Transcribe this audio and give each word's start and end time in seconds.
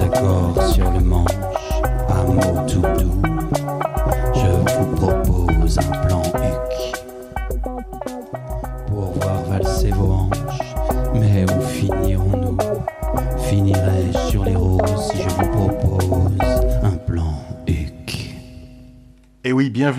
accords 0.00 0.62
sur 0.72 0.90
le 0.90 1.00
manche, 1.00 1.30
un 2.08 2.24
mot 2.24 2.66
tout 2.66 2.80
doux. 2.80 3.65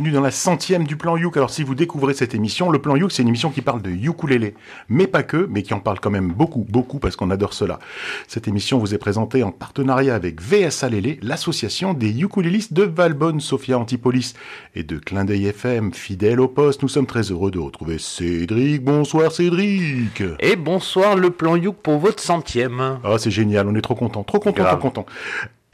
Bienvenue 0.08 0.22
dans 0.22 0.24
la 0.24 0.32
centième 0.32 0.86
du 0.86 0.96
plan 0.96 1.18
Youk. 1.18 1.36
Alors 1.38 1.50
si 1.50 1.64
vous 1.64 1.76
découvrez 1.76 2.14
cette 2.14 2.34
émission, 2.34 2.70
le 2.70 2.80
plan 2.80 2.96
Youk, 2.96 3.12
c'est 3.12 3.24
une 3.24 3.28
émission 3.28 3.50
qui 3.50 3.62
parle 3.62 3.82
de 3.82 3.90
ukulélé, 3.90 4.54
mais 4.90 5.06
pas 5.08 5.24
que, 5.24 5.48
mais 5.50 5.64
qui 5.64 5.74
en 5.74 5.80
parle 5.80 6.00
quand 6.00 6.10
même 6.10 6.32
beaucoup, 6.32 6.66
beaucoup, 6.70 7.00
parce 7.00 7.16
qu'on 7.16 7.30
adore 7.30 7.54
cela. 7.54 7.80
Cette 8.28 8.48
émission 8.48 8.78
vous 8.78 8.94
est 8.94 8.98
présentée 8.98 9.44
en 9.44 9.52
partenariat 9.52 10.16
avec 10.16 10.42
VSA 10.42 10.90
Lélé, 10.90 11.20
l'association 11.22 11.94
des 11.94 12.22
ukulélistes 12.22 12.74
de 12.74 12.84
Valbonne, 12.84 13.42
Sophia 13.42 13.78
Antipolis 13.78 14.34
et 14.76 14.84
de 14.84 14.98
Clin 14.98 15.26
d'œil 15.26 15.48
FM, 15.48 15.94
fidèle 15.94 16.40
au 16.40 16.48
poste. 16.48 16.84
Nous 16.84 16.90
sommes 16.90 17.08
très 17.08 17.24
heureux 17.32 17.52
de 17.52 17.60
retrouver 17.60 17.98
Cédric. 17.98 18.84
Bonsoir 18.84 19.32
Cédric 19.32 20.24
Et 20.40 20.56
bonsoir 20.56 21.16
le 21.16 21.32
plan 21.32 21.56
Youk 21.56 21.76
pour 21.78 21.98
votre 21.98 22.22
centième. 22.22 23.00
Ah, 23.04 23.18
c'est 23.18 23.32
génial, 23.32 23.68
on 23.68 23.76
est 23.76 23.82
trop 23.82 23.96
content, 23.96 24.24
trop 24.24 24.40
content, 24.40 24.64
Grave. 24.64 24.80
trop 24.80 24.90
content. 24.90 25.06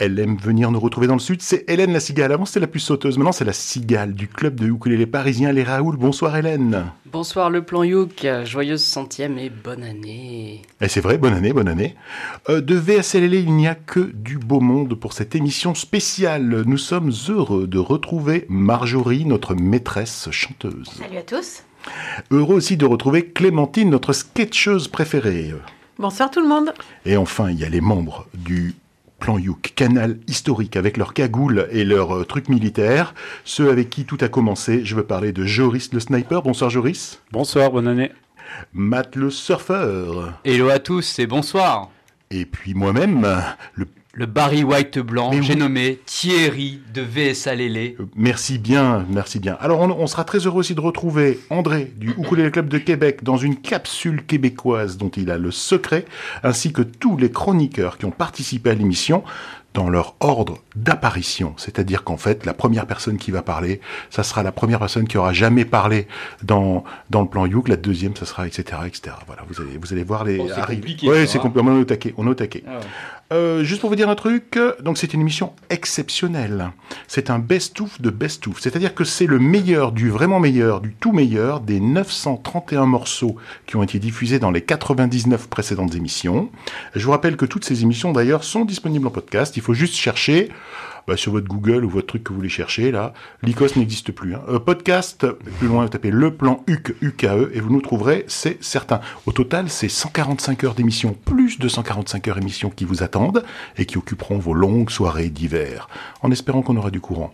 Elle 0.06 0.20
aime 0.20 0.36
venir 0.36 0.70
nous 0.70 0.82
retrouver 0.82 1.08
dans 1.08 1.14
le 1.14 1.22
sud, 1.22 1.42
c'est 1.42 1.64
Hélène 1.70 1.94
la 1.94 2.02
cigale. 2.02 2.34
Avant 2.34 2.44
c'était 2.44 2.60
la 2.60 2.68
plus 2.68 2.82
sauteuse, 2.82 3.18
maintenant 3.18 3.32
c'est 3.32 3.46
la 3.46 3.54
cigale 3.54 4.14
du 4.14 4.28
club 4.28 4.60
de 4.60 4.68
ukulélé 4.68 5.06
parisien 5.06 5.54
Les 5.54 5.64
Raoul. 5.64 5.96
Bonsoir 5.96 6.36
Hélène. 6.36 6.88
Bonsoir 7.06 7.50
le 7.50 7.64
plan 7.64 7.84
Youk, 7.84 8.28
joyeuse 8.44 8.84
centième 8.84 9.38
et 9.38 9.50
bonne 9.50 9.82
année. 9.82 10.64
Et 10.82 10.90
c'est 10.90 11.00
vrai, 11.00 11.18
bonne 11.18 11.34
année, 11.34 11.54
bonne 11.54 11.70
année. 11.70 11.96
Euh, 12.50 12.60
de 12.60 12.76
VSLL, 12.76 13.34
il 13.34 13.54
n'y 13.54 13.66
a 13.66 13.76
que 13.76 14.12
du 14.14 14.38
beau 14.38 14.60
monde 14.60 14.94
pour 14.95 15.14
cette 15.14 15.36
émission 15.36 15.73
spéciale. 15.73 16.64
Nous 16.66 16.78
sommes 16.78 17.14
heureux 17.30 17.66
de 17.66 17.80
retrouver 17.80 18.45
Marjorie, 18.50 19.23
notre 19.23 19.56
maîtresse 19.56 20.28
chanteuse. 20.32 20.90
Salut 21.00 21.20
à 21.20 21.23
tous. 21.23 21.64
Heureux 22.30 22.56
aussi 22.56 22.76
de 22.76 22.86
retrouver 22.86 23.28
Clémentine, 23.28 23.90
notre 23.90 24.12
sketcheuse 24.12 24.90
préférée. 24.90 25.54
Bonsoir 25.98 26.30
tout 26.30 26.42
le 26.42 26.50
monde. 26.50 26.73
Et 27.06 27.16
enfin, 27.16 27.52
il 27.52 27.58
y 27.58 27.64
a 27.64 27.70
les 27.70 27.80
membres 27.80 28.28
du 28.34 28.76
Plan 29.24 29.38
Youk, 29.38 29.72
canal 29.78 30.18
historique 30.28 30.76
avec 30.76 30.98
leurs 30.98 31.14
cagoules 31.14 31.70
et 31.72 31.86
leurs 31.86 32.14
euh, 32.14 32.26
trucs 32.26 32.50
militaires, 32.50 33.16
ceux 33.46 33.70
avec 33.70 33.90
qui 33.90 34.04
tout 34.04 34.18
a 34.20 34.28
commencé. 34.28 34.84
Je 34.84 34.98
veux 34.98 35.06
parler 35.06 35.32
de 35.32 35.46
Joris 35.46 35.94
le 35.94 36.02
sniper. 36.02 36.42
Bonsoir 36.42 36.70
Joris. 36.70 37.22
Bonsoir, 37.32 37.72
bonne 37.72 37.88
année. 37.88 38.12
Matt 38.74 39.16
le 39.16 39.30
surfeur. 39.30 40.34
Hello 40.44 40.68
à 40.68 40.80
tous 40.80 41.20
et 41.20 41.26
bonsoir. 41.26 41.90
Et 42.32 42.46
puis 42.46 42.74
moi-même, 42.74 43.26
le 43.76 43.88
Le 44.16 44.28
Barry 44.28 44.64
White 44.64 45.00
blanc, 45.00 45.31
j'ai 45.42 45.53
oui. 45.53 45.59
nommé 45.59 46.00
Thierry 46.06 46.80
de 46.94 47.02
VSA 47.02 47.56
Lélé. 47.56 47.95
Euh, 48.00 48.06
Merci 48.16 48.59
bien, 48.59 49.08
merci 49.09 49.39
bien. 49.39 49.58
Alors, 49.59 49.80
on, 49.81 49.89
on 49.89 50.05
sera 50.05 50.23
très 50.23 50.38
heureux 50.38 50.59
aussi 50.59 50.75
de 50.75 50.81
retrouver 50.81 51.39
André 51.50 51.92
du 51.97 52.11
Ukulele 52.11 52.52
Club 52.52 52.70
de 52.70 52.78
Québec 52.78 53.23
dans 53.23 53.38
une 53.38 53.55
capsule 53.55 54.23
québécoise 54.23 54.97
dont 54.97 55.09
il 55.09 55.31
a 55.31 55.39
le 55.39 55.50
secret, 55.50 56.05
ainsi 56.44 56.72
que 56.72 56.83
tous 56.83 57.17
les 57.17 57.31
chroniqueurs 57.31 57.97
qui 57.97 58.05
ont 58.05 58.11
participé 58.11 58.70
à 58.70 58.75
l'émission 58.75 59.23
dans 59.73 59.89
leur 59.89 60.14
ordre 60.20 60.59
d'apparition. 60.75 61.55
C'est-à-dire 61.58 62.03
qu'en 62.03 62.17
fait, 62.17 62.45
la 62.45 62.53
première 62.53 62.86
personne 62.86 63.17
qui 63.17 63.31
va 63.31 63.42
parler, 63.42 63.81
ça 64.11 64.22
sera 64.22 64.44
la 64.44 64.52
première 64.52 64.77
personne 64.77 65.08
qui 65.08 65.17
aura 65.17 65.33
jamais 65.33 65.66
parlé 65.66 66.08
dans, 66.44 66.83
dans 67.09 67.22
le 67.23 67.27
plan 67.27 67.48
Youk, 67.48 67.67
la 67.67 67.77
deuxième, 67.77 68.16
ça 68.16 68.27
sera, 68.27 68.45
etc., 68.45 68.81
etc. 68.86 69.16
Voilà, 69.25 69.42
vous 69.50 69.59
allez, 69.59 69.80
vous 69.81 69.92
allez 69.92 70.03
voir 70.03 70.23
les 70.23 70.38
Oh, 70.39 70.48
c'est 70.53 70.75
compliqué, 70.75 71.09
Ouais, 71.09 71.25
ça, 71.25 71.31
c'est 71.31 71.38
hein. 71.39 71.42
compliqué. 71.42 71.67
On 71.67 71.75
est 71.75 71.81
au 71.81 71.86
taquet, 71.86 72.14
on 72.17 72.27
est 72.27 72.30
au 72.30 72.36
taquet. 72.36 72.64
Ah 72.67 72.73
ouais. 72.77 72.86
Euh, 73.34 73.64
juste 73.64 73.81
pour 73.81 73.89
vous 73.89 73.95
dire 73.95 74.09
un 74.09 74.16
truc, 74.16 74.59
donc 74.81 75.00
c'est 75.00 75.16
une 75.16 75.22
émission 75.22 75.53
exceptionnelle. 75.72 76.72
C'est 77.08 77.31
un 77.31 77.39
best-of 77.39 78.00
de 78.00 78.12
best-of. 78.12 78.59
C'est-à-dire 78.59 78.94
que 78.94 79.04
c'est 79.04 79.26
le 79.26 79.39
meilleur 79.39 79.92
du 79.92 80.11
vraiment 80.11 80.39
meilleur, 80.39 80.82
du 80.82 80.94
tout 80.94 81.11
meilleur 81.11 81.60
des 81.60 81.80
931 81.80 82.86
morceaux 82.86 83.36
qui 83.66 83.76
ont 83.76 83.82
été 83.82 83.98
diffusés 83.98 84.38
dans 84.38 84.52
les 84.52 84.61
99 84.61 85.48
précédentes 85.49 85.95
émissions. 85.95 86.52
Je 86.94 87.04
vous 87.04 87.11
rappelle 87.11 87.36
que 87.36 87.45
toutes 87.45 87.66
ces 87.66 87.82
émissions 87.82 88.11
d'ailleurs 88.11 88.44
sont 88.44 88.66
disponibles 88.66 89.08
en 89.08 89.11
podcast. 89.11 89.58
Il 89.58 89.64
faut 89.64 89.73
juste 89.73 89.95
chercher 89.95 90.52
bah, 91.08 91.17
sur 91.17 91.31
votre 91.31 91.47
Google 91.47 91.83
ou 91.86 91.89
votre 91.89 92.08
truc 92.08 92.23
que 92.23 92.30
vous 92.30 92.37
voulez 92.37 92.49
chercher 92.49 92.91
là. 92.91 93.14
L'ICOS 93.41 93.75
n'existe 93.77 94.11
plus. 94.11 94.36
hein. 94.36 94.41
Euh, 94.49 94.59
podcast, 94.59 95.25
plus 95.59 95.67
loin, 95.67 95.83
vous 95.83 95.89
tapez 95.89 96.11
le 96.11 96.33
plan 96.33 96.64
UC, 96.67 96.95
UKE 97.02 97.52
et 97.53 97.59
vous 97.59 97.71
nous 97.71 97.81
trouverez, 97.81 98.25
c'est 98.27 98.64
certain. 98.64 98.99
Au 99.25 99.31
total, 99.31 99.69
c'est 99.69 99.89
145 99.89 100.64
heures 100.64 100.73
d'émission, 100.75 101.15
plus 101.25 101.59
de 101.59 101.67
145 101.67 102.27
heures 102.27 102.36
d'émission 102.39 102.69
qui 102.69 102.86
vous 102.86 103.03
attendent 103.03 103.43
et 103.77 103.86
qui 103.86 103.97
occuperont 103.97 104.37
vos 104.37 104.53
longues 104.53 104.89
soirées 104.89 105.30
d'hiver, 105.30 105.87
en 106.21 106.31
espérant 106.31 106.61
qu'on 106.61 106.77
aura 106.77 106.91
du 106.91 106.99
courant. 107.02 107.31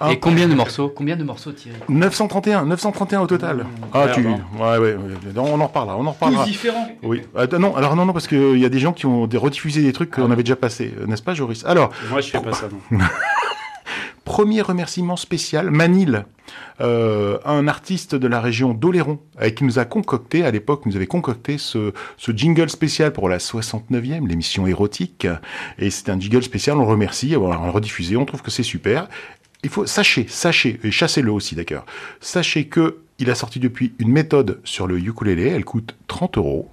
Un 0.00 0.08
Et 0.10 0.18
combien 0.18 0.48
de 0.48 0.54
morceaux 0.54 0.88
Combien 0.88 1.16
de 1.16 1.22
morceaux 1.24 1.52
Thierry? 1.52 1.78
931, 1.88 2.64
931 2.66 3.20
au 3.20 3.26
total. 3.26 3.66
Ah, 3.92 4.06
tu, 4.12 4.26
ouais, 4.26 4.34
ouais, 4.60 4.78
ouais, 4.78 4.96
on 5.36 5.60
en 5.60 5.66
reparlera, 5.66 5.96
on 5.96 6.00
en 6.00 6.04
Tous 6.06 6.10
reparlera. 6.14 6.44
différents. 6.44 6.88
Oui. 7.02 7.22
Ah, 7.36 7.46
non, 7.58 7.76
alors 7.76 7.94
non, 7.94 8.04
non, 8.06 8.12
parce 8.12 8.26
qu'il 8.26 8.58
y 8.58 8.64
a 8.64 8.68
des 8.68 8.78
gens 8.80 8.92
qui 8.92 9.06
ont 9.06 9.22
rediffusé 9.22 9.82
des 9.82 9.92
trucs 9.92 10.10
qu'on 10.10 10.30
avait 10.30 10.42
déjà 10.42 10.56
passés, 10.56 10.92
euh, 11.00 11.06
n'est-ce 11.06 11.22
pas, 11.22 11.34
Joris? 11.34 11.64
Alors, 11.66 11.90
Moi, 12.10 12.20
je 12.20 12.30
fais 12.30 12.40
pas 12.40 12.52
ça, 12.52 12.68
non. 12.90 12.98
Premier 14.24 14.62
remerciement 14.62 15.16
spécial, 15.16 15.70
Manil, 15.70 16.24
euh, 16.80 17.38
un 17.44 17.68
artiste 17.68 18.14
de 18.14 18.26
la 18.26 18.40
région 18.40 18.72
d'Oléron, 18.72 19.18
avec 19.36 19.56
qui 19.56 19.64
nous 19.64 19.78
a 19.78 19.84
concocté, 19.84 20.44
à 20.44 20.50
l'époque, 20.50 20.86
nous 20.86 20.96
avait 20.96 21.06
concocté 21.06 21.58
ce, 21.58 21.92
jingle 22.34 22.70
spécial 22.70 23.12
pour 23.12 23.28
la 23.28 23.38
69e, 23.38 24.26
l'émission 24.26 24.66
érotique. 24.66 25.26
Et 25.78 25.90
c'est 25.90 26.08
un 26.08 26.18
jingle 26.18 26.42
spécial, 26.42 26.76
on 26.76 26.82
le 26.82 26.86
remercie, 26.86 27.36
on 27.36 27.48
l'a 27.48 27.56
rediffusé, 27.56 28.16
on 28.16 28.24
trouve 28.24 28.42
que 28.42 28.50
c'est 28.50 28.62
super. 28.62 29.08
Il 29.64 29.70
faut, 29.70 29.86
sachez, 29.86 30.26
sachez, 30.28 30.80
et 30.82 30.90
chassez-le 30.90 31.30
aussi 31.30 31.54
d'ailleurs, 31.54 31.86
sachez 32.20 32.66
que 32.66 32.98
il 33.18 33.30
a 33.30 33.36
sorti 33.36 33.60
depuis 33.60 33.92
une 33.98 34.10
méthode 34.10 34.60
sur 34.64 34.88
le 34.88 34.98
ukulélé, 34.98 35.48
elle 35.48 35.64
coûte 35.64 35.94
30 36.08 36.38
euros 36.38 36.68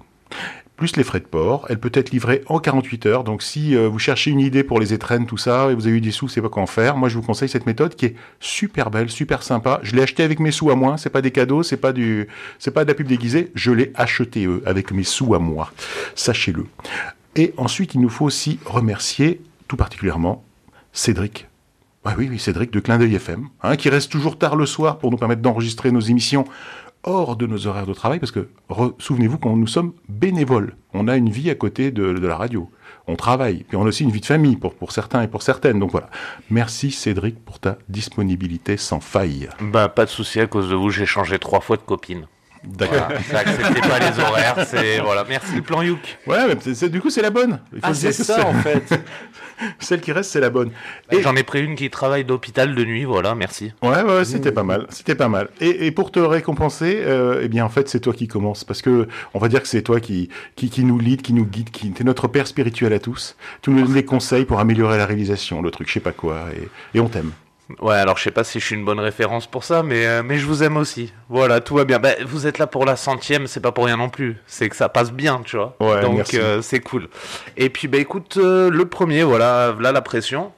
plus 0.80 0.96
les 0.96 1.04
frais 1.04 1.20
de 1.20 1.26
port. 1.26 1.66
Elle 1.68 1.78
peut 1.78 1.92
être 1.92 2.10
livrée 2.10 2.42
en 2.46 2.58
48 2.58 3.06
heures. 3.06 3.22
Donc 3.22 3.42
si 3.42 3.76
euh, 3.76 3.86
vous 3.86 3.98
cherchez 3.98 4.30
une 4.30 4.40
idée 4.40 4.64
pour 4.64 4.80
les 4.80 4.94
étrennes, 4.94 5.26
tout 5.26 5.36
ça, 5.36 5.70
et 5.70 5.74
vous 5.74 5.86
avez 5.86 5.98
eu 5.98 6.00
des 6.00 6.10
sous, 6.10 6.26
c'est 6.26 6.40
pas 6.40 6.48
quoi 6.48 6.62
en 6.62 6.66
faire. 6.66 6.96
Moi, 6.96 7.10
je 7.10 7.16
vous 7.16 7.22
conseille 7.22 7.50
cette 7.50 7.66
méthode 7.66 7.94
qui 7.94 8.06
est 8.06 8.16
super 8.40 8.90
belle, 8.90 9.10
super 9.10 9.42
sympa. 9.42 9.78
Je 9.82 9.94
l'ai 9.94 10.02
acheté 10.02 10.22
avec 10.22 10.40
mes 10.40 10.50
sous 10.50 10.70
à 10.70 10.74
moi. 10.74 10.96
C'est 10.96 11.10
pas 11.10 11.20
des 11.20 11.30
cadeaux, 11.30 11.62
c'est 11.62 11.76
pas 11.76 11.92
du, 11.92 12.28
c'est 12.58 12.70
pas 12.70 12.84
de 12.84 12.88
la 12.88 12.94
pub 12.94 13.06
déguisée. 13.06 13.52
Je 13.54 13.70
l'ai 13.72 13.92
acheté 13.94 14.46
eux 14.46 14.62
avec 14.64 14.90
mes 14.90 15.04
sous 15.04 15.34
à 15.34 15.38
moi. 15.38 15.70
Sachez-le. 16.14 16.64
Et 17.36 17.52
ensuite, 17.58 17.94
il 17.94 18.00
nous 18.00 18.08
faut 18.08 18.24
aussi 18.24 18.58
remercier 18.64 19.42
tout 19.68 19.76
particulièrement 19.76 20.42
Cédric. 20.94 21.46
Ah 22.04 22.14
oui, 22.16 22.28
oui, 22.30 22.38
Cédric 22.38 22.70
de 22.70 22.80
Clin 22.80 22.96
d'œil 22.96 23.14
FM, 23.14 23.48
hein, 23.62 23.76
qui 23.76 23.90
reste 23.90 24.10
toujours 24.10 24.38
tard 24.38 24.56
le 24.56 24.64
soir 24.64 24.98
pour 24.98 25.10
nous 25.10 25.18
permettre 25.18 25.42
d'enregistrer 25.42 25.92
nos 25.92 26.00
émissions 26.00 26.46
hors 27.02 27.36
de 27.36 27.46
nos 27.46 27.66
horaires 27.66 27.86
de 27.86 27.94
travail, 27.94 28.18
parce 28.18 28.32
que 28.32 28.48
souvenez-vous 28.98 29.38
qu'on 29.38 29.56
nous 29.56 29.66
sommes 29.66 29.92
bénévoles. 30.08 30.76
On 30.92 31.08
a 31.08 31.16
une 31.16 31.30
vie 31.30 31.50
à 31.50 31.54
côté 31.54 31.90
de, 31.90 32.12
de 32.12 32.26
la 32.26 32.36
radio. 32.36 32.70
On 33.06 33.16
travaille, 33.16 33.64
puis 33.64 33.76
on 33.76 33.82
a 33.82 33.88
aussi 33.88 34.04
une 34.04 34.10
vie 34.10 34.20
de 34.20 34.26
famille 34.26 34.56
pour, 34.56 34.74
pour 34.74 34.92
certains 34.92 35.22
et 35.22 35.28
pour 35.28 35.42
certaines. 35.42 35.78
Donc 35.78 35.90
voilà. 35.90 36.10
Merci 36.50 36.90
Cédric 36.90 37.44
pour 37.44 37.58
ta 37.58 37.78
disponibilité 37.88 38.76
sans 38.76 39.00
faille. 39.00 39.48
Bah 39.60 39.88
pas 39.88 40.04
de 40.04 40.10
souci 40.10 40.40
à 40.40 40.46
cause 40.46 40.70
de 40.70 40.74
vous, 40.74 40.90
j'ai 40.90 41.06
changé 41.06 41.38
trois 41.38 41.60
fois 41.60 41.76
de 41.76 41.82
copine. 41.82 42.26
D'accord. 42.64 43.06
Voilà, 43.08 43.22
ça 43.22 43.38
acceptait 43.38 43.80
pas 43.80 43.98
les 43.98 44.20
horaires, 44.20 44.66
c'est 44.66 44.98
voilà. 45.00 45.24
Merci 45.28 45.56
le 45.56 45.62
plan 45.62 45.80
Youk. 45.82 46.18
Ouais, 46.26 46.46
mais 46.46 46.56
c'est- 46.60 46.74
c'est- 46.74 46.88
du 46.90 47.00
coup 47.00 47.08
c'est 47.10 47.22
la 47.22 47.30
bonne. 47.30 47.60
Il 47.72 47.78
faut 47.80 47.86
Ah 47.86 47.92
dire 47.92 48.12
c'est 48.12 48.18
que 48.18 48.24
ça 48.24 48.46
en 48.46 48.54
fait. 48.54 49.00
Celle 49.78 50.00
qui 50.00 50.12
reste, 50.12 50.30
c'est 50.30 50.40
la 50.40 50.48
bonne. 50.48 50.70
Et 51.10 51.20
j'en 51.20 51.36
ai 51.36 51.42
pris 51.42 51.62
une 51.62 51.74
qui 51.76 51.90
travaille 51.90 52.24
d'hôpital 52.24 52.74
de 52.74 52.82
nuit, 52.84 53.04
voilà, 53.04 53.34
merci. 53.34 53.72
Ouais, 53.82 54.02
ouais, 54.02 54.24
c'était 54.24 54.52
pas 54.52 54.62
mal, 54.62 54.86
c'était 54.88 55.14
pas 55.14 55.28
mal. 55.28 55.48
Et, 55.60 55.86
et 55.86 55.90
pour 55.90 56.10
te 56.10 56.18
récompenser, 56.18 57.02
euh, 57.04 57.40
eh 57.42 57.48
bien, 57.48 57.64
en 57.66 57.68
fait, 57.68 57.86
c'est 57.88 58.00
toi 58.00 58.14
qui 58.14 58.26
commences, 58.26 58.64
parce 58.64 58.80
que 58.80 59.06
on 59.34 59.38
va 59.38 59.48
dire 59.48 59.60
que 59.60 59.68
c'est 59.68 59.82
toi 59.82 60.00
qui, 60.00 60.30
qui, 60.56 60.70
qui 60.70 60.82
nous 60.84 60.98
lead, 60.98 61.20
qui 61.20 61.34
nous 61.34 61.44
guide, 61.44 61.68
qui 61.70 61.90
t'es 61.90 62.04
notre 62.04 62.26
père 62.26 62.46
spirituel 62.46 62.92
à 62.94 62.98
tous. 63.00 63.36
Tu 63.60 63.68
nous 63.70 63.82
donnes 63.82 63.92
des 63.94 64.04
conseils 64.06 64.46
pour 64.46 64.60
améliorer 64.60 64.96
la 64.96 65.04
réalisation, 65.04 65.60
le 65.60 65.70
truc, 65.70 65.88
je 65.88 65.92
sais 65.94 66.00
pas 66.00 66.12
quoi, 66.12 66.46
et, 66.56 66.96
et 66.96 67.00
on 67.00 67.08
t'aime. 67.08 67.32
Ouais, 67.80 67.96
alors 67.96 68.16
je 68.18 68.24
sais 68.24 68.30
pas 68.30 68.44
si 68.44 68.60
je 68.60 68.66
suis 68.66 68.74
une 68.74 68.84
bonne 68.84 69.00
référence 69.00 69.46
pour 69.46 69.64
ça, 69.64 69.82
mais, 69.82 70.06
euh, 70.06 70.22
mais 70.24 70.38
je 70.38 70.46
vous 70.46 70.62
aime 70.62 70.76
aussi. 70.76 71.12
Voilà, 71.28 71.60
tout 71.60 71.74
va 71.74 71.84
bien. 71.84 71.98
Bah, 71.98 72.10
vous 72.26 72.46
êtes 72.46 72.58
là 72.58 72.66
pour 72.66 72.84
la 72.84 72.96
centième, 72.96 73.46
c'est 73.46 73.60
pas 73.60 73.72
pour 73.72 73.84
rien 73.84 73.96
non 73.96 74.08
plus. 74.08 74.36
C'est 74.46 74.68
que 74.68 74.76
ça 74.76 74.88
passe 74.88 75.12
bien, 75.12 75.42
tu 75.44 75.56
vois. 75.56 75.76
Ouais, 75.80 76.00
Donc 76.00 76.34
euh, 76.34 76.62
c'est 76.62 76.80
cool. 76.80 77.08
Et 77.56 77.70
puis 77.70 77.88
bah 77.88 77.98
écoute, 77.98 78.36
euh, 78.36 78.70
le 78.70 78.84
premier, 78.86 79.22
voilà, 79.22 79.74
là 79.78 79.92
la 79.92 80.02
pression. 80.02 80.52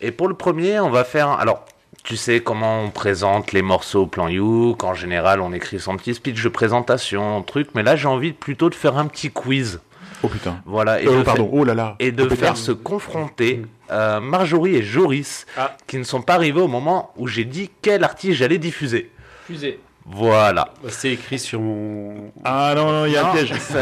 Et 0.00 0.10
pour 0.10 0.28
le 0.28 0.34
premier, 0.34 0.80
on 0.80 0.90
va 0.90 1.04
faire. 1.04 1.30
Alors, 1.30 1.64
tu 2.02 2.16
sais 2.16 2.40
comment 2.40 2.82
on 2.82 2.90
présente 2.90 3.52
les 3.52 3.62
morceaux 3.62 4.02
au 4.02 4.06
plan 4.06 4.28
Youk. 4.28 4.84
En 4.84 4.94
général, 4.94 5.40
on 5.40 5.52
écrit 5.52 5.80
son 5.80 5.96
petit 5.96 6.14
speech 6.14 6.42
de 6.42 6.48
présentation, 6.48 7.42
truc. 7.42 7.68
Mais 7.74 7.82
là, 7.82 7.96
j'ai 7.96 8.08
envie 8.08 8.32
plutôt 8.32 8.70
de 8.70 8.74
faire 8.74 8.96
un 8.98 9.06
petit 9.06 9.30
quiz. 9.30 9.80
Oh 10.26 10.28
putain. 10.28 10.60
Voilà. 10.66 11.00
Et 11.00 11.06
Euh, 11.06 11.18
de 11.18 11.22
pardon, 11.22 11.44
faire- 11.44 11.54
oh 11.54 11.64
là 11.64 11.74
là. 11.74 11.96
et 11.98 12.10
de 12.12 12.22
Oh, 12.22 12.26
putain. 12.26 12.36
faire 12.36 12.56
se 12.56 12.72
confronter 12.72 13.62
euh, 13.90 14.20
Marjorie 14.20 14.74
et 14.76 14.82
Joris, 14.82 15.46
Ah. 15.56 15.76
qui 15.86 15.96
ne 15.98 16.04
sont 16.04 16.20
pas 16.22 16.34
arrivés 16.34 16.60
au 16.60 16.68
moment 16.68 17.12
où 17.16 17.26
j'ai 17.28 17.44
dit 17.44 17.70
quel 17.82 18.02
artiste 18.04 18.38
j'allais 18.38 18.58
diffuser. 18.58 19.10
Fusée. 19.46 19.78
Voilà. 20.08 20.68
Bah, 20.82 20.88
C'est 20.92 21.10
écrit 21.10 21.38
sur 21.38 21.60
mon. 21.60 22.30
Ah 22.44 22.72
non, 22.76 22.92
non, 22.92 23.06
il 23.06 23.12
y 23.12 23.16
a 23.16 23.28
un 23.28 23.32
piège. 23.32 23.52
Ça, 23.58 23.80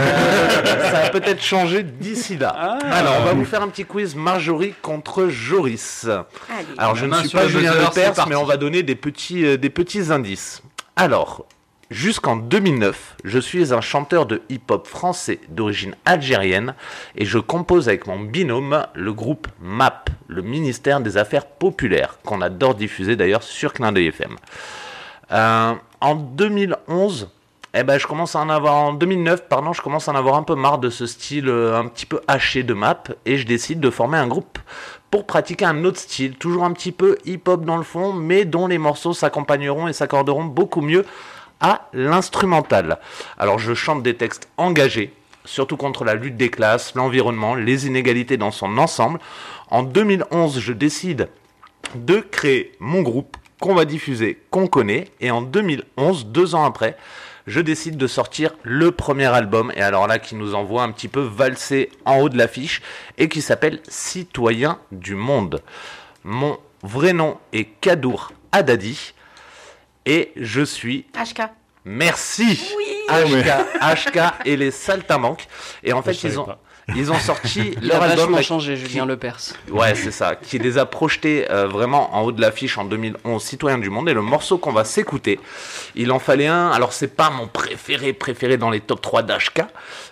ça 0.91 0.99
a 1.05 1.11
peut-être 1.11 1.43
changé 1.43 1.83
d'ici 1.83 2.39
là. 2.39 2.49
Alors, 2.91 3.17
on 3.21 3.25
va 3.25 3.33
vous 3.35 3.45
faire 3.45 3.61
un 3.63 3.69
petit 3.69 3.85
quiz 3.85 4.15
Marjorie 4.15 4.75
contre 4.81 5.29
Joris. 5.29 6.07
Allez. 6.07 6.67
Alors, 6.79 6.97
je 6.97 7.05
ne 7.07 7.15
suis 7.17 7.29
pas 7.29 7.47
Julien 7.49 7.75
Lepers, 7.75 8.27
mais 8.29 8.35
on 8.37 8.45
va 8.45 8.57
donner 8.57 8.83
des 8.83 8.95
petits, 8.95 9.45
euh, 9.45 9.57
des 9.59 9.69
petits 9.71 10.11
indices. 10.13 10.63
Alors, 10.97 11.45
jusqu'en 11.95 12.35
2009, 12.35 13.17
je 13.23 13.39
suis 13.39 13.73
un 13.73 13.81
chanteur 13.81 14.27
de 14.27 14.43
hip-hop 14.49 14.89
français 14.89 15.39
d'origine 15.49 15.95
algérienne 16.05 16.75
et 17.15 17.25
je 17.25 17.39
compose 17.39 17.89
avec 17.89 18.09
mon 18.09 18.19
binôme 18.19 18.85
le 18.95 19.13
groupe 19.13 19.47
MAP, 19.61 20.11
le 20.27 20.43
ministère 20.43 21.01
des 21.01 21.17
Affaires 21.17 21.47
Populaires, 21.47 22.19
qu'on 22.25 22.41
adore 22.41 22.75
diffuser 22.75 23.15
d'ailleurs 23.15 23.45
sur 23.45 23.73
Clin 23.73 23.93
d'œil 23.93 24.09
FM. 24.09 24.37
Euh, 25.31 25.75
en 26.01 26.15
2011, 26.17 27.29
eh 27.75 27.85
ben, 27.85 27.99
je 27.99 28.09
commence 28.09 28.35
en 28.35 28.49
avoir 28.49 28.75
en 28.75 28.93
2009, 28.93 29.49
pardon, 29.49 29.73
je 29.73 29.81
commence 29.81 30.09
à 30.09 30.13
en 30.13 30.17
avoir 30.17 30.35
un 30.35 30.43
peu 30.43 30.57
marre 30.57 30.79
de 30.79 30.91
ce 30.91 31.07
style 31.07 31.49
euh, 31.49 31.79
un 31.79 31.87
petit 31.87 32.07
peu 32.07 32.21
haché 32.27 32.65
de 32.65 32.75
map 32.75 33.05
et 33.25 33.39
je 33.39 33.47
décide 33.47 33.79
de 33.79 33.91
former 33.91 34.19
un 34.19 34.27
groupe 34.27 34.59
pour 35.13 35.27
pratiquer 35.27 35.65
un 35.65 35.85
autre 35.85 36.01
style, 36.01 36.35
toujours 36.35 36.65
un 36.65 36.73
petit 36.73 36.91
peu 36.91 37.19
hip-hop 37.25 37.65
dans 37.65 37.77
le 37.77 37.85
fond, 37.85 38.13
mais 38.13 38.45
dont 38.45 38.67
les 38.67 38.79
morceaux 38.79 39.13
s'accompagneront 39.13 39.87
et 39.87 39.93
s'accorderont 39.93 40.45
beaucoup 40.45 40.81
mieux 40.81 41.05
à 41.65 41.89
l'instrumental. 41.95 42.99
Alors 43.39 43.59
je 43.59 43.73
chante 43.73 44.03
des 44.03 44.15
textes 44.15 44.51
engagés, 44.59 45.15
surtout 45.47 45.79
contre 45.79 46.05
la 46.05 46.15
lutte 46.15 46.37
des 46.37 46.51
classes, 46.51 46.95
l'environnement, 46.95 47.55
les 47.55 47.87
inégalités 47.87 48.37
dans 48.37 48.51
son 48.51 48.77
ensemble. 48.77 49.19
En 49.71 49.83
2011, 49.83 50.61
je 50.61 50.75
décide 50.75 51.31
de 51.95 52.19
créer 52.19 52.73
mon 52.81 53.01
groupe 53.01 53.39
qu'on 53.63 53.75
va 53.75 53.87
diffuser, 53.87 54.43
qu'on 54.51 54.67
connaît. 54.67 55.09
Et 55.21 55.31
en 55.31 55.41
2011, 55.41 56.27
deux 56.27 56.55
ans 56.55 56.65
après, 56.65 56.99
je 57.47 57.63
décide 57.63 57.97
de 57.97 58.07
sortir 58.07 58.55
le 58.63 58.91
premier 58.91 59.33
album. 59.33 59.73
Et 59.75 59.81
alors 59.81 60.07
là, 60.07 60.19
qui 60.19 60.35
nous 60.35 60.55
envoie 60.55 60.83
un 60.83 60.93
petit 60.93 61.09
peu 61.09 61.23
valser 61.23 61.91
en 62.05 62.19
haut 62.19 62.29
de 62.29 62.37
l'affiche 62.37 62.83
et 63.17 63.31
qui 63.31 63.41
s'appelle 63.41 63.81
Citoyen 63.89 64.79
du 64.93 65.15
Monde. 65.15 65.63
Mon 66.25 66.59
vrai 66.83 67.15
nom 67.15 67.39
est 67.55 67.65
Kadour 67.81 68.33
Haddadi 68.53 69.15
et 70.07 70.33
je 70.37 70.63
suis 70.63 71.07
HK. 71.15 71.43
Merci 71.85 72.75
Ah 73.09 73.21
ouais. 73.25 73.43
HK, 73.43 74.15
HK 74.15 74.19
et 74.47 74.57
les 74.57 74.71
Saltimbanques. 74.71 75.47
Et 75.83 75.93
en 75.93 76.03
fait, 76.03 76.23
ils 76.23 76.39
ont, 76.39 76.45
pas. 76.45 76.61
Ils 76.95 77.11
ont 77.11 77.19
sorti 77.19 77.75
leur 77.83 78.03
album 78.03 78.33
vachement 78.33 78.43
changé, 78.43 78.77
Julien 78.77 79.07
Lepers. 79.07 79.55
Ouais, 79.71 79.95
c'est 79.95 80.11
ça, 80.11 80.37
qui 80.37 80.59
les 80.59 80.79
a 80.79 80.87
projetés 80.87 81.51
euh, 81.51 81.67
vraiment 81.67 82.15
en 82.15 82.23
haut 82.23 82.33
de 82.33 82.41
l'affiche 82.41 82.77
en 82.79 82.85
2011, 82.85 83.43
Citoyen 83.43 83.79
du 83.79 83.91
Monde. 83.91 84.09
Et 84.09 84.15
le 84.15 84.23
morceau 84.23 84.59
qu'on 84.59 84.73
va 84.73 84.85
s'écouter, 84.85 85.41
il 85.95 86.13
en 86.13 86.19
fallait 86.19 86.47
un. 86.47 86.69
Alors, 86.71 86.93
c'est 86.93 87.17
pas 87.17 87.31
mon 87.31 87.47
préféré, 87.47 88.13
préféré 88.13 88.57
dans 88.57 88.71
les 88.71 88.81
top 88.81 89.01
3 89.01 89.23
d'HK, 89.23 89.63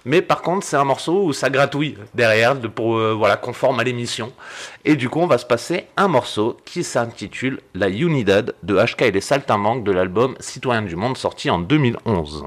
mais 0.05 0.23
par 0.23 0.43
contre, 0.43 0.67
c'est 0.67 0.77
un 0.77 0.85
morceau 0.85 1.25
où 1.25 1.33
ça 1.33 1.51
gratouille 1.51 1.97
derrière, 2.15 2.57
de, 2.57 2.69
pour, 2.69 2.97
euh, 2.97 3.13
voilà, 3.13 3.37
conforme 3.37 3.81
à 3.81 3.85
l'émission. 3.85 4.33
Et 4.85 4.97
du 4.97 5.09
coup, 5.09 5.21
on 5.21 5.27
va 5.27 5.39
se 5.39 5.47
passer 5.47 5.87
un 5.97 6.09
morceau 6.09 6.57
qui 6.65 6.85
s'intitule 6.85 7.61
La 7.75 7.89
Unidad 7.89 8.55
de 8.63 8.77
HK 8.77 9.03
et 9.03 9.11
les 9.11 9.21
Saltimbanques 9.21 9.85
de 9.85 9.93
l'album 9.93 10.37
Citoyen 10.41 10.83
du 10.83 10.97
Monde, 10.97 11.17
sorti 11.17 11.51
en 11.51 11.59
2011. 11.59 12.47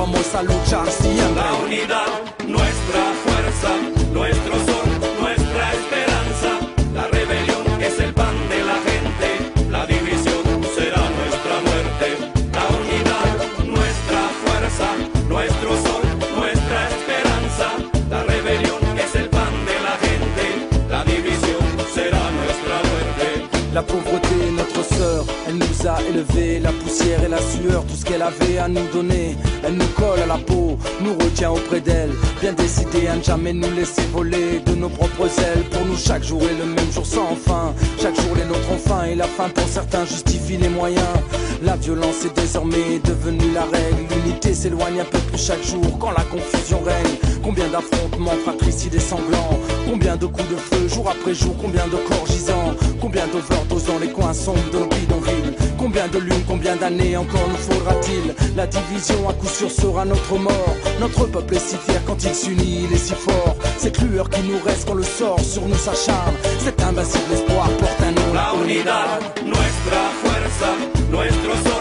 Vamos 0.00 0.34
a 0.34 0.42
luchar 0.42 0.90
siempre. 0.90 1.39
Nous 33.52 33.70
laisser 33.74 34.02
voler 34.12 34.60
de 34.64 34.74
nos 34.74 34.88
propres 34.88 35.26
ailes. 35.40 35.64
Pour 35.70 35.84
nous, 35.84 35.96
chaque 35.96 36.22
jour 36.22 36.42
est 36.42 36.58
le 36.58 36.66
même 36.66 36.92
jour 36.92 37.06
sans 37.06 37.34
fin. 37.36 37.74
Chaque 38.00 38.14
jour, 38.16 38.34
les 38.36 38.44
nôtres 38.44 38.78
faim 38.86 39.04
et 39.10 39.14
la 39.14 39.26
faim 39.26 39.48
pour 39.54 39.66
certains 39.66 40.04
justifie 40.04 40.56
les 40.56 40.68
moyens. 40.68 41.04
La 41.62 41.76
violence 41.76 42.24
est 42.24 42.34
désormais 42.34 43.00
devenue 43.04 43.52
la 43.52 43.62
règle. 43.62 44.14
L'unité 44.14 44.54
s'éloigne 44.54 45.00
un 45.00 45.04
peu 45.04 45.18
plus 45.18 45.38
chaque 45.44 45.62
jour 45.64 45.98
quand 45.98 46.10
la 46.12 46.24
confusion 46.24 46.80
règne. 46.84 47.16
Combien 47.42 47.68
d'affrontements 47.68 48.36
fratricides 48.44 48.94
et 48.94 49.00
sanglants 49.00 49.58
Combien 49.88 50.16
de 50.16 50.26
coups 50.26 50.48
de 50.48 50.56
feu 50.56 50.88
jour 50.88 51.08
après 51.10 51.34
jour 51.34 51.54
Combien 51.60 51.86
de 51.86 51.96
corps 52.08 52.26
gisants 52.26 52.74
Combien 53.00 53.26
d'overdoses 53.28 53.86
dans 53.86 53.98
les 53.98 54.10
coins 54.10 54.34
sombres 54.34 54.70
de 54.72 54.78
nos 54.78 54.86
bidonvilles 54.86 55.49
Combien 55.92 56.06
de 56.06 56.18
lunes, 56.18 56.44
combien 56.46 56.76
d'années 56.76 57.16
encore 57.16 57.48
nous 57.48 57.56
faudra-t-il 57.56 58.32
La 58.54 58.64
division 58.64 59.28
à 59.28 59.32
coup 59.32 59.48
sûr 59.48 59.68
sera 59.68 60.04
notre 60.04 60.38
mort. 60.38 60.76
Notre 61.00 61.26
peuple 61.26 61.56
est 61.56 61.58
si 61.58 61.74
fier 61.78 62.00
quand 62.06 62.22
il 62.22 62.32
s'unit, 62.32 62.84
il 62.84 62.92
est 62.92 62.96
si 62.96 63.12
fort. 63.12 63.56
Cette 63.76 64.00
lueur 64.00 64.30
qui 64.30 64.40
nous 64.42 64.60
reste 64.64 64.86
quand 64.86 64.94
le 64.94 65.02
sort 65.02 65.40
sur 65.40 65.66
nous 65.66 65.74
s'acharne. 65.74 66.36
Cet 66.60 66.80
invincible 66.80 67.32
espoir 67.32 67.68
porte 67.70 68.02
un 68.02 68.12
nom. 68.12 68.32
La 68.32 68.52
unidad, 68.62 69.20
nuestra 69.44 70.02
fuerza, 70.22 70.70
nuestro 71.10 71.52
sol, 71.64 71.79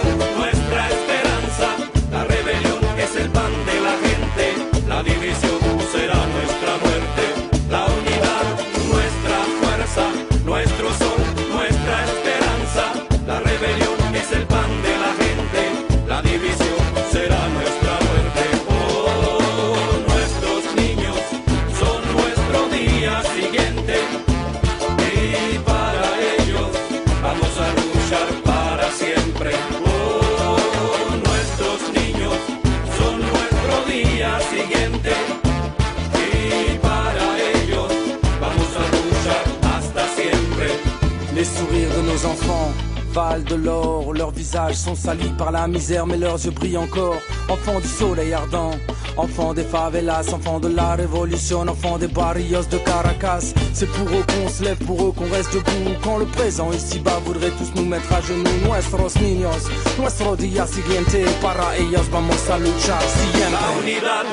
visages 44.39 44.75
sont 44.75 44.95
salis 44.95 45.33
par 45.37 45.51
la 45.51 45.67
misère, 45.67 46.07
mais 46.07 46.17
leurs 46.17 46.43
yeux 46.45 46.51
brillent 46.51 46.77
encore. 46.77 47.17
Enfants 47.49 47.79
du 47.81 47.87
soleil 47.87 48.33
ardent, 48.33 48.71
Enfants 49.17 49.53
des 49.53 49.65
favelas, 49.65 50.33
enfants 50.33 50.61
de 50.61 50.69
la 50.69 50.95
révolution, 50.95 51.67
enfants 51.67 51.97
des 51.97 52.07
barrios 52.07 52.67
de 52.71 52.77
Caracas. 52.77 53.53
C'est 53.73 53.89
pour 53.91 54.07
eux 54.07 54.23
qu'on 54.31 54.47
se 54.47 54.63
lève, 54.63 54.77
pour 54.85 54.97
eux 55.05 55.11
qu'on 55.11 55.29
reste 55.29 55.53
debout. 55.53 55.93
Quand 56.01 56.17
le 56.19 56.25
présent 56.25 56.71
ici-bas 56.71 57.19
voudrait 57.25 57.51
tous 57.57 57.71
nous 57.75 57.85
mettre 57.85 58.13
à 58.13 58.21
genoux. 58.21 58.57
Nuestros 58.65 59.15
niños, 59.19 59.63
nuestro 59.99 60.37
día 60.37 60.65
siguiente. 60.65 61.25
Para 61.41 61.75
ellos 61.77 62.07
vamos 62.09 62.49
a 62.49 62.57
luchar 62.59 63.01
La 63.01 63.09
siempre. 63.09 63.59
unidad, 63.81 64.25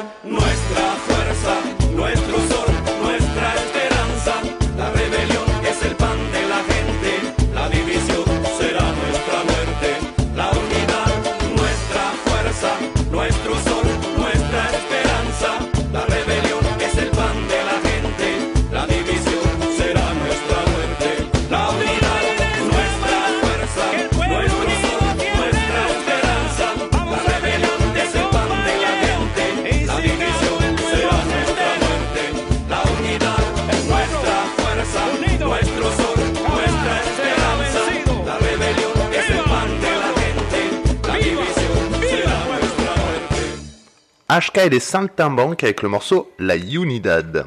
HK 44.38 44.58
et 44.58 44.68
les 44.68 44.80
Saltimbanques 44.80 45.64
avec 45.64 45.80
le 45.80 45.88
morceau 45.88 46.30
La 46.38 46.56
Unidad. 46.56 47.46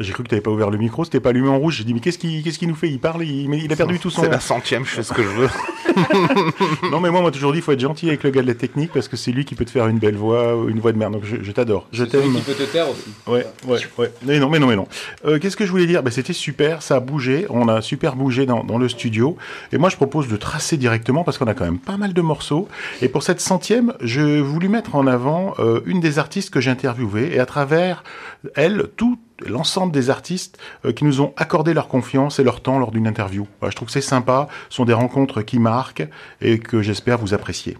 J'ai 0.00 0.12
cru 0.12 0.22
que 0.22 0.28
tu 0.28 0.34
n'avais 0.34 0.42
pas 0.42 0.50
ouvert 0.50 0.70
le 0.70 0.78
micro, 0.78 1.04
c'était 1.04 1.20
pas 1.20 1.30
allumé 1.30 1.48
en 1.48 1.58
rouge. 1.58 1.76
J'ai 1.78 1.84
dit, 1.84 1.94
mais 1.94 2.00
qu'est-ce 2.00 2.18
qu'il 2.18 2.42
qu'est-ce 2.42 2.58
qu'il 2.58 2.68
nous 2.68 2.74
fait? 2.74 2.88
Il 2.88 2.98
parle, 2.98 3.24
il, 3.24 3.48
mais 3.48 3.58
il 3.58 3.72
a 3.72 3.76
perdu 3.76 3.98
tout 3.98 4.10
son. 4.10 4.22
C'est 4.22 4.28
la 4.28 4.40
centième, 4.40 4.84
je 4.84 4.90
fais 4.90 5.02
ce 5.02 5.12
que 5.12 5.22
je 5.22 5.28
veux. 5.28 5.48
Non, 6.90 7.00
mais 7.00 7.10
moi, 7.10 7.20
on 7.20 7.24
m'a 7.24 7.30
toujours 7.30 7.52
dit, 7.52 7.58
il 7.58 7.62
faut 7.62 7.72
être 7.72 7.80
gentil 7.80 8.08
avec 8.08 8.22
le 8.22 8.30
gars 8.30 8.42
de 8.42 8.46
la 8.46 8.54
technique 8.54 8.92
parce 8.92 9.08
que 9.08 9.16
c'est 9.16 9.32
lui 9.32 9.44
qui 9.44 9.54
peut 9.54 9.64
te 9.64 9.70
faire 9.70 9.86
une 9.88 9.98
belle 9.98 10.16
voix, 10.16 10.56
ou 10.56 10.68
une 10.68 10.78
voix 10.78 10.92
de 10.92 10.98
merde. 10.98 11.14
Donc 11.14 11.24
je, 11.24 11.36
je 11.42 11.52
t'adore. 11.52 11.86
Je 11.92 12.04
t'aime. 12.04 12.32
peut 12.44 12.52
te 12.52 12.62
taire 12.64 12.88
aussi. 12.90 13.04
Ouais, 13.26 13.46
ouais, 13.66 13.78
ouais. 13.98 14.12
Mais 14.22 14.38
non, 14.38 14.48
mais 14.50 14.58
non, 14.58 14.66
mais 14.66 14.76
non. 14.76 14.88
Euh, 15.24 15.38
Qu'est-ce 15.38 15.56
que 15.56 15.64
je 15.64 15.70
voulais 15.70 15.86
dire? 15.86 16.02
Bah, 16.02 16.10
C'était 16.10 16.32
super, 16.32 16.82
ça 16.82 16.96
a 16.96 17.00
bougé, 17.00 17.46
on 17.50 17.68
a 17.68 17.80
super 17.80 18.16
bougé 18.16 18.46
dans, 18.46 18.62
dans 18.64 18.78
le 18.78 18.88
studio. 18.88 19.36
Et 19.72 19.78
moi, 19.78 19.88
je 19.88 19.96
propose 19.96 20.28
de 20.28 20.36
tracer 20.36 20.76
directement 20.76 21.24
parce 21.24 21.38
qu'on 21.38 21.46
a 21.46 21.54
quand 21.54 21.64
même 21.64 21.78
pas 21.78 21.96
mal 21.96 22.12
de 22.12 22.20
morceaux. 22.20 22.68
Et 23.00 23.08
pour 23.08 23.22
cette 23.22 23.40
centième, 23.40 23.94
je 24.02 24.40
voulais 24.40 24.68
mettre 24.68 24.96
en 24.96 25.06
avant 25.06 25.54
euh, 25.58 25.80
une 25.86 26.00
des 26.00 26.18
artistes 26.18 26.50
que 26.50 26.60
j'ai 26.60 26.70
interviewée 26.70 27.34
et 27.34 27.38
à 27.38 27.46
travers 27.46 28.04
elle, 28.54 28.88
tout 28.96 29.18
l'ensemble 29.44 29.92
des 29.92 30.10
artistes 30.10 30.58
euh, 30.84 30.92
qui 30.92 31.04
nous 31.04 31.20
ont 31.20 31.32
accordé 31.36 31.74
leur 31.74 31.88
confiance 31.88 32.38
et 32.38 32.44
leur 32.44 32.60
temps 32.60 32.78
lors 32.78 32.90
d'une 32.90 33.06
interview. 33.06 33.46
Je 33.62 33.74
trouve 33.74 33.86
que 33.86 33.92
c'est 33.92 34.00
sympa, 34.00 34.48
ce 34.68 34.76
sont 34.76 34.84
des 34.84 34.92
rencontres 34.92 35.42
qui 35.42 35.58
marquent 35.58 36.06
et 36.40 36.58
que 36.58 36.82
j'espère 36.82 37.18
vous 37.18 37.34
apprécier. 37.34 37.76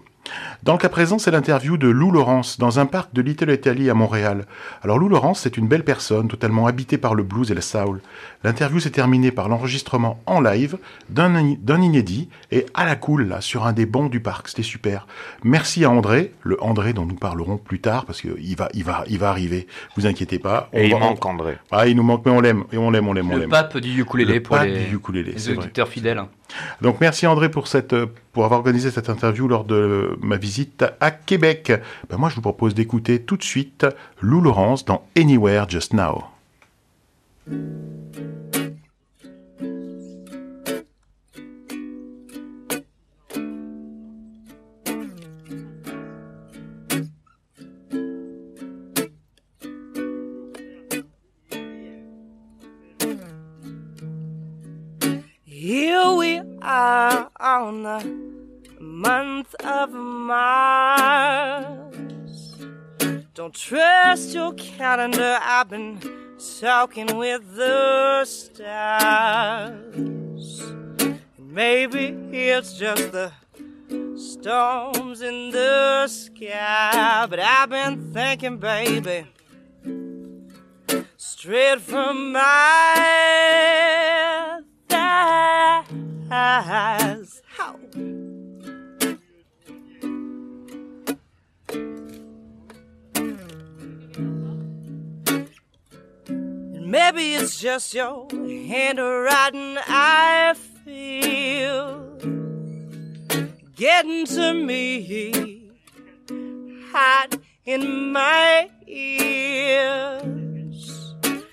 Dans 0.63 0.73
le 0.73 0.77
cas 0.79 0.89
présent, 0.89 1.19
c'est 1.19 1.31
l'interview 1.31 1.77
de 1.77 1.87
Lou 1.87 2.11
Laurence 2.11 2.57
dans 2.57 2.79
un 2.79 2.85
parc 2.85 3.13
de 3.13 3.21
Little 3.21 3.51
Italy 3.51 3.89
à 3.89 3.93
Montréal. 3.93 4.45
Alors 4.83 4.97
Lou 4.99 5.07
Laurence, 5.09 5.39
c'est 5.41 5.57
une 5.57 5.67
belle 5.67 5.83
personne, 5.83 6.27
totalement 6.27 6.67
habitée 6.67 6.97
par 6.97 7.15
le 7.15 7.23
blues 7.23 7.51
et 7.51 7.55
le 7.55 7.61
soul. 7.61 8.01
L'interview 8.43 8.79
s'est 8.79 8.89
terminée 8.89 9.31
par 9.31 9.49
l'enregistrement 9.49 10.19
en 10.25 10.41
live 10.41 10.77
d'un 11.09 11.27
d'un 11.61 11.81
inédit 11.81 12.29
et 12.51 12.65
à 12.73 12.85
la 12.85 12.95
cool, 12.95 13.27
là, 13.27 13.41
sur 13.41 13.65
un 13.65 13.73
des 13.73 13.85
bancs 13.85 14.09
du 14.11 14.19
parc. 14.19 14.47
C'était 14.49 14.63
super. 14.63 15.07
Merci 15.43 15.85
à 15.85 15.89
André, 15.89 16.33
le 16.43 16.61
André 16.63 16.93
dont 16.93 17.05
nous 17.05 17.15
parlerons 17.15 17.57
plus 17.57 17.79
tard, 17.79 18.05
parce 18.05 18.21
qu'il 18.21 18.55
va, 18.55 18.69
il 18.73 18.83
va, 18.83 19.03
il 19.07 19.19
va 19.19 19.29
arriver. 19.29 19.67
Vous 19.95 20.05
inquiétez 20.07 20.39
pas. 20.39 20.69
Et 20.73 20.81
On 20.81 20.83
il 20.85 20.93
va- 20.93 20.99
manque 20.99 21.25
André. 21.25 21.57
Ah, 21.71 21.87
il 21.87 21.95
nous 21.95 22.03
manque, 22.03 22.25
mais 22.25 22.31
on 22.31 22.41
l'aime, 22.41 22.63
et 22.71 22.77
on 22.77 22.89
l'aime, 22.91 23.07
on 23.07 23.13
l'aime, 23.13 23.29
on 23.31 23.35
Le 23.35 23.41
l'aime. 23.41 23.49
pape 23.49 23.77
du 23.77 24.01
ukulélé 24.01 24.35
Le 24.35 24.43
pour 24.43 24.55
pape 24.57 24.67
les, 24.67 24.85
du 24.85 24.95
ukulélé, 24.95 25.33
les 25.33 25.53
vrai. 25.53 25.57
auditeurs 25.57 25.87
fidèles. 25.87 26.21
Donc 26.81 26.97
merci 27.01 27.27
André 27.27 27.49
euh, 27.93 28.05
pour 28.33 28.45
avoir 28.45 28.59
organisé 28.59 28.91
cette 28.91 29.09
interview 29.09 29.47
lors 29.47 29.63
de 29.63 30.17
ma 30.21 30.37
visite 30.37 30.85
à 30.99 31.11
Québec. 31.11 31.71
Ben, 32.09 32.17
moi 32.17 32.29
je 32.29 32.35
vous 32.35 32.41
propose 32.41 32.73
d'écouter 32.73 33.21
tout 33.21 33.37
de 33.37 33.43
suite 33.43 33.85
Lou 34.21 34.41
Laurence 34.41 34.85
dans 34.85 35.05
Anywhere 35.15 35.67
Just 35.69 35.93
Now. 35.93 36.23
Talking 66.59 67.17
with 67.17 67.55
the 67.55 68.25
stars. 68.25 69.53
Maybe 71.37 72.07
it's 72.31 72.77
just 72.77 73.11
the 73.11 73.31
storms 74.15 75.21
in 75.21 75.51
the 75.51 76.07
sky, 76.07 77.27
but 77.29 77.39
I've 77.39 77.69
been 77.69 78.11
thinking, 78.11 78.57
baby 78.57 79.25
straight 81.17 81.79
from 81.79 82.31
my 82.31 83.01
thighs. 86.29 87.41
Maybe 96.87 97.35
it's 97.35 97.59
just 97.59 97.93
your 97.93 98.27
handwriting 98.31 99.77
I 99.87 100.55
feel. 100.85 102.17
Getting 103.75 104.25
to 104.27 104.53
me 104.53 105.69
hot 106.91 107.37
in 107.65 108.13
my 108.13 108.69
ears. 108.87 110.33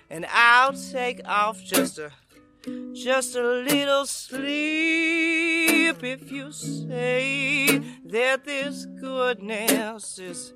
And 0.09 0.25
I'll 0.33 0.73
take 0.73 1.21
off 1.26 1.62
just 1.62 1.99
a 1.99 2.12
just 2.95 3.37
a 3.37 3.43
little 3.43 4.07
sleep 4.07 6.03
if 6.03 6.33
you 6.33 6.50
say 6.53 7.83
that 8.07 8.45
this 8.45 8.87
goodness 8.87 10.19
is 10.19 10.55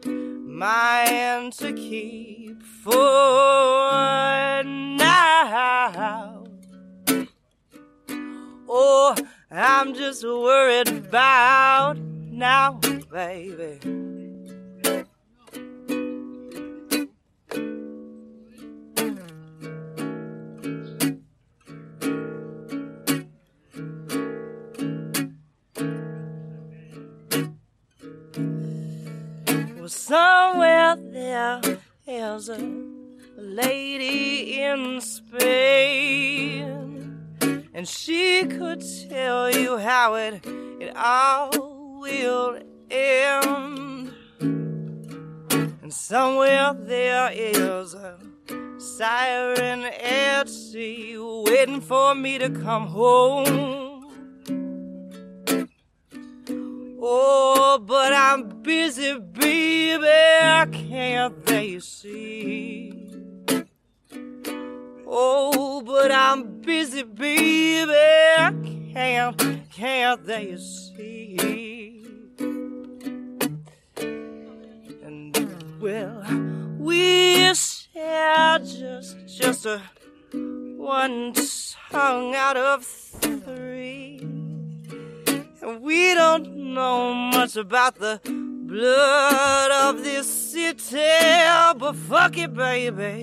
mine 0.58 1.52
to 1.52 1.72
keep 1.72 2.60
for 2.62 3.92
now. 4.64 6.44
Oh, 8.68 9.14
I'm 9.52 9.94
just 9.94 10.24
worried 10.24 10.88
about 10.88 11.96
now, 11.98 12.80
baby. 13.12 14.07
There 31.38 31.60
is 32.04 32.48
a 32.48 32.58
lady 33.36 34.60
in 34.60 35.00
Spain, 35.00 36.40
and 37.72 37.86
she 37.86 38.44
could 38.46 38.82
tell 39.08 39.48
you 39.48 39.78
how 39.78 40.14
it 40.14 40.44
it 40.80 40.96
all 40.96 41.50
will 42.00 42.60
end. 42.90 44.12
And 44.40 45.92
somewhere 45.92 46.74
there 46.74 47.30
is 47.32 47.94
a 47.94 48.18
siren 48.78 49.84
at 49.84 50.48
sea 50.48 51.16
waiting 51.18 51.80
for 51.80 52.16
me 52.16 52.38
to 52.38 52.50
come 52.50 52.88
home. 52.88 53.98
Oh, 57.00 57.37
but 57.80 58.12
I'm 58.12 58.62
busy, 58.62 59.18
baby, 59.18 60.06
can't 60.72 61.46
they 61.46 61.78
see? 61.78 62.92
Oh, 65.06 65.82
but 65.82 66.10
I'm 66.10 66.60
busy, 66.60 67.02
baby, 67.04 67.92
can't, 68.92 69.70
can't 69.70 70.24
they 70.24 70.56
see? 70.56 72.04
And 75.04 75.80
well, 75.80 76.24
we 76.78 77.54
share 77.54 78.58
just 78.58 79.16
just 79.26 79.66
a 79.66 79.80
one 80.32 81.32
tongue 81.90 82.34
out 82.34 82.56
of 82.56 82.84
three. 82.84 84.17
And 85.60 85.82
we 85.82 86.14
don't 86.14 86.74
know 86.74 87.12
much 87.12 87.56
about 87.56 87.96
the 87.96 88.20
blood 88.24 89.70
of 89.72 90.04
this 90.04 90.28
city, 90.28 91.00
oh, 91.00 91.74
but 91.76 91.96
fuck 91.96 92.38
it, 92.38 92.54
baby. 92.54 93.22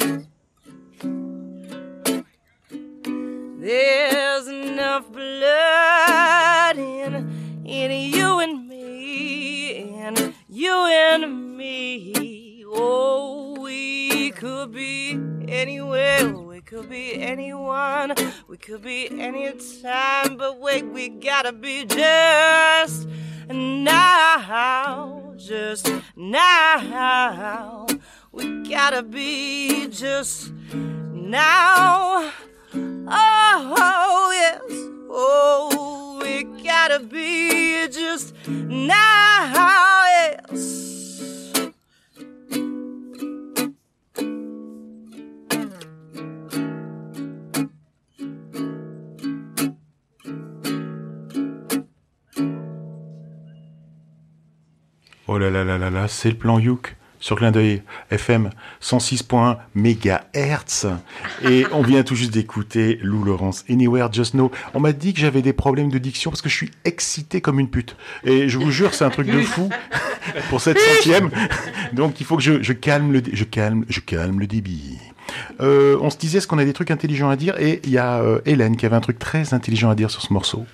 There's 3.58 4.48
enough 4.48 5.10
blood 5.14 6.78
in, 6.78 7.64
in 7.66 7.92
you 8.14 8.40
and 8.40 8.68
me, 8.68 9.94
and 9.96 10.34
you 10.50 10.74
and 10.74 11.56
me. 11.56 12.66
Oh, 12.68 13.56
we 13.62 14.32
could 14.32 14.74
be 14.74 15.18
anywhere, 15.48 16.34
could 16.76 16.90
be 16.90 17.14
anyone, 17.22 18.14
we 18.50 18.58
could 18.58 18.82
be 18.82 19.08
anytime, 19.10 20.36
but 20.36 20.60
wait, 20.60 20.86
we 20.86 21.08
gotta 21.08 21.54
be 21.54 21.86
just 21.86 23.08
now, 23.48 25.34
just 25.38 25.90
now. 26.18 27.88
We 28.34 28.70
gotta 28.70 29.04
be 29.04 29.88
just 29.88 30.52
now. 30.82 32.30
Oh, 32.74 34.32
yes. 34.34 34.62
Oh, 35.10 36.20
we 36.22 36.44
gotta 36.62 37.00
be 37.00 37.88
just 37.88 38.36
now, 38.50 40.04
yes. 40.52 40.95
Oh 55.36 55.38
là 55.38 55.50
là 55.50 55.66
là 55.66 55.78
là 55.78 55.90
là, 55.90 56.08
c'est 56.08 56.30
le 56.30 56.38
plan 56.38 56.60
Youk 56.60 56.96
sur 57.20 57.36
Clin 57.36 57.52
d'œil 57.52 57.82
FM 58.10 58.52
106.1 58.82 59.58
MHz. 59.76 60.88
Et 61.44 61.66
on 61.74 61.82
vient 61.82 62.04
tout 62.04 62.16
juste 62.16 62.32
d'écouter 62.32 63.00
Lou 63.02 63.26
Laurence, 63.26 63.66
Anywhere 63.70 64.14
Just 64.14 64.32
Know. 64.32 64.50
On 64.74 64.80
m'a 64.80 64.94
dit 64.94 65.14
que 65.14 65.20
j'avais 65.20 65.42
des 65.42 65.52
problèmes 65.52 65.92
de 65.92 65.98
diction 65.98 66.32
parce 66.32 66.42
que 66.42 66.48
je 66.48 66.56
suis 66.56 66.72
excité 66.86 67.42
comme 67.42 67.60
une 67.60 67.70
pute. 67.70 67.98
Et 68.24 68.48
je 68.48 68.58
vous 68.58 68.72
jure, 68.72 68.94
c'est 68.94 69.04
un 69.04 69.10
truc 69.10 69.28
de 69.28 69.42
fou 69.42 69.70
pour 70.50 70.62
cette 70.62 70.80
centième. 70.80 71.30
Donc 71.92 72.22
il 72.22 72.26
faut 72.26 72.38
que 72.38 72.44
je, 72.44 72.64
je 72.64 72.72
calme 72.72 73.12
le, 73.12 73.22
je 73.34 73.44
calme, 73.44 73.84
je 73.90 74.00
calme 74.00 74.40
le 74.40 74.48
débit. 74.48 75.00
Euh, 75.60 75.98
on 76.00 76.10
se 76.10 76.18
disait, 76.18 76.38
est-ce 76.38 76.48
qu'on 76.48 76.60
a 76.60 76.66
des 76.66 76.72
trucs 76.72 76.92
intelligents 76.92 77.30
à 77.30 77.36
dire 77.36 77.60
Et 77.60 77.82
il 77.84 77.90
y 77.90 77.98
a 77.98 78.22
euh, 78.22 78.40
Hélène 78.46 78.78
qui 78.78 78.86
avait 78.86 78.96
un 78.96 79.02
truc 79.02 79.20
très 79.20 79.54
intelligent 79.54 79.90
à 79.90 79.96
dire 79.96 80.10
sur 80.10 80.22
ce 80.22 80.32
morceau. 80.32 80.66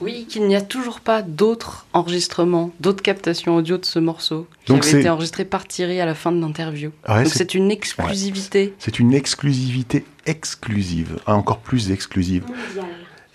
Oui, 0.00 0.26
qu'il 0.28 0.46
n'y 0.46 0.56
a 0.56 0.60
toujours 0.60 1.00
pas 1.00 1.22
d'autres 1.22 1.86
enregistrements, 1.92 2.72
d'autres 2.80 3.02
captations 3.02 3.56
audio 3.56 3.78
de 3.78 3.84
ce 3.84 3.98
morceau 3.98 4.46
qui 4.64 4.72
Donc 4.72 4.84
avait 4.84 5.00
été 5.00 5.08
enregistré 5.10 5.44
par 5.44 5.66
Thierry 5.66 6.00
à 6.00 6.06
la 6.06 6.14
fin 6.14 6.32
de 6.32 6.40
l'interview. 6.40 6.90
Ah 7.04 7.16
ouais, 7.18 7.24
Donc 7.24 7.32
c'est- 7.32 7.54
une 7.54 7.70
exclusivité. 7.70 8.74
C'est 8.78 8.98
une 8.98 9.14
exclusivité 9.14 10.04
exclusive, 10.26 11.18
Ah, 11.26 11.34
encore 11.36 11.58
plus 11.58 11.90
exclusive. 11.90 12.44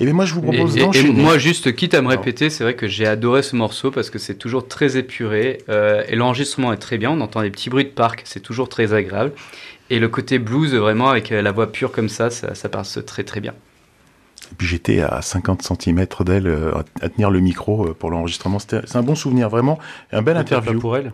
Et 0.01 0.05
bien 0.05 0.13
moi 0.13 0.25
je 0.25 0.33
vous 0.33 0.41
propose 0.41 0.75
Et- 0.75 0.79
et, 0.79 0.81
et 0.81 0.85
d'enchaîner. 0.85 1.11
moi, 1.21 1.37
juste 1.37 1.75
quitte 1.75 1.93
à 1.93 2.01
me 2.01 2.07
répéter, 2.07 2.49
c'est 2.49 2.63
vrai 2.63 2.75
que 2.75 2.87
j'ai 2.87 3.05
adoré 3.05 3.43
ce 3.43 3.55
morceau 3.55 3.91
parce 3.91 4.09
que 4.09 4.17
c'est 4.19 4.35
toujours 4.35 4.67
très 4.67 4.95
épuré 4.97 5.57
euh, 5.69 6.03
et 6.07 6.15
l'enregistrement 6.15 6.71
est 6.71 6.77
très 6.77 6.97
bien. 6.97 7.11
On 7.11 7.19
entend 7.21 7.41
des 7.41 7.51
petits 7.51 7.69
bruits 7.69 7.83
de 7.85 7.89
parc, 7.89 8.21
c'est 8.25 8.39
toujours 8.39 8.69
très 8.69 8.93
agréable. 8.93 9.33
Et 9.89 9.99
le 9.99 10.07
côté 10.07 10.39
blues, 10.39 10.73
vraiment, 10.75 11.09
avec 11.09 11.29
la 11.31 11.51
voix 11.51 11.71
pure 11.71 11.91
comme 11.91 12.09
ça, 12.09 12.29
ça, 12.29 12.53
ça 12.55 12.69
passe 12.69 12.99
très 13.05 13.23
très 13.23 13.41
bien. 13.41 13.53
Et 14.51 14.55
puis 14.55 14.67
j'étais 14.67 15.01
à 15.01 15.21
50 15.21 15.61
cm 15.61 16.05
d'elle 16.21 16.47
euh, 16.47 16.71
à- 17.01 17.09
tenir 17.09 17.29
le 17.29 17.39
micro 17.39 17.85
euh, 17.87 17.93
pour 17.93 18.09
l'enregistrement. 18.11 18.57
C'est 18.59 18.95
un 18.95 19.01
bon 19.03 19.15
souvenir, 19.15 19.49
vraiment. 19.49 19.77
Et 20.11 20.15
un 20.15 20.21
bel 20.21 20.35
Peut-être 20.35 20.49
pas 20.49 20.57
interview. 20.57 20.79
pour 20.79 20.97
elle. 20.97 21.13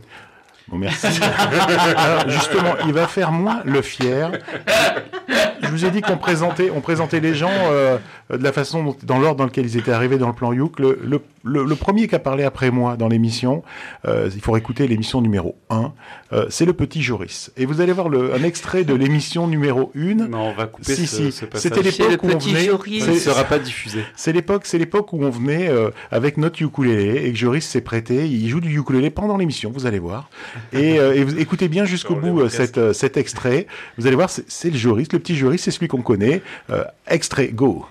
Bon, 0.68 0.77
merci. 0.77 1.08
Alors, 1.98 2.27
justement, 2.30 2.74
il 2.88 2.94
va 2.94 3.06
faire 3.08 3.32
moins 3.32 3.62
le 3.65 3.82
fier. 3.84 4.32
Je 5.62 5.67
vous 5.69 5.86
ai 5.86 5.91
dit 5.91 6.02
qu'on 6.02 6.17
présentait, 6.17 6.71
on 6.76 6.82
présentait 6.82 7.19
les 7.19 7.36
gens 7.36 7.52
euh, 7.52 7.98
de 8.32 8.43
la 8.43 8.52
façon 8.52 8.84
dont, 8.84 8.95
dans 9.04 9.19
l'ordre 9.19 9.38
dans 9.38 9.45
lequel 9.45 9.65
ils 9.65 9.78
étaient 9.78 9.91
arrivés 9.91 10.17
dans 10.17 10.28
le 10.28 10.34
plan 10.34 10.54
Youk. 10.54 10.80
Le, 10.80 11.00
le, 11.04 11.21
le, 11.45 11.63
le 11.63 11.75
premier 11.75 12.08
qui 12.08 12.15
a 12.15 12.19
parlé 12.19 12.43
après 12.43 12.71
moi 12.71 12.97
dans 12.97 13.08
l'émission, 13.08 13.63
euh, 14.08 14.29
il 14.34 14.41
faut 14.41 14.58
écouter 14.58 14.88
l'émission 14.88 15.21
numéro 15.21 15.55
1, 15.69 15.93
euh, 16.34 16.45
c'est 16.49 16.65
le 16.65 16.73
petit 16.73 17.01
Joris. 17.01 17.51
Et 17.55 17.65
vous 17.65 17.81
allez 17.81 17.93
voir 17.93 18.10
le, 18.10 18.34
un 18.34 18.43
extrait 18.43 18.84
de 18.84 18.93
l'émission 18.93 19.47
numéro 19.47 19.91
1. 19.95 20.15
Non, 20.27 20.49
on 20.49 20.53
va 20.53 20.65
couper 20.65 20.95
Si, 20.95 21.08
ce, 21.08 21.15
si. 21.15 21.31
ce 21.31 21.45
passage. 21.45 21.71
C'était 21.71 21.84
l'époque 21.84 22.23
où 22.23 22.27
on 22.27 22.38
venait. 22.38 22.99
Ça 22.99 23.12
ne 23.12 23.17
sera 23.19 23.43
pas 23.43 23.60
diffusé. 23.60 24.03
C'est 24.15 24.34
l'époque, 24.34 24.65
c'est 24.65 24.77
l'époque 24.77 25.13
où 25.13 25.23
on 25.23 25.29
venait 25.29 25.69
euh, 25.69 25.91
avec 26.12 26.38
notre 26.38 26.62
ukulélé 26.62 27.25
et 27.27 27.31
que 27.31 27.38
Joris 27.38 27.65
s'est 27.65 27.81
prêté. 27.81 28.25
Il 28.27 28.49
joue 28.49 28.60
du 28.60 28.77
ukulélé 28.77 29.10
pendant 29.10 29.38
l'émission, 29.38 29.71
vous 29.71 29.86
allez 29.86 29.99
voir. 29.99 30.29
Et, 30.73 30.99
euh, 30.99 31.13
et 31.13 31.23
vous 31.23 31.38
écoutez 31.38 31.67
bien 31.67 31.86
jusqu'au 31.86 32.15
bout 32.15 32.41
euh, 32.41 32.49
cet, 32.49 32.77
euh, 32.77 32.93
cet 32.93 33.17
extrait. 33.17 33.67
Vous 33.97 34.08
allez 34.08 34.15
voir, 34.15 34.29
c'est 34.29 34.45
c'est 34.47 34.69
le 34.69 34.77
Joris, 34.77 35.12
le 35.12 35.19
petit 35.19 35.36
Joris, 35.36 35.62
c'est 35.62 35.71
celui 35.71 35.88
qu'on 35.88 36.01
connaît. 36.01 36.41
Euh, 36.69 36.84
extrait, 37.08 37.49
go. 37.49 37.86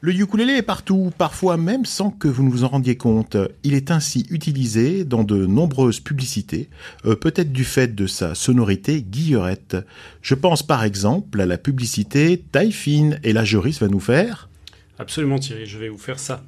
Le 0.00 0.14
ukulélé 0.14 0.52
est 0.52 0.62
partout, 0.62 1.12
parfois 1.18 1.56
même 1.56 1.84
sans 1.84 2.12
que 2.12 2.28
vous 2.28 2.44
ne 2.44 2.50
vous 2.50 2.62
en 2.62 2.68
rendiez 2.68 2.96
compte. 2.96 3.36
Il 3.64 3.74
est 3.74 3.90
ainsi 3.90 4.26
utilisé 4.30 5.04
dans 5.04 5.24
de 5.24 5.44
nombreuses 5.44 5.98
publicités, 5.98 6.68
euh, 7.04 7.16
peut-être 7.16 7.52
du 7.52 7.64
fait 7.64 7.96
de 7.96 8.06
sa 8.06 8.36
sonorité 8.36 9.02
guillerette. 9.02 9.76
Je 10.22 10.36
pense 10.36 10.62
par 10.62 10.84
exemple 10.84 11.40
à 11.40 11.46
la 11.46 11.58
publicité 11.58 12.40
taille 12.52 12.70
fine, 12.70 13.18
et 13.24 13.32
là 13.32 13.44
Joris 13.44 13.80
va 13.80 13.88
nous 13.88 13.98
faire... 13.98 14.48
Absolument, 15.00 15.40
Thierry, 15.40 15.66
je 15.66 15.78
vais 15.78 15.88
vous 15.88 15.98
faire 15.98 16.20
ça. 16.20 16.44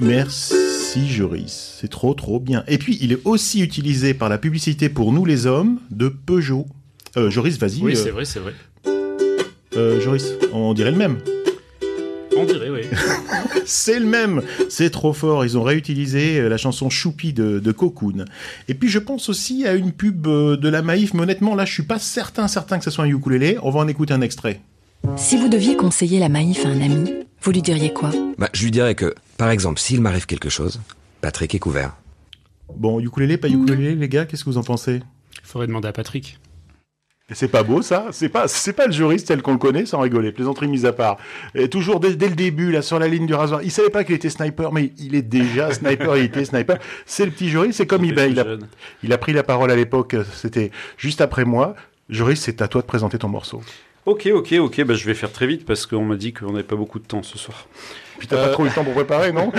Merci 0.00 0.61
Joris, 1.00 1.78
c'est 1.80 1.88
trop 1.90 2.14
trop 2.14 2.38
bien. 2.38 2.64
Et 2.68 2.78
puis 2.78 2.98
il 3.00 3.12
est 3.12 3.18
aussi 3.24 3.60
utilisé 3.62 4.14
par 4.14 4.28
la 4.28 4.38
publicité 4.38 4.88
pour 4.88 5.12
nous 5.12 5.24
les 5.24 5.46
hommes 5.46 5.78
de 5.90 6.08
Peugeot. 6.08 6.66
Euh, 7.16 7.30
Joris, 7.30 7.58
vas-y. 7.58 7.80
Oui, 7.82 7.92
euh, 7.92 7.96
c'est 7.96 8.10
vrai, 8.10 8.24
c'est 8.24 8.40
vrai. 8.40 8.52
euh, 9.76 10.00
Joris, 10.00 10.32
on 10.52 10.74
dirait 10.74 10.90
le 10.90 10.96
même. 10.96 11.18
On 12.36 12.44
dirait, 12.44 12.70
oui. 12.70 12.80
C'est 13.66 14.00
le 14.00 14.06
même. 14.06 14.40
C'est 14.70 14.88
trop 14.90 15.12
fort. 15.12 15.44
Ils 15.44 15.58
ont 15.58 15.62
réutilisé 15.62 16.48
la 16.48 16.56
chanson 16.56 16.88
Choupi 16.88 17.32
de, 17.34 17.58
de 17.58 17.72
Cocoon. 17.72 18.24
Et 18.68 18.74
puis 18.74 18.88
je 18.88 18.98
pense 18.98 19.28
aussi 19.28 19.66
à 19.66 19.74
une 19.74 19.92
pub 19.92 20.26
de 20.26 20.68
la 20.68 20.80
Maïf, 20.82 21.12
mais 21.14 21.22
honnêtement 21.22 21.54
là 21.54 21.64
je 21.66 21.72
suis 21.72 21.82
pas 21.82 21.98
certain 21.98 22.48
certain 22.48 22.78
que 22.78 22.84
ce 22.84 22.90
soit 22.90 23.04
un 23.04 23.08
ukulélé. 23.08 23.58
On 23.62 23.70
va 23.70 23.80
en 23.80 23.88
écouter 23.88 24.14
un 24.14 24.22
extrait. 24.22 24.60
Si 25.16 25.36
vous 25.36 25.48
deviez 25.48 25.76
conseiller 25.76 26.18
la 26.20 26.28
Maïf 26.30 26.64
à 26.64 26.70
un 26.70 26.80
ami, 26.80 27.12
vous 27.42 27.50
lui 27.50 27.62
diriez 27.62 27.92
quoi 27.92 28.10
Bah, 28.38 28.48
je 28.52 28.62
lui 28.62 28.70
dirais 28.70 28.94
que, 28.94 29.14
par 29.36 29.50
exemple, 29.50 29.80
s'il 29.80 30.00
m'arrive 30.00 30.26
quelque 30.26 30.48
chose, 30.48 30.80
Patrick 31.20 31.54
est 31.54 31.58
couvert. 31.58 31.96
Bon, 32.76 33.00
ukulélé, 33.00 33.36
pas 33.36 33.48
ukulélé, 33.48 33.96
les 33.96 34.08
gars, 34.08 34.26
qu'est-ce 34.26 34.44
que 34.44 34.50
vous 34.50 34.58
en 34.58 34.62
pensez? 34.62 35.00
Il 35.42 35.46
faudrait 35.46 35.66
demander 35.66 35.88
à 35.88 35.92
Patrick. 35.92 36.38
Et 37.30 37.34
C'est 37.34 37.48
pas 37.48 37.62
beau 37.62 37.82
ça, 37.82 38.06
c'est 38.12 38.28
pas 38.28 38.46
c'est 38.46 38.72
pas 38.72 38.86
le 38.86 38.92
juriste 38.92 39.28
tel 39.28 39.42
qu'on 39.42 39.52
le 39.52 39.58
connaît 39.58 39.86
sans 39.86 40.00
rigoler, 40.00 40.32
plaisanterie 40.32 40.68
mise 40.68 40.84
à 40.84 40.92
part. 40.92 41.16
Et 41.54 41.68
toujours 41.68 41.98
dès, 41.98 42.14
dès 42.14 42.28
le 42.28 42.34
début 42.34 42.72
là 42.72 42.82
sur 42.82 42.98
la 42.98 43.08
ligne 43.08 43.26
du 43.26 43.34
rasoir, 43.34 43.62
il 43.62 43.70
savait 43.70 43.90
pas 43.90 44.04
qu'il 44.04 44.14
était 44.14 44.28
sniper 44.28 44.72
mais 44.72 44.92
il 44.98 45.14
est 45.14 45.22
déjà 45.22 45.72
sniper, 45.72 46.16
il 46.16 46.24
était 46.24 46.44
sniper. 46.44 46.78
C'est 47.06 47.24
le 47.24 47.30
petit 47.30 47.48
juriste, 47.48 47.78
c'est 47.78 47.86
comme 47.86 48.04
il, 48.04 48.14
ben, 48.14 48.30
il, 48.30 48.38
a, 48.38 48.44
il 49.02 49.12
a 49.12 49.18
pris 49.18 49.32
la 49.32 49.44
parole 49.44 49.70
à 49.70 49.76
l'époque, 49.76 50.16
c'était 50.34 50.70
juste 50.96 51.20
après 51.20 51.44
moi. 51.44 51.74
Juriste, 52.08 52.42
c'est 52.44 52.60
à 52.60 52.68
toi 52.68 52.82
de 52.82 52.86
présenter 52.86 53.18
ton 53.18 53.28
morceau. 53.28 53.62
Ok, 54.04 54.28
ok, 54.32 54.54
ok, 54.58 54.84
bah, 54.84 54.94
je 54.94 55.06
vais 55.06 55.14
faire 55.14 55.30
très 55.30 55.46
vite 55.46 55.64
parce 55.64 55.86
qu'on 55.86 56.04
m'a 56.04 56.16
dit 56.16 56.32
qu'on 56.32 56.50
n'avait 56.52 56.64
pas 56.64 56.74
beaucoup 56.74 56.98
de 56.98 57.04
temps 57.04 57.22
ce 57.22 57.38
soir. 57.38 57.68
Puis 58.18 58.26
t'as 58.26 58.36
pas 58.36 58.48
trop 58.48 58.64
eu 58.64 58.68
le 58.68 58.74
temps 58.74 58.82
pour 58.82 58.94
préparer, 58.94 59.32
non 59.32 59.52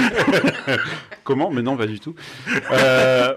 Comment? 1.23 1.49
Mais 1.49 1.61
non, 1.61 1.77
pas 1.77 1.85
du 1.85 2.01
tout. 2.01 2.13
Euh, 2.71 3.33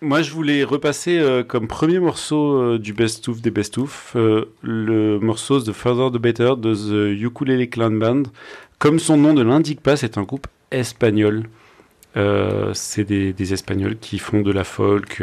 moi, 0.00 0.22
je 0.22 0.30
voulais 0.30 0.64
repasser 0.64 1.18
euh, 1.18 1.42
comme 1.42 1.68
premier 1.68 1.98
morceau 1.98 2.54
euh, 2.54 2.78
du 2.78 2.94
Best 2.94 3.28
of 3.28 3.42
des 3.42 3.50
Best 3.50 3.76
of 3.76 4.12
le 4.14 5.18
morceau 5.18 5.60
The 5.60 5.72
Further 5.72 6.10
the 6.10 6.20
Better 6.20 6.54
de 6.56 6.74
The 6.74 7.20
Ukulele 7.22 7.68
Clan 7.68 7.90
Band. 7.90 8.22
Comme 8.78 8.98
son 8.98 9.18
nom 9.18 9.34
ne 9.34 9.42
l'indique 9.42 9.82
pas, 9.82 9.96
c'est 9.96 10.16
un 10.16 10.22
groupe 10.22 10.46
espagnol. 10.70 11.44
C'est 12.72 13.04
des, 13.04 13.32
des 13.34 13.52
Espagnols 13.52 13.98
qui 13.98 14.18
font 14.18 14.40
de 14.40 14.50
la 14.50 14.64
folk. 14.64 15.22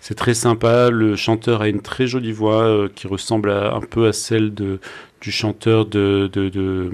C'est 0.00 0.14
très 0.14 0.34
sympa. 0.34 0.90
Le 0.90 1.16
chanteur 1.16 1.62
a 1.62 1.68
une 1.68 1.80
très 1.82 2.06
jolie 2.06 2.32
voix 2.32 2.62
euh, 2.62 2.88
qui 2.94 3.06
ressemble 3.06 3.50
à- 3.50 3.74
un 3.74 3.80
peu 3.80 4.06
à 4.08 4.12
celle 4.12 4.54
de, 4.54 4.80
du 5.20 5.30
chanteur 5.32 5.86
de, 5.86 6.30
de, 6.32 6.48
de- 6.48 6.90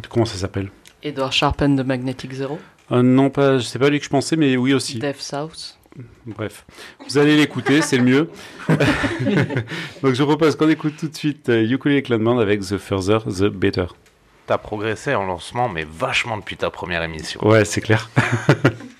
de- 0.00 0.06
comment 0.08 0.24
ça 0.24 0.36
s'appelle? 0.36 0.70
Edward 1.02 1.32
Sharpen 1.32 1.76
de 1.76 1.82
Magnetic 1.82 2.32
Zero. 2.32 2.58
Euh, 2.92 3.02
Non, 3.02 3.30
pas. 3.30 3.60
C'est 3.60 3.78
pas 3.78 3.90
lui 3.90 3.98
que 3.98 4.04
je 4.04 4.10
pensais, 4.10 4.36
mais 4.36 4.56
oui 4.56 4.72
aussi. 4.74 4.98
Death 4.98 5.20
South. 5.20 5.78
Bref, 6.26 6.64
vous 7.06 7.18
allez 7.18 7.36
l'écouter, 7.36 7.80
c'est 7.80 7.98
le 7.98 8.02
mieux. 8.02 8.30
Donc 10.02 10.14
je 10.14 10.22
propose 10.24 10.56
qu'on 10.56 10.68
écoute 10.68 10.94
tout 10.98 11.06
de 11.06 11.14
suite 11.14 11.48
euh, 11.50 11.62
Ukulele 11.70 12.02
Clan 12.02 12.18
Band 12.18 12.38
avec 12.40 12.60
The 12.62 12.78
Further, 12.78 13.22
The 13.24 13.44
Better. 13.44 13.86
t'as 14.48 14.58
progressé 14.58 15.14
en 15.14 15.24
lancement, 15.24 15.68
mais 15.68 15.86
vachement 15.88 16.36
depuis 16.36 16.56
ta 16.56 16.70
première 16.70 17.02
émission. 17.04 17.46
Ouais, 17.46 17.64
c'est 17.64 17.80
clair. 17.80 18.10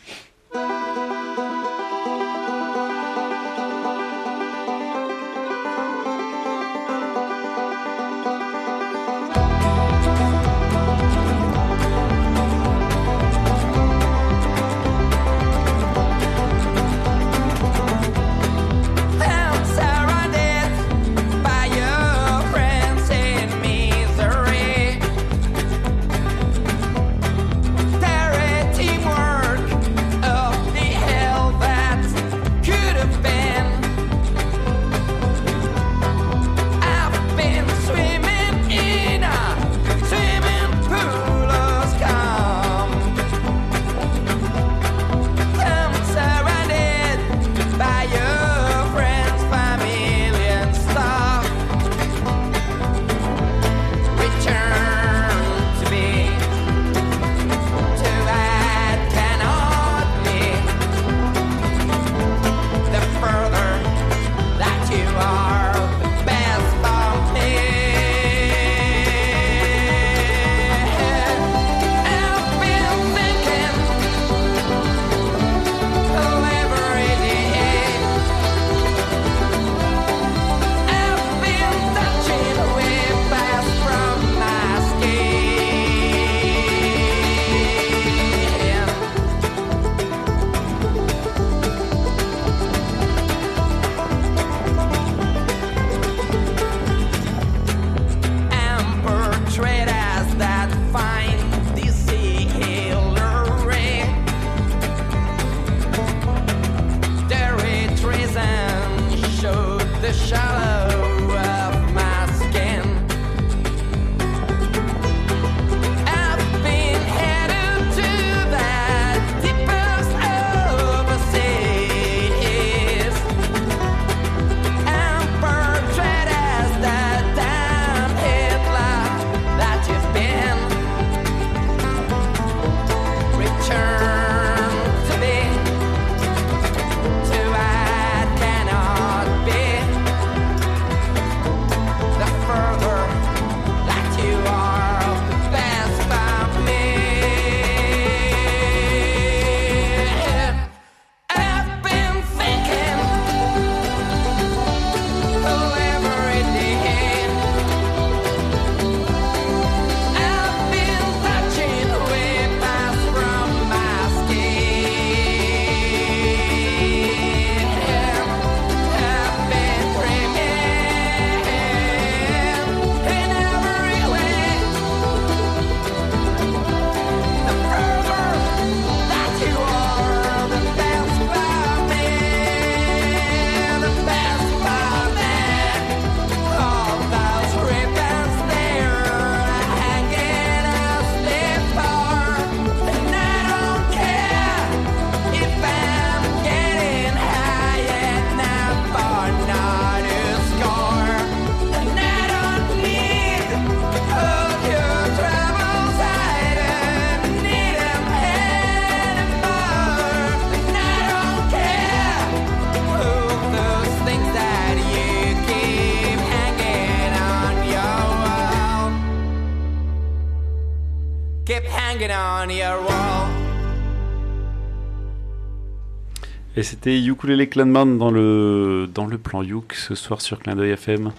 c'était 226.64 227.00
Ukulele 227.02 227.48
Clanman 227.48 227.98
dans 227.98 228.10
le, 228.10 228.88
dans 228.92 229.06
le 229.06 229.18
plan 229.18 229.42
Youk 229.42 229.74
ce 229.74 229.94
soir 229.94 230.20
sur 230.20 230.38
Clin 230.40 230.54
d'œil 230.56 230.70
FM. 230.72 231.12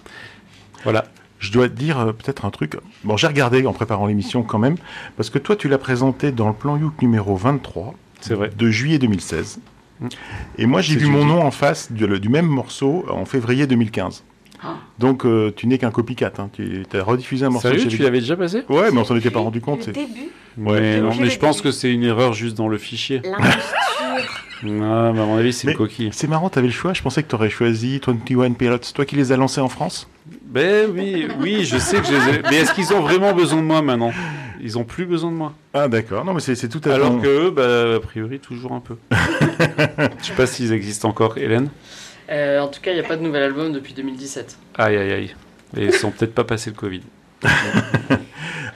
Voilà. 0.84 1.06
Je 1.38 1.52
dois 1.52 1.68
te 1.68 1.74
dire 1.74 1.98
euh, 2.00 2.12
peut-être 2.12 2.44
un 2.44 2.50
truc. 2.50 2.76
Bon, 3.04 3.16
j'ai 3.16 3.26
regardé 3.26 3.66
en 3.66 3.72
préparant 3.72 4.06
l'émission 4.06 4.42
quand 4.42 4.58
même, 4.58 4.76
parce 5.16 5.28
que 5.30 5.38
toi, 5.38 5.54
tu 5.56 5.68
l'as 5.68 5.78
présenté 5.78 6.32
dans 6.32 6.48
le 6.48 6.54
plan 6.54 6.76
Youk 6.78 7.00
numéro 7.02 7.36
23 7.36 7.94
C'est 8.20 8.34
vrai. 8.34 8.50
de 8.56 8.70
juillet 8.70 8.98
2016. 8.98 9.60
Mm. 10.00 10.08
Et 10.58 10.66
moi, 10.66 10.80
j'ai 10.80 10.96
vu 10.96 11.06
mon 11.06 11.24
nom 11.24 11.42
en 11.42 11.50
face 11.50 11.92
du, 11.92 12.06
le- 12.06 12.18
du 12.18 12.28
même 12.30 12.46
morceau 12.46 13.04
en 13.10 13.24
février 13.26 13.66
2015. 13.66 14.24
Ah. 14.62 14.76
Donc, 14.98 15.26
euh, 15.26 15.52
tu 15.54 15.66
n'es 15.66 15.76
qu'un 15.76 15.90
copycat. 15.90 16.32
Hein. 16.38 16.48
Tu 16.54 16.82
as 16.94 17.02
rediffusé 17.02 17.44
un 17.44 17.50
morceau. 17.50 17.68
Sérieux, 17.68 17.86
tu 17.88 17.98
l'avais 18.02 18.20
déjà 18.20 18.36
passé 18.36 18.62
Ouais, 18.70 18.90
mais 18.90 18.98
on 18.98 19.04
s'en 19.04 19.16
était 19.16 19.30
pas 19.30 19.40
rendu 19.40 19.60
compte. 19.60 19.86
Le 19.88 19.92
début, 19.92 20.30
Ouais. 20.56 20.80
mais, 20.80 21.00
non, 21.02 21.10
je 21.12 21.38
pense 21.38 21.56
début. 21.58 21.68
que 21.68 21.72
c'est 21.72 21.92
une 21.92 22.02
erreur 22.04 22.32
juste 22.32 22.56
dans 22.56 22.68
le 22.68 22.78
fichier. 22.78 23.20
L'imposture. 24.66 24.92
Ah, 24.92 25.12
mais 25.12 25.20
à 25.20 25.24
mon 25.24 25.36
avis, 25.36 25.52
c'est 25.52 25.68
une 25.68 25.76
coquille. 25.76 26.10
C'est 26.12 26.28
marrant, 26.28 26.50
tu 26.50 26.58
avais 26.58 26.68
le 26.68 26.72
choix. 26.72 26.92
Je 26.92 27.02
pensais 27.02 27.22
que 27.22 27.28
tu 27.28 27.34
aurais 27.34 27.50
choisi 27.50 28.00
21 28.06 28.52
Pilots. 28.52 28.78
Toi 28.94 29.04
qui 29.04 29.16
les 29.16 29.32
as 29.32 29.36
lancés 29.36 29.60
en 29.60 29.68
France 29.68 30.08
Ben 30.46 30.90
oui, 30.92 31.28
oui, 31.40 31.64
je 31.64 31.78
sais 31.78 32.00
que 32.00 32.06
je 32.06 32.12
les 32.12 32.36
ai... 32.36 32.42
Mais 32.50 32.56
est-ce 32.56 32.72
qu'ils 32.74 32.92
ont 32.92 33.00
vraiment 33.00 33.32
besoin 33.32 33.60
de 33.60 33.66
moi 33.66 33.82
maintenant? 33.82 34.12
Ils 34.60 34.78
ont 34.78 34.84
plus 34.84 35.06
besoin 35.06 35.30
de 35.30 35.36
moi. 35.36 35.52
Ah, 35.74 35.88
d'accord. 35.88 36.24
Non, 36.24 36.34
mais 36.34 36.40
c'est 36.40 36.68
tout 36.68 36.80
à 36.84 36.88
fait. 36.88 36.94
Alors 36.94 37.20
que 37.20 37.26
eux, 37.26 37.50
bah, 37.50 37.96
a 37.96 38.00
priori, 38.00 38.38
toujours 38.38 38.72
un 38.72 38.80
peu. 38.80 38.96
Je 39.10 40.26
sais 40.26 40.32
pas 40.34 40.46
s'ils 40.46 40.72
existent 40.72 41.08
encore, 41.08 41.38
Hélène. 41.38 41.68
Euh, 42.30 42.60
en 42.60 42.68
tout 42.68 42.80
cas, 42.80 42.90
il 42.90 42.94
n'y 42.94 43.00
a 43.00 43.08
pas 43.08 43.16
de 43.16 43.22
nouvel 43.22 43.42
album 43.42 43.72
depuis 43.72 43.94
2017. 43.94 44.58
Aïe, 44.78 44.96
aïe, 44.96 45.12
aïe. 45.12 45.34
Et 45.76 45.84
ils 45.86 45.92
sont 45.92 46.10
peut-être 46.10 46.34
pas 46.34 46.44
passé 46.44 46.70
le 46.70 46.76
Covid. 46.76 47.02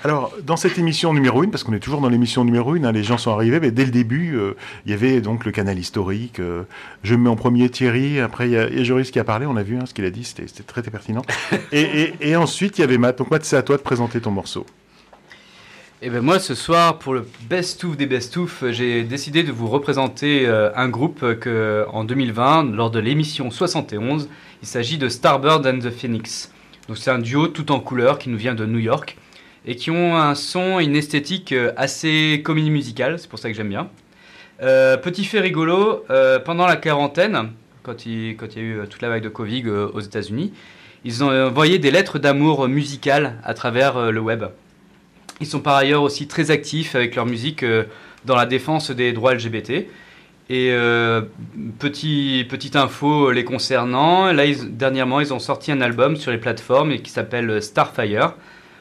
Alors, 0.02 0.32
dans 0.44 0.56
cette 0.56 0.78
émission 0.78 1.12
numéro 1.12 1.42
1, 1.42 1.48
parce 1.48 1.62
qu'on 1.62 1.74
est 1.74 1.78
toujours 1.80 2.00
dans 2.00 2.08
l'émission 2.08 2.42
numéro 2.44 2.72
1, 2.74 2.90
les 2.92 3.02
gens 3.02 3.18
sont 3.18 3.32
arrivés, 3.32 3.60
mais 3.60 3.70
dès 3.70 3.84
le 3.84 3.90
début, 3.90 4.34
euh, 4.34 4.54
il 4.86 4.92
y 4.92 4.94
avait 4.94 5.20
donc 5.20 5.44
le 5.44 5.52
canal 5.52 5.78
historique. 5.78 6.40
euh, 6.40 6.62
je 7.02 7.14
mets 7.14 7.28
en 7.28 7.36
premier 7.36 7.68
Thierry, 7.68 8.18
après 8.18 8.48
il 8.48 8.52
y 8.52 8.56
a, 8.56 8.68
il 8.68 8.78
y 8.78 8.80
a 8.80 8.84
Joris 8.84 9.10
qui 9.10 9.18
a 9.18 9.24
parlé, 9.24 9.44
on 9.44 9.56
a 9.56 9.62
vu 9.62 9.76
hein, 9.76 9.84
ce 9.84 9.92
qu'il 9.92 10.06
a 10.06 10.10
dit, 10.10 10.24
c'était 10.24 10.46
très, 10.62 10.80
très 10.80 10.90
pertinent. 10.90 11.20
et, 11.72 11.80
et- 11.82 12.14
et 12.30 12.36
ensuite, 12.36 12.78
il 12.78 12.80
y 12.80 12.84
avait 12.84 12.96
Matt. 12.96 13.18
Donc, 13.18 13.30
Matt, 13.30 13.44
c'est 13.44 13.56
à 13.58 13.62
toi 13.62 13.76
de 13.76 13.82
présenter 13.82 14.20
ton 14.22 14.30
morceau. 14.30 14.64
Et 16.02 16.08
ben 16.08 16.22
moi 16.22 16.38
ce 16.38 16.54
soir 16.54 16.98
pour 16.98 17.12
le 17.12 17.28
best 17.50 17.84
of 17.84 17.94
des 17.98 18.06
best 18.06 18.38
of, 18.38 18.64
j'ai 18.70 19.02
décidé 19.04 19.42
de 19.42 19.52
vous 19.52 19.68
représenter 19.68 20.46
euh, 20.46 20.70
un 20.74 20.88
groupe 20.88 21.38
que 21.40 21.84
en 21.92 22.04
2020 22.04 22.74
lors 22.74 22.90
de 22.90 22.98
l'émission 22.98 23.50
71, 23.50 24.30
il 24.62 24.66
s'agit 24.66 24.96
de 24.96 25.10
Starbird 25.10 25.66
and 25.66 25.80
the 25.80 25.90
Phoenix. 25.90 26.50
Donc 26.88 26.96
c'est 26.96 27.10
un 27.10 27.18
duo 27.18 27.48
tout 27.48 27.70
en 27.70 27.80
couleur 27.80 28.18
qui 28.18 28.30
nous 28.30 28.38
vient 28.38 28.54
de 28.54 28.64
New 28.64 28.78
York 28.78 29.18
et 29.66 29.76
qui 29.76 29.90
ont 29.90 30.16
un 30.16 30.34
son 30.34 30.80
et 30.80 30.84
une 30.84 30.96
esthétique 30.96 31.52
euh, 31.52 31.72
assez 31.76 32.42
comédie 32.44 32.70
musicale, 32.70 33.18
c'est 33.18 33.28
pour 33.28 33.38
ça 33.38 33.50
que 33.50 33.56
j'aime 33.56 33.68
bien. 33.68 33.88
Euh, 34.62 34.96
petit 34.96 35.24
fait 35.24 35.40
rigolo, 35.40 36.04
euh, 36.10 36.38
pendant 36.38 36.66
la 36.66 36.76
quarantaine, 36.76 37.50
quand 37.82 38.06
il, 38.06 38.36
quand 38.36 38.54
il 38.54 38.58
y 38.58 38.60
a 38.60 38.68
eu 38.68 38.88
toute 38.88 39.02
la 39.02 39.08
vague 39.08 39.22
de 39.22 39.28
Covid 39.28 39.68
aux 39.68 40.00
États-Unis, 40.00 40.52
ils 41.04 41.24
ont 41.24 41.30
envoyé 41.30 41.78
des 41.78 41.90
lettres 41.90 42.18
d'amour 42.18 42.68
musicales 42.68 43.38
à 43.42 43.54
travers 43.54 44.12
le 44.12 44.20
web. 44.20 44.44
Ils 45.40 45.46
sont 45.46 45.60
par 45.60 45.76
ailleurs 45.76 46.02
aussi 46.02 46.28
très 46.28 46.50
actifs 46.50 46.94
avec 46.94 47.16
leur 47.16 47.24
musique 47.24 47.64
dans 48.26 48.36
la 48.36 48.44
défense 48.44 48.90
des 48.90 49.14
droits 49.14 49.34
LGBT. 49.34 49.86
Et 50.50 50.72
euh, 50.72 51.22
petit, 51.78 52.44
petite 52.50 52.74
info 52.74 53.30
les 53.30 53.44
concernant, 53.44 54.32
là 54.32 54.42
dernièrement 54.68 55.20
ils 55.20 55.32
ont 55.32 55.38
sorti 55.38 55.70
un 55.70 55.80
album 55.80 56.16
sur 56.16 56.32
les 56.32 56.38
plateformes 56.38 56.90
et 56.90 57.00
qui 57.00 57.12
s'appelle 57.12 57.62
Starfire. 57.62 58.34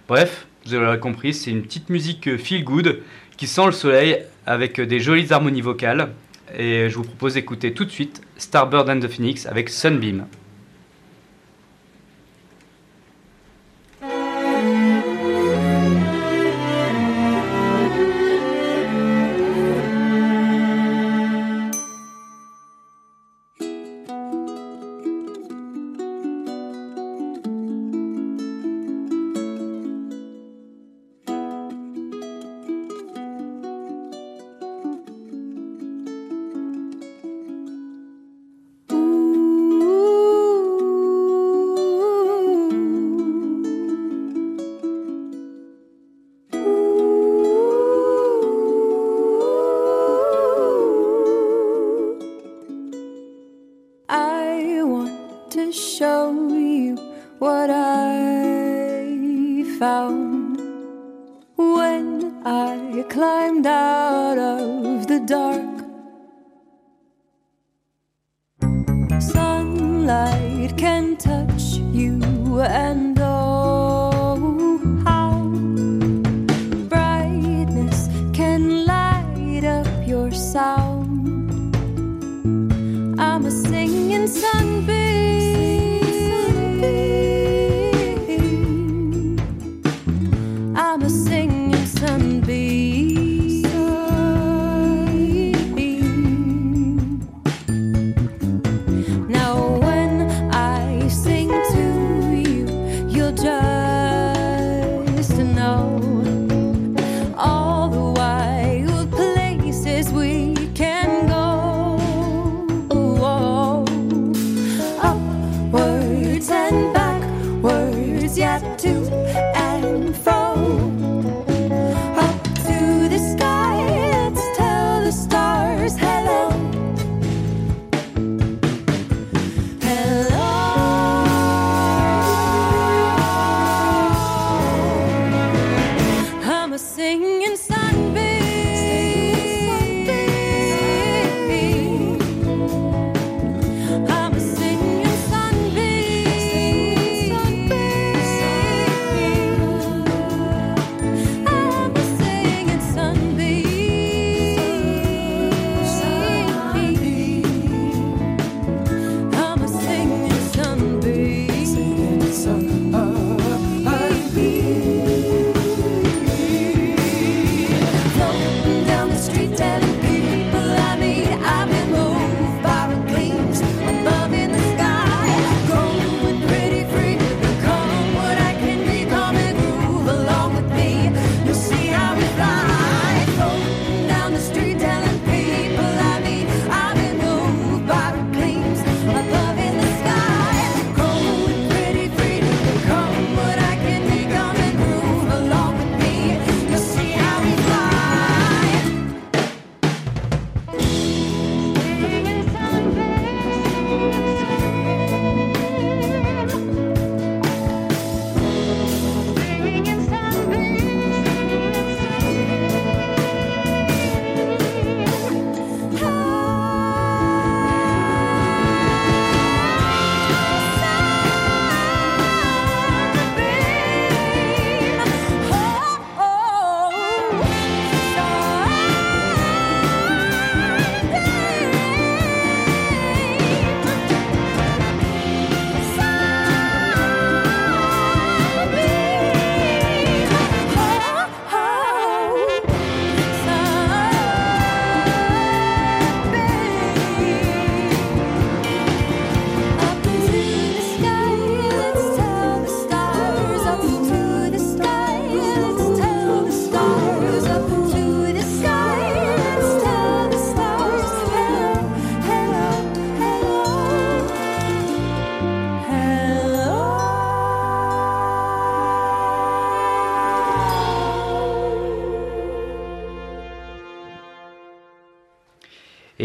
Bref, 0.08 0.48
vous 0.78 0.84
l'aurez 0.84 1.00
compris, 1.00 1.34
c'est 1.34 1.52
une 1.52 1.64
petite 1.64 1.90
musique 1.90 2.28
euh, 2.28 2.38
feel 2.38 2.64
good 2.64 3.02
qui 3.38 3.48
sent 3.48 3.66
le 3.66 3.72
soleil 3.72 4.20
avec 4.46 4.80
euh, 4.80 4.86
des 4.86 5.00
jolies 5.00 5.32
harmonies 5.32 5.62
vocales. 5.62 6.10
Et 6.58 6.90
je 6.90 6.96
vous 6.96 7.04
propose 7.04 7.36
d'écouter 7.36 7.74
tout 7.74 7.86
de 7.86 7.92
suite 7.92 8.22
Starbird 8.38 8.90
and 8.90 9.00
the 9.00 9.08
Phoenix 9.08 9.46
avec 9.46 9.70
Sunbeam. 9.70 10.26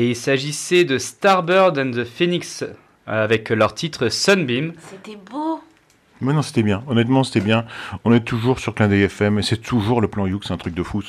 Et 0.05 0.11
il 0.11 0.17
s'agissait 0.17 0.85
de 0.85 0.99
Starbird 0.99 1.79
and 1.79 1.93
the 1.93 2.05
Phoenix 2.05 2.63
euh, 2.63 3.25
avec 3.25 3.49
leur 3.49 3.75
titre 3.75 4.11
Sunbeam. 4.11 4.75
C'était 4.91 5.17
beau. 5.31 5.63
Mais 6.21 6.35
non, 6.35 6.43
c'était 6.43 6.63
bien. 6.63 6.85
Honnêtement, 6.89 7.25
c'était 7.25 7.41
bien. 7.41 7.65
On 8.05 8.13
est 8.13 8.21
toujours 8.21 8.59
sur 8.59 8.75
Clin 8.75 8.89
d'œil 8.89 9.05
FM 9.05 9.39
et 9.39 9.43
c'est 9.43 9.57
toujours 9.57 10.03
le 10.03 10.09
plan 10.09 10.27
Youk, 10.27 10.45
c'est 10.45 10.53
un 10.53 10.59
truc 10.59 10.75
de 10.75 10.83
fou. 10.83 11.03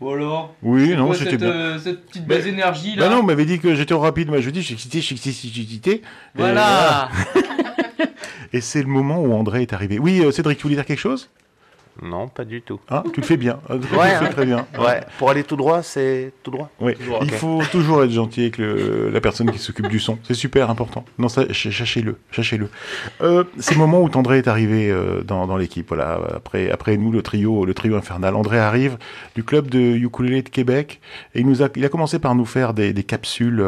Bon 0.00 0.14
alors 0.14 0.52
Oui, 0.64 0.96
non, 0.96 1.06
quoi 1.06 1.14
c'était 1.14 1.30
cette, 1.30 1.40
bien. 1.42 1.50
euh, 1.50 1.78
cette 1.78 2.04
petite 2.08 2.26
base 2.26 2.42
d'énergie 2.42 2.96
là 2.96 3.08
Bah 3.08 3.14
non, 3.14 3.20
on 3.20 3.22
m'avait 3.22 3.44
dit 3.44 3.60
que 3.60 3.72
j'étais 3.76 3.94
au 3.94 4.00
rapide. 4.00 4.28
Moi, 4.28 4.40
je 4.40 4.50
dis, 4.50 4.64
suis 4.64 4.74
excité, 4.74 5.00
suis 5.00 5.14
excité, 5.14 5.32
je 5.48 5.52
suis 5.52 5.62
excité. 5.62 5.92
Et 5.92 6.02
Voilà. 6.34 7.08
Et 8.52 8.60
c'est 8.60 8.82
le 8.82 8.88
moment 8.88 9.20
où 9.22 9.32
André 9.32 9.62
est 9.62 9.72
arrivé. 9.72 10.00
Oui, 10.00 10.20
euh, 10.24 10.32
Cédric, 10.32 10.58
tu 10.58 10.64
voulais 10.64 10.74
dire 10.74 10.84
quelque 10.86 10.98
chose? 10.98 11.30
Non, 12.02 12.28
pas 12.28 12.44
du 12.44 12.62
tout. 12.62 12.80
Ah, 12.88 13.04
tu 13.12 13.20
le 13.20 13.26
fais 13.26 13.36
bien. 13.36 13.60
Ah, 13.68 13.74
tu 13.80 13.80
le 13.80 13.86
fais 13.86 14.14
hein. 14.14 14.28
très 14.30 14.46
bien. 14.46 14.66
Ouais, 14.78 15.00
pour 15.18 15.28
aller 15.30 15.44
tout 15.44 15.56
droit, 15.56 15.82
c'est 15.82 16.32
tout 16.42 16.50
droit. 16.50 16.70
Oui, 16.80 16.94
Tout 16.94 17.04
droit, 17.04 17.20
il 17.22 17.30
faut 17.30 17.60
toujours 17.70 18.02
être 18.02 18.10
gentil 18.10 18.40
avec 18.42 18.56
le- 18.58 19.10
la 19.12 19.20
personne 19.20 19.50
qui 19.50 19.58
s'occupe 19.58 19.88
du 19.88 20.00
son. 20.00 20.18
C'est 20.22 20.34
super 20.34 20.70
important. 20.70 21.04
Non, 21.18 21.28
cherchez-le, 21.28 22.16
cherchez-le. 22.30 22.68
Euh, 23.20 23.44
c'est 23.58 23.74
le 23.74 23.80
moment 23.80 24.00
où 24.00 24.08
André 24.14 24.38
est 24.38 24.48
arrivé 24.48 24.90
euh, 24.90 25.22
dans, 25.22 25.46
dans 25.46 25.56
l'équipe. 25.58 25.88
Voilà, 25.88 26.18
après, 26.34 26.70
après 26.70 26.96
nous, 26.96 27.12
le 27.12 27.20
trio, 27.22 27.64
le 27.66 27.74
trio 27.74 27.96
infernal. 27.96 28.34
André 28.34 28.58
arrive 28.58 28.96
du 29.34 29.44
club 29.44 29.68
de 29.68 29.78
ukulélé 29.78 30.42
de 30.42 30.48
Québec 30.48 31.00
et 31.34 31.40
il 31.40 31.46
nous 31.46 31.62
a, 31.62 31.68
il 31.76 31.84
a 31.84 31.88
commencé 31.90 32.18
par 32.18 32.34
nous 32.34 32.46
faire 32.46 32.72
des, 32.72 32.92
des 32.94 33.04
capsules. 33.04 33.60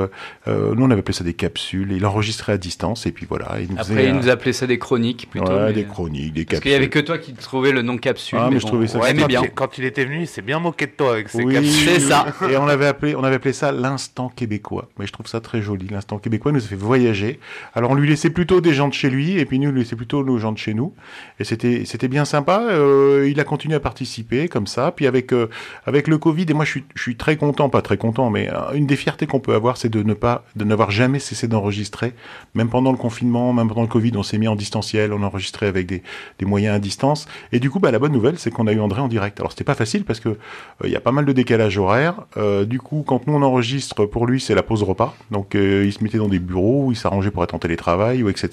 euh, 0.49 0.75
nous, 0.75 0.85
on 0.87 0.90
avait 0.90 1.01
appelé 1.01 1.12
ça 1.14 1.25
des 1.25 1.35
capsules. 1.35 1.92
Il 1.92 2.07
enregistrait 2.07 2.53
à 2.55 2.59
distance 2.59 3.05
et 3.07 3.12
puis 3.12 3.27
voilà. 3.29 3.57
Il 3.61 3.68
nous 3.68 3.75
Après, 3.79 3.95
faisait, 3.95 4.09
il 4.09 4.14
nous 4.14 4.29
appelait 4.31 4.53
ça 4.55 4.66
des 4.66 4.79
chroniques 4.79 5.29
plutôt. 5.31 5.53
Ouais, 5.53 5.66
mais- 5.66 5.73
des 5.75 5.85
chroniques, 5.85 6.33
des 6.33 6.45
Parce 6.47 6.61
capsules. 6.61 6.62
qu'il 6.62 6.73
y 6.73 6.75
avait 6.75 6.88
que 6.88 6.99
toi 6.99 7.18
qui 7.18 7.35
trouvais 7.35 7.73
le 7.73 7.83
nom 7.83 7.99
capsule. 7.99 8.21
Ah, 8.32 8.44
mais 8.44 8.54
mais 8.54 8.58
je 8.58 8.62
bon, 8.64 8.68
trouvais 8.68 8.87
ça 8.87 8.98
quand, 8.98 9.26
bien. 9.26 9.42
il, 9.42 9.50
quand 9.50 9.78
il 9.78 9.85
était 9.85 10.04
venu, 10.04 10.20
il 10.20 10.26
s'est 10.26 10.42
bien 10.42 10.58
moqué 10.58 10.87
de 10.87 10.92
toi 10.92 11.12
avec 11.12 11.28
ses 11.28 11.42
Oui, 11.42 11.54
capsules. 11.54 11.72
C'est 11.72 12.00
ça. 12.00 12.26
Et 12.50 12.56
on 12.56 12.66
avait 12.68 12.87
appelé, 12.87 13.14
on 13.14 13.24
avait 13.24 13.37
appelé 13.37 13.52
ça 13.52 13.72
l'instant 13.72 14.28
québécois. 14.28 14.88
Mais 14.98 15.06
je 15.06 15.12
trouve 15.12 15.26
ça 15.26 15.40
très 15.40 15.62
joli. 15.62 15.88
L'instant 15.88 16.18
québécois 16.18 16.52
nous 16.52 16.64
a 16.64 16.66
fait 16.66 16.76
voyager. 16.76 17.40
Alors 17.74 17.90
on 17.90 17.94
lui 17.94 18.08
laissait 18.08 18.30
plutôt 18.30 18.61
des 18.61 18.74
gens 18.74 18.88
de 18.88 18.94
chez 18.94 19.11
lui, 19.11 19.38
et 19.38 19.44
puis 19.44 19.58
nous, 19.58 19.68
on 19.68 19.72
lui 19.72 19.80
laissait 19.80 19.96
plutôt 19.96 20.24
nos 20.24 20.38
gens 20.38 20.52
de 20.52 20.58
chez 20.58 20.74
nous. 20.74 20.94
Et 21.40 21.44
c'était, 21.44 21.85
c'était 21.85 22.08
bien 22.08 22.24
sympa. 22.24 22.62
Euh, 22.70 23.28
il 23.30 23.40
a 23.40 23.44
continué 23.44 23.74
à 23.74 23.80
participer 23.80 24.48
comme 24.48 24.66
ça. 24.66 24.92
Puis 24.92 25.06
avec, 25.06 25.32
euh, 25.32 25.48
avec 25.87 26.08
le 26.08 26.18
Covid, 26.18 26.46
et 26.48 26.54
moi 26.54 26.64
je 26.64 26.70
suis, 26.70 26.85
je 26.94 27.02
suis 27.02 27.16
très 27.16 27.37
content, 27.37 27.68
pas 27.68 27.82
très 27.82 27.96
content, 27.96 28.30
mais 28.30 28.48
euh, 28.50 28.72
une 28.74 28.87
des 28.87 28.96
fiertés 28.96 29.26
qu'on 29.26 29.40
peut 29.40 29.54
avoir, 29.54 29.76
c'est 29.76 29.88
de 29.88 30.02
ne 30.02 30.14
pas, 30.14 30.44
de 30.56 30.64
n'avoir 30.64 30.90
jamais 30.90 31.18
cessé 31.18 31.48
d'enregistrer. 31.48 32.12
Même 32.54 32.68
pendant 32.68 32.92
le 32.92 32.98
confinement, 32.98 33.52
même 33.52 33.68
pendant 33.68 33.82
le 33.82 33.88
Covid, 33.88 34.12
on 34.16 34.22
s'est 34.22 34.38
mis 34.38 34.48
en 34.48 34.56
distanciel, 34.56 35.12
on 35.12 35.22
enregistrait 35.22 35.66
avec 35.66 35.87
des, 35.87 36.02
des 36.38 36.44
moyens 36.44 36.76
à 36.76 36.78
distance. 36.78 37.26
Et 37.52 37.61
du 37.61 37.70
coup, 37.70 37.80
bah, 37.80 37.90
la 37.90 37.98
bonne 37.98 38.12
nouvelle, 38.12 38.38
c'est 38.38 38.51
qu'on 38.51 38.66
a 38.66 38.72
eu 38.72 38.81
André 38.81 39.01
en 39.01 39.09
direct. 39.09 39.40
Alors 39.40 39.53
c'était 39.53 39.64
pas 39.64 39.75
facile 39.75 40.05
parce 40.05 40.20
que 40.20 40.29
euh, 40.29 40.37
il 40.85 40.90
y 40.90 40.96
a 40.96 41.01
pas 41.01 41.12
mal 41.12 41.25
de 41.25 41.33
décalage 41.33 41.79
horaire. 41.79 42.14
Euh, 42.37 42.64
du 42.64 42.79
coup, 42.79 43.05
quand 43.07 43.27
nous 43.27 43.35
on 43.35 43.42
enregistre, 43.42 44.07
pour 44.07 44.27
lui, 44.27 44.40
c'est 44.40 44.55
la 44.55 44.62
pause 44.62 44.83
repas. 44.83 45.14
Donc 45.31 45.55
euh, 45.55 45.85
il 45.85 45.92
se 45.92 46.03
mettait 46.03 46.18
dans 46.18 46.29
des 46.29 46.38
bureaux, 46.38 46.87
où 46.87 46.92
il 46.92 46.96
s'arrangeait 46.96 47.31
pour 47.31 47.42
être 47.44 47.55
en 47.55 47.59
télétravail 47.59 48.22
ou 48.22 48.29
etc. 48.29 48.51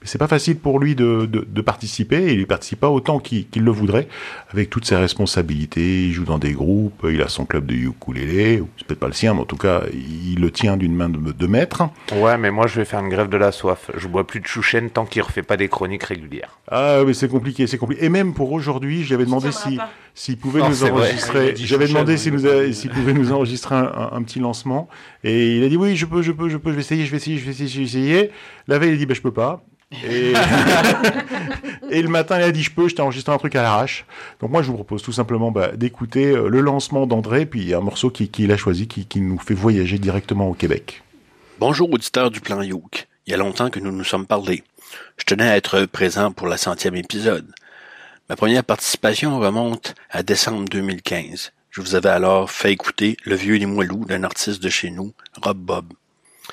Mais 0.00 0.06
c'est 0.06 0.18
pas 0.18 0.28
facile 0.28 0.56
pour 0.56 0.78
lui 0.78 0.94
de, 0.94 1.26
de, 1.26 1.46
de 1.46 1.60
participer. 1.60 2.28
Et 2.28 2.34
il 2.34 2.46
participe 2.46 2.80
pas 2.80 2.90
autant 2.90 3.18
qu'il 3.18 3.46
le 3.56 3.70
voudrait, 3.70 4.08
avec 4.50 4.70
toutes 4.70 4.86
ses 4.86 4.96
responsabilités. 4.96 6.06
Il 6.06 6.12
joue 6.12 6.24
dans 6.24 6.38
des 6.38 6.52
groupes, 6.52 7.06
il 7.08 7.20
a 7.22 7.28
son 7.28 7.44
club 7.44 7.66
de 7.66 7.74
ukulélé. 7.74 8.62
C'est 8.78 8.86
peut-être 8.86 9.00
pas 9.00 9.06
le 9.08 9.12
sien, 9.12 9.34
mais 9.34 9.40
en 9.40 9.46
tout 9.46 9.56
cas, 9.56 9.82
il 9.92 10.40
le 10.40 10.50
tient 10.50 10.76
d'une 10.76 10.94
main 10.94 11.08
de, 11.08 11.32
de 11.32 11.46
maître. 11.46 11.84
Ouais, 12.12 12.38
mais 12.38 12.50
moi 12.50 12.66
je 12.66 12.76
vais 12.76 12.84
faire 12.84 13.00
une 13.00 13.08
grève 13.08 13.28
de 13.28 13.36
la 13.36 13.52
soif. 13.52 13.90
Je 13.96 14.08
bois 14.08 14.26
plus 14.26 14.40
de 14.40 14.46
chouchen 14.46 14.90
tant 14.90 15.04
qu'il 15.04 15.22
refait 15.22 15.42
pas 15.42 15.56
des 15.56 15.68
chroniques 15.68 16.04
régulières. 16.04 16.58
Ah, 16.70 17.00
mais 17.06 17.14
c'est 17.14 17.28
compliqué, 17.28 17.66
c'est 17.66 17.78
compliqué. 17.78 18.04
Et 18.04 18.08
même 18.08 18.34
pour 18.34 18.52
aujourd'hui, 18.52 18.73
j'avais 19.02 19.24
demandé 19.24 19.52
si, 19.52 19.78
s'il 20.14 20.36
pouvait 20.36 20.60
Non, 20.60 20.68
nous 20.68 20.84
enregistrer. 20.84 21.54
J'avais 21.56 21.88
demandé 21.88 22.16
s'il 22.16 22.32
pouvait 22.90 23.12
nous 23.12 23.32
enregistrer 23.32 23.74
un, 23.74 24.22
petit 24.22 24.38
lancement. 24.38 24.88
Et 25.22 25.56
il 25.56 25.64
a 25.64 25.68
dit 25.68 25.76
oui, 25.76 25.96
je 25.96 26.06
peux, 26.06 26.22
je 26.22 26.32
peux, 26.32 26.48
je 26.48 26.56
peux, 26.56 26.70
je 26.70 26.76
vais 26.76 26.80
essayer, 26.80 27.04
je 27.04 27.10
vais 27.10 27.16
essayer, 27.16 27.38
je 27.38 27.44
vais 27.44 27.50
essayer, 27.50 27.68
je 27.68 27.78
vais 27.78 27.84
essayer. 27.84 28.30
La 28.68 28.78
veille, 28.78 28.90
il 28.90 28.94
a 28.94 28.98
dit 28.98 29.06
bah, 29.06 29.14
je 29.14 29.22
peux 29.22 29.32
pas. 29.32 29.64
Et... 30.08 30.32
et 31.90 32.02
le 32.02 32.08
matin, 32.08 32.38
il 32.38 32.42
a 32.42 32.52
dit 32.52 32.62
je 32.62 32.70
peux, 32.70 32.88
je 32.88 32.94
t'ai 32.94 33.02
enregistré 33.02 33.32
un 33.32 33.38
truc 33.38 33.54
à 33.56 33.62
l'arrache. 33.62 34.06
Donc 34.40 34.50
moi, 34.50 34.62
je 34.62 34.68
vous 34.68 34.74
propose 34.74 35.02
tout 35.02 35.12
simplement 35.12 35.50
bah, 35.50 35.72
d'écouter 35.76 36.26
euh, 36.26 36.48
le 36.48 36.60
lancement 36.60 37.06
d'André, 37.06 37.46
puis 37.46 37.74
un 37.74 37.80
morceau 37.80 38.10
qu'il 38.10 38.30
qui, 38.30 38.50
a 38.50 38.56
choisi, 38.56 38.88
qui, 38.88 39.06
qui 39.06 39.20
nous 39.20 39.38
fait 39.38 39.54
voyager 39.54 39.98
directement 39.98 40.48
au 40.48 40.54
Québec. 40.54 41.02
Bonjour 41.60 41.90
auditeurs 41.92 42.30
du 42.30 42.40
plan 42.40 42.62
Youk. 42.62 43.06
Il 43.26 43.30
y 43.30 43.34
a 43.34 43.36
longtemps 43.36 43.70
que 43.70 43.80
nous 43.80 43.92
nous 43.92 44.04
sommes 44.04 44.26
parlé. 44.26 44.64
Je 45.16 45.24
tenais 45.24 45.48
à 45.48 45.56
être 45.56 45.86
présent 45.86 46.32
pour 46.32 46.46
la 46.46 46.56
centième 46.56 46.96
épisode. 46.96 47.46
Ma 48.30 48.36
première 48.36 48.64
participation 48.64 49.38
remonte 49.38 49.94
à 50.08 50.22
décembre 50.22 50.66
2015. 50.70 51.52
Je 51.68 51.80
vous 51.82 51.94
avais 51.94 52.08
alors 52.08 52.50
fait 52.50 52.72
écouter 52.72 53.18
Le 53.22 53.34
vieux 53.34 53.56
Limoilou 53.56 54.06
d'un 54.06 54.24
artiste 54.24 54.62
de 54.62 54.70
chez 54.70 54.90
nous, 54.90 55.12
Rob 55.42 55.58
Bob. 55.58 55.92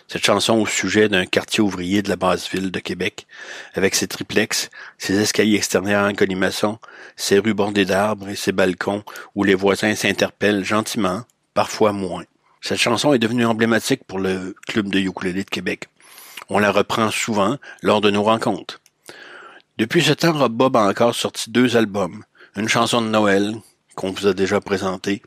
Cette 0.10 0.26
chanson 0.26 0.56
au 0.56 0.66
sujet 0.66 1.08
d'un 1.08 1.26
quartier 1.26 1.64
ouvrier 1.64 2.02
de 2.02 2.10
la 2.10 2.18
basse 2.18 2.52
ville 2.52 2.72
de 2.72 2.80
Québec, 2.82 3.26
avec 3.74 3.96
ses 3.96 4.10
triplex, 4.10 4.70
ses 4.98 5.18
escaliers 5.22 5.56
extérieurs 5.56 6.10
en 6.10 6.14
colimaçon, 6.14 6.78
ses 7.16 7.40
rues 7.40 7.54
bordées 7.54 7.86
d'arbres 7.86 8.28
et 8.28 8.36
ses 8.36 8.52
balcons 8.52 9.06
où 9.36 9.46
les 9.46 9.56
voisins 9.56 9.96
s'interpellent 9.96 10.66
gentiment, 10.66 11.24
parfois 11.54 11.94
moins. 11.94 12.26
Cette 12.60 12.80
chanson 12.80 13.14
est 13.14 13.20
devenue 13.20 13.46
emblématique 13.46 14.04
pour 14.04 14.20
le 14.20 14.58
Club 14.68 14.90
de 14.90 15.00
ukulélé 15.00 15.46
de 15.46 15.50
Québec. 15.50 15.86
On 16.50 16.60
la 16.60 16.74
reprend 16.74 17.12
souvent 17.12 17.60
lors 17.82 18.02
de 18.02 18.12
nos 18.12 18.24
rencontres. 18.24 18.81
Depuis 19.82 20.04
ce 20.04 20.14
temps, 20.14 20.34
Rob 20.34 20.54
Bob 20.54 20.78
a 20.78 20.88
encore 20.88 21.16
sorti 21.16 21.50
deux 21.50 21.76
albums. 21.76 22.24
Une 22.56 22.70
chanson 22.70 23.02
de 23.02 23.08
Noël, 23.08 23.56
qu'on 23.96 24.12
vous 24.12 24.28
a 24.28 24.34
déjà 24.36 24.62
présentée, 24.62 25.24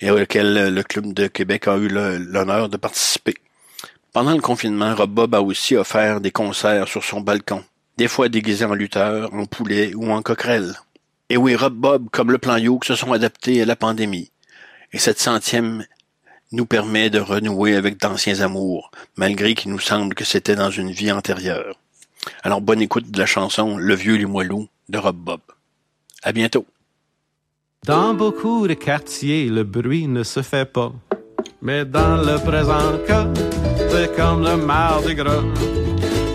et 0.00 0.10
auquel 0.10 0.74
le 0.74 0.82
Club 0.82 1.12
de 1.12 1.26
Québec 1.26 1.68
a 1.68 1.76
eu 1.76 1.88
l'honneur 1.88 2.70
de 2.70 2.78
participer. 2.78 3.34
Pendant 4.14 4.32
le 4.32 4.40
confinement, 4.40 4.94
Rob 4.94 5.10
Bob 5.10 5.34
a 5.34 5.42
aussi 5.42 5.76
offert 5.76 6.22
des 6.22 6.30
concerts 6.30 6.88
sur 6.88 7.04
son 7.04 7.20
balcon, 7.20 7.62
des 7.98 8.08
fois 8.08 8.30
déguisé 8.30 8.64
en 8.64 8.72
lutteur, 8.72 9.34
en 9.34 9.44
poulet 9.44 9.92
ou 9.94 10.10
en 10.10 10.22
coquerelle. 10.22 10.76
Et 11.28 11.36
oui, 11.36 11.54
Rob 11.54 11.74
Bob, 11.74 12.08
comme 12.10 12.30
le 12.30 12.38
plan 12.38 12.56
Yoke, 12.56 12.86
se 12.86 12.94
sont 12.94 13.12
adaptés 13.12 13.60
à 13.60 13.66
la 13.66 13.76
pandémie. 13.76 14.30
Et 14.94 14.98
cette 14.98 15.20
centième 15.20 15.84
nous 16.52 16.64
permet 16.64 17.10
de 17.10 17.20
renouer 17.20 17.76
avec 17.76 17.98
d'anciens 17.98 18.40
amours, 18.40 18.92
malgré 19.16 19.54
qu'il 19.54 19.70
nous 19.70 19.78
semble 19.78 20.14
que 20.14 20.24
c'était 20.24 20.56
dans 20.56 20.70
une 20.70 20.90
vie 20.90 21.12
antérieure. 21.12 21.76
Alors 22.42 22.60
bonne 22.60 22.80
écoute 22.80 23.10
de 23.10 23.18
la 23.18 23.26
chanson 23.26 23.76
Le 23.76 23.94
vieux 23.94 24.16
Limoilou 24.16 24.68
de 24.88 24.98
Rob 24.98 25.16
Bob. 25.16 25.40
À 26.22 26.32
bientôt. 26.32 26.66
Dans 27.86 28.12
beaucoup 28.12 28.68
de 28.68 28.74
quartiers, 28.74 29.46
le 29.46 29.64
bruit 29.64 30.06
ne 30.06 30.22
se 30.22 30.42
fait 30.42 30.70
pas. 30.70 30.92
Mais 31.62 31.84
dans 31.84 32.16
le 32.16 32.38
présent 32.38 32.98
cas, 33.06 33.26
c'est 33.88 34.14
comme 34.14 34.42
le 34.42 34.56
mardi 34.56 35.14
gras. 35.14 35.42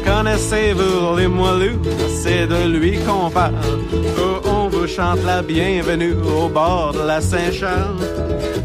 Connaissez-vous 0.05 1.17
les 1.17 1.27
moelleux? 1.27 1.79
C'est 2.09 2.47
de 2.47 2.67
lui 2.67 2.97
qu'on 2.99 3.29
parle. 3.29 3.55
Oh, 4.19 4.41
on 4.45 4.69
vous 4.69 4.87
chante 4.87 5.23
la 5.23 5.41
bienvenue 5.41 6.13
au 6.13 6.47
bord 6.47 6.93
de 6.93 7.05
la 7.05 7.21
Saint-Charles. 7.21 7.99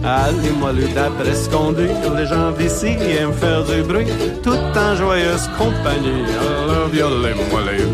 Les 0.03 0.51
moelleux, 0.51 0.89
d'après 0.95 1.35
ce 1.35 1.49
qu'on 1.51 1.73
dit, 1.73 1.89
les 2.17 2.27
gens 2.27 2.53
d'ici 2.53 2.97
aiment 3.19 3.35
faire 3.35 3.63
du 3.65 3.83
bruit, 3.83 4.07
tout 4.43 4.51
en 4.51 4.95
joyeuse 4.97 5.49
compagnie. 5.59 6.25
Alors, 6.41 6.89
les 6.93 7.35
moelleux. 7.51 7.89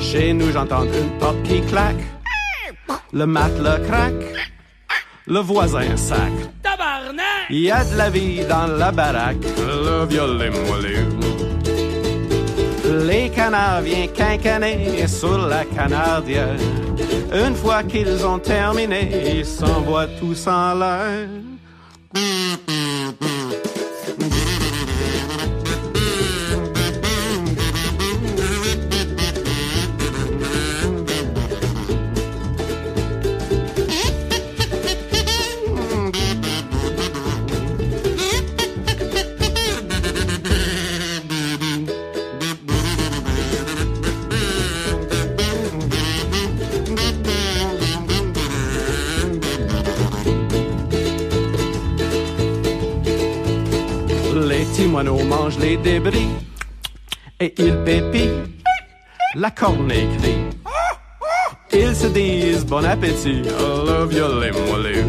Chez 0.00 0.32
nous, 0.32 0.52
j'entends 0.52 0.84
une 0.84 1.18
porte 1.18 1.42
qui 1.42 1.60
claque. 1.62 2.04
Le 3.12 3.26
matelas 3.26 3.80
craque. 3.80 4.14
Le 5.26 5.40
voisin 5.40 5.96
sac. 5.96 6.32
Tabarnak! 6.62 7.46
Il 7.50 7.60
y 7.60 7.70
a 7.72 7.84
de 7.84 7.96
la 7.96 8.08
vie 8.08 8.44
dans 8.48 8.68
la 8.68 8.92
baraque. 8.92 9.44
Le 9.58 10.06
violet 10.06 10.50
moelleux. 10.50 11.08
Les 13.04 13.30
canards 13.30 13.80
viennent 13.80 14.12
quincaner 14.12 15.08
sur 15.08 15.38
la 15.38 15.64
canardière. 15.64 16.56
Une 17.32 17.54
fois 17.54 17.82
qu'ils 17.82 18.24
ont 18.26 18.38
terminé, 18.38 19.38
ils 19.38 19.46
s'envoient 19.46 20.08
tous 20.18 20.46
en 20.46 20.74
l'air. 20.74 21.28
Mangent 55.26 55.58
les 55.58 55.76
débris 55.76 56.28
et 57.40 57.54
ils 57.58 57.76
pépient. 57.84 58.44
La 59.34 59.50
cornée 59.50 60.08
crie. 60.18 60.42
Ils 61.72 61.94
se 61.94 62.06
disent 62.06 62.64
bon 62.64 62.84
appétit, 62.84 63.42
le 63.42 64.06
violet 64.06 64.52
moelleux. 64.52 65.04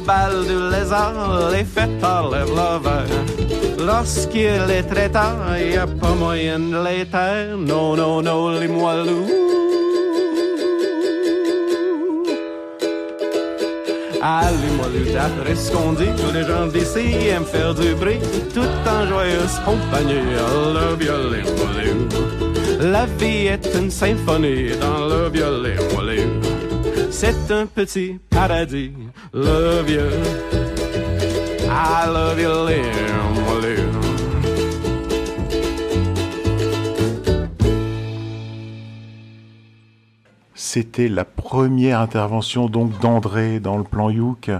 bal 0.00 0.44
du 0.46 0.58
lézard 0.70 1.54
est 1.54 1.64
fait 1.64 1.90
par 2.00 2.30
le 2.30 2.40
lover. 2.58 3.06
Lorsqu'il 3.78 4.70
est 4.70 4.82
très 4.82 5.08
tard, 5.08 5.58
y 5.58 5.76
a 5.76 5.86
pas 5.86 6.14
moyen 6.14 6.58
de 6.58 6.78
l'éteindre. 6.84 7.64
Non, 7.66 7.96
non, 7.96 8.22
non, 8.22 8.48
les. 8.50 8.68
Allez-moi 14.22 14.86
le 14.92 15.12
d'après 15.12 15.54
qu'on 15.72 15.92
dit, 15.92 16.10
tous 16.16 16.32
les 16.32 16.44
gens 16.44 16.66
d'ici 16.66 17.28
aiment 17.28 17.44
faire 17.44 17.74
du 17.74 17.94
bruit, 17.94 18.18
tout 18.52 18.60
en 18.86 19.06
joyeuse 19.06 19.58
compagnie, 19.64 20.12
le 20.14 20.94
violon 20.96 21.42
moelleux. 21.56 22.90
La 22.92 23.06
vie 23.06 23.46
est 23.46 23.66
une 23.74 23.90
symphonie 23.90 24.72
dans 24.78 25.06
le 25.06 25.30
violon 25.30 25.74
moelleux. 25.94 26.40
C'est 27.10 27.50
un 27.50 27.64
petit 27.64 28.18
paradis, 28.28 28.92
le 29.32 29.82
vieux. 29.86 30.10
Le 32.12 32.34
violon 32.36 32.66
moelleux. 32.66 33.19
C'était 40.72 41.08
la 41.08 41.24
première 41.24 41.98
intervention 41.98 42.68
donc 42.68 43.00
d'André 43.00 43.58
dans 43.58 43.76
le 43.76 43.82
plan 43.82 44.08
Youk 44.08 44.50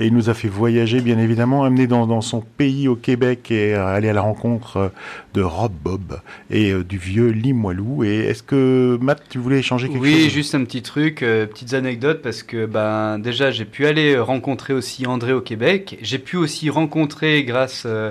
et 0.00 0.06
il 0.06 0.12
nous 0.12 0.28
a 0.28 0.34
fait 0.34 0.48
voyager 0.48 1.00
bien 1.00 1.16
évidemment, 1.16 1.62
amené 1.62 1.86
dans, 1.86 2.08
dans 2.08 2.22
son 2.22 2.40
pays 2.40 2.88
au 2.88 2.96
Québec 2.96 3.52
et 3.52 3.74
aller 3.74 4.08
à 4.08 4.12
la 4.12 4.20
rencontre 4.20 4.76
euh, 4.78 4.88
de 5.32 5.42
Rob 5.42 5.70
Bob 5.80 6.18
et 6.50 6.72
euh, 6.72 6.82
du 6.82 6.98
vieux 6.98 7.28
Limoilou. 7.28 8.02
Et 8.02 8.16
est-ce 8.16 8.42
que 8.42 8.98
Matt, 9.00 9.22
tu 9.30 9.38
voulais 9.38 9.60
échanger 9.60 9.88
quelque 9.88 10.02
oui, 10.02 10.22
chose? 10.22 10.32
juste 10.32 10.54
un 10.56 10.64
petit 10.64 10.82
truc, 10.82 11.22
euh, 11.22 11.46
petites 11.46 11.74
anecdotes, 11.74 12.20
parce 12.20 12.42
que 12.42 12.66
ben, 12.66 13.20
déjà 13.20 13.52
j'ai 13.52 13.64
pu 13.64 13.86
aller 13.86 14.18
rencontrer 14.18 14.72
aussi 14.72 15.06
André 15.06 15.32
au 15.32 15.40
Québec. 15.40 15.98
J'ai 16.02 16.18
pu 16.18 16.36
aussi 16.36 16.68
rencontrer, 16.68 17.44
grâce 17.44 17.84
euh, 17.86 18.10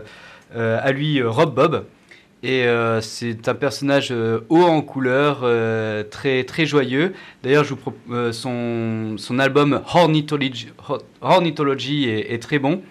à 0.54 0.94
lui, 0.94 1.22
Rob 1.22 1.54
Bob. 1.54 1.84
Et 2.42 2.64
euh, 2.64 3.02
c'est 3.02 3.50
un 3.50 3.54
personnage 3.54 4.10
euh, 4.12 4.40
haut 4.48 4.64
en 4.64 4.82
couleur, 4.82 5.42
euh, 5.44 6.04
très, 6.04 6.46
très 6.46 6.66
joyeux. 6.66 7.14
D'ailleurs, 7.44 7.66
son, 8.32 9.16
son 9.18 9.40
album 9.40 9.82
Ornithology, 9.94 10.70
Or- 10.88 11.04
Ornithology 11.20 12.08
est, 12.08 12.42
très 12.42 12.60
bon. 12.60 12.82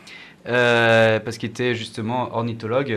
parce 0.44 1.38
qu'il 1.38 1.48
était 1.48 1.74
justement 1.74 2.34
ornithologue, 2.34 2.94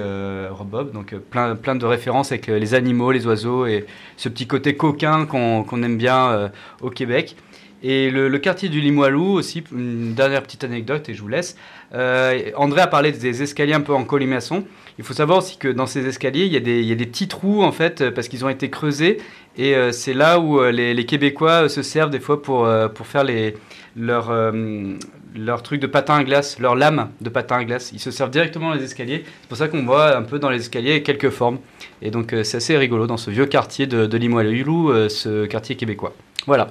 Rob 0.51 0.67
Bob, 0.69 0.91
donc 0.91 1.15
plein, 1.15 1.55
plein 1.55 1.75
de 1.75 1.85
références 1.85 2.33
avec 2.33 2.47
les 2.47 2.73
animaux, 2.73 3.11
les 3.11 3.25
oiseaux 3.25 3.65
et 3.65 3.85
ce 4.17 4.27
petit 4.27 4.45
côté 4.47 4.75
coquin 4.75 5.25
qu'on 5.25 5.83
aime 5.83 5.97
bien 5.97 6.51
au 6.81 6.89
Québec. 6.89 7.37
Et 7.83 8.11
le, 8.11 8.27
le 8.27 8.37
quartier 8.37 8.69
du 8.69 8.79
Limoilou 8.79 9.31
aussi, 9.31 9.63
une 9.71 10.13
dernière 10.13 10.43
petite 10.43 10.63
anecdote 10.63 11.09
et 11.09 11.13
je 11.13 11.21
vous 11.21 11.29
laisse. 11.29 11.55
André 11.93 12.81
a 12.81 12.87
parlé 12.87 13.11
des 13.13 13.41
escaliers 13.41 13.73
un 13.73 13.81
peu 13.81 13.93
en 13.93 14.03
colimaçon. 14.03 14.65
Il 15.01 15.03
faut 15.03 15.15
savoir 15.15 15.39
aussi 15.39 15.57
que 15.57 15.67
dans 15.67 15.87
ces 15.87 16.05
escaliers, 16.05 16.45
il 16.45 16.53
y 16.53 16.57
a 16.57 16.59
des, 16.59 16.79
il 16.79 16.85
y 16.85 16.91
a 16.91 16.95
des 16.95 17.07
petits 17.07 17.27
trous 17.27 17.63
en 17.63 17.71
fait 17.71 18.01
euh, 18.01 18.11
parce 18.11 18.27
qu'ils 18.27 18.45
ont 18.45 18.49
été 18.49 18.69
creusés 18.69 19.17
et 19.57 19.73
euh, 19.75 19.91
c'est 19.91 20.13
là 20.13 20.39
où 20.39 20.59
euh, 20.59 20.71
les, 20.71 20.93
les 20.93 21.05
Québécois 21.07 21.63
euh, 21.63 21.69
se 21.69 21.81
servent 21.81 22.11
des 22.11 22.19
fois 22.19 22.43
pour, 22.43 22.67
euh, 22.67 22.87
pour 22.87 23.07
faire 23.07 23.23
les, 23.23 23.55
leurs 23.95 24.29
euh, 24.29 24.93
leur 25.35 25.63
trucs 25.63 25.81
de 25.81 25.87
patin 25.87 26.17
à 26.17 26.23
glace, 26.23 26.59
leurs 26.59 26.75
lames 26.75 27.09
de 27.19 27.29
patin 27.29 27.57
à 27.57 27.63
glace. 27.63 27.89
Ils 27.93 27.99
se 27.99 28.11
servent 28.11 28.29
directement 28.29 28.69
dans 28.69 28.75
les 28.75 28.83
escaliers. 28.83 29.23
C'est 29.41 29.47
pour 29.47 29.57
ça 29.57 29.69
qu'on 29.69 29.83
voit 29.85 30.15
un 30.15 30.21
peu 30.21 30.37
dans 30.37 30.51
les 30.51 30.59
escaliers 30.59 31.01
quelques 31.01 31.31
formes. 31.31 31.57
Et 32.03 32.11
donc 32.11 32.31
euh, 32.31 32.43
c'est 32.43 32.57
assez 32.57 32.77
rigolo 32.77 33.07
dans 33.07 33.17
ce 33.17 33.31
vieux 33.31 33.47
quartier 33.47 33.87
de, 33.87 34.05
de 34.05 34.17
Limoilou, 34.19 34.91
euh, 34.91 35.09
ce 35.09 35.47
quartier 35.47 35.75
québécois. 35.75 36.13
Voilà. 36.45 36.69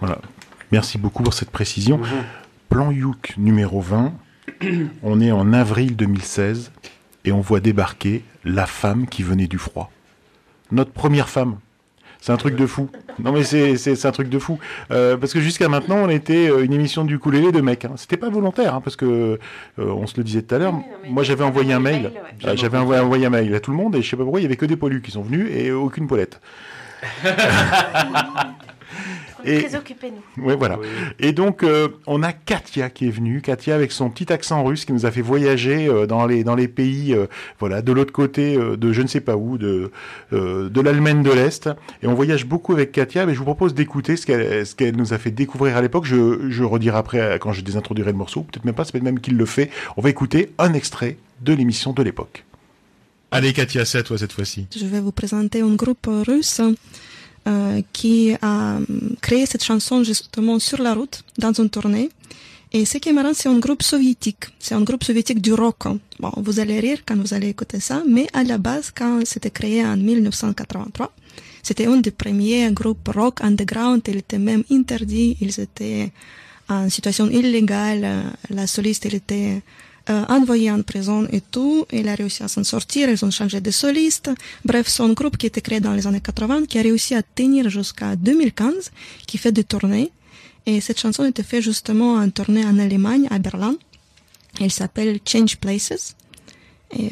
Voilà. 0.00 0.18
Merci 0.70 0.98
beaucoup 0.98 1.22
pour 1.22 1.32
cette 1.32 1.50
précision. 1.50 1.98
Plan 2.68 2.90
Youk 2.90 3.34
numéro 3.38 3.80
20. 3.80 4.12
on 5.02 5.20
est 5.22 5.32
en 5.32 5.54
avril 5.54 5.96
2016 5.96 6.72
et 7.24 7.32
on 7.32 7.40
voit 7.40 7.60
débarquer 7.60 8.22
la 8.44 8.66
femme 8.66 9.06
qui 9.06 9.22
venait 9.22 9.46
du 9.46 9.58
froid. 9.58 9.90
Notre 10.70 10.92
première 10.92 11.28
femme. 11.28 11.58
C'est 12.20 12.30
un 12.30 12.36
truc 12.36 12.54
de 12.54 12.66
fou. 12.66 12.88
Non 13.18 13.32
mais 13.32 13.42
c'est 13.42 14.06
un 14.06 14.12
truc 14.12 14.28
de 14.28 14.38
fou. 14.38 14.60
Euh, 14.92 15.16
parce 15.16 15.32
que 15.32 15.40
jusqu'à 15.40 15.68
maintenant, 15.68 15.96
on 15.96 16.08
était 16.08 16.48
euh, 16.48 16.64
une 16.64 16.72
émission 16.72 17.04
du 17.04 17.16
ukulélé 17.16 17.50
de 17.50 17.60
mecs. 17.60 17.84
Hein. 17.84 17.94
C'était 17.96 18.16
pas 18.16 18.30
volontaire, 18.30 18.76
hein, 18.76 18.80
parce 18.80 18.94
que 18.94 19.04
euh, 19.04 19.38
on 19.78 20.06
se 20.06 20.16
le 20.16 20.22
disait 20.22 20.42
tout 20.42 20.54
à 20.54 20.58
l'heure. 20.58 20.74
Moi, 21.08 21.24
j'avais 21.24 21.42
envoyé 21.42 21.72
un 21.72 21.80
mail. 21.80 22.12
Euh, 22.44 22.54
J'avais 22.56 22.78
envoyé, 22.78 23.02
envoyé 23.02 23.26
un 23.26 23.30
mail 23.30 23.52
à 23.54 23.60
tout 23.60 23.72
le 23.72 23.76
monde 23.76 23.96
et 23.96 24.02
je 24.02 24.08
sais 24.08 24.16
pas 24.16 24.22
pourquoi, 24.22 24.38
il 24.38 24.44
y 24.44 24.46
avait 24.46 24.56
que 24.56 24.66
des 24.66 24.76
poilus 24.76 25.02
qui 25.02 25.10
sont 25.10 25.22
venus 25.22 25.50
et 25.52 25.72
aucune 25.72 26.06
Paulette. 26.06 26.40
Et- 29.44 29.62
Très 29.62 29.74
occupés, 29.76 30.10
nous. 30.36 30.44
Ouais, 30.44 30.56
voilà. 30.56 30.78
Et 31.18 31.32
donc, 31.32 31.62
euh, 31.62 31.88
on 32.06 32.22
a 32.22 32.32
Katia 32.32 32.90
qui 32.90 33.06
est 33.08 33.10
venue. 33.10 33.40
Katia 33.40 33.74
avec 33.74 33.92
son 33.92 34.10
petit 34.10 34.32
accent 34.32 34.62
russe 34.64 34.84
qui 34.84 34.92
nous 34.92 35.06
a 35.06 35.10
fait 35.10 35.20
voyager 35.22 35.88
euh, 35.88 36.06
dans 36.06 36.26
les 36.26 36.44
dans 36.44 36.54
les 36.54 36.68
pays, 36.68 37.12
euh, 37.14 37.26
voilà, 37.60 37.82
de 37.82 37.92
l'autre 37.92 38.12
côté 38.12 38.56
euh, 38.56 38.76
de 38.76 38.92
je 38.92 39.02
ne 39.02 39.06
sais 39.06 39.20
pas 39.20 39.36
où, 39.36 39.58
de 39.58 39.90
euh, 40.32 40.68
de 40.68 40.80
l'Allemagne 40.80 41.22
de 41.22 41.30
l'Est. 41.30 41.68
Et 42.02 42.06
on 42.06 42.14
voyage 42.14 42.46
beaucoup 42.46 42.72
avec 42.72 42.92
Katia. 42.92 43.26
Mais 43.26 43.34
je 43.34 43.38
vous 43.38 43.44
propose 43.44 43.74
d'écouter 43.74 44.16
ce 44.16 44.26
qu'elle 44.26 44.66
ce 44.66 44.74
qu'elle 44.74 44.96
nous 44.96 45.12
a 45.12 45.18
fait 45.18 45.30
découvrir 45.30 45.76
à 45.76 45.82
l'époque. 45.82 46.04
Je 46.04 46.48
je 46.50 46.64
redirai 46.64 46.96
après 46.98 47.38
quand 47.40 47.52
je 47.52 47.60
désintroduirai 47.62 48.12
le 48.12 48.18
morceau. 48.18 48.42
Peut-être 48.42 48.64
même 48.64 48.74
pas. 48.74 48.84
C'est 48.84 48.92
peut-être 48.92 49.04
même 49.04 49.20
qu'il 49.20 49.36
le 49.36 49.46
fait. 49.46 49.70
On 49.96 50.02
va 50.02 50.10
écouter 50.10 50.50
un 50.58 50.72
extrait 50.74 51.16
de 51.40 51.52
l'émission 51.52 51.92
de 51.92 52.02
l'époque. 52.02 52.44
Allez, 53.34 53.54
Katia, 53.54 53.84
c'est 53.86 53.98
à 53.98 54.02
toi 54.02 54.18
cette 54.18 54.32
fois-ci. 54.32 54.66
Je 54.76 54.84
vais 54.84 55.00
vous 55.00 55.10
présenter 55.10 55.62
un 55.62 55.74
groupe 55.74 56.06
russe 56.26 56.60
euh, 57.48 57.82
qui 57.92 58.34
a 58.40 58.76
euh, 58.76 58.84
créé 59.20 59.46
cette 59.46 59.64
chanson 59.64 60.04
justement 60.04 60.58
sur 60.58 60.80
la 60.80 60.94
route, 60.94 61.22
dans 61.38 61.52
une 61.52 61.70
tournée. 61.70 62.10
Et 62.72 62.84
ce 62.84 62.98
qui 62.98 63.08
est 63.10 63.12
marrant, 63.12 63.34
c'est 63.34 63.48
un 63.48 63.58
groupe 63.58 63.82
soviétique. 63.82 64.44
C'est 64.58 64.74
un 64.74 64.82
groupe 64.82 65.04
soviétique 65.04 65.40
du 65.42 65.52
rock. 65.52 65.84
Bon, 66.20 66.32
vous 66.36 66.60
allez 66.60 66.80
rire 66.80 67.00
quand 67.06 67.16
vous 67.16 67.34
allez 67.34 67.48
écouter 67.48 67.80
ça, 67.80 68.02
mais 68.08 68.26
à 68.32 68.44
la 68.44 68.58
base, 68.58 68.92
quand 68.94 69.20
c'était 69.26 69.50
créé 69.50 69.84
en 69.84 69.96
1983, 69.96 71.12
c'était 71.62 71.86
un 71.86 71.98
des 71.98 72.12
premiers 72.12 72.70
groupes 72.72 73.08
rock 73.08 73.40
underground. 73.42 74.02
Il 74.08 74.18
était 74.18 74.38
même 74.38 74.64
interdit. 74.70 75.36
Ils 75.40 75.60
étaient 75.60 76.12
en 76.68 76.88
situation 76.88 77.28
illégale. 77.28 78.24
La 78.50 78.66
soliste, 78.66 79.04
elle 79.06 79.16
était 79.16 79.62
euh, 80.10 80.24
envoyée 80.28 80.70
en 80.70 80.82
prison 80.82 81.28
et 81.30 81.40
tout. 81.40 81.86
Il 81.92 82.08
a 82.08 82.14
réussi 82.14 82.42
à 82.42 82.48
s'en 82.48 82.64
sortir. 82.64 83.08
Ils 83.08 83.24
ont 83.24 83.30
changé 83.30 83.60
de 83.60 83.70
soliste. 83.70 84.30
Bref, 84.64 85.00
un 85.00 85.12
groupe 85.12 85.36
qui 85.36 85.46
était 85.46 85.60
créé 85.60 85.80
dans 85.80 85.92
les 85.92 86.06
années 86.06 86.20
80, 86.20 86.66
qui 86.66 86.78
a 86.78 86.82
réussi 86.82 87.14
à 87.14 87.22
tenir 87.22 87.70
jusqu'à 87.70 88.16
2015, 88.16 88.90
qui 89.26 89.38
fait 89.38 89.52
des 89.52 89.64
tournées. 89.64 90.10
Et 90.66 90.80
cette 90.80 90.98
chanson 90.98 91.24
était 91.24 91.42
faite 91.42 91.62
justement 91.62 92.14
en 92.14 92.30
tournée 92.30 92.64
en 92.64 92.78
Allemagne, 92.78 93.26
à 93.30 93.38
Berlin. 93.38 93.76
Elle 94.60 94.72
s'appelle 94.72 95.20
Change 95.26 95.56
Places. 95.56 96.14
Euh, 96.98 97.08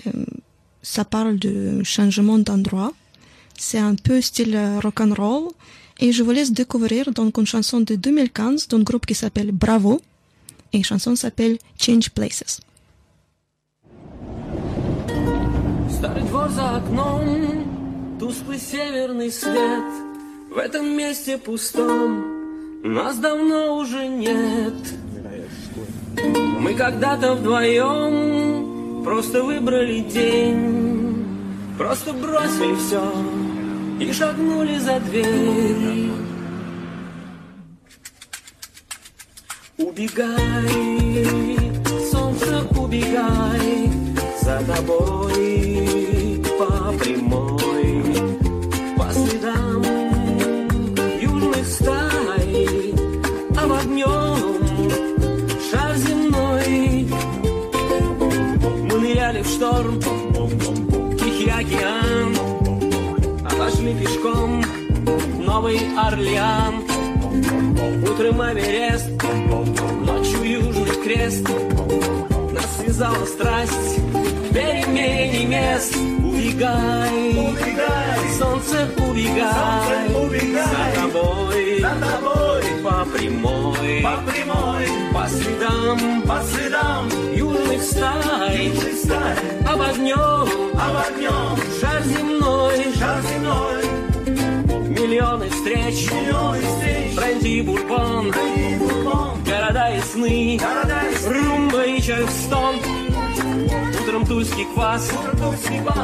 ça 0.83 1.05
parle 1.05 1.39
de 1.39 1.83
changement 1.85 2.39
d'endroit. 2.39 2.93
C'est 3.59 3.79
un 3.79 3.95
peu 3.95 4.21
style 4.21 4.57
euh, 4.57 4.81
rock 4.81 5.01
and 5.01 5.15
roll. 5.17 5.49
Et 6.01 6.13
je 6.13 6.23
vous 6.23 6.31
laisse 6.31 6.53
découvrir 6.53 7.13
donc 7.13 7.37
une 7.39 7.47
chanson 7.47 7.81
de 7.81 7.95
2015 7.95 8.69
d'un 8.69 8.81
groupe 8.81 9.07
qui 9.07 9.15
s'appelle 9.15 9.53
Bravo. 9.53 10.01
Et 10.73 10.79
la 10.79 10.85
chanson 10.85 11.15
s'appelle 11.15 11.59
Change 11.79 12.11
Places. 12.11 12.61
Старый 16.01 16.23
двор 16.23 16.49
за 16.49 16.77
окном, 16.77 18.17
тусклый 18.19 18.59
северный 18.59 19.31
свет. 19.31 19.85
В 20.51 20.57
этом 20.57 20.97
месте 20.97 21.37
пустом 21.37 22.25
нас 22.83 23.19
давно 23.19 23.77
уже 23.77 24.09
нет. 24.09 24.73
Мы 26.59 26.73
когда-то 26.73 27.35
вдвоем 27.35 29.05
просто 29.05 29.43
выбрали 29.43 30.01
день, 30.01 31.27
просто 31.77 32.15
бросили 32.15 32.75
все 32.77 33.13
и 34.01 34.11
шагнули 34.11 34.79
за 34.79 35.01
дверь. 35.01 36.13
Убегай, 39.77 41.59
солнце, 42.11 42.67
убегай, 42.75 43.91
за 44.43 44.65
тобой 44.65 45.60
шторм, 59.51 60.01
Тихий 61.19 61.51
океан, 61.51 62.37
отошли 63.45 63.95
пешком 63.95 64.65
Новый 65.39 65.81
Орлеан. 65.99 66.85
Утром 68.09 68.43
Эверест, 68.43 69.11
ночью 70.07 70.43
Южный 70.45 71.03
Крест. 71.03 71.49
Нас 72.53 72.77
связала 72.79 73.25
страсть 73.27 74.01
перемене 74.53 75.47
мест. 75.47 75.97
Убегай, 75.97 77.45
солнце, 78.39 78.89
убегай, 78.99 80.09
за 81.81 81.93
тобой, 82.03 82.65
по 82.83 83.05
прямой, 83.07 84.03
по 84.03 84.30
следам, 85.31 86.23
по 86.23 86.41
следам 86.43 87.09
южных 87.35 87.83
стай, 87.83 88.67
южных 88.67 88.95
стай, 88.95 89.35
обогнем, 89.67 90.49
обогнем, 90.75 91.57
шар 91.81 92.03
земной, 92.05 92.85
шар 92.99 93.23
земной, 93.23 93.83
миллионы 94.89 95.49
встреч, 95.51 96.11
миллионы 96.11 96.61
встреч, 96.61 97.15
бренди 97.17 97.61
бурбон, 97.63 98.31
бренди 98.31 98.79
бурбон, 98.79 99.45
города 99.45 99.91
и 99.97 100.01
сны, 100.01 100.59
города 100.61 101.01
и 101.11 101.17
сны, 101.17 101.33
румба 101.33 101.85
и 101.85 102.03
чарстон, 102.03 102.77
Утром 104.03 104.27
тульский 104.27 104.67
квас, 104.75 105.13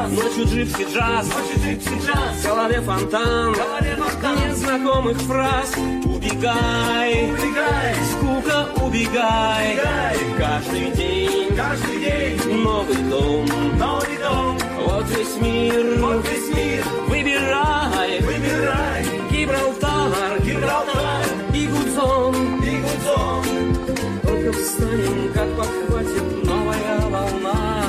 ночью 0.09 0.45
джипси 0.45 0.85
джаз, 0.93 1.27
в 1.27 2.47
голове 2.47 2.81
фонтан, 2.81 3.55
незнакомых 4.45 5.17
фраз. 5.21 5.73
Убегай, 6.17 7.29
скука, 8.11 8.67
убегай, 8.83 9.79
каждый 10.39 10.89
день, 10.93 11.55
каждый 11.55 11.99
день, 11.99 12.63
новый 12.63 12.95
дом, 13.07 13.45
новый 13.77 14.17
дом, 14.17 14.57
вот 14.83 15.05
весь 15.09 15.39
мир, 15.39 15.99
вот 15.99 16.27
весь 16.27 16.55
мир, 16.55 16.83
выбирай, 17.07 18.19
выбирай, 18.21 19.05
Гибралтар, 19.29 20.41
Гибралтар, 20.41 21.23
и 21.53 21.67
Гудзон, 21.67 22.63
и 22.63 22.81
Гудзон, 22.81 23.75
только 24.23 24.53
встанем, 24.53 25.31
как 25.35 25.55
подхватит 25.55 26.43
новая 26.43 26.99
волна. 27.11 27.85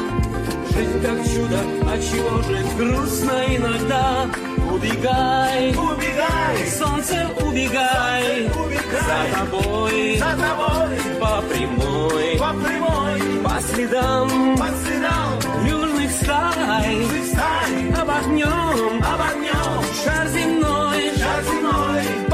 Жизнь 0.75 1.01
как 1.01 1.25
чудо, 1.25 1.61
а 1.87 1.99
чего 1.99 2.43
же 2.43 2.63
грустно 2.77 3.57
иногда? 3.57 4.27
Убегай, 4.71 5.71
убегай, 5.71 6.67
солнце 6.79 7.29
убегай, 7.41 8.47
убегай, 8.47 9.01
за 9.09 9.37
тобой, 9.37 10.19
за 10.19 10.31
тобой, 10.37 10.99
по 11.21 11.43
прямой, 11.49 12.37
по 12.39 12.53
прямой, 12.63 13.43
по 13.43 13.61
следам, 13.61 14.57
по 14.57 14.69
следам. 14.85 15.67
Южных 15.67 16.11
стай, 16.11 16.97
южных 16.97 17.27
стай, 17.27 18.03
обогнем, 18.03 19.03
обогнем, 19.03 19.83
шар 20.05 20.29
земной, 20.29 21.13
шар 21.17 21.43
земной, 21.45 22.28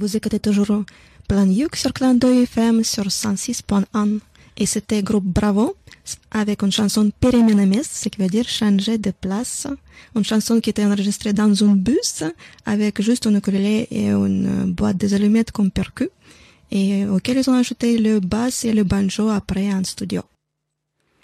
Vous 0.00 0.16
écoutez 0.16 0.40
toujours 0.40 0.82
Plan 1.28 1.44
Yuk 1.44 1.76
sur 1.76 1.92
Clan 1.92 2.14
2 2.14 2.44
FM 2.44 2.82
sur 2.84 3.04
106.1 3.08 4.20
et 4.56 4.64
c'était 4.64 5.02
groupe 5.02 5.26
Bravo 5.26 5.76
avec 6.30 6.62
une 6.62 6.72
chanson 6.72 7.10
Perimenamis, 7.20 7.84
ce 7.84 8.08
qui 8.08 8.18
veut 8.18 8.28
dire 8.28 8.48
changer 8.48 8.96
de 8.96 9.10
place. 9.10 9.66
Une 10.16 10.24
chanson 10.24 10.58
qui 10.58 10.70
était 10.70 10.86
enregistrée 10.86 11.34
dans 11.34 11.52
un 11.64 11.74
bus 11.76 12.24
avec 12.64 13.02
juste 13.02 13.26
une 13.26 13.36
ukulélé 13.36 13.88
et 13.90 14.06
une 14.08 14.72
boîte 14.72 14.96
des 14.96 15.12
allumettes 15.12 15.50
comme 15.50 15.70
percu 15.70 16.08
et 16.70 17.04
auquel 17.04 17.36
ils 17.36 17.50
ont 17.50 17.58
ajouté 17.58 17.98
le 17.98 18.20
bass 18.20 18.64
et 18.64 18.72
le 18.72 18.84
banjo 18.84 19.28
après 19.28 19.70
en 19.70 19.84
studio. 19.84 20.22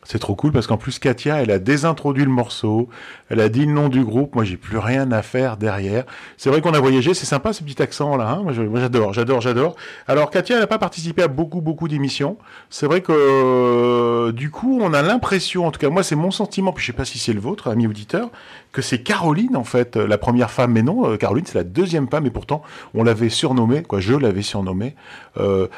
C'est 0.07 0.19
trop 0.19 0.35
cool 0.35 0.53
parce 0.53 0.67
qu'en 0.67 0.77
plus 0.77 0.99
Katia, 0.99 1.43
elle 1.43 1.51
a 1.51 1.59
désintroduit 1.59 2.25
le 2.25 2.31
morceau, 2.31 2.89
elle 3.29 3.41
a 3.41 3.49
dit 3.49 3.67
le 3.67 3.73
nom 3.73 3.89
du 3.89 4.05
groupe. 4.05 4.35
Moi, 4.35 4.45
j'ai 4.45 4.57
plus 4.57 4.79
rien 4.79 5.11
à 5.13 5.23
faire 5.23 5.57
derrière. 5.57 6.05
C'est 6.37 6.49
vrai 6.49 6.61
qu'on 6.61 6.75
a 6.75 6.81
voyagé, 6.81 7.13
c'est 7.13 7.27
sympa 7.27 7.53
ce 7.53 7.63
petit 7.63 7.83
accent 7.83 8.17
là. 8.17 8.31
Hein 8.31 8.43
moi, 8.43 8.53
j'adore, 8.53 9.13
j'adore, 9.13 9.41
j'adore. 9.41 9.77
Alors 10.07 10.31
Katia, 10.31 10.57
elle 10.57 10.63
n'a 10.63 10.67
pas 10.67 10.79
participé 10.79 11.23
à 11.23 11.29
beaucoup, 11.29 11.61
beaucoup 11.61 11.89
d'émissions. 11.89 12.37
C'est 12.71 12.87
vrai 12.87 13.01
que 13.01 13.13
euh, 13.13 14.33
du 14.33 14.51
coup, 14.51 14.79
on 14.81 14.93
a 14.93 15.03
l'impression, 15.03 15.67
en 15.67 15.71
tout 15.71 15.81
cas 15.81 15.91
moi, 15.91 16.03
c'est 16.03 16.17
mon 16.17 16.31
sentiment, 16.31 16.73
puis 16.73 16.83
je 16.83 16.89
sais 16.89 16.97
pas 16.97 17.05
si 17.05 17.19
c'est 17.19 17.33
le 17.33 17.41
vôtre, 17.41 17.69
ami 17.69 17.87
auditeur, 17.87 18.31
que 18.73 18.83
c'est 18.83 19.03
Caroline 19.03 19.57
en 19.57 19.65
fait, 19.65 19.97
euh, 19.97 20.07
la 20.07 20.19
première 20.19 20.51
femme. 20.51 20.73
Mais 20.73 20.83
non, 20.83 21.11
euh, 21.11 21.17
Caroline, 21.17 21.45
c'est 21.47 21.59
la 21.59 21.65
deuxième 21.65 22.09
femme, 22.09 22.27
et 22.27 22.31
pourtant 22.31 22.63
on 22.95 23.03
l'avait 23.03 23.29
surnommée, 23.29 23.83
quoi, 23.83 24.01
je 24.01 24.15
l'avais 24.15 24.43
surnommée 24.43 24.95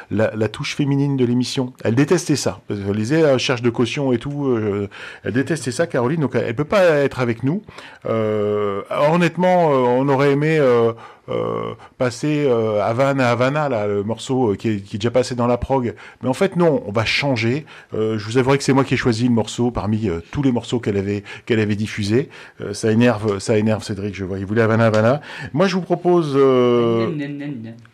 la, 0.09 0.31
la 0.33 0.47
touche 0.47 0.75
féminine 0.75 1.17
de 1.17 1.25
l'émission. 1.25 1.73
Elle 1.83 1.95
détestait 1.95 2.35
ça. 2.35 2.61
Parce 2.67 2.79
qu'elle 2.79 2.95
lisait 2.95 3.23
euh, 3.23 3.37
cherche 3.37 3.61
de 3.61 3.69
caution 3.69 4.11
et 4.13 4.18
tout. 4.19 4.47
euh, 4.47 4.89
elle 5.23 5.33
détestait 5.33 5.71
ça, 5.71 5.87
Caroline. 5.87 6.21
Donc 6.21 6.35
elle 6.35 6.55
peut 6.55 6.63
pas 6.65 6.83
être 6.83 7.19
avec 7.19 7.43
nous. 7.43 7.61
Euh, 8.05 8.81
honnêtement, 9.11 9.71
euh, 9.71 9.75
on 9.75 10.07
aurait 10.09 10.31
aimé 10.31 10.57
euh, 10.59 10.93
euh, 11.29 11.73
passer 11.97 12.45
euh, 12.47 12.81
Havana 12.83 13.29
Havana, 13.29 13.69
là, 13.69 13.87
le 13.87 14.03
morceau 14.03 14.51
euh, 14.51 14.55
qui, 14.55 14.69
est, 14.69 14.93
déjà 14.93 15.11
passé 15.11 15.35
dans 15.35 15.47
la 15.47 15.57
prog. 15.57 15.93
Mais 16.23 16.29
en 16.29 16.33
fait, 16.33 16.55
non, 16.55 16.81
on 16.87 16.91
va 16.91 17.05
changer. 17.05 17.65
Euh, 17.93 18.17
je 18.17 18.25
vous 18.25 18.37
avouerai 18.37 18.57
que 18.57 18.63
c'est 18.63 18.73
moi 18.73 18.83
qui 18.83 18.95
ai 18.95 18.97
choisi 18.97 19.25
le 19.25 19.33
morceau 19.33 19.69
parmi 19.71 20.09
euh, 20.09 20.21
tous 20.31 20.41
les 20.41 20.51
morceaux 20.51 20.79
qu'elle 20.79 20.97
avait 20.97 21.23
qu'elle 21.45 21.59
avait 21.59 21.75
diffusés. 21.75 22.29
Euh, 22.61 22.73
ça 22.73 22.91
énerve, 22.91 23.39
ça 23.39 23.57
énerve 23.57 23.83
Cédric. 23.83 24.15
Je 24.15 24.25
vois, 24.25 24.39
il 24.39 24.45
voulait 24.45 24.61
Havana 24.61 24.87
Havana. 24.87 25.21
Moi, 25.53 25.67
je 25.67 25.75
vous 25.75 25.81
propose. 25.81 26.33
euh, 26.35 27.09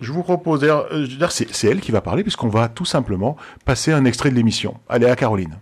je 0.01 0.11
vous 0.11 0.23
propose, 0.23 0.61
d'ailleurs, 0.61 0.87
euh, 0.91 1.05
c'est 1.29 1.67
elle 1.67 1.81
qui 1.81 1.91
va 1.91 2.01
parler, 2.01 2.23
puisqu'on 2.23 2.47
va 2.47 2.69
tout 2.69 2.85
simplement 2.85 3.35
passer 3.65 3.91
un 3.91 4.05
extrait 4.05 4.29
de 4.29 4.35
l'émission. 4.35 4.75
Allez, 4.87 5.07
à 5.07 5.15
Caroline. 5.15 5.57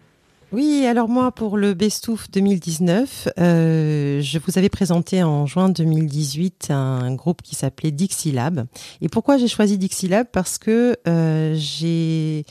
Oui, 0.54 0.86
alors 0.86 1.10
moi, 1.10 1.32
pour 1.32 1.58
le 1.58 1.74
Bestouf 1.74 2.30
2019, 2.30 3.30
euh, 3.39 4.22
je 4.22 4.38
vous 4.38 4.60
avais 4.60 4.70
présenté 4.70 5.24
en 5.24 5.47
juin 5.47 5.68
2018 5.68 6.70
un 6.70 7.16
groupe 7.16 7.41
qui 7.41 7.56
s'appelait 7.56 7.89
Dixie 7.89 8.32
Lab. 8.32 8.68
Et 9.01 9.10
pourquoi 9.10 9.38
j'ai 9.38 9.47
choisi 9.47 9.80
Dixie 9.80 10.08
Lab? 10.08 10.28
Parce 10.32 10.60
que 10.60 10.95
euh, 11.08 11.56
j'ai... 11.58 12.45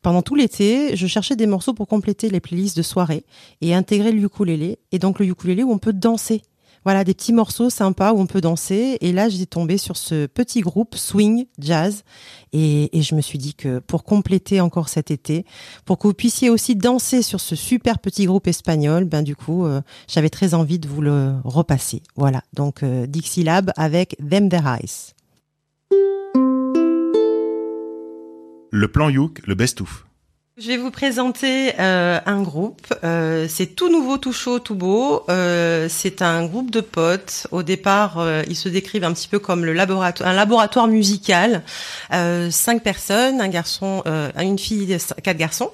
Pendant 0.00 0.22
tout 0.22 0.36
l'été, 0.36 0.96
je 0.96 1.08
cherchais 1.08 1.34
des 1.34 1.48
morceaux 1.48 1.74
pour 1.74 1.88
compléter 1.88 2.30
les 2.30 2.38
playlists 2.38 2.76
de 2.76 2.82
soirée 2.82 3.24
et 3.60 3.74
intégrer 3.74 4.12
le 4.12 4.22
ukulélé. 4.22 4.78
Et 4.92 5.00
donc 5.00 5.18
le 5.18 5.26
ukulélé 5.26 5.64
où 5.64 5.72
on 5.72 5.78
peut 5.78 5.92
danser. 5.92 6.42
Voilà, 6.84 7.04
des 7.04 7.14
petits 7.14 7.32
morceaux 7.32 7.70
sympas 7.70 8.12
où 8.12 8.20
on 8.20 8.26
peut 8.26 8.40
danser. 8.40 8.98
Et 9.00 9.12
là, 9.12 9.28
j'ai 9.28 9.46
tombé 9.46 9.78
sur 9.78 9.96
ce 9.96 10.26
petit 10.26 10.60
groupe 10.60 10.96
swing 10.96 11.46
jazz. 11.58 12.02
Et, 12.52 12.90
je 13.00 13.14
me 13.14 13.20
suis 13.20 13.38
dit 13.38 13.54
que 13.54 13.78
pour 13.78 14.04
compléter 14.04 14.60
encore 14.60 14.88
cet 14.88 15.10
été, 15.10 15.44
pour 15.84 15.98
que 15.98 16.08
vous 16.08 16.14
puissiez 16.14 16.50
aussi 16.50 16.76
danser 16.76 17.22
sur 17.22 17.40
ce 17.40 17.56
super 17.56 17.98
petit 17.98 18.26
groupe 18.26 18.46
espagnol, 18.46 19.04
ben 19.04 19.22
du 19.22 19.36
coup, 19.36 19.66
euh, 19.66 19.80
j'avais 20.08 20.30
très 20.30 20.54
envie 20.54 20.78
de 20.78 20.88
vous 20.88 21.00
le 21.00 21.34
repasser. 21.44 22.02
Voilà, 22.16 22.42
donc 22.54 22.82
euh, 22.82 23.06
Dixie 23.06 23.46
avec 23.76 24.16
Them 24.28 24.48
Their 24.48 24.66
Eyes. 24.66 25.14
Le 28.72 28.86
plan 28.86 29.08
Youk, 29.08 29.40
le 29.46 29.54
best-of. 29.54 30.06
Je 30.60 30.66
vais 30.66 30.76
vous 30.76 30.90
présenter 30.90 31.72
euh, 31.80 32.20
un 32.26 32.42
groupe. 32.42 32.92
Euh, 33.02 33.46
c'est 33.48 33.64
tout 33.64 33.88
nouveau, 33.90 34.18
tout 34.18 34.34
chaud, 34.34 34.58
tout 34.58 34.74
beau. 34.74 35.24
Euh, 35.30 35.86
c'est 35.88 36.20
un 36.20 36.44
groupe 36.44 36.70
de 36.70 36.82
potes. 36.82 37.46
Au 37.50 37.62
départ, 37.62 38.18
euh, 38.18 38.42
ils 38.46 38.56
se 38.56 38.68
décrivent 38.68 39.04
un 39.04 39.14
petit 39.14 39.28
peu 39.28 39.38
comme 39.38 39.64
le 39.64 39.72
laboratoire, 39.72 40.28
un 40.28 40.34
laboratoire 40.34 40.86
musical. 40.86 41.62
Euh, 42.12 42.50
cinq 42.50 42.82
personnes, 42.82 43.40
un 43.40 43.48
garçon, 43.48 44.02
euh, 44.04 44.30
une 44.36 44.58
fille, 44.58 44.98
quatre 45.22 45.38
garçons. 45.38 45.70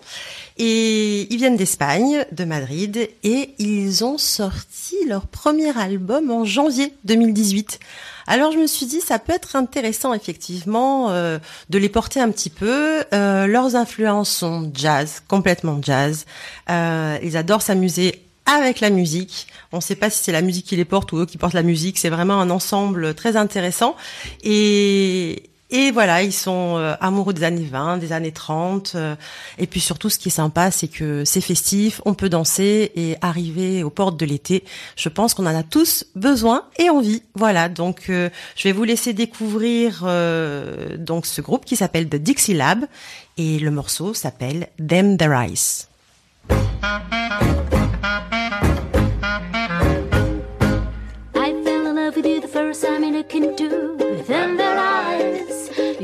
Et 0.59 1.33
ils 1.33 1.37
viennent 1.37 1.57
d'Espagne, 1.57 2.25
de 2.33 2.45
Madrid, 2.45 3.09
et 3.23 3.55
ils 3.59 4.05
ont 4.05 4.17
sorti 4.17 4.97
leur 5.07 5.27
premier 5.27 5.77
album 5.79 6.31
en 6.31 6.45
janvier 6.45 6.93
2018. 7.05 7.79
Alors 8.27 8.53
je 8.53 8.59
me 8.59 8.67
suis 8.67 8.87
dit, 8.87 9.01
ça 9.01 9.19
peut 9.19 9.33
être 9.33 9.55
intéressant 9.55 10.13
effectivement 10.15 11.11
euh, 11.11 11.39
de 11.71 11.79
les 11.79 11.89
porter 11.89 12.21
un 12.21 12.31
petit 12.31 12.51
peu. 12.51 13.05
Euh, 13.13 13.47
leurs 13.47 13.77
influences 13.77 14.31
sont 14.31 14.71
jazz, 14.75 15.23
complètement 15.29 15.79
jazz. 15.83 16.27
Euh, 16.71 17.19
ils 17.23 17.37
adorent 17.37 17.63
s'amuser 17.63 18.23
avec 18.47 18.81
la 18.81 18.91
musique. 18.91 19.49
On 19.73 19.77
ne 19.77 19.83
sait 19.83 19.95
pas 19.95 20.11
si 20.11 20.25
c'est 20.25 20.33
la 20.33 20.43
musique 20.43 20.67
qui 20.67 20.77
les 20.77 20.85
porte 20.85 21.13
ou 21.13 21.19
eux 21.19 21.27
qui 21.27 21.39
portent 21.39 21.55
la 21.55 21.63
musique. 21.63 21.99
C'est 21.99 22.11
vraiment 22.11 22.41
un 22.41 22.51
ensemble 22.51 23.15
très 23.15 23.37
intéressant. 23.37 23.97
Et, 24.43 25.51
et 25.71 25.91
voilà, 25.91 26.23
ils 26.23 26.33
sont 26.33 26.77
euh, 26.77 26.95
amoureux 27.01 27.33
des 27.33 27.43
années 27.43 27.67
20, 27.69 27.99
des 27.99 28.13
années 28.13 28.31
30. 28.33 28.93
euh, 28.95 29.17
et 29.59 29.67
puis 29.67 29.81
surtout, 29.81 30.09
ce 30.09 30.19
qui 30.19 30.29
est 30.29 30.33
sympa, 30.33 30.71
c'est 30.71 30.87
que 30.87 31.25
c'est 31.25 31.41
festif, 31.41 32.01
on 32.05 32.15
peut 32.15 32.29
danser 32.29 32.93
et 32.95 33.17
arriver 33.21 33.83
aux 33.83 33.91
portes 33.91 34.17
de 34.17 34.25
l'été. 34.27 34.65
Je 34.95 35.09
pense 35.09 35.35
qu'on 35.35 35.47
en 35.47 35.55
a 35.55 35.65
tous 35.65 36.07
besoin 36.15 36.65
et 36.79 36.89
envie. 36.89 37.23
Voilà, 37.35 37.69
donc 37.69 38.11
euh, 38.11 38.31
je 38.55 38.65
vais 38.65 38.73
vous 38.73 38.85
laisser 38.85 39.13
découvrir 39.13 40.05
euh, 40.05 40.97
donc 40.97 41.27
ce 41.27 41.41
groupe 41.41 41.65
qui 41.65 41.75
s'appelle 41.75 42.09
The 42.09 42.17
Dixie 42.17 42.55
Lab 42.55 42.85
et 43.37 43.59
le 43.59 43.71
morceau 43.73 44.15
s'appelle 44.15 44.69
Them 44.79 45.17
the 45.17 45.27
Rice. 45.29 45.89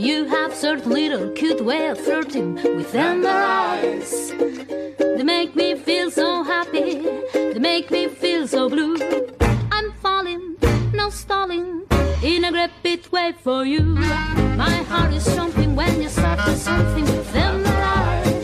You 0.03 0.25
have 0.25 0.53
certain 0.53 0.91
little 0.91 1.31
cute 1.31 1.65
way 1.65 1.87
of 1.87 1.97
flirting 1.97 2.55
with 2.55 2.91
them 2.91 3.25
eyes. 3.25 4.33
They 4.99 5.23
make 5.23 5.55
me 5.55 5.77
feel 5.77 6.11
so 6.11 6.43
happy, 6.43 7.07
they 7.33 7.61
make 7.61 7.89
me 7.89 8.09
feel 8.09 8.49
so 8.49 8.69
blue. 8.69 8.97
I'm 9.71 9.93
falling, 10.03 10.57
no 10.93 11.09
stalling, 11.09 11.87
in 12.21 12.45
a 12.45 12.51
rapid 12.51 13.13
way 13.13 13.33
for 13.45 13.65
you. 13.65 13.83
My 14.57 14.83
heart 14.91 15.13
is 15.15 15.25
jumping 15.37 15.77
when 15.77 16.03
you 16.03 16.09
start 16.09 16.41
to 16.47 16.57
something 16.57 17.05
with 17.05 17.33
them 17.33 17.63
eyes. 17.65 18.41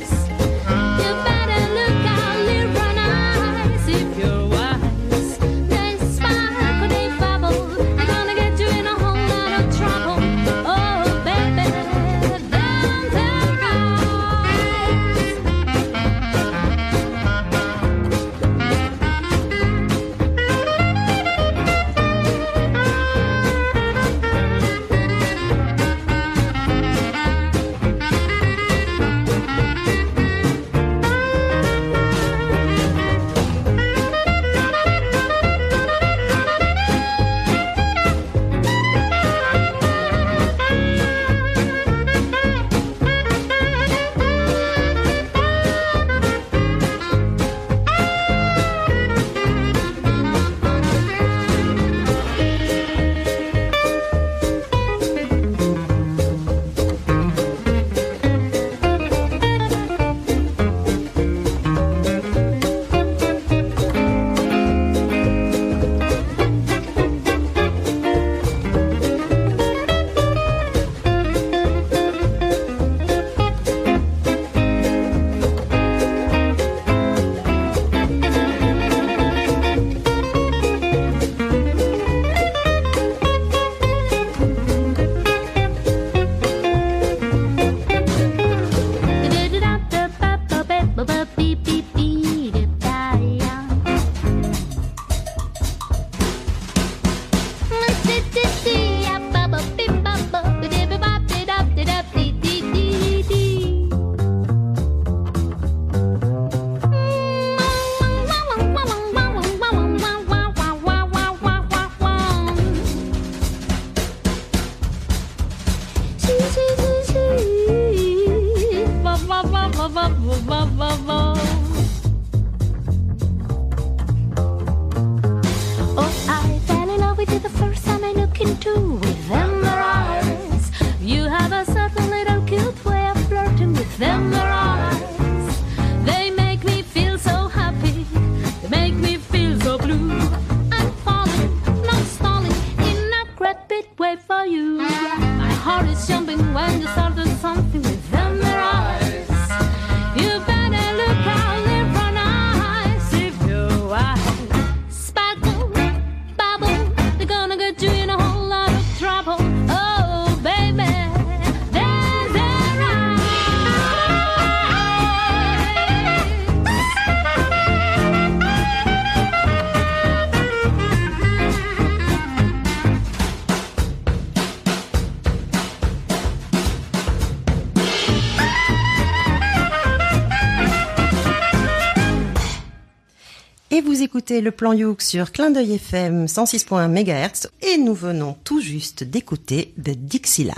Vous 183.99 184.05
écoutez 184.05 184.41
le 184.43 184.53
plan 184.53 184.73
Youk 184.75 185.03
sur 185.03 185.33
Clin 185.33 185.51
d'œil 185.51 185.75
FM 185.75 186.27
106.1 186.27 186.87
MHz 186.89 187.49
et 187.63 187.79
nous 187.79 187.95
venons 187.95 188.37
tout 188.45 188.61
juste 188.61 189.03
d'écouter 189.03 189.75
The 189.77 189.91
Dixie 189.91 190.45
Lab. 190.45 190.55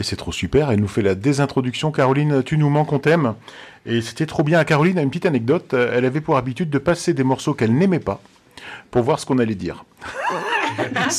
Et 0.00 0.02
c'est 0.02 0.16
trop 0.16 0.32
super, 0.32 0.72
elle 0.72 0.80
nous 0.80 0.88
fait 0.88 1.02
la 1.02 1.14
désintroduction. 1.14 1.92
Caroline, 1.92 2.42
tu 2.42 2.58
nous 2.58 2.68
manques, 2.70 2.92
on 2.92 2.98
t'aime. 2.98 3.34
Et 3.86 4.00
c'était 4.02 4.26
trop 4.26 4.42
bien. 4.42 4.64
Caroline 4.64 4.98
a 4.98 5.02
une 5.02 5.10
petite 5.10 5.26
anecdote. 5.26 5.74
Elle 5.74 6.04
avait 6.04 6.20
pour 6.20 6.36
habitude 6.36 6.70
de 6.70 6.78
passer 6.78 7.14
des 7.14 7.22
morceaux 7.22 7.54
qu'elle 7.54 7.72
n'aimait 7.72 8.00
pas 8.00 8.20
pour 8.90 9.02
voir 9.04 9.20
ce 9.20 9.26
qu'on 9.26 9.38
allait 9.38 9.54
dire. 9.54 9.84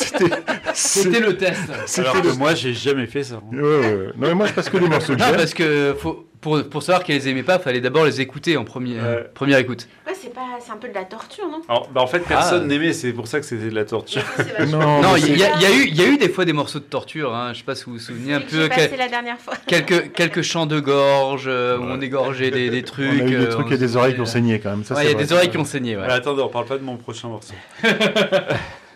C'était 0.73 1.19
le 1.21 1.37
test. 1.37 1.61
C'était 1.85 2.09
Alors 2.09 2.21
que 2.21 2.27
le- 2.27 2.33
moi, 2.33 2.55
j'ai 2.55 2.73
jamais 2.73 3.05
fait 3.07 3.23
ça. 3.23 3.41
Ouais, 3.53 3.61
ouais, 3.61 3.79
ouais. 3.79 4.07
Non, 4.17 4.27
mais 4.27 4.33
moi, 4.33 4.47
je 4.47 4.53
passe 4.53 4.67
que 4.69 4.77
des 4.77 4.89
morceaux 4.89 5.13
que 5.13 5.19
Non, 5.19 5.27
j'aime. 5.27 5.37
parce 5.37 5.53
que 5.53 5.95
faut- 5.97 6.24
pour, 6.41 6.63
pour 6.69 6.83
savoir 6.83 7.03
qu'elle 7.03 7.15
les 7.17 7.29
aimait 7.29 7.43
pas, 7.43 7.59
fallait 7.59 7.81
d'abord 7.81 8.05
les 8.05 8.21
écouter 8.21 8.57
en 8.57 8.63
premier, 8.63 8.97
première 9.33 9.57
écoute. 9.59 9.87
Ouais, 10.07 10.13
c'est 10.19 10.33
pas, 10.33 10.41
c'est 10.59 10.71
un 10.71 10.77
peu 10.77 10.87
de 10.87 10.93
la 10.93 11.03
torture, 11.05 11.47
non? 11.47 11.61
Alors, 11.67 11.89
bah, 11.89 12.01
en 12.01 12.07
fait, 12.07 12.19
personne 12.19 12.61
Ah. 12.63 12.67
n'aimait, 12.67 12.93
c'est 12.93 13.13
pour 13.13 13.27
ça 13.27 13.39
que 13.39 13.45
c'était 13.45 13.69
de 13.69 13.75
la 13.75 13.85
torture. 13.85 14.21
Non, 14.67 15.15
il 15.17 15.37
y, 15.37 15.43
a- 15.43 15.55
il 15.55 15.61
y 15.61 15.65
a 15.65 15.71
eu, 15.71 15.85
il 15.87 15.95
y 15.95 16.01
a 16.03 16.07
eu 16.07 16.17
des 16.17 16.29
fois 16.29 16.45
des 16.45 16.53
morceaux 16.53 16.79
de 16.79 16.83
torture. 16.85 17.33
Hein. 17.35 17.51
Je 17.53 17.59
sais 17.59 17.63
pas 17.63 17.75
si 17.75 17.85
vous 17.85 17.93
vous 17.93 17.99
souvenez 17.99 18.33
un 18.33 18.41
peu. 18.41 18.67
passé 18.69 18.87
quel- 18.89 18.99
la 18.99 19.07
dernière 19.07 19.39
fois. 19.39 19.53
quelques, 19.67 20.11
quelques 20.13 20.41
chants 20.41 20.65
de 20.65 20.79
gorge 20.79 21.45
euh, 21.47 21.77
où 21.77 21.83
on 21.83 21.99
égorgeait 22.01 22.51
des, 22.51 22.69
des 22.69 22.83
trucs. 22.83 23.11
On 23.21 23.25
a 23.25 23.27
eu 23.27 23.29
des 23.37 23.45
euh, 23.45 23.49
trucs 23.51 23.71
et 23.71 23.77
des 23.77 23.95
oreilles 23.95 24.15
qui 24.15 24.21
ont 24.21 24.25
saigné 24.25 24.59
quand 24.59 24.69
même. 24.71 24.83
Ça, 24.83 24.95
Ouais, 24.95 25.03
il 25.05 25.07
y 25.07 25.09
a 25.11 25.13
vrai. 25.15 25.23
des 25.23 25.33
oreilles 25.33 25.49
qui 25.49 25.57
ont 25.57 25.65
saigné. 25.65 25.95
Ouais. 25.95 26.03
Alors, 26.03 26.15
attendez, 26.17 26.41
on 26.41 26.49
parle 26.49 26.65
pas 26.65 26.77
de 26.77 26.83
mon 26.83 26.97
prochain 26.97 27.27
morceau. 27.29 27.53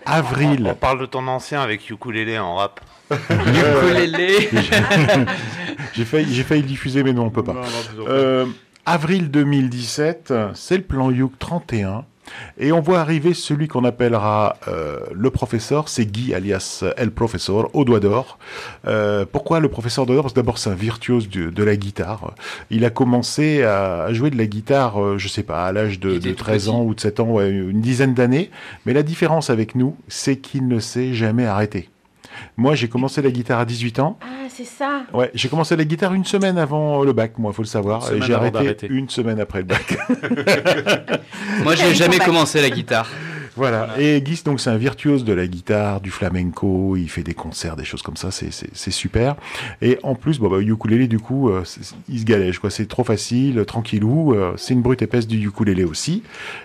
Avril. 0.06 0.68
On 0.70 0.76
parle 0.76 1.02
de 1.02 1.06
ton 1.06 1.28
ancien 1.28 1.62
avec 1.62 1.90
ukulélé 1.90 2.38
en 2.40 2.56
rap. 2.56 2.80
Ukulélé. 3.12 4.50
J'ai 5.94 6.06
failli, 6.06 6.34
j'ai 6.34 6.44
failli 6.44 6.62
le 6.62 6.68
diffuser, 6.68 7.04
mais 7.04 7.14
non, 7.14 7.26
on 7.26 7.30
peut 7.30 7.44
pas. 7.44 7.54
Non, 7.54 7.62
non. 7.98 8.06
Euh, 8.08 8.46
avril 8.86 9.32
2017, 9.32 10.34
c'est 10.54 10.78
le 10.78 10.84
plan 10.84 11.10
Youk 11.10 11.38
31. 11.40 12.06
Et 12.58 12.72
on 12.72 12.82
voit 12.82 13.00
arriver 13.00 13.34
celui 13.34 13.68
qu'on 13.68 13.84
appellera 13.84 14.58
euh, 14.68 15.00
le 15.14 15.30
professeur, 15.30 15.90
c'est 15.90 16.06
Guy 16.06 16.34
alias 16.34 16.84
El 16.98 17.12
Professeur, 17.12 17.74
au 17.76 17.86
doigt 17.86 18.00
d'or. 18.00 18.38
Euh, 18.88 19.26
pourquoi 19.30 19.60
le 19.60 19.70
professeur 19.70 20.06
d'or? 20.06 20.24
Parce 20.24 20.34
que 20.34 20.40
d'abord 20.40 20.58
c'est 20.58 20.70
un 20.70 20.76
virtuose 20.76 21.30
de, 21.30 21.50
de 21.50 21.64
la 21.64 21.76
guitare. 21.76 22.34
Il 22.70 22.86
a 22.86 22.90
commencé 22.90 23.64
à, 23.64 24.12
jouer 24.14 24.30
de 24.30 24.38
la 24.38 24.46
guitare, 24.46 25.02
euh, 25.02 25.18
je 25.18 25.28
sais 25.28 25.44
pas, 25.44 25.66
à 25.66 25.72
l'âge 25.72 26.00
de, 26.00 26.18
de 26.18 26.32
13 26.32 26.70
ans 26.70 26.84
ou 26.84 26.94
de 26.94 27.00
7 27.00 27.20
ans, 27.20 27.32
ouais, 27.32 27.50
une 27.50 27.82
dizaine 27.82 28.14
d'années. 28.14 28.50
Mais 28.86 28.94
la 28.94 29.04
différence 29.04 29.50
avec 29.50 29.76
nous, 29.76 29.96
c'est 30.08 30.38
qu'il 30.38 30.68
ne 30.68 30.80
s'est 30.80 31.14
jamais 31.14 31.46
arrêté. 31.46 31.90
Moi, 32.58 32.76
j'ai 32.76 32.88
commencé 32.88 33.22
la 33.22 33.32
guitare 33.32 33.60
à 33.60 33.66
18 33.66 34.00
ans. 34.00 34.18
Ah, 34.22 34.48
c'est 34.50 34.66
ça. 34.66 35.04
Ouais, 35.14 35.32
j'ai 35.34 35.50
commencé 35.50 35.76
la 35.76 35.86
guitare 35.86 36.14
une 36.14 36.26
semaine 36.26 36.58
avant 36.58 37.04
le 37.04 37.14
bac, 37.14 37.38
moi, 37.38 37.54
faut 37.54 37.62
le 37.62 37.68
savoir. 37.68 38.12
Et 38.12 38.22
j'ai 38.22 38.34
arrêté 38.34 38.88
une 38.90 39.10
semaine 39.10 39.40
après 39.40 39.60
le 39.60 39.66
bac. 39.66 39.98
Moi, 41.64 41.76
j'ai 41.76 41.94
jamais 41.96 42.20
commencé 42.20 42.62
la 42.62 42.70
guitare. 42.70 43.10
Voilà. 43.60 44.00
Et 44.00 44.22
Guy, 44.22 44.42
donc, 44.46 44.62
c'est 44.62 44.70
un 44.70 44.78
virtuose 44.78 45.26
de 45.26 45.34
la 45.34 45.46
guitare, 45.46 46.00
du 46.00 46.12
flamenco. 46.12 46.96
Il 46.96 47.10
fait 47.10 47.24
des 47.24 47.34
concerts, 47.34 47.76
des 47.76 47.84
choses 47.84 48.02
comme 48.02 48.16
ça. 48.16 48.32
C'est, 48.32 48.90
super. 48.90 49.36
Et 49.82 50.00
en 50.02 50.16
plus, 50.16 50.40
bon, 50.40 50.50
bah, 50.50 50.62
ukulélé, 50.62 51.10
du 51.10 51.20
coup, 51.20 51.50
euh, 51.50 51.66
il 52.08 52.20
se 52.22 52.24
galège, 52.24 52.60
quoi. 52.60 52.70
C'est 52.70 52.86
trop 52.86 53.04
facile, 53.04 53.66
tranquillou. 53.68 54.34
Euh, 54.34 54.54
c'est 54.56 54.74
une 54.74 54.82
brute 54.82 55.02
épaisse 55.02 55.28
du 55.28 55.46
ukulélé 55.46 55.84
aussi. 55.84 56.24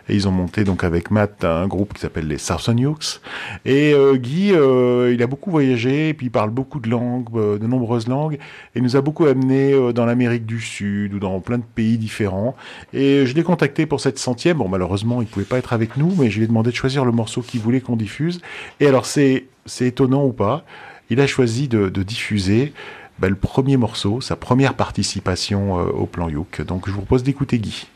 Et 0.08 0.14
ils 0.14 0.28
ont 0.28 0.30
monté, 0.30 0.62
donc, 0.62 0.84
avec 0.84 1.10
Matt, 1.10 1.44
un 1.44 1.66
groupe 1.66 1.94
qui 1.94 2.00
s'appelle 2.00 2.28
les 2.28 2.38
Southern 2.38 2.78
Ukes. 2.78 3.20
Et 3.64 3.92
euh, 3.92 4.14
Guy, 4.14 4.50
il 4.50 5.20
a 5.20 5.26
beaucoup 5.26 5.50
voyagé, 5.50 6.10
et 6.10 6.14
puis 6.14 6.26
il 6.26 6.30
parle 6.30 6.50
beaucoup 6.50 6.78
de 6.78 6.88
langues, 6.88 7.58
de 7.58 7.66
nombreuses 7.66 8.06
langues, 8.06 8.38
et 8.76 8.80
nous 8.80 8.94
a 8.94 9.00
beaucoup 9.00 9.26
amené 9.26 9.92
dans 9.92 10.06
l'Amérique 10.06 10.46
du 10.46 10.60
Sud 10.60 11.14
ou 11.14 11.18
dans 11.18 11.40
plein 11.40 11.58
de 11.58 11.64
pays 11.74 11.98
différents. 11.98 12.54
Et 12.92 13.26
je 13.26 13.34
l'ai 13.34 13.42
contacté 13.42 13.84
pour 13.84 13.98
cette 13.98 14.20
centième. 14.20 14.58
Bon, 14.58 14.68
malheureusement, 14.68 15.22
il 15.22 15.26
pouvait 15.26 15.44
pas 15.44 15.58
être 15.58 15.72
avec 15.72 15.96
nous, 15.96 16.14
mais 16.16 16.30
je 16.30 16.38
lui 16.38 16.44
ai 16.44 16.46
demandé 16.46 16.70
de 16.70 16.83
choisir 16.84 17.06
le 17.06 17.12
morceau 17.12 17.40
qu'il 17.40 17.60
voulait 17.60 17.80
qu'on 17.80 17.96
diffuse. 17.96 18.42
Et 18.78 18.86
alors, 18.86 19.06
c'est 19.06 19.46
étonnant 19.80 20.24
ou 20.26 20.32
pas, 20.32 20.66
il 21.08 21.18
a 21.18 21.26
choisi 21.26 21.66
de, 21.66 21.88
diffuser 21.88 22.74
bah, 23.18 23.30
le 23.30 23.36
premier 23.36 23.78
morceau, 23.78 24.20
sa 24.20 24.36
première 24.36 24.74
participation 24.74 25.78
euh, 25.78 25.84
au 25.84 26.04
plan 26.04 26.28
Youk. 26.28 26.60
Donc, 26.60 26.86
je 26.86 26.92
vous 26.92 26.98
propose 26.98 27.22
d'écouter 27.22 27.58
Guy. 27.58 27.86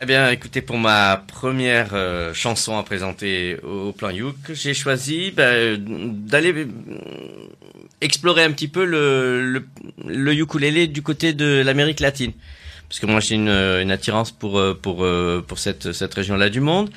Eh 0.00 0.06
bien, 0.06 0.30
écoutez, 0.30 0.62
pour 0.62 0.78
ma 0.78 1.18
première 1.18 1.90
euh, 1.92 2.32
chanson 2.32 2.78
à 2.78 2.82
présenter 2.82 3.58
au, 3.62 3.92
plan 3.92 4.08
Youk, 4.08 4.36
j'ai 4.54 4.72
choisi 4.72 5.30
bah, 5.30 5.76
d'aller 5.76 6.54
euh, 6.54 6.66
explorer 8.00 8.42
un 8.42 8.52
petit 8.52 8.68
peu 8.68 8.86
le, 8.86 9.64
le, 10.06 10.34
ukulélé 10.34 10.86
du 10.86 11.02
côté 11.02 11.34
de 11.34 11.62
l'Amérique 11.62 12.00
latine. 12.00 12.32
Parce 12.88 13.00
que 13.00 13.06
moi, 13.06 13.20
j'ai 13.20 13.34
une, 13.34 13.48
une 13.48 13.90
attirance 13.90 14.30
pour, 14.32 14.60
pour, 14.80 15.06
pour 15.46 15.58
cette, 15.58 15.92
cette 15.92 16.14
région-là 16.14 16.48
du 16.48 16.60
monde. 16.60 16.90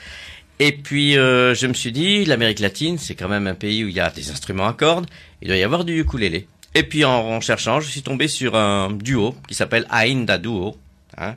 Et 0.59 0.71
puis, 0.71 1.17
euh, 1.17 1.53
je 1.53 1.67
me 1.67 1.73
suis 1.73 1.91
dit, 1.91 2.25
l'Amérique 2.25 2.59
latine, 2.59 2.97
c'est 2.97 3.15
quand 3.15 3.27
même 3.27 3.47
un 3.47 3.55
pays 3.55 3.83
où 3.83 3.87
il 3.87 3.93
y 3.93 3.99
a 3.99 4.09
des 4.09 4.31
instruments 4.31 4.67
à 4.67 4.73
cordes. 4.73 5.07
Il 5.41 5.49
doit 5.49 5.57
y 5.57 5.63
avoir 5.63 5.83
du 5.83 5.99
ukulélé. 5.99 6.47
Et 6.73 6.83
puis, 6.83 7.03
en, 7.03 7.11
en 7.11 7.41
cherchant, 7.41 7.81
je 7.81 7.89
suis 7.89 8.01
tombé 8.01 8.27
sur 8.27 8.55
un 8.55 8.91
duo 8.91 9.35
qui 9.47 9.53
s'appelle 9.53 9.85
Ainda 9.89 10.37
Duo. 10.37 10.77
Hein, 11.17 11.35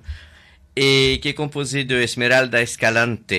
et 0.80 1.18
qui 1.20 1.28
est 1.28 1.34
composé 1.34 1.82
de 1.82 1.96
Esmeralda 1.96 2.62
Escalante, 2.62 3.32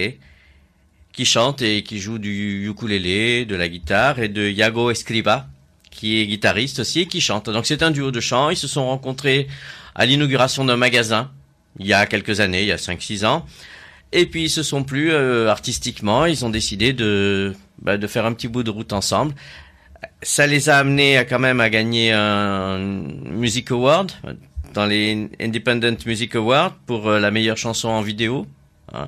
qui 1.13 1.25
chante 1.25 1.61
et 1.61 1.84
qui 1.84 1.99
joue 1.99 2.17
du 2.17 2.67
ukulélé, 2.67 3.45
de 3.45 3.55
la 3.55 3.69
guitare, 3.69 4.19
et 4.19 4.27
de 4.27 4.49
Iago 4.49 4.91
Escriba, 4.91 5.47
qui 5.89 6.19
est 6.19 6.27
guitariste 6.27 6.80
aussi 6.80 7.01
et 7.01 7.05
qui 7.05 7.21
chante. 7.21 7.49
Donc 7.49 7.65
c'est 7.65 7.82
un 7.82 7.91
duo 7.91 8.11
de 8.11 8.19
chant. 8.19 8.49
Ils 8.49 8.57
se 8.57 8.67
sont 8.67 8.86
rencontrés 8.86 9.47
à 9.95 10.05
l'inauguration 10.05 10.65
d'un 10.65 10.75
magasin 10.75 11.32
il 11.80 11.88
y 11.88 11.93
a 11.93 12.05
quelques 12.05 12.39
années, 12.39 12.61
il 12.61 12.67
y 12.67 12.71
a 12.71 12.77
5-6 12.77 13.25
ans. 13.25 13.45
Et 14.12 14.26
puis 14.26 14.43
ils 14.43 14.49
se 14.49 14.64
sont 14.64 14.84
plus 14.84 15.12
euh, 15.12 15.49
artistiquement, 15.49 16.26
ils 16.26 16.43
ont 16.43 16.49
décidé 16.49 16.93
de, 16.93 17.53
bah, 17.82 17.97
de 17.97 18.07
faire 18.07 18.26
un 18.26 18.34
petit 18.34 18.47
bout 18.47 18.64
de 18.64 18.72
route 18.72 18.93
ensemble. 18.93 19.36
Ça 20.22 20.47
les 20.47 20.70
a 20.70 20.78
amenés 20.78 21.18
à 21.18 21.26
quand 21.26 21.39
même 21.39 21.60
à 21.60 21.70
gagner 21.70 22.12
un 22.12 22.80
Music 22.80 23.72
Award 23.72 24.12
dans 24.74 24.86
les 24.86 25.30
Independent 25.39 26.05
Music 26.05 26.36
Awards 26.36 26.76
pour 26.86 27.07
euh, 27.07 27.20
la 27.20 27.32
meilleure 27.32 27.57
chanson 27.57 27.89
en 27.89 28.01
vidéo. 28.01 28.47
Hein, 28.93 29.07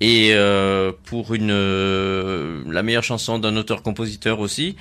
et 0.00 0.30
euh, 0.32 0.92
pour 1.04 1.34
une 1.34 1.50
euh, 1.50 2.62
la 2.70 2.82
meilleure 2.82 3.04
chanson 3.04 3.38
d'un 3.38 3.56
auteur-compositeur 3.56 4.40
aussi. 4.40 4.76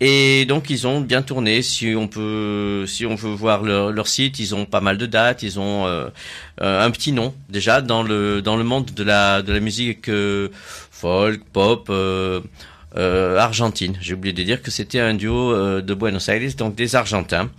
Et 0.00 0.44
donc 0.46 0.70
ils 0.70 0.86
ont 0.86 1.00
bien 1.00 1.22
tourné. 1.22 1.62
Si 1.62 1.94
on 1.96 2.06
peut, 2.08 2.84
si 2.86 3.04
on 3.06 3.14
veut 3.14 3.34
voir 3.34 3.62
leur, 3.62 4.06
site, 4.06 4.38
ils 4.38 4.54
ont 4.54 4.64
pas 4.64 4.80
mal 4.80 4.96
de 4.98 5.06
dates. 5.06 5.42
Ils 5.42 5.58
ont 5.58 5.86
euh, 5.86 6.08
euh, 6.60 6.84
un 6.86 6.90
petit 6.90 7.12
nom 7.12 7.34
déjà 7.48 7.80
dans 7.80 8.02
le 8.02 8.40
dans 8.42 8.56
le 8.56 8.64
monde 8.64 8.92
de 8.94 9.02
la 9.02 9.42
de 9.42 9.52
la 9.52 9.60
musique 9.60 10.08
euh, 10.08 10.48
folk, 10.90 11.42
pop. 11.52 11.88
euh, 11.90 12.40
argentine. 13.38 13.96
J'ai 14.00 14.14
oublié 14.14 14.32
de 14.32 14.42
dire 14.42 14.62
que 14.62 14.70
c'était 14.70 15.00
un 15.00 15.14
duo 15.14 15.52
de 15.80 15.94
Buenos 15.94 16.28
Aires, 16.28 16.54
donc 16.56 16.74
des 16.74 16.96
Argentins. 16.96 17.50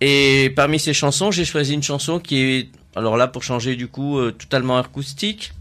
Et 0.00 0.52
parmi 0.54 0.78
ces 0.78 0.92
chansons, 0.92 1.30
j'ai 1.30 1.44
choisi 1.44 1.72
une 1.74 1.82
chanson 1.82 2.18
qui 2.18 2.38
est, 2.38 2.68
alors 2.96 3.16
là, 3.18 3.28
pour 3.28 3.42
changer 3.42 3.76
du 3.76 3.88
coup, 3.88 4.18
euh, 4.18 4.32
totalement 4.32 4.78
acoustique. 4.78 5.52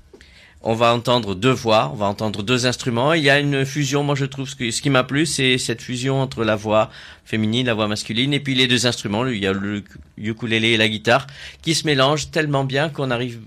On 0.67 0.73
va 0.73 0.95
entendre 0.95 1.35
deux 1.35 1.51
voix, 1.51 1.91
on 1.93 1.95
va 1.95 2.07
entendre 2.07 2.41
deux 2.41 2.65
instruments. 2.65 3.13
Il 3.13 3.21
y 3.21 3.29
a 3.29 3.39
une 3.39 3.65
fusion, 3.65 4.01
moi 4.01 4.15
je 4.15 4.25
trouve, 4.25 4.49
ce, 4.49 4.55
qui 4.55 4.89
m'a 4.89 5.03
plu, 5.03 5.27
c'est 5.27 5.59
cette 5.59 5.79
fusion 5.79 6.19
entre 6.19 6.43
la 6.43 6.55
voix 6.55 6.89
féminine, 7.23 7.67
la 7.67 7.75
voix 7.75 7.87
masculine, 7.87 8.33
et 8.33 8.39
puis 8.39 8.55
les 8.55 8.65
deux 8.65 8.87
instruments, 8.87 9.27
il 9.27 9.37
y 9.37 9.45
a 9.45 9.53
le 9.53 9.83
ukulélé 10.17 10.69
et 10.69 10.77
la 10.77 10.89
guitare, 10.89 11.27
qui 11.61 11.75
se 11.75 11.85
mélangent 11.85 12.31
tellement 12.31 12.63
bien 12.63 12.89
qu'on 12.89 13.11
arrive 13.11 13.41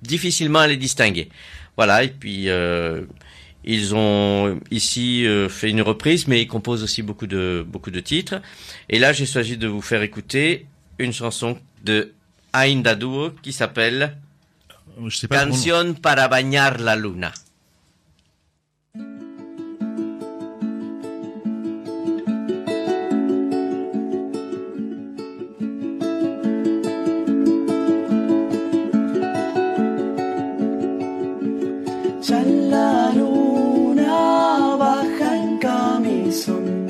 difficilement 0.00 0.60
à 0.60 0.66
les 0.66 0.78
distinguer. 0.78 1.28
Voilà, 1.76 2.02
et 2.02 2.08
puis 2.08 2.48
euh, 2.48 3.02
ils 3.64 3.94
ont 3.94 4.58
ici 4.70 5.26
euh, 5.26 5.50
fait 5.50 5.68
une 5.68 5.82
reprise, 5.82 6.28
mais 6.28 6.40
ils 6.40 6.46
composent 6.46 6.82
aussi 6.82 7.02
beaucoup 7.02 7.26
de 7.26 7.62
beaucoup 7.66 7.90
de 7.90 8.00
titres. 8.00 8.40
Et 8.88 8.98
là, 8.98 9.12
j'ai 9.12 9.26
choisi 9.26 9.58
de 9.58 9.66
vous 9.66 9.82
faire 9.82 10.00
écouter 10.00 10.64
une 10.98 11.12
chanson 11.12 11.58
de 11.82 12.12
Ainda 12.56 12.94
Duo 12.94 13.34
qui 13.42 13.52
s'appelle 13.52 14.16
Canción 15.28 15.96
para 15.96 16.28
bañar 16.28 16.80
la 16.80 16.94
luna. 16.94 17.34
Ya 32.22 32.40
la 32.44 33.10
luna 33.16 34.76
baja 34.76 35.36
en 35.42 35.58
camisón 35.58 36.86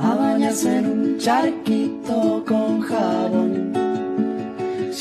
a 0.00 0.16
bañarse 0.16 0.78
en 0.78 0.86
un 0.86 1.18
charquito 1.18 2.44
con 2.44 2.80
jabón. 2.80 3.91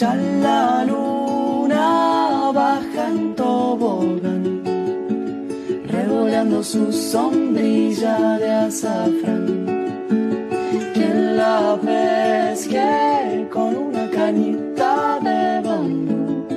Ya 0.01 0.15
la 0.15 0.83
luna 0.83 2.51
baja 2.51 3.07
en 3.09 3.35
tobogán, 3.35 4.63
revoleando 5.85 6.63
su 6.63 6.91
sombrilla 6.91 8.39
de 8.39 8.49
azafrán. 8.49 9.45
Quien 10.95 11.37
la 11.37 11.77
pesque 11.85 13.47
con 13.53 13.75
una 13.75 14.09
cañita 14.09 15.19
de 15.21 15.61
bambú 15.67 16.47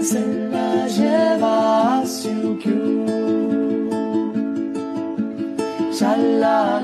se 0.00 0.26
la 0.50 0.88
lleva 0.88 2.00
a 2.00 2.04
Siukiu. 2.04 3.06
Ya 6.00 6.16
la 6.16 6.80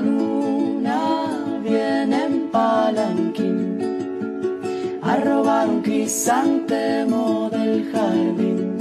a 5.11 5.17
robar 5.17 5.67
un 5.67 5.81
crisantemo 5.81 7.49
del 7.49 7.91
jardín. 7.91 8.77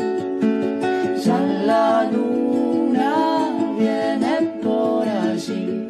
Ya 1.25 1.41
la 1.71 2.09
luna 2.13 3.15
viene 3.79 4.35
por 4.63 5.09
allí. 5.09 5.89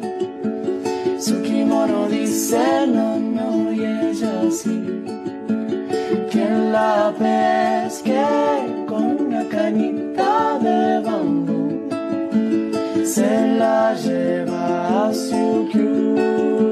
Su 1.19 1.41
kimono 1.43 2.07
dice 2.07 2.87
no, 2.87 3.19
no, 3.19 3.71
y 3.71 3.85
ella 3.85 4.35
sí 4.49 5.01
quien 6.31 6.71
la 6.71 7.13
pesque 7.19 8.23
con 8.87 9.03
una 9.27 9.43
cañita 9.49 10.57
de 10.59 11.01
bambú 11.05 11.89
se 13.03 13.47
la 13.59 13.93
lleva 13.93 15.07
a 15.07 15.13
Siukiu. 15.13 16.11
Se 16.15 16.70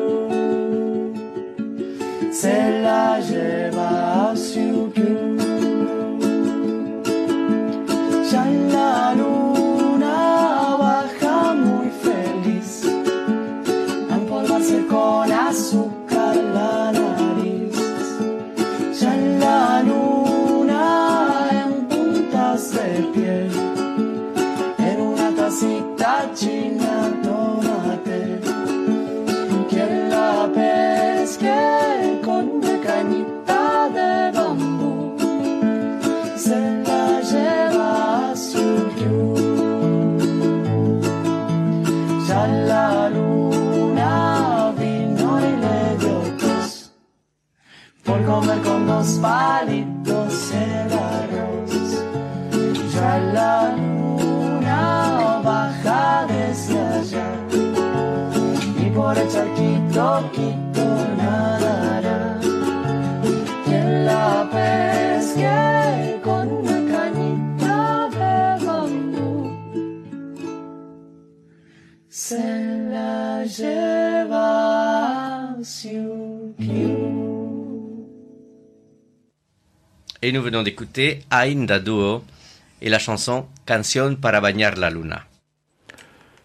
la 2.47 3.19
lleva 3.19 4.31
a 4.31 4.35
con 48.79 48.87
dos 48.87 49.19
palitos 49.21 50.51
el 50.51 50.93
arroz. 50.93 52.03
Ya 52.93 53.19
la 53.33 53.75
luna 53.75 55.41
baja 55.43 56.25
desde 56.27 56.79
allá 56.79 57.29
y 58.77 58.89
por 58.91 59.17
el 59.17 59.27
charquito 59.27 60.23
Et 80.21 80.31
nous 80.31 80.41
venons 80.41 80.63
d'écouter 80.63 81.19
Ainda 81.31 81.79
Duo 81.79 82.23
et 82.81 82.89
la 82.89 82.99
chanson 82.99 83.45
Canción 83.65 84.15
para 84.15 84.41
bañar 84.41 84.75
la 84.75 84.89
luna. 84.89 85.21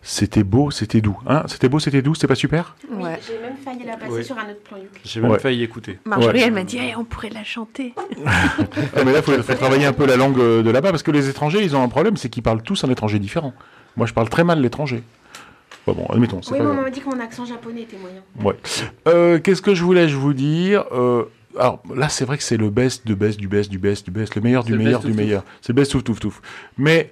C'était 0.06 0.42
beau, 0.44 0.70
c'était 0.70 1.00
doux. 1.00 1.18
Hein 1.26 1.44
c'était 1.46 1.68
beau, 1.70 1.78
c'était 1.78 2.02
doux, 2.02 2.14
c'était 2.14 2.26
pas 2.26 2.34
super? 2.34 2.76
Oui, 2.90 3.08
j'ai 3.26 3.38
même 3.38 3.56
failli 3.64 3.84
la 3.86 3.96
passer 3.96 4.12
Ouais. 4.12 4.22
sur 4.22 4.36
un 4.38 4.50
autre 4.50 4.60
plan. 4.62 4.76
J'ai 5.02 5.20
même 5.22 5.30
Ouais. 5.30 5.38
failli 5.38 5.62
écouter. 5.62 5.98
Marjorie, 6.04 6.38
Ouais. 6.40 6.44
elle 6.44 6.52
m'a 6.52 6.62
dit, 6.62 6.78
Eh, 6.78 6.94
on 6.94 7.04
pourrait 7.04 7.30
la 7.30 7.42
chanter. 7.42 7.94
Ah, 8.26 9.02
mais 9.04 9.12
là, 9.12 9.18
il 9.20 9.22
faut, 9.22 9.32
faut 9.42 9.54
travailler 9.54 9.86
un 9.86 9.94
peu 9.94 10.04
la 10.06 10.16
langue 10.16 10.38
euh, 10.38 10.62
de 10.62 10.70
là-bas, 10.70 10.90
parce 10.90 11.02
que 11.02 11.10
les 11.10 11.30
étrangers, 11.30 11.62
ils 11.62 11.74
ont 11.74 11.82
un 11.82 11.88
problème, 11.88 12.18
c'est 12.18 12.28
qu'ils 12.28 12.42
parlent 12.42 12.62
tous 12.62 12.84
un 12.84 12.90
étranger 12.90 13.18
différent. 13.18 13.54
Moi, 13.96 14.06
je 14.06 14.12
parle 14.12 14.28
très 14.28 14.44
mal 14.44 14.60
l'étranger. 14.60 15.02
Bon, 15.86 15.94
bon, 15.94 16.04
admettons, 16.06 16.40
Oui, 16.50 16.58
pas 16.58 16.64
mais 16.64 16.70
on 16.70 16.82
m'a 16.82 16.90
dit 16.90 17.00
que 17.00 17.08
mon 17.08 17.20
accent 17.20 17.46
japonais 17.46 17.82
était 17.82 17.96
moyen. 17.96 18.20
Ouais. 18.42 18.56
Euh, 19.08 19.38
Qu'est-ce 19.38 19.62
que 19.62 19.74
je 19.74 19.82
voulais 19.84 20.08
je 20.08 20.16
vous 20.16 20.34
dire 20.34 20.84
Euh, 20.92 21.24
Alors 21.58 21.82
là, 21.94 22.08
c'est 22.08 22.24
vrai 22.24 22.36
que 22.36 22.42
c'est 22.42 22.56
le 22.56 22.70
best 22.70 23.06
de 23.06 23.14
best 23.14 23.38
du 23.38 23.48
best 23.48 23.70
du 23.70 23.78
best 23.78 24.04
du 24.04 24.10
best, 24.10 24.34
le 24.34 24.42
meilleur 24.42 24.64
du 24.64 24.76
meilleur 24.76 25.00
du 25.00 25.12
meilleur. 25.12 25.44
C'est 25.60 25.72
le 25.72 25.76
best 25.76 25.92
touf 25.92 26.04
touf 26.04 26.20
touf. 26.20 26.42
Mais 26.78 27.10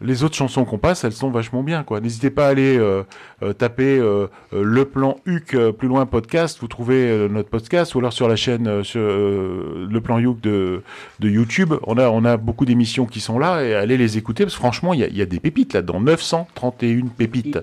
les 0.00 0.22
autres 0.22 0.36
chansons 0.36 0.64
qu'on 0.64 0.78
passe, 0.78 1.04
elles 1.04 1.12
sont 1.12 1.30
vachement 1.30 1.62
bien, 1.62 1.82
quoi. 1.82 2.00
N'hésitez 2.00 2.30
pas 2.30 2.46
à 2.46 2.50
aller 2.50 2.78
euh, 2.78 3.02
euh, 3.42 3.52
taper 3.52 3.98
euh, 3.98 4.28
le 4.52 4.84
plan 4.84 5.16
HUC 5.26 5.56
plus 5.76 5.88
loin 5.88 6.06
podcast. 6.06 6.58
Vous 6.60 6.68
trouvez 6.68 7.28
notre 7.28 7.48
podcast 7.48 7.94
ou 7.94 7.98
alors 7.98 8.12
sur 8.12 8.28
la 8.28 8.36
chaîne 8.36 8.84
sur 8.84 9.00
le 9.00 10.00
plan 10.00 10.18
HUC 10.20 10.40
de, 10.40 10.82
de 11.20 11.28
YouTube. 11.28 11.74
On 11.84 11.98
a 11.98 12.08
on 12.08 12.24
a 12.24 12.36
beaucoup 12.36 12.64
d'émissions 12.64 13.06
qui 13.06 13.20
sont 13.20 13.38
là 13.38 13.62
et 13.62 13.74
allez 13.74 13.96
les 13.96 14.18
écouter 14.18 14.44
parce 14.44 14.54
que 14.54 14.60
franchement, 14.60 14.94
il 14.94 15.00
y 15.00 15.04
a, 15.04 15.08
il 15.08 15.16
y 15.16 15.22
a 15.22 15.26
des 15.26 15.40
pépites 15.40 15.72
là-dedans. 15.72 16.00
931 16.00 17.08
pépites. 17.16 17.58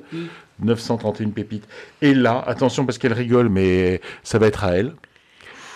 931 0.62 1.30
pépites. 1.30 1.68
Et 2.02 2.14
là, 2.14 2.44
attention 2.48 2.86
parce 2.86 2.98
qu'elle 2.98 3.14
rigole, 3.14 3.50
mais 3.50 4.02
ça 4.24 4.40
va 4.40 4.48
être 4.48 4.64
à 4.64 4.78
elle. 4.78 4.94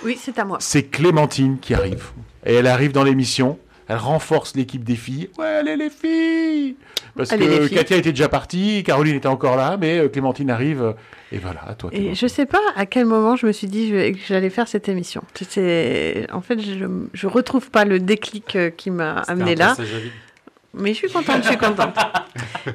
Oui, 0.03 0.17
c'est 0.19 0.37
à 0.39 0.45
moi. 0.45 0.57
C'est 0.61 0.83
Clémentine 0.83 1.57
qui 1.59 1.73
arrive. 1.73 2.05
Et 2.45 2.55
elle 2.55 2.67
arrive 2.67 2.91
dans 2.91 3.03
l'émission. 3.03 3.59
Elle 3.87 3.97
renforce 3.97 4.55
l'équipe 4.55 4.83
des 4.83 4.95
filles. 4.95 5.29
Ouais, 5.39 5.47
allez 5.47 5.75
les 5.75 5.89
filles 5.89 6.75
Parce 7.17 7.31
Allez, 7.31 7.47
que 7.47 7.67
filles. 7.67 7.77
Katia 7.77 7.97
était 7.97 8.11
déjà 8.11 8.29
partie, 8.29 8.83
Caroline 8.83 9.15
était 9.15 9.27
encore 9.27 9.55
là, 9.55 9.77
mais 9.81 9.97
euh, 9.97 10.09
Clémentine 10.09 10.51
arrive. 10.51 10.83
euh, 10.83 10.93
Et 11.31 11.39
voilà, 11.39 11.61
à 11.67 11.73
toi. 11.73 11.89
Et 11.91 12.13
je 12.13 12.27
sais 12.27 12.45
pas 12.45 12.61
à 12.75 12.85
quel 12.85 13.05
moment 13.07 13.35
je 13.35 13.47
me 13.47 13.51
suis 13.51 13.65
dit 13.67 13.89
que 13.89 14.19
j'allais 14.27 14.51
faire 14.51 14.67
cette 14.67 14.87
émission. 14.89 15.23
C'est- 15.41 16.27
En 16.31 16.41
fait, 16.41 16.59
je, 16.61 16.85
je 17.13 17.27
retrouve 17.27 17.71
pas 17.71 17.83
le 17.83 17.99
déclic 17.99 18.55
euh, 18.55 18.69
qui 18.69 18.91
m'a 18.91 19.21
amené 19.27 19.55
là. 19.55 19.75
Mais 20.73 20.93
je 20.93 20.99
suis 20.99 21.11
contente, 21.11 21.43
je 21.43 21.47
suis 21.47 21.57
contente. 21.57 21.95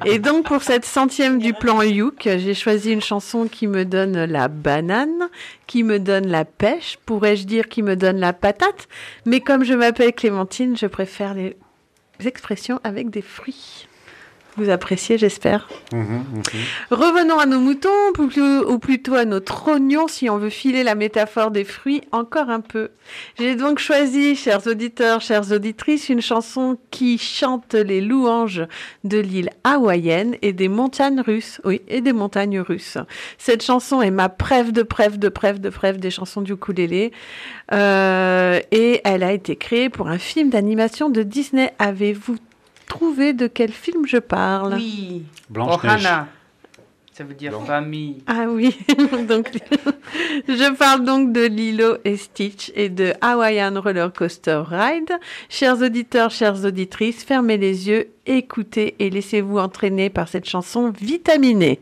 Et 0.05 0.19
donc, 0.19 0.45
pour 0.45 0.63
cette 0.63 0.85
centième 0.85 1.39
du 1.39 1.53
plan 1.53 1.81
Youk, 1.81 2.23
j'ai 2.23 2.53
choisi 2.53 2.91
une 2.91 3.01
chanson 3.01 3.47
qui 3.47 3.67
me 3.67 3.85
donne 3.85 4.25
la 4.25 4.47
banane, 4.49 5.29
qui 5.65 5.83
me 5.83 5.99
donne 5.99 6.27
la 6.27 6.43
pêche, 6.43 6.97
pourrais-je 7.05 7.45
dire 7.45 7.69
qui 7.69 7.81
me 7.81 7.95
donne 7.95 8.19
la 8.19 8.33
patate. 8.33 8.87
Mais 9.25 9.39
comme 9.39 9.63
je 9.63 9.73
m'appelle 9.73 10.13
Clémentine, 10.13 10.75
je 10.75 10.87
préfère 10.87 11.33
les 11.33 11.55
expressions 12.19 12.81
avec 12.83 13.09
des 13.09 13.21
fruits. 13.21 13.87
Vous 14.57 14.69
appréciez, 14.69 15.17
j'espère. 15.17 15.67
Revenons 16.89 17.39
à 17.39 17.45
nos 17.45 17.59
moutons, 17.59 17.89
ou 18.17 18.79
plutôt, 18.79 19.15
à 19.15 19.25
notre 19.25 19.67
oignon, 19.67 20.07
si 20.07 20.29
on 20.29 20.37
veut 20.37 20.49
filer 20.49 20.83
la 20.83 20.95
métaphore 20.95 21.51
des 21.51 21.65
fruits 21.65 22.01
encore 22.11 22.49
un 22.49 22.61
peu. 22.61 22.89
J'ai 23.37 23.55
donc 23.55 23.79
choisi, 23.79 24.35
chers 24.35 24.65
auditeurs, 24.65 25.21
chères 25.21 25.51
auditrices, 25.51 26.09
une 26.09 26.21
chanson 26.21 26.77
qui 26.89 27.17
chante 27.17 27.73
les 27.73 28.01
louanges 28.01 28.65
de 29.03 29.17
l'île 29.17 29.49
hawaïenne 29.63 30.35
et 30.41 30.53
des 30.53 30.69
montagnes 30.69 31.21
russes. 31.21 31.59
Oui, 31.65 31.81
et 31.87 32.01
des 32.01 32.13
montagnes 32.13 32.59
russes. 32.59 32.97
Cette 33.37 33.61
chanson 33.61 34.01
est 34.01 34.11
ma 34.11 34.29
preuve 34.29 34.71
de 34.71 34.83
preuve 34.83 35.19
de 35.19 35.29
preuve 35.29 35.59
de 35.59 35.69
preuve 35.69 35.97
des 35.97 36.11
chansons 36.11 36.41
du 36.41 36.53
ukulélé. 36.53 37.11
Euh, 37.71 38.59
et 38.71 39.01
elle 39.03 39.23
a 39.23 39.31
été 39.31 39.55
créée 39.55 39.89
pour 39.89 40.07
un 40.07 40.17
film 40.17 40.49
d'animation 40.49 41.09
de 41.09 41.23
Disney. 41.23 41.73
Avez-vous 41.79 42.37
trouvé 42.87 43.33
de 43.33 43.47
quel 43.47 43.71
film 43.71 44.05
je 44.05 44.17
parle 44.17 44.75
Oui. 44.75 45.23
Blanche-Neige. 45.49 46.05
Ohana. 46.05 46.27
Ça 47.13 47.23
veut 47.23 47.33
dire 47.33 47.53
famille. 47.65 48.23
Ah 48.27 48.47
oui, 48.49 48.77
donc 49.29 49.49
je 50.49 50.73
parle 50.75 51.05
donc 51.05 51.31
de 51.31 51.45
Lilo 51.45 51.95
et 52.03 52.17
Stitch 52.17 52.73
et 52.75 52.89
de 52.89 53.13
Hawaiian 53.21 53.79
Roller 53.79 54.11
Coaster 54.11 54.61
Ride. 54.67 55.13
Chers 55.47 55.81
auditeurs, 55.81 56.29
chères 56.29 56.65
auditrices, 56.65 57.23
fermez 57.23 57.55
les 57.55 57.87
yeux, 57.87 58.09
écoutez 58.25 58.95
et 58.99 59.09
laissez-vous 59.09 59.59
entraîner 59.59 60.09
par 60.09 60.27
cette 60.27 60.43
chanson 60.43 60.91
vitaminée. 60.91 61.79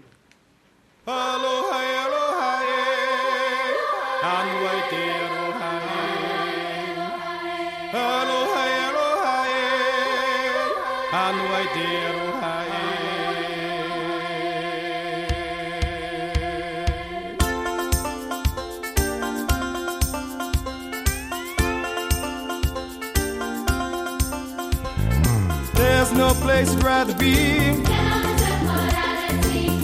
There's 25.75 26.11
no 26.13 26.33
place 26.33 26.75
I'd 26.75 26.83
rather 26.83 27.13
be. 27.13 27.35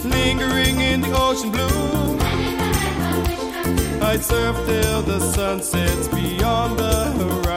Lingering 0.08 0.80
in 0.80 1.00
the 1.02 1.12
ocean 1.14 1.52
blue. 1.52 2.18
I'd 4.02 4.20
surf 4.24 4.56
till 4.66 5.02
the 5.02 5.20
sun 5.20 5.62
sets 5.62 6.08
beyond 6.08 6.76
the 6.76 7.04
horizon. 7.12 7.49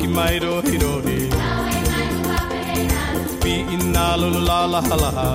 ki 0.00 0.06
mai 0.16 0.36
ro 0.42 0.52
hi 0.66 0.76
ro 0.82 0.92
he. 1.04 1.16
Pi 3.42 3.54
ina 3.74 4.04
lo 4.20 4.28
la 4.48 4.60
la 4.72 4.80
ha 4.88 4.96
la 5.02 5.10
ha. 5.16 5.28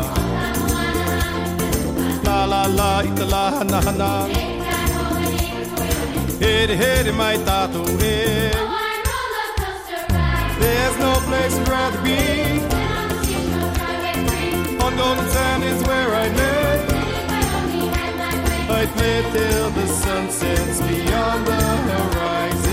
La 2.28 2.38
la 2.52 2.62
la 2.78 2.90
ita 3.10 3.26
la 3.34 3.44
ha 3.56 3.64
na 3.72 3.80
ha 3.86 3.94
na. 4.02 4.10
Hey 6.44 6.66
hey 6.82 7.12
mai 7.20 7.36
tato 7.48 7.82
re. 8.02 8.18
There's 10.62 10.98
no 11.06 11.14
place 11.28 11.56
I'd 11.60 11.70
rather 11.74 12.02
be. 12.06 12.20
On 14.84 14.92
Condolence 14.98 15.36
and 15.48 15.64
is 15.72 15.82
where 15.88 16.12
I 16.24 16.28
live. 16.42 16.86
I'd 18.78 18.92
live 19.02 19.26
till 19.36 19.68
the 19.78 19.88
sun 20.02 20.24
sets 20.40 20.78
beyond 20.88 21.42
the 21.50 21.62
horizon. 21.90 22.65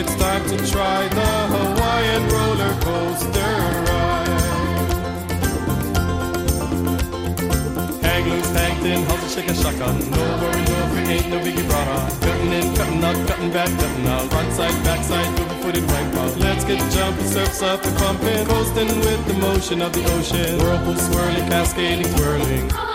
It's 0.00 0.14
time 0.14 0.44
to 0.46 0.56
try 0.70 1.08
the 1.08 1.26
Hawaiian 1.52 2.22
roller 2.28 2.74
coaster 2.86 3.54
ride. 3.88 4.28
Hang 8.06 8.28
loose, 8.30 8.50
hang 8.52 8.80
thin, 8.80 9.02
hustle, 9.06 9.28
shake 9.28 9.50
a 9.50 9.54
shotgun. 9.54 9.98
No 10.12 10.22
worry, 10.38 10.62
no 10.70 10.86
fear, 10.94 11.10
ain't 11.16 11.28
no 11.30 11.38
biggie 11.40 11.66
brother. 11.66 12.14
Cutting 12.24 12.52
in, 12.52 12.76
cutting 12.76 13.02
out, 13.02 13.26
cutting 13.26 13.50
back, 13.50 13.70
cutting 13.80 14.06
out. 14.06 14.30
Front 14.30 14.52
side, 14.52 14.84
back 14.84 15.02
side, 15.02 15.62
footed 15.62 15.84
wank 15.90 16.14
out. 16.14 16.36
Let's 16.38 16.64
get 16.64 16.78
jumping, 16.92 17.26
surfs 17.26 17.60
up 17.62 17.84
and 17.84 17.96
pumping. 17.96 18.46
Coasting 18.46 19.00
with 19.00 19.26
the 19.26 19.34
motion 19.34 19.82
of 19.82 19.92
the 19.92 20.04
ocean. 20.14 20.58
Whirlpool 20.58 20.94
swirling, 20.94 21.48
cascading, 21.50 22.06
twirling. 22.14 22.87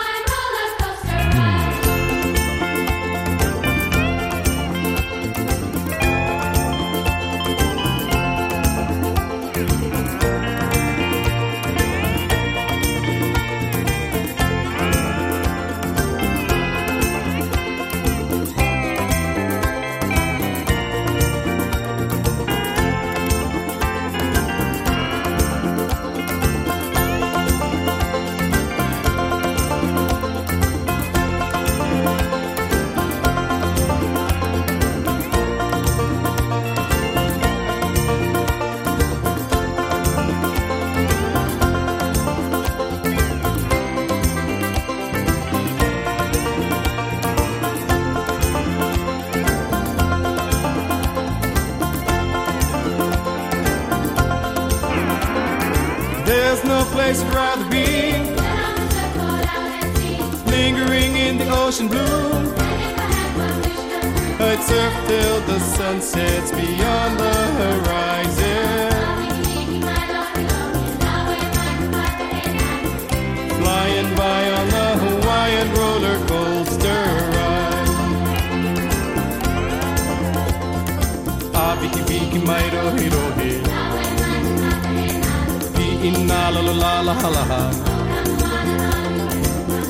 Ina 86.03 86.51
la 86.51 86.61
la 86.61 86.73
la 86.73 87.01
la 87.07 87.13
la 87.35 87.43
la. 87.51 87.61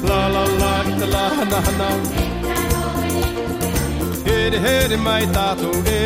La 0.07 0.19
la 0.33 0.43
la 0.61 0.71
ita 0.89 1.07
la 1.13 1.23
na 1.51 1.59
na. 1.79 1.89
Hede 4.25 4.57
hede 4.65 4.97
mai 4.97 5.25
tato 5.35 5.71
de. 5.85 6.01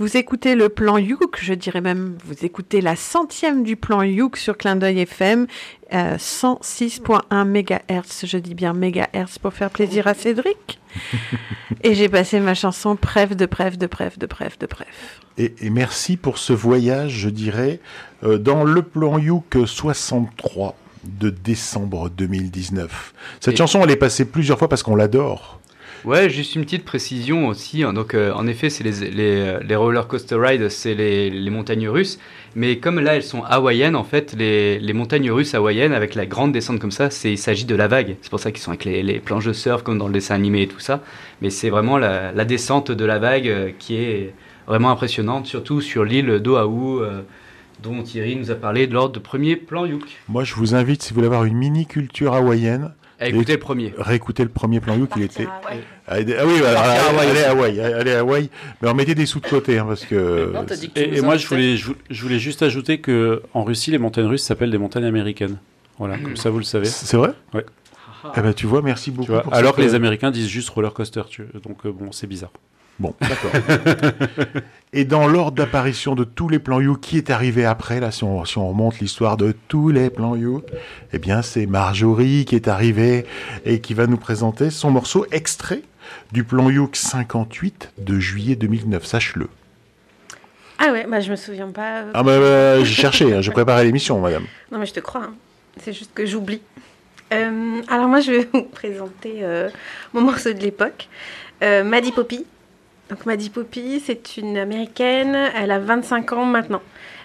Vous 0.00 0.16
écoutez 0.16 0.54
le 0.54 0.70
plan 0.70 0.96
Youk, 0.96 1.38
je 1.42 1.52
dirais 1.52 1.82
même, 1.82 2.16
vous 2.24 2.46
écoutez 2.46 2.80
la 2.80 2.96
centième 2.96 3.62
du 3.62 3.76
plan 3.76 4.00
Youk 4.00 4.38
sur 4.38 4.56
Clin 4.56 4.74
d'œil 4.76 5.00
FM, 5.00 5.46
euh, 5.92 6.16
106.1 6.16 7.44
MHz, 7.44 8.24
je 8.24 8.38
dis 8.38 8.54
bien 8.54 8.72
MHz 8.72 9.38
pour 9.42 9.52
faire 9.52 9.68
plaisir 9.68 10.06
à 10.06 10.14
Cédric. 10.14 10.80
Et 11.84 11.94
j'ai 11.94 12.08
passé 12.08 12.40
ma 12.40 12.54
chanson 12.54 12.96
Preuve 12.96 13.34
de 13.34 13.44
Preuve 13.44 13.76
de 13.76 13.86
Preuve 13.86 14.16
de 14.18 14.24
Preuve 14.24 14.56
de 14.58 14.64
Preuve. 14.64 14.86
Et, 15.36 15.54
et 15.60 15.68
merci 15.68 16.16
pour 16.16 16.38
ce 16.38 16.54
voyage, 16.54 17.12
je 17.12 17.28
dirais, 17.28 17.78
euh, 18.24 18.38
dans 18.38 18.64
le 18.64 18.80
plan 18.80 19.18
Youk 19.18 19.54
63 19.66 20.76
de 21.04 21.28
décembre 21.28 22.08
2019. 22.08 23.12
Cette 23.40 23.52
Et- 23.52 23.56
chanson, 23.58 23.82
elle 23.84 23.90
est 23.90 23.96
passée 23.96 24.24
plusieurs 24.24 24.58
fois 24.58 24.70
parce 24.70 24.82
qu'on 24.82 24.96
l'adore. 24.96 25.59
Ouais, 26.04 26.30
juste 26.30 26.54
une 26.54 26.64
petite 26.64 26.84
précision 26.84 27.48
aussi. 27.48 27.82
hein. 27.82 27.92
Donc, 27.92 28.14
euh, 28.14 28.32
en 28.32 28.46
effet, 28.46 28.70
c'est 28.70 28.82
les, 28.84 29.10
les, 29.10 29.58
les 29.62 29.76
roller 29.76 30.06
coaster 30.08 30.36
rides, 30.36 30.68
c'est 30.70 30.94
les, 30.94 31.28
les 31.28 31.50
montagnes 31.50 31.88
russes. 31.88 32.18
Mais 32.56 32.78
comme 32.78 33.00
là, 33.00 33.16
elles 33.16 33.22
sont 33.22 33.42
hawaïennes, 33.44 33.94
en 33.96 34.04
fait, 34.04 34.34
les, 34.38 34.78
les 34.78 34.92
montagnes 34.94 35.30
russes 35.30 35.54
hawaïennes, 35.54 35.92
avec 35.92 36.14
la 36.14 36.24
grande 36.24 36.52
descente 36.52 36.78
comme 36.80 36.90
ça, 36.90 37.10
c'est, 37.10 37.32
il 37.32 37.38
s'agit 37.38 37.66
de 37.66 37.74
la 37.74 37.86
vague. 37.86 38.16
C'est 38.22 38.30
pour 38.30 38.40
ça 38.40 38.50
qu'ils 38.50 38.62
sont 38.62 38.70
avec 38.70 38.84
les, 38.84 39.02
les 39.02 39.20
planches 39.20 39.44
de 39.44 39.52
surf, 39.52 39.82
comme 39.82 39.98
dans 39.98 40.06
le 40.06 40.14
dessin 40.14 40.34
animé 40.34 40.62
et 40.62 40.68
tout 40.68 40.80
ça. 40.80 41.02
Mais 41.42 41.50
c'est 41.50 41.68
vraiment 41.70 41.98
la, 41.98 42.32
la 42.32 42.44
descente 42.44 42.90
de 42.90 43.04
la 43.04 43.18
vague 43.18 43.48
euh, 43.48 43.70
qui 43.78 43.96
est 43.96 44.32
vraiment 44.66 44.90
impressionnante, 44.90 45.46
surtout 45.46 45.80
sur 45.80 46.04
l'île 46.04 46.38
d'Oahu, 46.38 47.02
euh, 47.02 47.20
dont 47.82 48.02
Thierry 48.02 48.36
nous 48.36 48.50
a 48.50 48.54
parlé 48.54 48.86
lors 48.86 49.10
du 49.10 49.20
premier 49.20 49.56
plan 49.56 49.84
Youk. 49.86 50.04
Moi, 50.28 50.44
je 50.44 50.54
vous 50.54 50.74
invite, 50.74 51.02
si 51.02 51.10
vous 51.10 51.16
voulez 51.16 51.26
avoir 51.26 51.44
une 51.44 51.56
mini 51.56 51.86
culture 51.86 52.34
hawaïenne, 52.34 52.92
À 53.20 53.28
écouter 53.28 53.52
le 53.52 53.58
premier. 53.58 53.94
Réécoutez 53.98 54.42
le 54.42 54.48
premier 54.48 54.80
plan 54.80 54.96
Youk, 54.96 55.10
il 55.16 55.22
était. 55.22 55.46
Hawaï. 55.46 55.80
Ah, 56.08 56.14
ah 56.16 56.46
oui, 56.46 56.64
alors, 56.64 56.82
Partir 56.82 57.04
à 57.04 57.10
Hawaï 57.10 57.28
allez 57.28 57.42
à 57.42 57.50
Hawaï, 57.50 57.80
allez 57.80 58.12
à 58.12 58.18
Hawaï, 58.20 58.50
mais 58.80 58.88
on 58.88 58.94
mettait 58.94 59.14
des 59.14 59.26
sous 59.26 59.40
de 59.40 59.46
côté 59.46 59.78
hein, 59.78 59.84
parce 59.86 60.06
que. 60.06 60.52
Et, 60.96 61.18
et 61.18 61.20
moi, 61.20 61.36
je 61.36 61.46
voulais, 61.46 61.76
je, 61.76 61.92
je 62.08 62.22
voulais 62.22 62.38
juste 62.38 62.62
ajouter 62.62 62.98
que 62.98 63.42
en 63.52 63.62
Russie, 63.62 63.90
les 63.90 63.98
montagnes 63.98 64.26
russes 64.26 64.42
s'appellent 64.42 64.70
des 64.70 64.78
montagnes 64.78 65.04
américaines. 65.04 65.58
Voilà, 65.98 66.16
comme 66.18 66.36
ça, 66.36 66.48
vous 66.48 66.58
le 66.58 66.64
savez. 66.64 66.86
C'est 66.86 67.18
vrai? 67.18 67.34
Ouais. 67.52 67.66
Eh 68.36 68.40
ben, 68.40 68.52
tu 68.54 68.66
vois, 68.66 68.82
merci 68.82 69.10
beaucoup. 69.10 69.26
Tu 69.26 69.32
vois, 69.32 69.42
pour 69.42 69.54
alors 69.54 69.74
que 69.74 69.82
les 69.82 69.92
euh, 69.92 69.96
Américains 69.96 70.30
disent 70.30 70.48
juste 70.48 70.70
roller 70.70 70.92
coaster, 70.92 71.22
tu... 71.28 71.44
donc 71.62 71.84
euh, 71.84 71.92
bon, 71.92 72.12
c'est 72.12 72.26
bizarre. 72.26 72.52
Bon, 73.00 73.14
d'accord. 73.20 73.50
Et 74.92 75.04
dans 75.04 75.26
l'ordre 75.26 75.56
d'apparition 75.56 76.14
de 76.14 76.22
tous 76.24 76.48
les 76.48 76.58
plans 76.58 76.80
You, 76.80 76.96
qui 76.96 77.16
est 77.16 77.30
arrivé 77.30 77.64
après, 77.64 77.98
là, 77.98 78.10
si 78.10 78.24
on, 78.24 78.44
si 78.44 78.58
on 78.58 78.68
remonte 78.68 78.98
l'histoire 79.00 79.36
de 79.36 79.54
tous 79.68 79.88
les 79.88 80.10
plans 80.10 80.36
You, 80.36 80.62
eh 81.12 81.18
bien, 81.18 81.40
c'est 81.42 81.64
Marjorie 81.66 82.44
qui 82.44 82.56
est 82.56 82.68
arrivée 82.68 83.24
et 83.64 83.80
qui 83.80 83.94
va 83.94 84.06
nous 84.06 84.18
présenter 84.18 84.68
son 84.70 84.90
morceau 84.90 85.26
extrait 85.32 85.82
du 86.32 86.44
plan 86.44 86.68
Youk 86.68 86.94
58 86.96 87.92
de 87.98 88.18
juillet 88.20 88.54
2009, 88.56 89.04
sache-le. 89.04 89.48
Ah 90.78 90.92
ouais, 90.92 91.06
bah 91.08 91.20
je 91.20 91.30
me 91.30 91.36
souviens 91.36 91.68
pas. 91.70 92.04
Ah 92.14 92.22
bah, 92.22 92.38
bah, 92.38 92.78
j'ai 92.84 92.94
cherché, 92.94 93.32
hein, 93.34 93.40
j'ai 93.40 93.50
préparé 93.52 93.84
l'émission, 93.84 94.18
madame. 94.20 94.44
Non, 94.72 94.78
mais 94.78 94.86
je 94.86 94.92
te 94.94 95.00
crois. 95.00 95.22
hein. 95.24 95.34
C'est 95.82 95.92
juste 95.92 96.12
que 96.14 96.26
j'oublie. 96.26 96.62
Euh, 97.32 97.80
alors 97.88 98.08
moi, 98.08 98.20
je 98.20 98.32
vais 98.32 98.48
vous 98.52 98.62
présenter 98.64 99.38
euh, 99.42 99.68
mon 100.12 100.22
morceau 100.22 100.52
de 100.52 100.58
l'époque, 100.58 101.08
euh, 101.62 101.84
Maddie 101.84 102.12
Poppy. 102.12 102.44
Donc 103.10 103.26
Maddie 103.26 103.50
Poppy, 103.50 104.00
c'est 104.04 104.36
une 104.36 104.56
américaine. 104.56 105.36
Elle 105.56 105.72
a 105.72 105.80
25 105.80 106.32
ans 106.32 106.44
maintenant. 106.44 106.80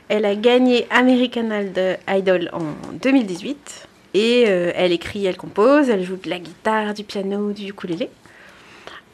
Elle 0.09 0.25
a 0.25 0.35
gagné 0.35 0.87
American 0.89 1.49
Idol- 2.07 2.49
en 2.53 2.63
2018 3.01 3.87
et 4.15 4.45
euh, 4.47 4.71
elle 4.75 4.91
écrit, 4.91 5.25
elle 5.25 5.37
compose, 5.37 5.89
elle 5.89 6.03
joue 6.03 6.15
de 6.15 6.29
la 6.29 6.39
guitare, 6.39 6.95
du 6.95 7.03
piano, 7.03 7.51
du 7.51 7.69
ukulélé. 7.69 8.09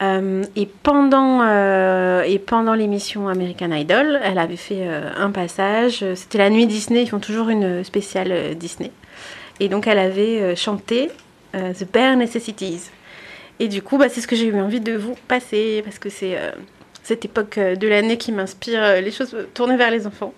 Euh, 0.01 0.43
et 0.55 0.65
pendant, 0.65 1.41
euh, 1.43 2.23
pendant 2.45 2.73
l'émission 2.73 3.27
American 3.27 3.71
Idol, 3.71 4.19
elle 4.23 4.39
avait 4.39 4.55
fait 4.55 4.87
un 5.17 5.31
passage. 5.31 6.05
C'était 6.15 6.37
la 6.37 6.49
nuit 6.49 6.67
Disney, 6.67 7.03
ils 7.03 7.09
font 7.09 7.19
toujours 7.19 7.49
une 7.49 7.83
spéciale 7.83 8.55
Disney. 8.55 8.91
Et 9.59 9.67
donc 9.67 9.87
elle 9.87 9.99
avait 9.99 10.55
chanté 10.55 11.09
The 11.53 11.85
Bare 11.91 12.15
Necessities. 12.15 12.89
Et 13.61 13.67
du 13.67 13.83
coup, 13.83 13.99
bah, 13.99 14.09
c'est 14.09 14.21
ce 14.21 14.27
que 14.27 14.35
j'ai 14.35 14.47
eu 14.47 14.59
envie 14.59 14.79
de 14.81 14.93
vous 14.93 15.13
passer, 15.27 15.83
parce 15.83 15.99
que 15.99 16.09
c'est 16.09 16.35
euh, 16.35 16.49
cette 17.03 17.25
époque 17.25 17.59
euh, 17.59 17.75
de 17.75 17.87
l'année 17.87 18.17
qui 18.17 18.31
m'inspire 18.31 18.81
euh, 18.81 19.01
les 19.01 19.11
choses 19.11 19.37
tournées 19.53 19.77
vers 19.77 19.91
les 19.91 20.07
enfants. 20.07 20.33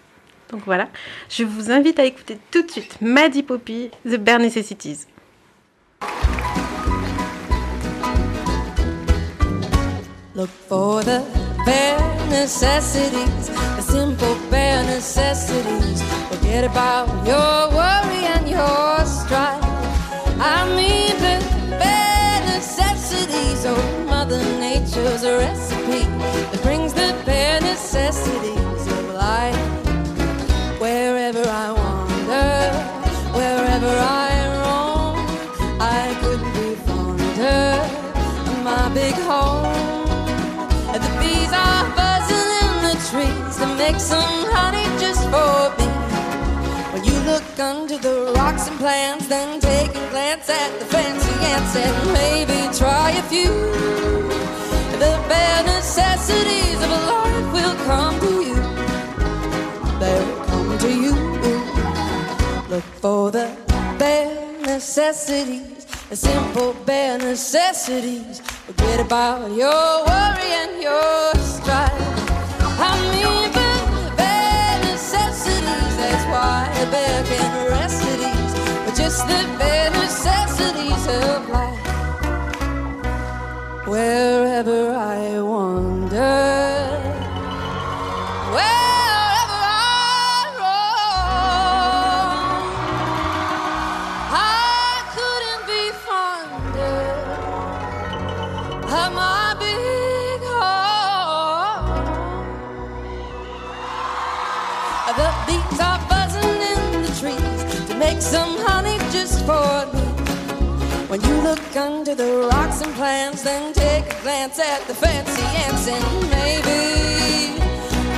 Donc 0.52 0.64
voilà, 0.66 0.90
je 1.30 1.46
vous 1.46 1.72
invite 1.72 2.00
à 2.00 2.04
écouter 2.04 2.38
tout 2.52 2.64
de 2.64 2.70
suite 2.70 2.98
Maddie 3.00 3.42
Poppy, 3.42 3.92
The 4.06 4.18
Bare 4.18 4.40
Necessities. 4.40 5.08
Look 10.36 10.50
for 10.68 11.02
the 11.06 11.24
bare 11.66 12.30
necessities, 12.30 13.48
the 13.78 13.82
simple 13.84 14.36
bare 14.52 14.84
necessities. 14.84 16.04
Forget 16.30 16.66
about 16.66 17.08
your 17.26 17.70
worry 17.72 18.26
and 18.36 18.50
your 18.50 19.06
strife. 19.06 19.63
A 25.26 25.38
recipe 25.38 26.04
that 26.52 26.62
brings 26.64 26.92
the 26.92 27.16
bare 27.26 27.62
necessities 27.62 28.88
of 28.92 29.14
life. 29.14 29.56
Wherever 30.82 31.40
I 31.48 31.72
wander, 31.72 32.60
wherever 33.32 33.88
I 33.88 34.32
roam, 34.60 35.16
I 35.80 36.14
couldn't 36.20 36.54
be 36.60 36.76
fonder 36.84 37.80
of 38.52 38.64
my 38.66 38.90
big 38.94 39.14
home. 39.24 39.72
The 40.92 41.12
bees 41.22 41.54
are 41.56 41.88
buzzing 41.96 42.50
in 42.64 42.74
the 42.84 42.96
trees 43.08 43.56
to 43.60 43.68
make 43.78 44.02
some 44.02 44.44
honey 44.52 44.84
just 45.00 45.24
for 45.32 45.72
me. 45.80 45.88
When 46.92 47.06
you 47.06 47.18
look 47.32 47.48
under 47.58 47.98
the 47.98 48.34
rocks 48.36 48.68
and 48.68 48.78
plants, 48.78 49.28
then 49.28 49.62
take 49.62 49.92
a 49.92 50.10
glance 50.10 50.50
at 50.50 50.80
the 50.80 50.86
fancy 50.86 51.32
ants 51.46 51.78
and 51.78 52.12
maybe 52.12 52.78
try 52.78 53.12
a 53.12 53.24
few. 53.32 54.04
The 54.94 55.14
bare 55.28 55.64
necessities 55.64 56.76
of 56.76 56.90
life 56.90 57.54
will 57.54 57.76
come 57.86 58.20
to 58.20 58.34
you. 58.50 58.56
They'll 60.00 60.46
come 60.46 60.78
to 60.80 60.90
you. 61.04 61.14
Look 62.70 62.84
for 63.02 63.32
the 63.32 63.56
bare 64.00 64.62
necessities, 64.62 65.86
the 66.10 66.16
simple 66.16 66.74
bare 66.86 67.18
necessities. 67.18 68.40
Forget 68.68 69.00
about 69.00 69.52
your 69.52 70.06
worry 70.06 70.52
and 70.64 70.82
your 70.82 71.36
strife. 71.36 71.92
I 72.80 72.92
mean, 73.12 73.52
the 73.52 74.16
bare 74.16 74.80
necessities. 74.92 75.96
That's 75.98 76.26
why 76.34 76.70
a 76.82 76.86
bear 76.92 77.24
can 77.26 77.70
rest 77.72 78.04
at 78.04 78.20
ease. 78.32 78.54
But 78.86 78.96
just 78.96 79.28
the 79.28 79.42
bare 79.60 79.92
necessities 79.92 81.08
of 81.08 81.50
life. 81.50 81.63
Wherever 83.94 84.82
I 84.92 85.40
wander. 85.40 86.40
Wherever 88.56 89.60
I 89.62 90.50
roam, 90.62 92.34
I 94.32 94.98
couldn't 95.14 95.64
be 95.74 95.84
fonder 96.06 96.98
of 99.00 99.10
my 99.14 99.54
big. 99.60 100.42
The 105.22 105.30
bees 105.46 105.80
are 105.80 106.02
buzzing 106.10 106.60
in 106.72 106.82
the 107.04 107.12
trees 107.20 107.60
to 107.90 107.94
make 107.96 108.20
some 108.20 108.58
honey 108.66 108.98
just 109.12 109.46
for 109.46 109.73
under 111.84 112.16
the 112.16 112.48
rocks 112.50 112.82
and 112.82 112.94
plants, 112.96 113.44
then 113.44 113.74
take 113.74 114.06
a 114.06 114.22
glance 114.22 114.58
at 114.58 114.82
the 114.88 114.94
fancy 114.94 115.42
ants 115.66 115.86
and 115.88 116.30
maybe 116.30 117.60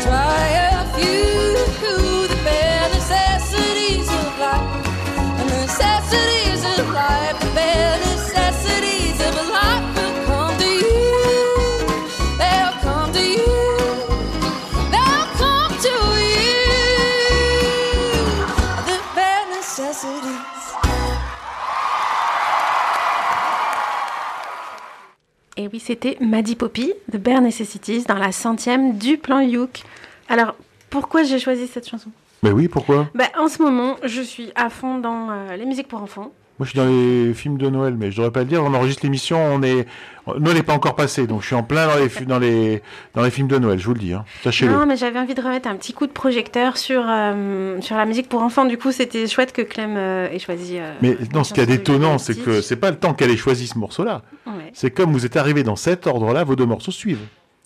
try 0.05 0.45
a 0.71 0.85
few 0.95 1.55
of 1.91 2.29
the 2.29 2.39
bare 2.43 2.89
necessities 2.89 4.07
of 4.07 4.39
life, 4.39 4.83
the 5.37 5.45
necessities. 5.61 6.44
Et 25.57 25.69
oui, 25.71 25.79
c'était 25.79 26.17
Maddie 26.19 26.55
Poppy, 26.55 26.93
The 27.11 27.17
Bare 27.17 27.41
Necessities, 27.41 28.03
dans 28.03 28.15
la 28.17 28.31
centième 28.31 28.97
du 28.97 29.17
plan 29.17 29.39
Youk. 29.39 29.83
Alors, 30.27 30.55
pourquoi 30.89 31.23
j'ai 31.23 31.39
choisi 31.39 31.67
cette 31.67 31.87
chanson? 31.87 32.11
Mais 32.43 32.51
oui, 32.51 32.67
pourquoi? 32.67 33.07
Bah, 33.15 33.25
En 33.37 33.47
ce 33.47 33.61
moment, 33.61 33.95
je 34.03 34.21
suis 34.21 34.51
à 34.55 34.69
fond 34.69 34.97
dans 34.97 35.31
euh, 35.31 35.55
les 35.55 35.65
musiques 35.65 35.87
pour 35.87 36.01
enfants. 36.01 36.31
Moi, 36.57 36.65
je 36.65 36.69
suis 36.69 36.77
dans 36.79 36.85
les 36.85 37.33
films 37.33 37.57
de 37.57 37.69
Noël, 37.69 37.95
mais 37.99 38.11
je 38.11 38.15
devrais 38.17 38.31
pas 38.31 38.39
le 38.39 38.45
dire. 38.45 38.63
On 38.63 38.73
enregistre 38.73 39.03
l'émission, 39.03 39.37
on 39.37 39.61
est, 39.61 39.85
Noël 40.39 40.55
n'est 40.55 40.63
pas 40.63 40.71
encore 40.73 40.95
passé, 40.95 41.27
donc 41.27 41.41
je 41.41 41.47
suis 41.47 41.55
en 41.55 41.63
plein 41.63 41.85
dans 41.85 41.97
les, 41.97 42.25
dans 42.25 42.39
les, 42.39 42.81
dans 43.13 43.23
les 43.23 43.29
films 43.29 43.49
de 43.49 43.57
Noël. 43.57 43.77
Je 43.77 43.85
vous 43.85 43.93
le 43.93 43.99
dis, 43.99 44.13
hein. 44.13 44.23
sachez-le. 44.41 44.71
Non, 44.71 44.85
mais 44.85 44.95
j'avais 44.95 45.19
envie 45.19 45.33
de 45.35 45.41
remettre 45.41 45.67
un 45.67 45.75
petit 45.75 45.91
coup 45.91 46.07
de 46.07 46.13
projecteur 46.13 46.77
sur, 46.77 47.03
euh, 47.05 47.81
sur 47.81 47.97
la 47.97 48.05
musique 48.05 48.29
pour 48.29 48.41
enfants. 48.41 48.63
Du 48.63 48.77
coup, 48.77 48.93
c'était 48.93 49.27
chouette 49.27 49.51
que 49.51 49.63
Clem 49.63 49.97
euh, 49.97 50.29
ait 50.29 50.39
choisi. 50.39 50.77
euh, 50.79 50.93
Mais 51.01 51.17
non, 51.33 51.43
ce 51.43 51.53
qui 51.53 51.59
est 51.59 51.63
chanson 51.65 51.75
de 51.75 51.81
étonnant, 51.81 52.17
c'est 52.19 52.35
que 52.41 52.61
c'est 52.61 52.77
pas 52.77 52.89
le 52.89 52.97
temps 52.97 53.13
qu'elle 53.13 53.31
ait 53.31 53.37
choisi 53.37 53.67
ce 53.67 53.77
morceau-là. 53.77 54.21
Ouais. 54.47 54.71
C'est 54.73 54.91
comme 54.91 55.11
vous 55.11 55.25
êtes 55.25 55.35
arrivé 55.35 55.63
dans 55.63 55.75
cet 55.75 56.07
ordre-là, 56.07 56.45
vos 56.45 56.55
deux 56.55 56.65
morceaux 56.65 56.91
suivent. 56.91 57.19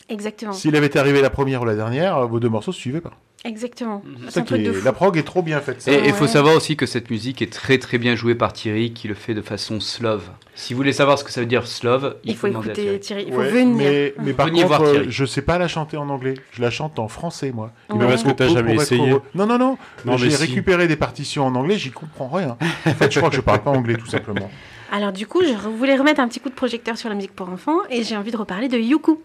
Exactement. 0.09 0.53
S'il 0.53 0.75
avait 0.75 0.87
été 0.87 0.99
arrivé 0.99 1.21
la 1.21 1.29
première 1.29 1.61
ou 1.61 1.65
la 1.65 1.75
dernière, 1.75 2.27
vos 2.27 2.39
deux 2.39 2.49
morceaux 2.49 2.71
ne 2.71 2.75
suivaient 2.75 3.01
pas. 3.01 3.13
Exactement. 3.45 4.01
C'est 4.27 4.45
ça 4.47 4.55
est... 4.57 4.83
La 4.83 4.91
prog 4.91 5.15
est 5.17 5.23
trop 5.23 5.41
bien 5.41 5.61
faite. 5.61 5.81
ça. 5.81 5.91
Et 5.93 6.07
il 6.07 6.13
faut 6.13 6.27
savoir 6.27 6.55
aussi 6.57 6.75
que 6.75 6.85
cette 6.85 7.09
musique 7.09 7.41
est 7.41 7.51
très 7.53 7.77
très 7.77 7.97
bien 7.97 8.15
jouée 8.15 8.35
par 8.35 8.51
Thierry, 8.51 8.91
qui 8.91 9.07
le 9.07 9.13
fait 9.13 9.33
de 9.33 9.41
façon 9.41 9.79
slove. 9.79 10.23
Si 10.55 10.73
vous 10.73 10.77
voulez 10.77 10.91
savoir 10.91 11.17
ce 11.17 11.23
que 11.23 11.31
ça 11.31 11.39
veut 11.39 11.47
dire 11.47 11.65
slove, 11.65 12.17
il, 12.25 12.31
Il 12.31 12.35
faut 12.35 12.47
écouter 12.47 12.99
Thierry, 12.99 13.25
il 13.27 13.33
faut 13.33 13.39
Ouais, 13.39 13.49
venir. 13.49 13.77
Mais, 13.77 14.13
mais 14.21 14.33
par 14.33 14.47
Venez 14.47 14.57
contre, 14.63 14.67
voir 14.67 14.81
euh, 14.81 14.91
Thierry. 14.91 15.07
je 15.11 15.23
sais 15.25 15.41
pas 15.41 15.57
la 15.57 15.69
chanter 15.69 15.95
en 15.95 16.09
anglais. 16.09 16.33
Je 16.51 16.61
la 16.61 16.69
chante 16.69 16.99
en 16.99 17.07
français, 17.07 17.51
moi. 17.53 17.71
Ouais. 17.89 17.97
me 17.99 18.07
Parce 18.07 18.23
que 18.23 18.31
t'as 18.31 18.49
jamais 18.49 18.75
essayé. 18.75 19.15
Non, 19.35 19.45
non, 19.45 19.57
non. 19.57 19.77
Non, 20.03 20.17
J'ai 20.17 20.25
mais 20.25 20.31
si. 20.33 20.41
récupéré 20.41 20.87
des 20.89 20.97
partitions 20.97 21.45
en 21.45 21.55
anglais, 21.55 21.77
j'y 21.77 21.91
comprends 21.91 22.27
rien. 22.27 22.57
En 22.85 22.89
fait, 22.93 23.09
je 23.09 23.19
crois 23.19 23.29
que 23.29 23.37
je 23.37 23.41
parle 23.41 23.61
pas 23.61 23.71
anglais, 23.71 23.95
tout 23.95 24.07
simplement. 24.07 24.49
Alors 24.91 25.13
du 25.13 25.27
coup, 25.27 25.43
je 25.43 25.53
voulais 25.69 25.95
remettre 25.95 26.19
un 26.19 26.27
petit 26.27 26.39
coup 26.41 26.49
de 26.49 26.55
projecteur 26.55 26.97
sur 26.97 27.07
la 27.09 27.15
musique 27.15 27.35
pour 27.35 27.47
enfants 27.47 27.77
et 27.91 28.03
j'ai 28.03 28.17
envie 28.17 28.31
de 28.31 28.37
reparler 28.37 28.67
de 28.67 28.77
Yuku. 28.77 29.21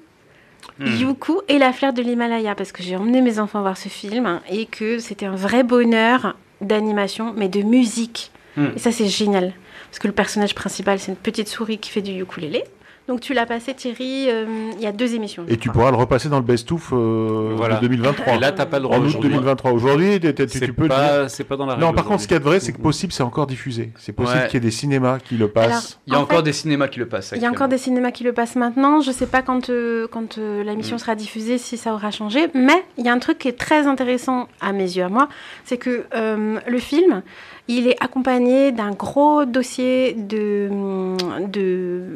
Hmm. 0.78 0.86
Yuku 0.86 1.34
et 1.48 1.58
la 1.58 1.72
fleur 1.72 1.92
de 1.92 2.02
l'Himalaya 2.02 2.54
parce 2.54 2.72
que 2.72 2.82
j'ai 2.82 2.96
emmené 2.96 3.20
mes 3.20 3.38
enfants 3.38 3.60
voir 3.60 3.76
ce 3.76 3.88
film 3.88 4.26
hein, 4.26 4.42
et 4.50 4.66
que 4.66 4.98
c'était 4.98 5.26
un 5.26 5.36
vrai 5.36 5.62
bonheur 5.62 6.36
d'animation 6.60 7.32
mais 7.36 7.48
de 7.48 7.62
musique. 7.62 8.30
Hmm. 8.56 8.68
Et 8.76 8.78
ça 8.78 8.92
c'est 8.92 9.08
génial 9.08 9.52
parce 9.90 9.98
que 9.98 10.06
le 10.06 10.14
personnage 10.14 10.54
principal 10.54 10.98
c'est 10.98 11.12
une 11.12 11.16
petite 11.16 11.48
souris 11.48 11.78
qui 11.78 11.90
fait 11.90 12.02
du 12.02 12.20
ukulélé. 12.20 12.64
Donc 13.06 13.20
tu 13.20 13.34
l'as 13.34 13.44
passé 13.44 13.74
Thierry 13.74 14.30
euh, 14.30 14.70
il 14.76 14.80
y 14.82 14.86
a 14.86 14.92
deux 14.92 15.14
émissions. 15.14 15.44
Et 15.48 15.58
tu 15.58 15.68
pourras 15.68 15.90
le 15.90 15.96
repasser 15.98 16.30
dans 16.30 16.38
le 16.38 16.42
best-of 16.44 16.90
euh, 16.92 17.52
Voilà. 17.54 17.76
de 17.76 17.80
2023. 17.82 18.34
Et 18.34 18.38
là, 18.38 18.50
t'as 18.50 18.64
pas 18.64 18.78
le 18.78 18.84
droit 18.84 18.96
En 18.96 19.00
août 19.02 19.06
aujourd'hui. 19.08 19.30
2023. 19.30 19.72
Aujourd'hui, 19.72 20.20
tu, 20.20 20.32
peux 20.72 20.82
le 20.84 20.88
pas- 20.88 21.18
dire. 21.20 21.30
c'est 21.30 21.44
pas 21.44 21.56
dans 21.56 21.66
la 21.66 21.76
Non, 21.76 21.92
par 21.92 22.04
contre, 22.06 22.22
ce 22.22 22.26
qu'il 22.28 22.34
y 22.34 22.36
a 22.36 22.40
de 22.40 22.44
vrai, 22.44 22.60
c'est 22.60 22.72
que 22.72 22.80
possible, 22.80 23.12
c'est 23.12 23.22
encore 23.22 23.46
diffusé. 23.46 23.92
C'est 23.98 24.12
possible 24.12 24.38
Ouais. 24.38 24.46
qu'il 24.46 24.54
y 24.54 24.56
ait 24.56 24.60
des 24.60 24.70
cinémas 24.70 25.18
qui 25.18 25.36
le 25.36 25.48
passent. 25.48 26.00
Il 26.06 26.14
y 26.14 26.16
a 26.16 26.18
En 26.18 26.22
encore 26.22 26.38
fait, 26.38 26.44
des 26.44 26.52
cinémas 26.54 26.88
qui 26.88 26.98
le 26.98 27.06
passent. 27.06 27.32
Il 27.36 27.42
y 27.42 27.46
a 27.46 27.50
encore 27.50 27.68
des 27.68 27.76
cinémas 27.78 28.10
qui 28.10 28.24
le 28.24 28.32
passent 28.32 28.56
maintenant. 28.56 29.02
Je 29.02 29.10
sais 29.10 29.26
pas 29.26 29.42
quand, 29.42 29.68
euh, 29.68 30.06
quand 30.10 30.38
euh, 30.38 30.62
Mm. 30.62 30.66
l'émission 30.66 30.96
sera 30.96 31.14
diffusée 31.14 31.58
si 31.58 31.76
ça 31.76 31.92
aura 31.92 32.10
changé. 32.10 32.48
Mais 32.54 32.84
il 32.96 33.04
y 33.04 33.08
a 33.10 33.12
un 33.12 33.18
truc 33.18 33.36
qui 33.38 33.48
est 33.48 33.58
très 33.58 33.86
intéressant 33.86 34.48
à 34.62 34.72
mes 34.72 34.84
yeux, 34.96 35.04
à 35.04 35.08
moi. 35.10 35.28
C'est 35.64 35.76
que 35.76 36.04
euh, 36.14 36.58
le 36.66 36.78
film, 36.78 37.22
il 37.68 37.88
est 37.88 37.96
accompagné 38.02 38.72
d'un 38.72 38.90
gros 38.90 39.44
dossier 39.44 40.12
de, 40.12 40.68
hum, 40.70 41.16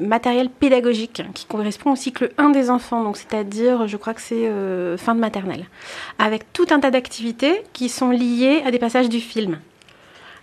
matériel 0.06 0.50
pédagogique 0.50 1.22
qui 1.34 1.46
correspond 1.46 1.92
au 1.92 1.96
cycle 1.96 2.32
1 2.38 2.50
des 2.50 2.70
enfants. 2.70 3.02
Donc, 3.02 3.16
c'est-à-dire, 3.16 3.88
je 3.88 3.96
crois 3.96 4.14
que 4.14 4.20
c'est 4.20 4.46
euh, 4.46 4.96
fin 4.98 5.14
de 5.14 5.20
maternelle. 5.20 5.66
Avec 6.18 6.52
tout 6.52 6.66
un 6.70 6.80
tas 6.80 6.90
d'activités 6.90 7.62
qui 7.72 7.88
sont 7.88 8.10
liées 8.10 8.62
à 8.66 8.70
des 8.70 8.78
passages 8.78 9.08
du 9.08 9.20
film 9.20 9.58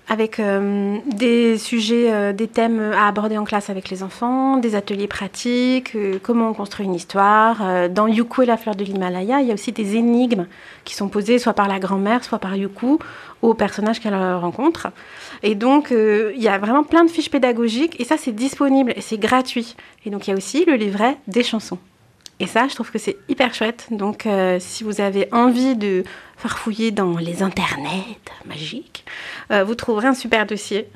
avec 0.07 0.39
euh, 0.39 0.97
des 1.07 1.57
sujets, 1.57 2.13
euh, 2.13 2.31
des 2.31 2.47
thèmes 2.47 2.79
à 2.93 3.07
aborder 3.07 3.37
en 3.37 3.43
classe 3.43 3.69
avec 3.69 3.89
les 3.89 4.03
enfants, 4.03 4.57
des 4.57 4.75
ateliers 4.75 5.07
pratiques, 5.07 5.95
euh, 5.95 6.19
comment 6.21 6.49
on 6.49 6.53
construit 6.53 6.85
une 6.85 6.93
histoire. 6.93 7.89
Dans 7.89 8.07
Yuku 8.07 8.43
et 8.43 8.45
la 8.45 8.57
fleur 8.57 8.75
de 8.75 8.83
l'Himalaya, 8.83 9.41
il 9.41 9.47
y 9.47 9.51
a 9.51 9.53
aussi 9.53 9.71
des 9.71 9.95
énigmes 9.95 10.45
qui 10.83 10.93
sont 10.93 11.07
posées 11.07 11.39
soit 11.39 11.53
par 11.53 11.67
la 11.67 11.79
grand-mère, 11.79 12.23
soit 12.23 12.39
par 12.39 12.55
Yuku 12.55 12.99
aux 13.41 13.53
personnages 13.53 13.99
qu'elle 13.99 14.15
rencontre. 14.15 14.87
Et 15.43 15.55
donc, 15.55 15.91
il 15.91 16.41
y 16.41 16.47
a 16.47 16.57
vraiment 16.57 16.83
plein 16.83 17.03
de 17.03 17.09
fiches 17.09 17.29
pédagogiques 17.29 17.99
et 17.99 18.03
ça, 18.03 18.17
c'est 18.17 18.31
disponible 18.31 18.93
et 18.95 19.01
c'est 19.01 19.17
gratuit. 19.17 19.75
Et 20.05 20.09
donc, 20.09 20.27
il 20.27 20.31
y 20.31 20.33
a 20.33 20.37
aussi 20.37 20.65
le 20.65 20.75
livret 20.75 21.17
des 21.27 21.43
chansons. 21.43 21.79
Et 22.39 22.47
ça, 22.47 22.67
je 22.67 22.75
trouve 22.75 22.91
que 22.91 22.97
c'est 22.99 23.17
hyper 23.29 23.53
chouette. 23.53 23.88
Donc, 23.91 24.25
euh, 24.25 24.57
si 24.59 24.83
vous 24.83 24.99
avez 24.99 25.27
envie 25.31 25.75
de 25.75 26.03
farfouiller 26.38 26.91
dans 26.91 27.17
les 27.17 27.43
internets 27.43 28.17
magiques, 28.45 29.05
euh, 29.51 29.63
vous 29.63 29.75
trouverez 29.75 30.07
un 30.07 30.13
super 30.13 30.45
dossier. 30.45 30.88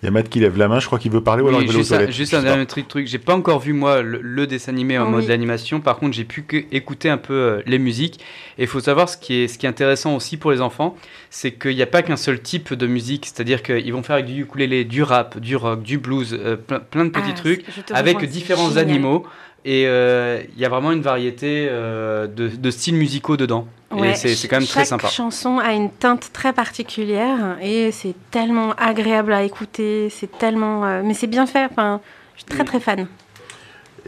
Il 0.00 0.06
y 0.06 0.08
a 0.08 0.12
Matt 0.12 0.28
qui 0.28 0.38
lève 0.38 0.56
la 0.56 0.68
main, 0.68 0.78
je 0.78 0.86
crois 0.86 1.00
qu'il 1.00 1.10
veut 1.10 1.20
parler 1.24 1.42
ou 1.42 1.48
alors 1.48 1.58
Oui, 1.58 1.66
il 1.66 1.72
veut 1.72 1.78
juste, 1.80 1.92
un, 1.92 2.08
juste 2.08 2.32
un 2.32 2.42
dernier 2.42 2.66
truc, 2.66 2.86
truc. 2.86 3.08
J'ai 3.08 3.18
pas 3.18 3.34
encore 3.34 3.58
vu 3.58 3.72
moi 3.72 4.00
le, 4.00 4.20
le 4.22 4.46
dessin 4.46 4.70
animé 4.70 4.96
en 4.96 5.06
Oui. 5.06 5.10
mode 5.10 5.30
animation. 5.30 5.80
Par 5.80 5.96
contre, 5.96 6.14
j'ai 6.14 6.24
pu 6.24 6.44
que 6.44 6.56
écouter 6.70 7.10
un 7.10 7.16
peu 7.18 7.34
euh, 7.34 7.62
les 7.66 7.80
musiques. 7.80 8.20
Et 8.58 8.62
il 8.62 8.66
faut 8.68 8.78
savoir 8.78 9.08
ce 9.08 9.16
qui 9.16 9.34
est 9.34 9.48
ce 9.48 9.58
qui 9.58 9.66
est 9.66 9.68
intéressant 9.68 10.14
aussi 10.14 10.36
pour 10.36 10.52
les 10.52 10.60
enfants, 10.60 10.94
c'est 11.30 11.50
qu'il 11.50 11.74
n'y 11.74 11.82
a 11.82 11.86
pas 11.86 12.02
qu'un 12.02 12.16
seul 12.16 12.40
type 12.40 12.74
de 12.74 12.86
musique. 12.86 13.26
C'est-à-dire 13.26 13.60
qu'ils 13.64 13.92
vont 13.92 14.04
faire 14.04 14.14
avec 14.14 14.26
du 14.26 14.42
ukulélé, 14.42 14.84
du 14.84 15.02
rap, 15.02 15.36
du 15.40 15.56
rock, 15.56 15.82
du 15.82 15.98
blues, 15.98 16.32
euh, 16.40 16.54
plein, 16.56 16.78
plein 16.78 17.04
de 17.04 17.10
petits 17.10 17.24
Ah, 17.30 17.32
trucs 17.32 17.64
avec 17.92 18.24
différents 18.24 18.68
génial. 18.68 18.88
animaux. 18.88 19.26
Et 19.70 19.86
euh, 19.86 20.40
il 20.54 20.58
y 20.58 20.64
a 20.64 20.70
vraiment 20.70 20.92
une 20.92 21.02
variété 21.02 21.68
euh, 21.68 22.26
de, 22.26 22.48
de 22.48 22.70
styles 22.70 22.94
musicaux 22.94 23.36
dedans. 23.36 23.68
Ouais, 23.90 24.12
et 24.12 24.14
c'est 24.14 24.48
quand 24.48 24.56
même 24.56 24.66
très 24.66 24.80
chaque 24.80 24.88
sympa. 24.88 25.08
chanson 25.08 25.58
a 25.58 25.74
une 25.74 25.90
teinte 25.90 26.30
très 26.32 26.54
particulière 26.54 27.58
et 27.60 27.92
c'est 27.92 28.14
tellement 28.30 28.72
agréable 28.78 29.30
à 29.30 29.42
écouter, 29.42 30.08
c'est 30.10 30.38
tellement, 30.38 30.86
euh, 30.86 31.02
mais 31.04 31.12
c'est 31.12 31.26
bien 31.26 31.44
fait. 31.44 31.66
Enfin, 31.70 32.00
je 32.34 32.44
suis 32.44 32.46
très 32.46 32.64
très 32.64 32.80
fan. 32.80 33.08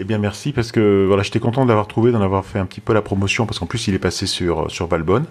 Eh 0.03 0.05
bien, 0.05 0.17
merci, 0.17 0.53
parce 0.53 0.73
que 0.73 1.05
voilà, 1.07 1.23
j'étais 1.23 1.41
content 1.41 1.65
de 1.65 1.69
l'avoir 1.69 1.87
trouvé, 1.87 2.11
d'en 2.11 2.23
avoir 2.23 2.47
fait 2.47 2.59
un 2.59 2.65
petit 2.65 2.81
peu 2.81 2.95
la 2.95 3.03
promotion, 3.03 3.45
parce 3.45 3.59
qu'en 3.59 3.67
plus, 3.67 3.87
il 3.87 3.95
est 3.95 3.99
passé 3.99 4.25
sur, 4.27 4.71
sur 4.71 4.87
Valbonne. 4.87 5.27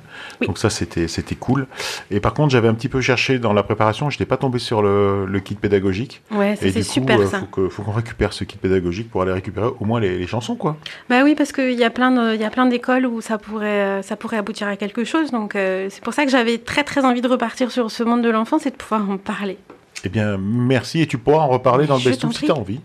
Donc, 0.46 0.60
ça, 0.60 0.70
c'était 0.70 1.08
c'était 1.08 1.34
cool. 1.34 1.66
Et 2.12 2.20
par 2.20 2.36
contre, 2.36 2.52
j'avais 2.52 2.68
un 2.68 2.76
petit 2.76 2.88
peu 2.88 3.02
cherché 3.02 3.40
dans 3.40 3.52
la 3.54 3.64
préparation, 3.64 4.12
je 4.12 4.16
n'étais 4.16 4.26
pas 4.28 4.38
tombé 4.38 4.60
sur 4.60 4.84
le, 4.84 5.26
le 5.26 5.40
kit 5.40 5.56
pédagogique. 5.56 6.22
Ouais, 6.32 6.56
c'est 6.56 6.68
du 6.72 6.74
coup, 6.78 6.84
super, 6.84 7.20
euh, 7.20 7.26
ça. 7.26 7.40
faut 7.40 7.46
que- 7.48 7.68
faut 7.70 7.82
qu'on 7.82 7.92
récupère 7.94 8.32
ce 8.32 8.44
kit 8.44 8.58
pédagogique 8.58 9.10
pour 9.10 9.24
aller 9.24 9.32
récupérer 9.32 9.70
au 9.80 9.86
moins 9.86 10.00
les, 10.00 10.20
les 10.20 10.28
chansons, 10.28 10.56
quoi. 10.56 10.78
Bah 11.10 11.24
oui, 11.24 11.34
parce 11.36 11.52
qu'il 11.52 11.74
y 11.74 11.84
a 11.84 11.90
plein 11.90 12.12
de- 12.12 12.36
il 12.36 12.40
y 12.42 12.46
a 12.46 12.52
plein 12.52 12.68
d'écoles 12.68 13.08
où 13.08 13.22
ça 13.22 13.40
pourrait, 13.40 13.66
euh, 14.00 14.02
ça 14.04 14.16
pourrait 14.18 14.38
aboutir 14.38 14.68
à 14.68 14.76
quelque 14.76 15.04
chose. 15.04 15.32
Donc 15.32 15.56
euh, 15.56 15.88
c'est 15.90 16.04
pour 16.04 16.14
ça 16.14 16.26
que 16.26 16.32
j'avais 16.32 16.60
très 16.60 16.84
très 16.84 17.06
envie 17.06 17.22
de 17.22 17.28
repartir 17.28 17.72
sur 17.72 17.90
ce 17.90 18.04
monde 18.04 18.22
de 18.22 18.30
l'enfance 18.30 18.68
et 18.68 18.70
de 18.70 18.76
pouvoir 18.76 19.10
en 19.10 19.18
parler. 19.18 19.58
Eh 20.06 20.10
bien, 20.10 20.38
merci, 20.38 21.02
et 21.02 21.08
tu 21.08 21.18
pourras 21.18 21.40
en 21.44 21.48
reparler 21.48 21.88
dans 21.88 21.98
le 21.98 22.04
best-of 22.04 22.34
si 22.34 22.46
tu 22.46 22.52
as 22.52 22.56
envie, 22.56 22.80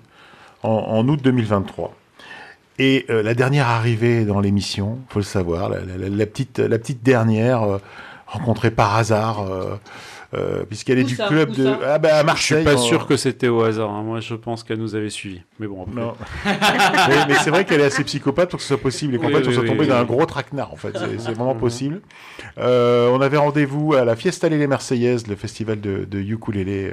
en, 0.65 1.07
août 1.09 1.20
2023. 1.23 1.95
Et 2.78 3.07
euh, 3.09 3.23
la 3.23 3.35
dernière 3.35 3.69
arrivée 3.69 4.24
dans 4.24 4.41
l'émission, 4.41 4.99
faut 5.09 5.20
le 5.20 5.24
savoir, 5.24 5.69
la 5.69 6.27
petite, 6.27 6.59
la 6.59 6.78
petite 6.78 7.03
dernière, 7.03 7.62
euh, 7.62 7.78
rencontrée 8.27 8.70
par 8.73 8.97
hasard, 8.97 9.43
euh, 9.43 9.77
euh, 10.35 10.65
puisqu'elle 10.65 10.98
est 10.98 11.05
Où 11.05 11.06
du 11.06 11.16
ça 11.16 11.28
club 11.28 11.52
de... 11.52 11.66
Ah 11.86 11.98
ben 11.98 12.11
à 12.12 12.20
Je 12.20 12.27
Marseille. 12.27 12.56
suis 12.59 12.65
pas 12.65 12.74
en- 12.74 12.82
sûr 12.82 13.06
que 13.06 13.16
c'était 13.16 13.48
au 13.48 13.62
hasard. 13.62 13.90
hein. 13.90 14.02
Moi, 14.02 14.20
je 14.20 14.35
pense 14.35 14.62
qu'elle 14.65 14.78
nous 14.78 14.94
avait 14.94 15.11
suivis. 15.11 15.43
Mais 15.61 15.66
bon, 15.66 15.82
après. 15.82 16.01
Non. 16.01 16.15
mais 17.09 17.15
mais 17.28 17.35
c'est 17.35 17.51
vrai 17.51 17.65
qu'elle 17.65 17.81
est 17.81 17.85
assez 17.86 18.05
psychopathe 18.05 18.51
pour 18.51 18.59
que 18.59 18.62
ce 18.62 18.69
soit 18.69 18.78
possible 18.82 19.15
et 19.15 19.19
qu'en 19.19 19.27
Oui, 19.28 19.32
fait, 19.35 19.40
oui, 19.40 19.47
on 19.48 19.52
soit 19.52 19.62
oui, 19.62 19.69
tombé 19.69 19.81
oui, 19.81 19.86
dans 19.89 19.97
un 19.97 20.05
gros 20.05 20.27
traquenard. 20.27 20.73
En 20.73 20.77
fait, 20.77 20.97
c'est 20.98 21.32
vraiment 21.32 21.55
Mhm. 21.55 21.61
possible. 21.61 22.01
Euh, 22.59 23.09
on 23.12 23.20
avait 23.20 23.36
rendez-vous 23.36 23.94
à 23.94 24.05
la 24.05 24.16
Fiesta 24.16 24.48
Les 24.48 24.66
Marseillaise, 24.66 25.27
le 25.27 25.36
festival 25.36 25.81
de, 25.81 26.05
de 26.11 26.19
ukulélé 26.19 26.93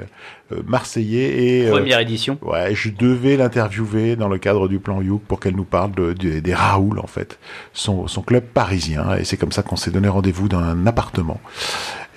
euh, 0.52 0.56
marseillais. 0.66 1.42
Et, 1.62 1.66
euh, 1.66 1.70
Première 1.70 2.00
édition. 2.00 2.38
Ouais, 2.42 2.74
je 2.74 2.90
devais 2.90 3.36
l'interviewer 3.36 4.16
dans 4.16 4.28
le 4.28 4.38
cadre 4.38 4.68
du 4.68 4.78
plan 4.78 5.00
Youk 5.02 5.22
pour 5.22 5.40
qu'elle 5.40 5.56
nous 5.56 5.64
parle 5.64 5.92
de, 5.92 6.12
de- 6.12 6.40
des 6.40 6.54
Raoul, 6.54 6.98
en 6.98 7.06
fait, 7.06 7.38
son, 7.72 8.06
son 8.06 8.22
club 8.22 8.44
parisien. 8.44 9.16
Et 9.16 9.24
c'est 9.24 9.36
comme 9.36 9.52
ça 9.52 9.62
qu'on 9.62 9.76
s'est 9.76 9.90
donné 9.90 10.08
rendez-vous 10.08 10.48
dans 10.48 10.58
un 10.60 10.86
appartement. 10.86 11.40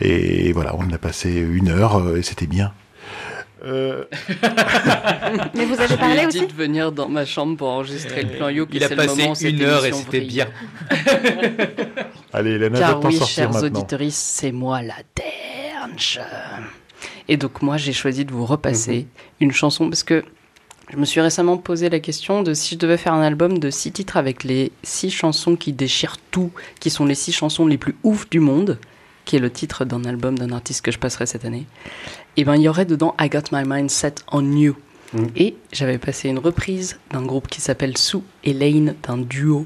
Et 0.01 0.51
voilà, 0.53 0.75
on 0.77 0.91
a 0.91 0.97
passé 0.97 1.31
une 1.31 1.69
heure 1.69 1.95
euh, 1.97 2.17
et 2.17 2.21
c'était 2.21 2.47
bien. 2.47 2.73
Euh, 3.65 4.03
Mais 5.55 5.65
vous 5.65 5.79
avez 5.79 5.97
parlé 5.97 6.25
aussi 6.27 6.41
dit 6.41 6.47
de 6.47 6.53
venir 6.53 6.91
dans 6.91 7.09
ma 7.09 7.25
chambre 7.25 7.57
pour 7.57 7.69
enregistrer 7.69 8.23
le 8.23 8.29
plan 8.37 8.49
Youk. 8.49 8.69
Il 8.73 8.83
a 8.83 8.89
passé 8.89 9.21
moment 9.23 9.33
une 9.33 9.61
heure 9.63 9.85
et 9.85 9.91
c'était 9.91 10.21
bien. 10.21 10.47
Allez, 12.33 12.51
Hélène, 12.51 12.73
Car 12.73 13.03
oui, 13.03 13.15
sortir 13.15 13.27
chers 13.27 13.51
maintenant. 13.51 13.67
auditeurs, 13.79 14.01
c'est 14.11 14.51
moi 14.51 14.81
la 14.81 14.95
Derge. 15.15 16.19
Et 17.27 17.37
donc 17.37 17.61
moi, 17.61 17.77
j'ai 17.77 17.93
choisi 17.93 18.25
de 18.25 18.31
vous 18.31 18.45
repasser 18.45 18.99
Mhm. 18.99 19.05
une 19.41 19.51
chanson 19.51 19.89
parce 19.89 20.03
que 20.03 20.23
je 20.91 20.97
me 20.97 21.05
suis 21.05 21.21
récemment 21.21 21.57
posé 21.57 21.89
la 21.89 21.99
question 21.99 22.43
de 22.43 22.53
si 22.53 22.75
je 22.75 22.79
devais 22.79 22.97
faire 22.97 23.13
un 23.13 23.23
album 23.23 23.57
de 23.57 23.69
six 23.71 23.91
titres 23.91 24.17
avec 24.17 24.43
les 24.43 24.71
six 24.83 25.09
chansons 25.09 25.55
qui 25.55 25.73
déchirent 25.73 26.17
tout, 26.29 26.51
qui 26.79 26.91
sont 26.91 27.05
les 27.05 27.15
six 27.15 27.31
chansons 27.31 27.65
les 27.65 27.77
plus 27.79 27.95
ouf 28.03 28.29
du 28.29 28.39
monde. 28.39 28.77
Qui 29.25 29.35
est 29.35 29.39
le 29.39 29.51
titre 29.51 29.83
d'un 29.85 30.05
album 30.05 30.37
d'un 30.37 30.51
artiste 30.51 30.83
que 30.83 30.91
je 30.91 30.99
passerai 30.99 31.25
cette 31.25 31.45
année, 31.45 31.65
et 32.37 32.43
ben 32.43 32.55
il 32.55 32.61
y 32.61 32.69
aurait 32.69 32.85
dedans 32.85 33.15
I 33.19 33.27
Got 33.29 33.51
My 33.51 33.63
Mind 33.65 33.89
Set 33.89 34.23
on 34.31 34.51
You. 34.51 34.75
Et 35.37 35.55
j'avais 35.71 35.97
passé 35.97 36.27
une 36.27 36.39
reprise 36.39 36.99
d'un 37.11 37.21
groupe 37.21 37.47
qui 37.47 37.61
s'appelle 37.61 37.97
Sue 37.97 38.17
et 38.43 38.53
Lane, 38.53 38.95
d'un 39.03 39.17
duo. 39.17 39.65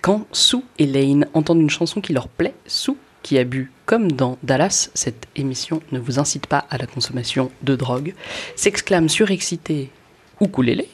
Quand 0.00 0.26
Sue 0.32 0.62
et 0.78 0.86
Lane 0.86 1.26
entendent 1.34 1.60
une 1.60 1.68
chanson 1.68 2.00
qui 2.00 2.14
leur 2.14 2.28
plaît, 2.28 2.54
Sue, 2.66 2.92
qui 3.22 3.38
a 3.38 3.44
bu 3.44 3.70
comme 3.84 4.10
dans 4.12 4.38
Dallas, 4.42 4.88
cette 4.94 5.26
émission 5.36 5.82
ne 5.92 5.98
vous 5.98 6.18
incite 6.18 6.46
pas 6.46 6.64
à 6.70 6.78
la 6.78 6.86
consommation 6.86 7.50
de 7.62 7.76
drogue, 7.76 8.14
s'exclame 8.54 9.08
surexcité 9.10 9.90
Ukulélé? 10.40 10.88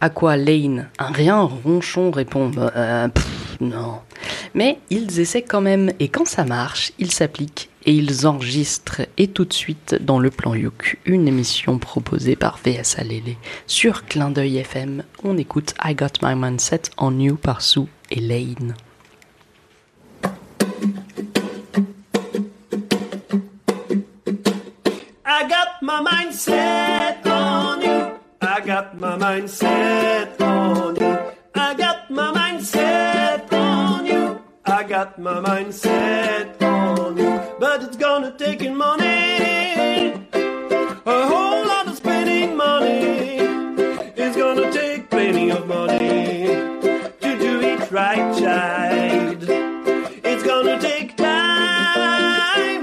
À 0.00 0.10
quoi 0.10 0.36
Lane, 0.36 0.88
un 0.98 1.12
rien 1.12 1.40
ronchon, 1.40 2.10
répond 2.10 2.50
Euh, 2.58 3.08
pff, 3.08 3.26
Non. 3.60 4.00
Mais 4.54 4.78
ils 4.90 5.20
essaient 5.20 5.42
quand 5.42 5.60
même, 5.60 5.92
et 5.98 6.08
quand 6.08 6.26
ça 6.26 6.44
marche, 6.44 6.92
ils 6.98 7.12
s'appliquent 7.12 7.70
et 7.86 7.92
ils 7.92 8.26
enregistrent. 8.26 9.02
Et 9.16 9.28
tout 9.28 9.44
de 9.44 9.52
suite, 9.52 9.96
dans 10.00 10.18
le 10.18 10.30
plan 10.30 10.54
Youk, 10.54 10.98
une 11.04 11.28
émission 11.28 11.78
proposée 11.78 12.36
par 12.36 12.58
VS 12.64 12.98
Alélé 12.98 13.36
sur 13.66 14.06
Clin 14.06 14.30
d'œil 14.30 14.58
FM, 14.58 15.04
on 15.22 15.36
écoute 15.38 15.74
I 15.84 15.94
Got 15.94 16.22
My 16.22 16.34
Mindset 16.34 16.82
on 16.98 17.18
You 17.18 17.36
par 17.36 17.62
Sue 17.62 17.88
et 18.10 18.20
Lane. 18.20 18.74
I 25.26 25.48
got 25.48 25.82
my 25.82 26.00
mind 26.00 26.32
set 26.32 27.26
on 27.26 27.82
you. 27.82 28.12
I 28.40 28.60
got 28.60 28.98
my 29.00 29.16
mind 29.16 29.50
set 29.50 30.40
on 30.40 30.96
you. 30.96 31.14
Got 34.98 35.18
my 35.18 35.40
mind 35.40 35.74
set 35.74 36.62
on 36.62 37.16
you. 37.16 37.34
But 37.58 37.82
it's 37.82 37.96
gonna 37.96 38.32
take 38.44 38.60
in 38.62 38.76
money. 38.76 40.12
A 41.16 41.18
whole 41.32 41.62
lot 41.72 41.88
of 41.88 41.96
spending 41.96 42.56
money. 42.56 43.38
It's 44.22 44.36
gonna 44.36 44.70
take 44.70 45.10
plenty 45.10 45.50
of 45.50 45.66
money 45.66 46.46
to 47.24 47.30
do 47.44 47.52
it 47.70 47.80
right, 47.90 48.26
child. 48.40 49.42
It's 50.30 50.44
gonna 50.50 50.78
take 50.80 51.16
time. 51.16 52.82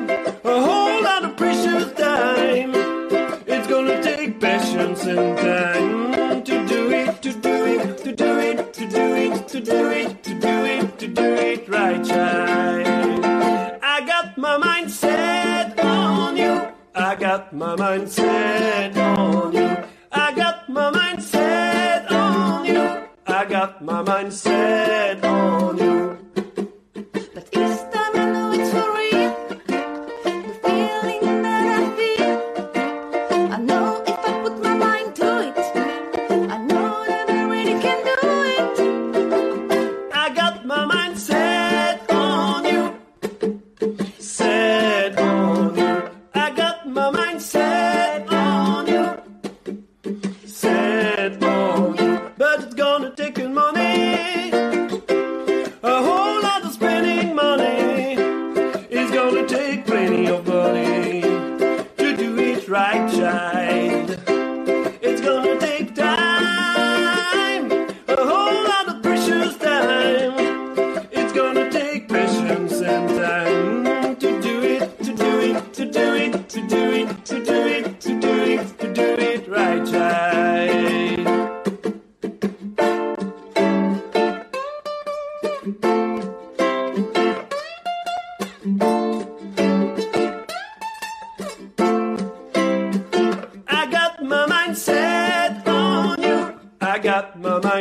A 0.56 0.58
whole 0.68 1.02
lot 1.10 1.22
of 1.28 1.32
precious 1.38 1.86
time. 2.08 2.72
It's 3.54 3.68
gonna 3.74 3.98
take 4.04 4.32
patience 4.48 5.02
and 5.06 5.38
time 5.38 6.44
to 6.44 6.56
do 6.74 6.82
it, 7.02 7.22
to 7.26 7.32
do 7.48 7.56
it, 7.76 7.98
to 8.04 8.12
do 8.24 8.32
it, 8.50 8.74
to 8.74 8.86
do 8.92 8.98
it, 8.98 8.98
to 8.98 8.98
do 8.98 9.06
it, 9.26 9.48
to 9.48 9.60
do 9.62 9.80
it, 10.02 10.24
to 10.24 10.34
do 10.34 10.50
it 10.50 10.61
right, 11.08 12.04
child. 12.04 13.26
I 13.84 14.04
got 14.06 14.38
my 14.38 14.58
mind 14.58 14.92
set 14.92 15.80
on 15.80 16.38
you. 16.38 16.68
I 16.94 17.16
got 17.16 17.54
my 17.54 17.76
mind 17.76 18.10
set 18.12 18.98
on 18.98 19.54
you. 19.54 19.78
I 20.12 20.34
got 20.34 20.70
my 20.70 20.92
mind 20.92 21.24
set 21.24 22.12
on 22.12 22.66
you. 22.66 23.08
I 23.26 23.46
got 23.46 23.84
my 23.84 24.02
mind 24.04 24.34
set 24.34 25.24
on 25.24 25.78
you. 25.78 26.21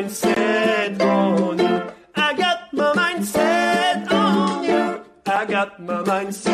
mindset 0.01 1.01
on 1.03 1.59
you. 1.59 1.93
I 2.15 2.35
got 2.35 2.73
my 2.73 2.93
mindset 2.95 4.11
on 4.11 4.65
you. 4.65 5.05
I 5.27 5.45
got 5.45 5.79
my 5.83 6.03
mindset. 6.03 6.50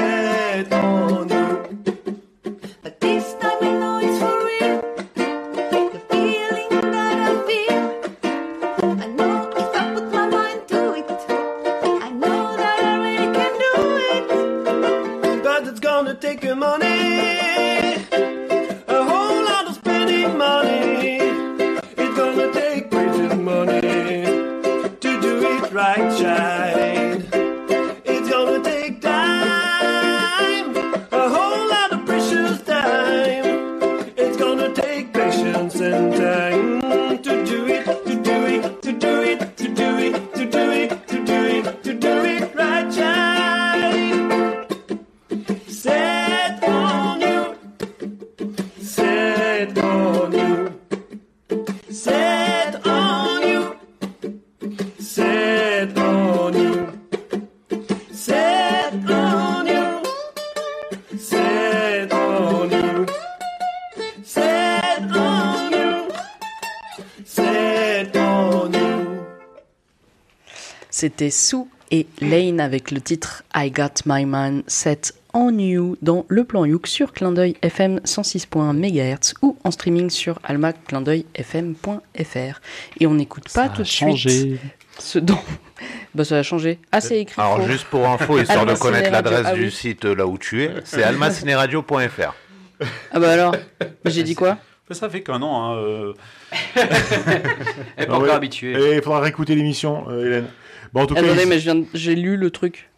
C'était 71.06 71.30
Sue 71.30 71.68
et 71.92 72.08
Lane 72.20 72.58
avec 72.58 72.90
le 72.90 73.00
titre 73.00 73.44
I 73.54 73.70
Got 73.70 74.02
My 74.06 74.24
Mind 74.26 74.64
Set 74.66 75.14
on 75.32 75.56
You 75.56 75.96
dans 76.02 76.26
le 76.26 76.42
plan 76.42 76.64
Youk 76.64 76.88
sur 76.88 77.12
clin 77.12 77.30
d'œil 77.30 77.54
FM 77.62 77.98
106.1 77.98 78.72
MHz 78.72 79.34
ou 79.40 79.56
en 79.62 79.70
streaming 79.70 80.10
sur 80.10 80.40
almaclindeuilfm.fr. 80.42 82.60
Et 82.98 83.06
on 83.06 83.14
n'écoute 83.14 83.44
pas 83.54 83.68
tout 83.68 83.82
de 83.82 83.86
suite 83.86 84.58
ce 84.98 85.20
dont. 85.20 85.38
Bah, 86.12 86.24
ça 86.24 86.38
a 86.38 86.42
changé. 86.42 86.80
Ah, 86.90 87.00
c'est 87.00 87.20
écrit. 87.20 87.40
Alors, 87.40 87.60
faux. 87.60 87.68
juste 87.68 87.84
pour 87.84 88.04
info, 88.08 88.36
histoire 88.40 88.66
de 88.66 88.74
connaître 88.74 89.12
l'adresse 89.12 89.46
Ah 89.46 89.54
du 89.54 89.70
site 89.70 90.06
là 90.06 90.26
où 90.26 90.38
tu 90.38 90.64
es, 90.64 90.72
c'est 90.82 91.04
almacineradio.fr. 91.04 92.34
Ah 93.12 93.20
bah 93.20 93.30
alors, 93.30 93.54
j'ai 94.06 94.24
dit 94.24 94.34
quoi 94.34 94.58
Ça 94.90 95.08
fait 95.08 95.22
qu'un 95.22 95.40
an. 95.40 95.70
Hein, 95.70 95.76
euh. 95.76 96.14
Elle 96.74 96.82
est 96.82 98.06
pas 98.06 98.14
Ah 98.14 98.16
encore 98.16 98.40
ouais. 98.40 98.50
Et 98.62 98.96
il 98.96 99.02
faudra 99.02 99.20
réécouter 99.20 99.54
l'émission, 99.54 100.06
euh, 100.08 100.26
Hélène. 100.26 100.46
Bon, 100.92 101.02
en 101.02 101.06
tout 101.06 101.14
cas, 101.14 101.22
Attendez, 101.22 101.46
mais 101.46 101.58
je 101.58 101.64
viens 101.64 101.74
de- 101.76 101.86
j'ai 101.94 102.14
lu 102.14 102.36
le 102.36 102.50
truc. 102.50 102.90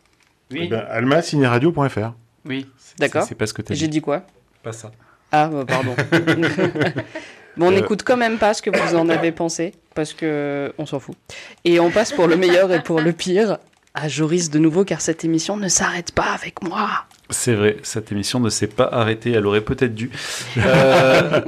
Eh 0.55 0.67
ben, 0.69 0.85
alma-radio.fr. 0.89 2.13
Oui. 2.47 2.67
D'accord. 2.99 3.25
C'est 3.29 3.35
pas 3.35 3.47
ce 3.47 3.53
que 3.55 3.63
t'as 3.63 3.75
J'ai 3.75 3.87
dit. 3.87 3.99
dit 3.99 4.01
quoi? 4.01 4.23
Pas 4.63 4.73
ça. 4.73 4.91
Ah, 5.31 5.49
bah, 5.49 5.65
pardon. 5.67 5.95
bon, 7.57 7.67
on 7.67 7.71
Euh. 7.73 7.75
n'écoute 7.75 8.03
quand 8.03 8.17
même 8.17 8.39
pas 8.39 8.55
ce 8.55 8.63
que 8.63 8.71
vous 8.71 8.97
en 8.97 9.09
avez 9.09 9.31
pensé, 9.33 9.75
parce 9.95 10.15
que 10.15 10.73
on 10.79 10.87
s'en 10.87 11.01
fout. 11.01 11.17
Et 11.65 11.79
on 11.81 11.91
passe 11.91 12.13
pour 12.13 12.27
le 12.27 12.37
meilleur 12.37 12.73
et 12.73 12.83
pour 12.83 13.01
le 13.01 13.13
pire. 13.13 13.59
à 13.95 14.07
Joris 14.07 14.49
de 14.51 14.61
nouveau, 14.61 14.85
car 14.85 15.01
cette 15.01 15.25
émission 15.25 15.57
ne 15.57 15.67
s'arrête 15.67 16.13
pas 16.13 16.31
avec 16.33 16.63
moi. 16.63 16.89
C'est 17.31 17.55
vrai, 17.55 17.79
cette 17.83 18.13
émission 18.13 18.39
ne 18.39 18.49
s'est 18.49 18.69
pas 18.69 18.85
arrêtée, 18.93 19.33
elle 19.33 19.45
aurait 19.45 19.63
peut-être 19.63 19.95
dû. 19.95 20.11
Euh, 20.59 21.41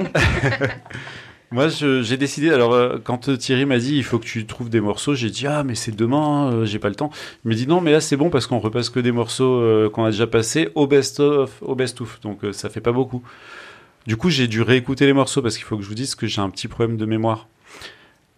Moi, 1.51 1.67
j'ai 1.67 2.17
décidé. 2.17 2.49
Alors, 2.49 2.73
euh, 2.73 2.97
quand 3.03 3.27
euh, 3.27 3.35
Thierry 3.37 3.65
m'a 3.65 3.77
dit 3.77 3.97
il 3.97 4.03
faut 4.03 4.19
que 4.19 4.25
tu 4.25 4.45
trouves 4.45 4.69
des 4.69 4.79
morceaux, 4.79 5.15
j'ai 5.15 5.29
dit 5.29 5.47
ah 5.47 5.63
mais 5.63 5.75
c'est 5.75 5.95
demain, 5.95 6.51
euh, 6.51 6.65
j'ai 6.65 6.79
pas 6.79 6.87
le 6.89 6.95
temps. 6.95 7.11
Il 7.43 7.49
me 7.49 7.55
dit 7.55 7.67
non 7.67 7.81
mais 7.81 7.91
là 7.91 7.99
c'est 7.99 8.15
bon 8.15 8.29
parce 8.29 8.47
qu'on 8.47 8.59
repasse 8.59 8.89
que 8.89 9.01
des 9.01 9.11
morceaux 9.11 9.59
euh, 9.59 9.89
qu'on 9.89 10.05
a 10.05 10.11
déjà 10.11 10.27
passés 10.27 10.69
au 10.75 10.87
best 10.87 11.19
of, 11.19 11.61
au 11.61 11.75
best 11.75 11.99
of. 11.99 12.21
Donc 12.21 12.45
euh, 12.45 12.53
ça 12.53 12.69
fait 12.69 12.79
pas 12.79 12.93
beaucoup. 12.93 13.21
Du 14.07 14.15
coup, 14.17 14.29
j'ai 14.29 14.47
dû 14.47 14.61
réécouter 14.61 15.05
les 15.05 15.13
morceaux 15.13 15.41
parce 15.41 15.57
qu'il 15.57 15.65
faut 15.65 15.77
que 15.77 15.83
je 15.83 15.87
vous 15.89 15.93
dise 15.95 16.15
que 16.15 16.25
j'ai 16.25 16.41
un 16.41 16.49
petit 16.49 16.67
problème 16.67 16.97
de 16.97 17.05
mémoire. 17.05 17.47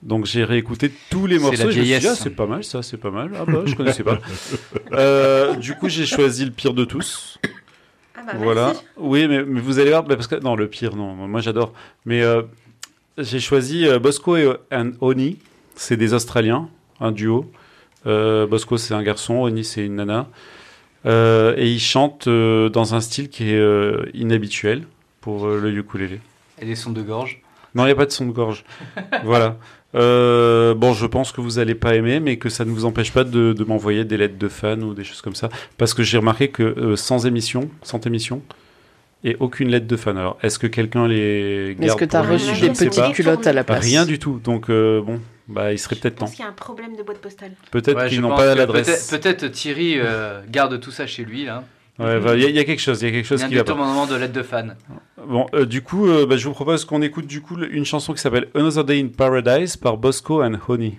Donc 0.02 0.26
j'ai 0.26 0.44
réécouté 0.44 0.92
tous 1.10 1.28
les 1.28 1.38
C'est 1.38 1.42
morceaux. 1.44 1.62
je 1.62 1.68
me 1.68 1.72
suis 1.72 1.82
dit, 1.84 1.96
ah, 1.96 2.16
c'est 2.16 2.32
pas 2.36 2.46
mal 2.48 2.64
ça, 2.64 2.82
c'est 2.82 2.98
pas 2.98 3.12
mal. 3.12 3.32
Ah 3.40 3.46
bah 3.46 3.62
je 3.66 3.76
connaissais 3.76 4.04
pas. 4.04 4.20
Euh, 4.92 5.56
du 5.56 5.74
coup, 5.74 5.90
j'ai 5.90 6.06
choisi 6.06 6.46
le 6.46 6.52
pire 6.52 6.74
de 6.74 6.86
tous. 6.86 7.40
Ah 8.16 8.22
bah, 8.28 8.34
voilà. 8.38 8.66
merci. 8.68 8.82
Oui, 8.98 9.28
mais, 9.28 9.44
mais 9.44 9.60
vous 9.60 9.80
allez 9.80 9.90
voir, 9.90 10.04
parce 10.06 10.28
que 10.28 10.36
non, 10.36 10.56
le 10.56 10.68
pire, 10.68 10.96
non. 10.96 11.16
Moi, 11.16 11.42
j'adore. 11.42 11.74
Mais 12.06 12.22
euh, 12.22 12.44
j'ai 13.18 13.40
choisi 13.40 13.88
euh, 13.88 14.00
Bosco 14.00 14.38
et 14.38 14.50
and 14.72 14.92
Oni. 15.02 15.38
C'est 15.76 15.98
des 15.98 16.14
Australiens, 16.14 16.70
un 17.00 17.12
duo. 17.12 17.52
Euh, 18.06 18.46
Bosco, 18.48 18.78
c'est 18.78 18.94
un 18.94 19.04
garçon. 19.04 19.36
Oni, 19.36 19.64
c'est 19.64 19.86
une 19.86 19.96
nana. 19.96 20.28
Euh, 21.06 21.54
et 21.58 21.70
ils 21.70 21.80
chantent 21.80 22.30
dans 22.30 22.96
un 22.96 23.02
style 23.02 23.30
qui 23.30 23.50
est 23.52 23.62
inhabituel 24.14 24.84
pour 25.22 25.48
le 25.48 25.72
ukulélé. 25.72 26.20
Et 26.60 26.66
des 26.66 26.76
sons 26.76 26.92
de 26.92 27.02
gorge? 27.02 27.42
Non, 27.76 27.84
il 27.84 27.88
n'y 27.88 27.92
a 27.92 27.96
pas 27.96 28.06
de 28.06 28.12
son 28.12 28.28
de 28.28 28.32
gorge. 28.32 28.64
voilà. 29.24 29.58
Euh, 29.96 30.74
bon, 30.74 30.94
je 30.94 31.06
pense 31.06 31.32
que 31.32 31.42
vous 31.42 31.60
allez 31.60 31.76
pas 31.76 31.96
aimer, 31.96 32.20
mais 32.20 32.38
que 32.38 32.50
ça 32.50 32.66
ne 32.66 32.72
vous 32.72 32.86
empêche 32.86 33.12
pas 33.12 33.24
de, 33.24 33.54
de 33.54 33.64
m'envoyer 33.64 34.06
des 34.06 34.18
lettres 34.18 34.38
de 34.38 34.48
fans 34.48 34.80
ou 34.82 34.94
des 34.94 35.04
choses 35.04 35.22
comme 35.22 35.36
ça. 35.36 35.50
Parce 35.78 35.94
que 35.94 36.04
j'ai 36.04 36.18
remarqué 36.18 36.50
que 36.50 36.64
euh, 36.64 36.96
sans 36.96 37.26
émission, 37.26 37.70
sans 37.84 38.00
émission, 38.06 38.42
et 39.24 39.36
aucune 39.40 39.70
lettre 39.70 39.88
de 39.88 39.96
fan. 39.96 40.18
Alors, 40.18 40.38
est-ce 40.44 40.60
que 40.60 40.68
quelqu'un 40.68 41.08
les 41.08 41.72
Est-ce 41.72 41.80
garde 41.88 42.00
que 42.00 42.06
t'as 42.06 42.20
pour 42.24 42.28
lui 42.28 42.34
reçu 42.50 42.62
des 42.62 42.70
petites 42.70 43.14
culottes 43.14 43.48
à 43.48 43.54
la 43.54 43.64
place 43.64 43.84
Rien 43.84 44.06
du 44.06 44.20
tout. 44.20 44.40
Donc, 44.44 44.70
euh, 44.70 45.02
bon, 45.02 45.20
bah, 45.48 45.72
il 45.72 45.80
serait 45.80 45.96
peut-être 45.96 46.16
temps. 46.16 46.26
qu'il 46.28 46.40
y 46.40 46.44
a 46.44 46.48
un 46.48 46.54
problème 46.54 46.96
de 46.98 47.04
boîte 47.04 47.20
postale. 47.20 47.52
Peut-être 47.72 47.98
Ouais, 47.98 48.10
qu'ils 48.10 48.22
n'ont 48.22 48.36
pas 48.36 48.54
que 48.54 48.58
l'adresse. 48.58 49.08
Peut-être 49.10 49.40
peut-être 49.40 49.52
Thierry 49.54 49.96
euh, 49.98 50.42
garde 50.50 50.80
tout 50.80 50.92
ça 50.92 51.08
chez 51.08 51.24
lui 51.24 51.46
là. 51.46 51.64
Ouais, 52.00 52.20
bah, 52.20 52.36
Il 52.36 52.42
y, 52.42 52.46
a- 52.46 52.50
il 52.50 52.56
y 52.56 52.60
a 52.60 52.64
quelque 52.64 52.82
chose, 52.82 53.02
il 53.04 53.06
y 53.06 53.08
a 53.10 53.12
quelque 53.14 53.26
chose 53.28 53.40
Il 53.42 53.44
y 53.44 53.46
a 53.46 53.50
qui 53.50 53.56
va 53.56 53.64
pas. 53.64 53.72
détournement 53.74 54.08
de 54.08 54.16
lettres 54.16 54.34
de 54.34 54.42
fan. 54.42 54.76
Bon, 55.28 55.46
euh, 55.54 55.66
du 55.66 55.84
coup, 55.84 56.08
euh, 56.08 56.26
bah, 56.26 56.38
je 56.38 56.48
vous 56.48 56.54
propose 56.54 56.86
qu'on 56.86 57.02
écoute 57.04 57.28
du 57.28 57.40
coup 57.42 57.56
une 57.62 57.86
chanson 57.86 58.14
qui 58.14 58.20
s'appelle 58.22 58.48
Another 58.56 58.84
Day 58.84 59.00
in 59.00 59.08
Paradise 59.16 59.78
par 59.78 59.96
Bosco 59.98 60.44
and 60.44 60.56
Honey. 60.68 60.98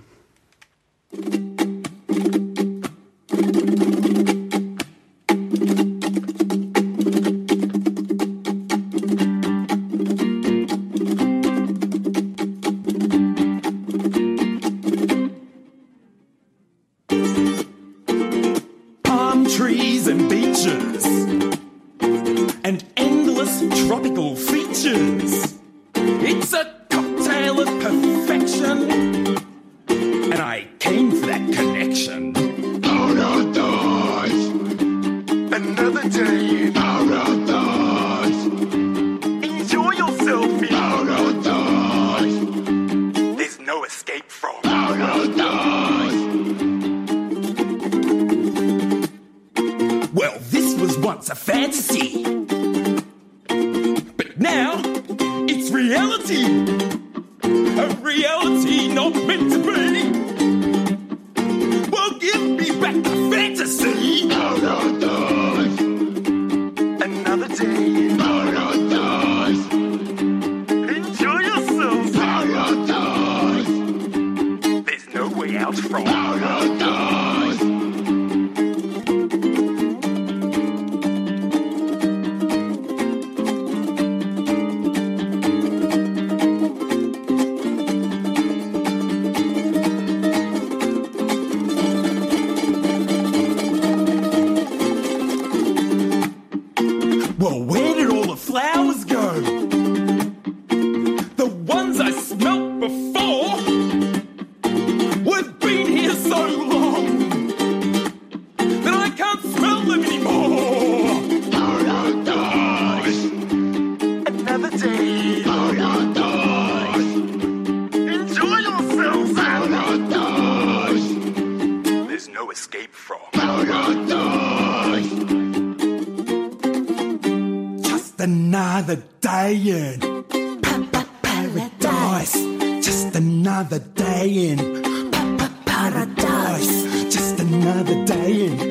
Another 137.75 138.05
day 138.05 138.64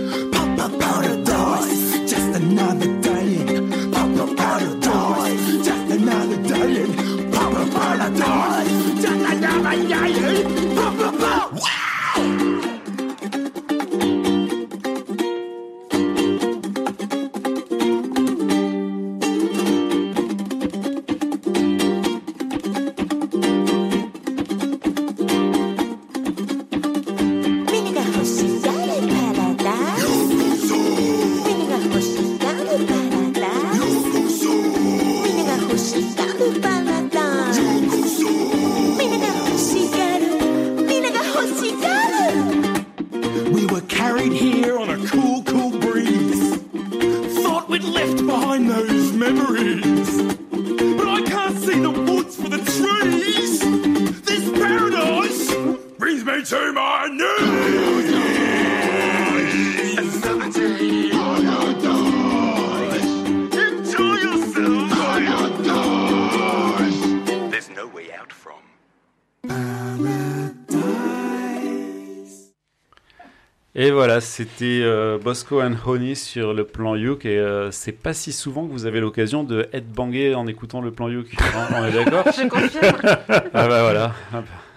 Bosco 75.17 75.61
and 75.61 75.75
Honey 75.85 76.15
sur 76.15 76.53
le 76.53 76.63
plan 76.63 76.95
Youk. 76.95 77.25
Et 77.25 77.37
euh, 77.37 77.71
c'est 77.71 77.91
pas 77.91 78.13
si 78.13 78.31
souvent 78.31 78.67
que 78.67 78.71
vous 78.71 78.85
avez 78.85 78.99
l'occasion 78.99 79.43
de 79.43 79.67
headbanger 79.73 80.35
en 80.35 80.47
écoutant 80.47 80.81
le 80.81 80.91
plan 80.91 81.09
Youk. 81.09 81.27
On 81.71 81.85
est 81.85 81.91
d'accord? 81.91 82.25
Je 82.25 82.47
confirme. 82.47 82.97
Ah 83.53 83.67
bah 83.67 83.81
voilà. 83.83 84.13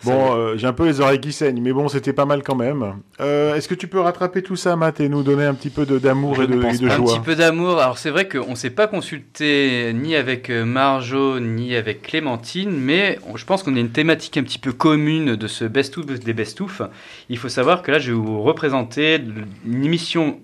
Bon, 0.05 0.35
euh, 0.37 0.57
j'ai 0.57 0.67
un 0.67 0.73
peu 0.73 0.85
les 0.87 1.01
oreilles 1.01 1.21
qui 1.21 1.33
saignent, 1.33 1.61
mais 1.61 1.73
bon, 1.73 1.89
c'était 1.89 2.13
pas 2.13 2.27
mal 2.27 2.43
quand 2.43 2.55
même. 2.55 2.95
Euh, 3.21 3.55
Est-ce 3.55 3.67
que 3.67 3.75
tu 3.75 3.89
peux 3.89 3.99
rattraper 4.01 4.43
tout 4.43 4.55
ça, 4.55 4.77
Matt, 4.77 5.01
et 5.01 5.09
nous 5.09 5.23
donner 5.23 5.45
un 5.45 5.55
petit 5.55 5.71
peu 5.71 5.85
de- 5.87 5.99
d'amour 5.99 6.41
et 6.43 6.47
de, 6.47 6.53
et 6.55 6.57
de 6.79 6.87
un 6.87 6.97
joie 6.97 7.07
petit 7.15 7.21
peu 7.21 7.35
d'amour. 7.35 7.81
Alors 7.81 7.99
c'est 7.99 8.11
vrai 8.11 8.29
qu'on 8.29 8.51
ne 8.51 8.55
s'est 8.57 8.71
pas 8.71 8.87
consulté 8.87 9.93
ni 9.95 10.15
avec 10.15 10.51
euh, 10.51 10.65
Marjo 10.65 11.41
ni 11.41 11.75
avec 11.75 12.03
Clémentine, 12.03 12.71
mais 12.71 13.19
on- 13.27 13.37
je 13.37 13.45
pense 13.47 13.63
qu'on 13.63 13.75
a 13.75 13.81
une 13.81 13.91
thématique 13.91 14.37
un 14.37 14.43
petit 14.43 14.59
peu 14.59 14.73
commune 14.73 15.35
de 15.35 15.47
ce 15.47 15.65
best-of 15.65 16.05
des 16.07 16.33
best-of. 16.35 16.83
Il 17.29 17.39
faut 17.39 17.49
savoir 17.49 17.83
que 17.83 17.91
là, 17.91 17.99
je 17.99 18.13
vais 18.13 18.19
vous 18.19 18.43
représenter 18.43 19.21
une 19.67 19.85
émission 19.85 20.39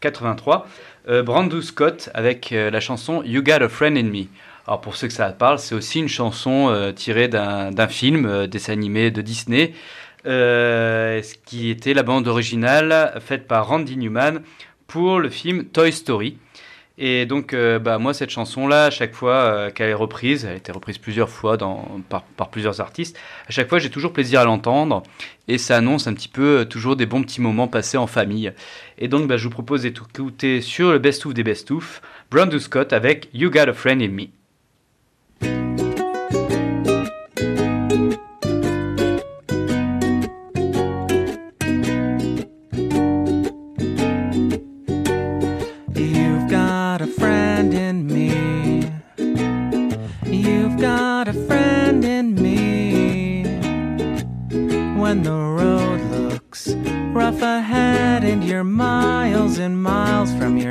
83, 0.00 0.66
euh, 1.08 1.60
Scott 1.62 2.10
avec 2.14 2.52
euh, 2.52 2.70
la 2.70 2.80
chanson 2.80 3.22
You 3.24 3.42
Got 3.42 3.62
a 3.62 3.68
Friend 3.68 3.96
in 3.98 4.04
Me. 4.04 4.26
Alors 4.66 4.80
pour 4.80 4.96
ceux 4.96 5.08
que 5.08 5.12
ça 5.12 5.28
parle, 5.30 5.58
c'est 5.58 5.74
aussi 5.74 5.98
une 5.98 6.08
chanson 6.08 6.68
euh, 6.70 6.90
tirée 6.92 7.28
d'un 7.28 7.88
film, 7.88 8.24
euh, 8.24 8.46
dessin 8.46 8.72
animé 8.72 9.10
de 9.10 9.20
Disney, 9.20 9.74
euh, 10.26 11.22
ce 11.22 11.34
qui 11.44 11.68
était 11.68 11.92
la 11.92 12.02
bande 12.02 12.26
originale 12.28 13.20
faite 13.20 13.46
par 13.46 13.68
Randy 13.68 13.98
Newman 13.98 14.40
pour 14.86 15.20
le 15.20 15.28
film 15.28 15.66
Toy 15.66 15.92
Story. 15.92 16.38
Et 16.96 17.26
donc, 17.26 17.52
euh, 17.52 17.78
bah, 17.78 17.98
moi, 17.98 18.14
cette 18.14 18.30
chanson-là, 18.30 18.86
à 18.86 18.90
chaque 18.90 19.14
fois 19.14 19.70
qu'elle 19.72 19.90
est 19.90 19.94
reprise, 19.94 20.44
elle 20.44 20.52
a 20.52 20.56
été 20.56 20.72
reprise 20.72 20.96
plusieurs 20.96 21.28
fois 21.28 21.58
par, 21.58 22.48
plusieurs 22.50 22.80
artistes, 22.80 23.18
à 23.48 23.50
chaque 23.50 23.68
fois, 23.68 23.80
j'ai 23.80 23.90
toujours 23.90 24.12
plaisir 24.12 24.40
à 24.40 24.44
l'entendre. 24.44 25.02
Et 25.48 25.58
ça 25.58 25.76
annonce 25.76 26.06
un 26.06 26.14
petit 26.14 26.28
peu 26.28 26.66
toujours 26.70 26.96
des 26.96 27.04
bons 27.04 27.22
petits 27.22 27.40
moments 27.40 27.68
passés 27.68 27.98
en 27.98 28.06
famille. 28.06 28.52
Et 28.96 29.08
donc, 29.08 29.26
bah, 29.26 29.36
je 29.36 29.44
vous 29.44 29.50
propose 29.50 29.82
d'écouter 29.82 30.62
sur 30.62 30.92
le 30.92 30.98
best-of 30.98 31.34
des 31.34 31.42
best-of, 31.42 32.00
Brandon 32.30 32.58
Scott 32.60 32.92
avec 32.94 33.28
You 33.34 33.50
Got 33.50 33.68
a 33.68 33.72
Friend 33.74 34.00
in 34.00 34.08
Me. 34.08 34.43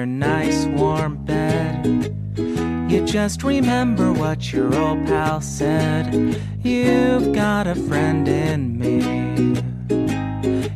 Your 0.03 0.07
nice 0.07 0.65
warm 0.65 1.15
bed, 1.23 2.13
you 2.91 3.05
just 3.05 3.41
remember 3.41 4.11
what 4.11 4.51
your 4.51 4.75
old 4.75 5.05
pal 5.05 5.39
said. 5.39 6.13
You've 6.61 7.31
got 7.31 7.67
a 7.67 7.75
friend 7.75 8.27
in 8.27 8.77
me. 8.77 9.63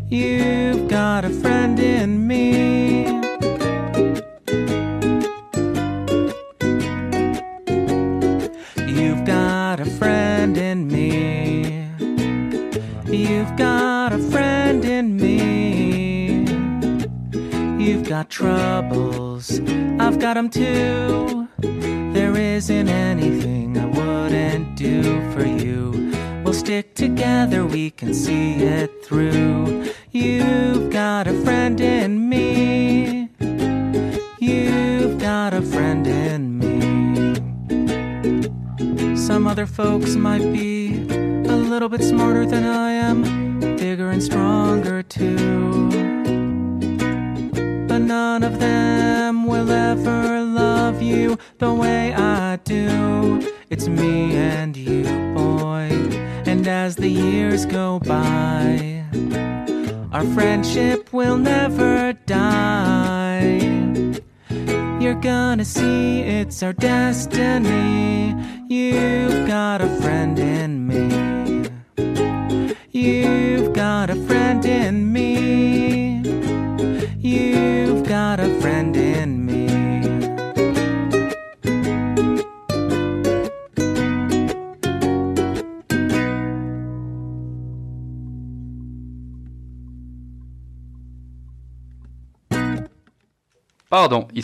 You've 0.08 0.88
got 0.88 1.26
a 1.26 1.30
friend 1.30 1.78
in 1.78 2.26
me. 2.26 3.27
'Em 20.38 20.50
too. 20.50 21.48
There 22.14 22.36
isn't 22.38 22.88
anything 22.88 23.76
I 23.76 23.86
wouldn't 23.86 24.76
do 24.76 25.02
for 25.32 25.44
you. 25.44 26.12
We'll 26.44 26.54
stick 26.54 26.94
together, 26.94 27.66
we 27.66 27.90
can 27.90 28.14
see 28.14 28.54
it 28.78 28.92
through. 29.04 29.86
You've 30.12 30.92
got 30.92 31.28
a 31.28 31.34
friend 31.44 31.82
in 31.82 32.30
me. 32.30 33.30
You've 34.40 35.18
got 35.18 35.54
a 35.54 35.64
friend 35.74 36.06
in 36.06 36.42
me. 36.62 36.76
Some 39.16 39.48
other 39.48 39.66
folks 39.66 40.16
might 40.16 40.46
be 40.54 40.67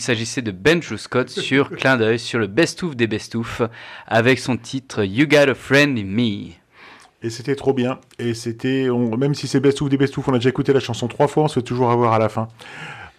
s'agissait 0.04 0.42
de 0.42 0.50
Benjo 0.50 0.98
Scott 0.98 1.30
sur 1.30 1.70
Clin 1.76 1.96
d'œil 1.96 2.18
sur 2.18 2.38
le 2.38 2.46
best-of 2.46 2.94
des 2.94 3.06
best-of 3.06 3.62
avec 4.06 4.38
son 4.38 4.58
titre 4.58 5.02
You 5.02 5.26
Got 5.26 5.50
a 5.50 5.54
Friend 5.54 5.98
in 5.98 6.04
Me. 6.04 6.50
Et 7.22 7.30
c'était 7.30 7.56
trop 7.56 7.72
bien. 7.72 7.98
Et 8.18 8.34
c'était, 8.34 8.86
même 9.16 9.34
si 9.34 9.48
c'est 9.48 9.60
best 9.60 9.80
of 9.80 9.88
des 9.88 9.96
best 9.96 10.18
of, 10.18 10.28
on 10.28 10.34
a 10.34 10.36
déjà 10.36 10.50
écouté 10.50 10.74
la 10.74 10.80
chanson 10.80 11.08
trois 11.08 11.26
fois, 11.26 11.44
on 11.44 11.48
se 11.48 11.54
fait 11.54 11.62
toujours 11.62 11.90
avoir 11.90 12.12
à 12.12 12.18
la 12.18 12.28
fin. 12.28 12.48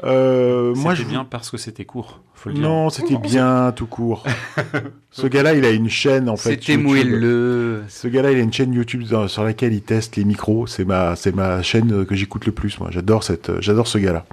Euh, 0.03 0.75
moi, 0.75 0.93
je 0.93 1.03
bien 1.03 1.23
parce 1.23 1.49
que 1.49 1.57
c'était 1.57 1.85
court. 1.85 2.19
Faut 2.33 2.49
le 2.49 2.55
dire. 2.55 2.63
Non, 2.63 2.89
c'était 2.89 3.17
bien 3.17 3.71
tout 3.73 3.85
court. 3.87 4.23
Ce 5.11 5.25
gars-là, 5.25 5.53
il 5.55 5.63
a 5.63 5.71
une 5.71 5.89
chaîne 5.89 6.27
en 6.29 6.35
fait. 6.35 6.49
C'était 6.61 6.75
moelleux. 6.77 7.83
Ce 7.87 8.07
gars-là, 8.07 8.31
il 8.33 8.37
a 8.39 8.41
une 8.41 8.51
chaîne 8.51 8.73
YouTube 8.73 9.03
dans- 9.09 9.27
sur 9.29 9.43
laquelle 9.43 9.73
il 9.73 9.81
teste 9.81 10.17
les 10.17 10.25
micros. 10.25 10.67
C'est 10.67 10.83
ma, 10.83 11.15
c'est 11.15 11.33
ma 11.33 11.61
chaîne 11.63 12.05
que 12.05 12.13
j'écoute 12.15 12.45
le 12.45 12.51
plus. 12.51 12.77
Moi, 12.79 12.89
j'adore 12.91 13.23
cette, 13.23 13.49
euh, 13.49 13.57
j'adore 13.61 13.87
ce 13.87 13.97
gars-là. 13.97 14.25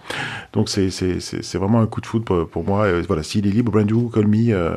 Donc 0.52 0.68
c'est, 0.68 0.90
c'est, 0.90 1.20
c'est, 1.20 1.42
c'est 1.44 1.58
vraiment 1.58 1.80
un 1.80 1.86
coup 1.86 2.00
de 2.00 2.06
foot 2.06 2.24
pour, 2.24 2.48
pour 2.48 2.64
moi. 2.64 2.88
Et 2.88 3.02
voilà, 3.02 3.22
s'il 3.22 3.46
est 3.46 3.50
libre, 3.50 3.70
Brand 3.70 3.88
New, 3.88 4.08
Call 4.08 4.26
Me, 4.26 4.52
euh, 4.52 4.76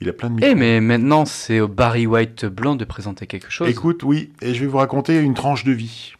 il 0.00 0.08
a 0.08 0.12
plein 0.12 0.28
de 0.30 0.34
micros. 0.34 0.50
Eh 0.50 0.54
mais 0.54 0.80
maintenant 0.80 1.24
c'est 1.24 1.58
au 1.58 1.68
Barry 1.68 2.06
White 2.06 2.44
blanc 2.46 2.76
de 2.76 2.84
présenter 2.84 3.26
quelque 3.26 3.50
chose. 3.50 3.68
Écoute, 3.68 4.02
oui, 4.04 4.30
et 4.40 4.54
je 4.54 4.60
vais 4.60 4.66
vous 4.66 4.78
raconter 4.78 5.18
une 5.18 5.34
tranche 5.34 5.64
de 5.64 5.72
vie. 5.72 6.12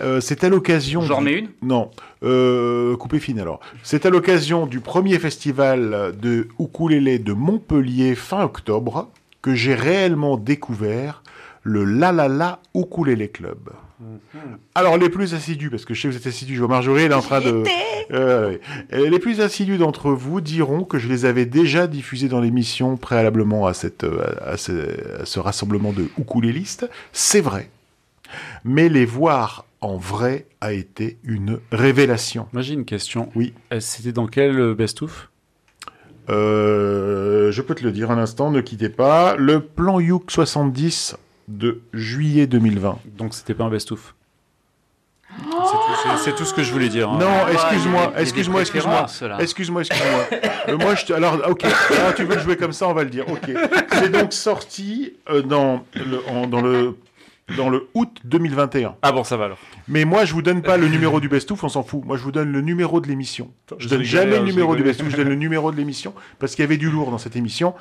Euh, 0.00 0.20
c'est 0.20 0.44
à 0.44 0.48
l'occasion. 0.48 1.00
J'en 1.02 1.20
du- 1.20 1.28
remets 1.28 1.38
une 1.40 1.48
Non, 1.62 1.90
euh, 2.22 2.96
coupé 2.96 3.18
fine 3.18 3.38
alors. 3.40 3.60
C'est 3.82 4.06
à 4.06 4.10
l'occasion 4.10 4.66
du 4.66 4.80
premier 4.80 5.18
festival 5.18 6.12
de 6.20 6.48
ukulélé 6.58 7.18
de 7.18 7.32
Montpellier 7.32 8.14
fin 8.14 8.42
octobre 8.44 9.08
que 9.42 9.54
j'ai 9.54 9.74
réellement 9.74 10.36
découvert 10.36 11.22
le 11.62 11.84
La 11.84 12.12
La 12.12 12.28
La 12.28 12.60
Ukulélé 12.74 13.28
Club. 13.28 13.70
Alors 14.74 14.96
les 14.96 15.10
plus 15.10 15.34
assidus, 15.34 15.68
parce 15.68 15.84
que 15.84 15.92
je 15.92 16.00
sais 16.00 16.08
que 16.08 16.14
vous 16.14 16.18
êtes 16.18 16.26
assidus, 16.26 16.54
je 16.54 16.60
vois 16.60 16.68
Marjorie, 16.68 17.02
elle 17.02 17.10
est 17.12 17.14
en 17.14 17.20
train 17.20 17.42
de... 17.42 17.62
Euh, 18.12 18.56
les 18.92 19.18
plus 19.18 19.40
assidus 19.42 19.76
d'entre 19.76 20.10
vous 20.10 20.40
diront 20.40 20.84
que 20.84 20.98
je 20.98 21.06
les 21.06 21.26
avais 21.26 21.44
déjà 21.44 21.86
diffusés 21.86 22.28
dans 22.28 22.40
l'émission 22.40 22.96
préalablement 22.96 23.66
à, 23.66 23.74
cette, 23.74 24.04
euh, 24.04 24.24
à, 24.44 24.56
ce, 24.56 24.72
à 25.20 25.26
ce 25.26 25.38
rassemblement 25.38 25.92
de 25.92 26.06
ukulélistes. 26.18 26.88
C'est 27.12 27.42
vrai. 27.42 27.68
Mais 28.64 28.88
les 28.88 29.04
voir 29.04 29.64
en 29.80 29.96
vrai 29.96 30.46
a 30.60 30.72
été 30.72 31.18
une 31.24 31.58
révélation. 31.72 32.46
Moi 32.52 32.62
j'ai 32.62 32.74
une 32.74 32.84
question. 32.84 33.30
Oui. 33.34 33.54
Euh, 33.72 33.80
C'était 33.80 34.12
dans 34.12 34.26
quel 34.26 34.58
euh, 34.58 34.74
best-of? 34.74 35.30
Euh, 36.28 37.50
je 37.50 37.62
peux 37.62 37.74
te 37.74 37.82
le 37.82 37.90
dire 37.92 38.10
un 38.10 38.18
instant, 38.18 38.50
ne 38.50 38.60
quittez 38.60 38.88
pas. 38.88 39.34
Le 39.36 39.60
plan 39.60 39.98
Youk 40.00 40.30
70 40.30 41.16
de 41.48 41.80
juillet 41.92 42.46
2020. 42.46 42.98
Donc 43.18 43.34
c'était 43.34 43.54
pas 43.54 43.64
un 43.64 43.70
best-of? 43.70 44.14
C'est 45.38 45.44
tout, 45.46 45.52
c'est- 46.02 46.24
c'est 46.24 46.34
tout 46.36 46.44
ce 46.44 46.52
que 46.52 46.62
je 46.62 46.72
voulais 46.72 46.88
dire. 46.88 47.08
hein. 47.08 47.18
Non, 47.18 47.48
y 47.48 47.52
excuse-moi, 47.52 48.12
excuse-moi, 48.18 48.60
excuse-moi, 48.62 49.06
excuse-moi, 49.38 49.80
excuse-moi. 49.82 50.24
Euh, 50.68 50.76
moi, 50.76 50.94
je 50.96 51.06
te... 51.06 51.12
alors, 51.12 51.38
ok, 51.48 51.64
alors, 51.64 52.14
tu 52.16 52.24
veux 52.24 52.34
le 52.34 52.40
jouer 52.40 52.56
comme 52.56 52.72
ça, 52.72 52.88
on 52.88 52.92
va 52.94 53.04
le 53.04 53.10
dire. 53.10 53.24
Ok, 53.28 53.48
c'est 53.92 54.10
donc 54.10 54.32
sorti 54.32 55.14
euh, 55.30 55.40
dans 55.42 55.84
le, 55.94 56.18
en- 56.28 56.46
dans 56.48 56.60
le 56.60 56.96
dans 57.56 57.70
le 57.70 57.88
août 57.94 58.20
2021. 58.24 58.96
Ah 59.02 59.12
bon, 59.12 59.24
ça 59.24 59.36
va 59.36 59.46
alors. 59.46 59.58
Mais 59.88 60.04
moi, 60.04 60.24
je 60.24 60.32
vous 60.34 60.42
donne 60.42 60.62
pas 60.62 60.76
le 60.76 60.88
numéro 60.88 61.20
du 61.20 61.28
best-of, 61.28 61.62
on 61.62 61.68
s'en 61.68 61.82
fout. 61.82 62.04
Moi, 62.04 62.16
je 62.16 62.22
vous 62.22 62.32
donne 62.32 62.52
le 62.52 62.60
numéro 62.60 63.00
de 63.00 63.08
l'émission. 63.08 63.50
Je 63.78 63.84
je 63.84 63.88
donne 63.88 64.02
jamais 64.02 64.36
hein, 64.36 64.40
le 64.40 64.46
je 64.46 64.52
numéro 64.52 64.76
du 64.76 64.82
best-of, 64.82 65.08
je 65.08 65.16
donne 65.16 65.28
le 65.28 65.34
numéro 65.34 65.72
de 65.72 65.76
l'émission 65.76 66.14
parce 66.38 66.54
qu'il 66.54 66.62
y 66.62 66.66
avait 66.66 66.76
du 66.76 66.90
lourd 66.90 67.10
dans 67.10 67.18
cette 67.18 67.36
émission. 67.36 67.74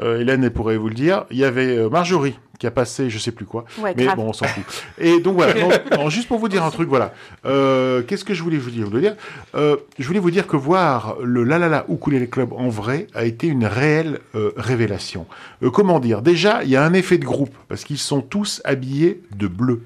Euh, 0.00 0.20
Hélène 0.20 0.44
elle 0.44 0.52
pourrait 0.52 0.76
vous 0.76 0.88
le 0.88 0.94
dire. 0.94 1.24
Il 1.30 1.38
y 1.38 1.44
avait 1.44 1.76
euh, 1.78 1.88
Marjorie 1.88 2.38
qui 2.58 2.66
a 2.66 2.70
passé, 2.70 3.10
je 3.10 3.18
sais 3.18 3.32
plus 3.32 3.44
quoi. 3.44 3.64
Ouais, 3.78 3.92
mais 3.96 4.04
grave. 4.04 4.16
bon, 4.16 4.28
on 4.28 4.32
s'en 4.32 4.46
fout. 4.46 4.64
Et 4.98 5.20
donc 5.20 5.34
voilà. 5.36 5.54
Non, 5.60 5.68
non, 5.96 6.10
juste 6.10 6.28
pour 6.28 6.38
vous 6.38 6.48
dire 6.48 6.64
un 6.64 6.70
truc, 6.70 6.88
voilà. 6.88 7.12
Euh, 7.44 8.02
Qu'est-ce 8.02 8.24
que 8.24 8.34
je 8.34 8.42
voulais 8.42 8.56
vous 8.58 8.70
dire, 8.70 8.88
vous 8.88 8.98
dire? 8.98 9.14
Euh, 9.54 9.76
Je 9.98 10.06
voulais 10.06 10.18
vous 10.20 10.30
dire 10.30 10.46
que 10.46 10.56
voir 10.56 11.16
le 11.22 11.44
La 11.44 11.58
La 11.58 11.68
La 11.68 11.84
Ukulele 11.88 12.28
Club 12.28 12.52
en 12.52 12.68
vrai 12.68 13.06
a 13.14 13.24
été 13.24 13.46
une 13.46 13.66
réelle 13.66 14.20
euh, 14.34 14.52
révélation. 14.56 15.26
Euh, 15.62 15.70
comment 15.70 16.00
dire? 16.00 16.22
Déjà, 16.22 16.64
il 16.64 16.70
y 16.70 16.76
a 16.76 16.84
un 16.84 16.92
effet 16.94 17.18
de 17.18 17.24
groupe 17.24 17.54
parce 17.68 17.84
qu'ils 17.84 17.98
sont 17.98 18.22
tous 18.22 18.62
habillés 18.64 19.20
de 19.36 19.46
bleu. 19.48 19.82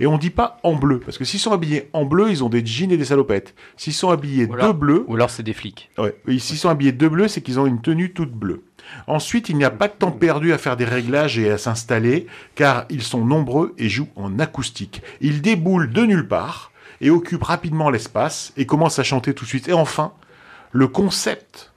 Et 0.00 0.06
on 0.06 0.16
dit 0.16 0.30
pas 0.30 0.58
en 0.62 0.74
bleu, 0.74 1.00
parce 1.00 1.18
que 1.18 1.26
s'ils 1.26 1.40
sont 1.40 1.52
habillés 1.52 1.90
en 1.92 2.06
bleu, 2.06 2.30
ils 2.30 2.42
ont 2.42 2.48
des 2.48 2.64
jeans 2.64 2.90
et 2.90 2.96
des 2.96 3.04
salopettes. 3.04 3.54
S'ils 3.76 3.92
sont 3.92 4.08
habillés 4.08 4.46
de 4.46 4.72
bleu... 4.72 5.04
Ou 5.06 5.16
alors 5.16 5.28
c'est 5.28 5.42
des 5.42 5.52
flics. 5.52 5.90
Ouais. 5.98 6.14
S'ils 6.38 6.56
sont 6.56 6.70
habillés 6.70 6.92
de 6.92 7.08
bleu, 7.08 7.28
c'est 7.28 7.42
qu'ils 7.42 7.60
ont 7.60 7.66
une 7.66 7.82
tenue 7.82 8.14
toute 8.14 8.32
bleue. 8.32 8.62
Ensuite, 9.06 9.48
il 9.48 9.56
n'y 9.56 9.64
a 9.64 9.70
pas 9.70 9.88
de 9.88 9.94
temps 9.94 10.12
perdu 10.12 10.52
à 10.52 10.58
faire 10.58 10.76
des 10.76 10.84
réglages 10.84 11.38
et 11.38 11.50
à 11.50 11.58
s'installer, 11.58 12.26
car 12.54 12.86
ils 12.90 13.02
sont 13.02 13.24
nombreux 13.24 13.74
et 13.78 13.88
jouent 13.88 14.08
en 14.16 14.38
acoustique. 14.38 15.02
Ils 15.20 15.42
déboulent 15.42 15.92
de 15.92 16.02
nulle 16.02 16.28
part 16.28 16.72
et 17.00 17.10
occupent 17.10 17.44
rapidement 17.44 17.90
l'espace 17.90 18.52
et 18.56 18.66
commencent 18.66 18.98
à 18.98 19.04
chanter 19.04 19.34
tout 19.34 19.44
de 19.44 19.48
suite. 19.48 19.68
Et 19.68 19.72
enfin, 19.72 20.12
le 20.72 20.88
concept 20.88 21.72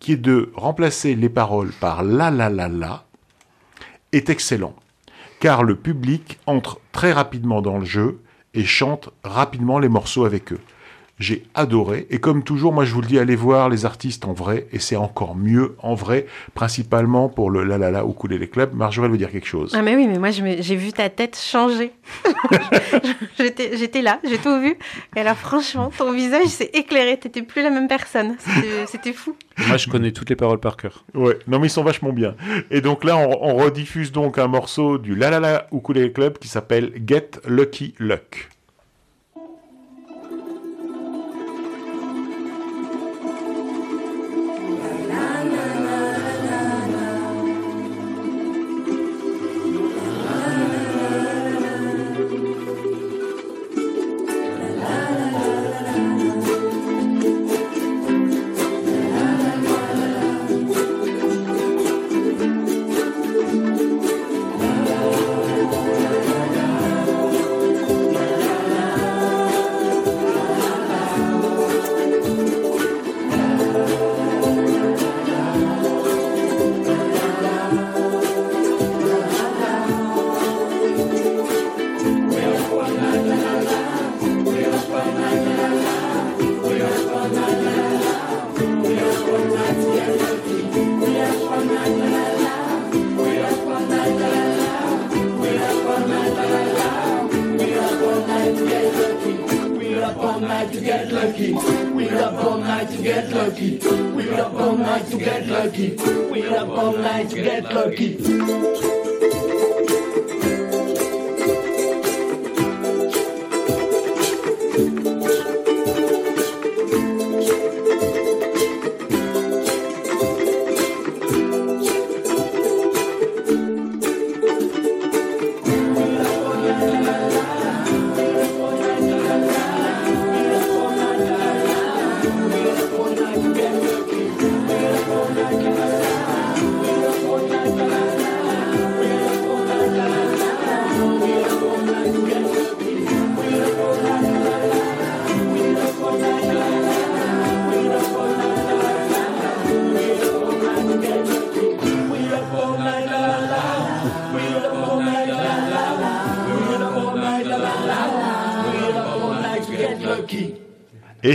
qui 0.00 0.12
est 0.12 0.16
de 0.16 0.52
remplacer 0.54 1.14
les 1.14 1.28
paroles 1.28 1.72
par 1.80 2.02
la 2.02 2.30
la 2.30 2.50
la 2.50 2.68
la 2.68 3.04
est 4.12 4.28
excellent, 4.28 4.74
car 5.40 5.62
le 5.62 5.76
public 5.76 6.38
entre 6.46 6.78
très 6.92 7.12
rapidement 7.12 7.62
dans 7.62 7.78
le 7.78 7.84
jeu 7.84 8.20
et 8.52 8.64
chante 8.64 9.10
rapidement 9.24 9.78
les 9.78 9.88
morceaux 9.88 10.24
avec 10.24 10.52
eux. 10.52 10.60
J'ai 11.20 11.44
adoré, 11.54 12.08
et 12.10 12.18
comme 12.18 12.42
toujours, 12.42 12.72
moi 12.72 12.84
je 12.84 12.92
vous 12.92 13.00
le 13.00 13.06
dis, 13.06 13.20
allez 13.20 13.36
voir 13.36 13.68
les 13.68 13.84
artistes 13.86 14.24
en 14.24 14.32
vrai, 14.32 14.66
et 14.72 14.80
c'est 14.80 14.96
encore 14.96 15.36
mieux 15.36 15.76
en 15.80 15.94
vrai, 15.94 16.26
principalement 16.54 17.28
pour 17.28 17.50
le 17.50 17.62
La 17.62 17.78
La 17.78 17.92
La 17.92 18.02
Ukulele 18.04 18.50
Club. 18.50 18.74
Marjorie 18.74 19.06
elle 19.06 19.12
veut 19.12 19.18
dire 19.18 19.30
quelque 19.30 19.46
chose. 19.46 19.72
Ah 19.76 19.82
mais 19.82 19.94
oui, 19.94 20.08
mais 20.08 20.18
moi 20.18 20.30
j'ai 20.30 20.76
vu 20.76 20.92
ta 20.92 21.08
tête 21.10 21.38
changer. 21.38 21.92
J'étais 23.38 24.02
là, 24.02 24.20
j'ai 24.28 24.38
tout 24.38 24.60
vu. 24.60 24.76
Et 25.16 25.20
alors 25.20 25.36
franchement, 25.36 25.90
ton 25.96 26.12
visage 26.12 26.46
s'est 26.46 26.70
éclairé, 26.72 27.18
t'étais 27.18 27.42
plus 27.42 27.62
la 27.62 27.70
même 27.70 27.88
personne. 27.88 28.36
C'était- 28.86 29.12
fou. 29.12 29.36
Moi, 29.68 29.76
je 29.76 29.88
connais 29.88 30.10
toutes 30.12 30.30
les 30.30 30.36
paroles 30.36 30.58
par 30.58 30.76
cœur. 30.76 31.04
Ouais, 31.14 31.38
non 31.46 31.58
mais 31.60 31.68
ils 31.68 31.70
sont 31.70 31.84
vachement 31.84 32.12
bien. 32.12 32.34
Et 32.70 32.80
donc 32.80 33.04
là, 33.04 33.16
on, 33.16 33.38
on 33.40 33.54
rediffuse 33.56 34.10
donc 34.12 34.38
un 34.38 34.48
morceau 34.48 34.98
du 34.98 35.14
La 35.14 35.30
La 35.30 35.40
La 35.40 35.66
Ukulele 35.72 36.12
Club 36.12 36.38
qui 36.38 36.48
s'appelle 36.48 36.92
Get 37.06 37.30
Lucky 37.46 37.94
Luck. 37.98 38.48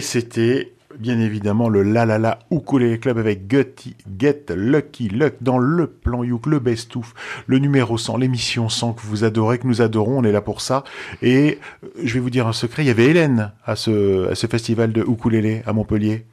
C'était 0.10 0.74
bien 0.98 1.20
évidemment 1.20 1.70
le 1.70 1.84
La 1.84 2.04
La 2.06 2.18
La 2.18 2.40
Ukulele 2.50 3.00
Club 3.00 3.20
avec 3.20 3.48
Gutty 3.48 3.96
Get 4.18 4.46
Lucky 4.56 5.08
Luck 5.08 5.36
dans 5.40 5.60
le 5.60 5.86
plan 5.86 6.24
Youk, 6.24 6.48
le 6.48 6.58
best 6.58 6.96
of, 6.96 7.14
le 7.46 7.60
numéro 7.60 7.96
100, 7.98 8.18
l'émission 8.18 8.70
100 8.70 8.94
que 8.94 9.02
vous 9.04 9.24
adorez, 9.24 9.60
que 9.60 9.68
nous 9.68 9.84
adorons, 9.84 10.18
on 10.18 10.24
est 10.24 10.32
là 10.32 10.42
pour 10.42 10.62
ça. 10.62 10.84
Et 11.22 11.60
euh, 11.84 11.88
je 12.04 12.16
vais 12.16 12.20
vous 12.20 12.32
dire 12.32 12.48
un 12.48 12.54
secret, 12.54 12.84
il 12.84 12.88
y 12.88 12.90
avait 12.90 13.06
Hélène 13.06 13.52
à 13.66 13.76
ce, 13.76 14.32
à 14.32 14.36
ce 14.36 14.48
festival 14.48 14.92
de 14.92 15.04
ukulélé 15.04 15.62
à 15.68 15.74
Montpellier. 15.74 16.26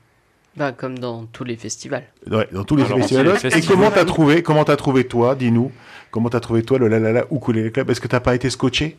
Bah, 0.56 0.72
comme 0.72 0.98
dans 0.98 1.26
tous 1.26 1.44
les 1.44 1.56
festivals. 1.56 2.04
Ouais, 2.30 2.48
dans 2.50 2.64
tous 2.64 2.76
les 2.76 2.84
Alors, 2.84 2.96
festivals. 2.96 3.36
Et 3.54 3.60
comment 3.60 3.90
t'as 3.90 4.06
trouvé, 4.06 4.42
comment 4.42 4.64
t'as 4.64 4.76
trouvé 4.76 5.04
toi, 5.04 5.34
dis-nous, 5.34 5.70
comment 6.10 6.30
t'as 6.30 6.40
trouvé 6.40 6.62
toi 6.62 6.78
le 6.78 6.88
La 6.88 6.98
La 6.98 7.12
La 7.12 7.26
Ukulele 7.30 7.70
Club? 7.70 7.90
Est-ce 7.90 8.00
que 8.00 8.08
t'as 8.08 8.20
pas 8.20 8.34
été 8.34 8.48
scotché? 8.48 8.96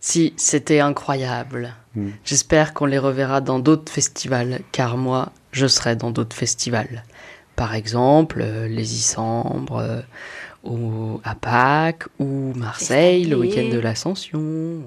Si, 0.00 0.32
c'était 0.36 0.80
incroyable. 0.80 1.74
Hmm. 1.96 2.10
J'espère 2.24 2.72
qu'on 2.74 2.86
les 2.86 2.98
reverra 2.98 3.40
dans 3.40 3.58
d'autres 3.58 3.90
festivals, 3.92 4.60
car 4.72 4.96
moi, 4.96 5.32
je 5.52 5.66
serai 5.66 5.96
dans 5.96 6.10
d'autres 6.10 6.36
festivals. 6.36 7.02
Par 7.56 7.74
exemple, 7.74 8.40
euh, 8.40 8.68
les 8.68 8.94
Isambres, 8.94 9.78
euh, 9.78 10.00
au- 10.62 11.20
à 11.24 11.34
Pâques, 11.34 12.04
ou 12.20 12.52
Marseille, 12.54 13.24
le 13.24 13.36
week-end 13.36 13.68
de 13.74 13.80
l'Ascension. 13.80 14.82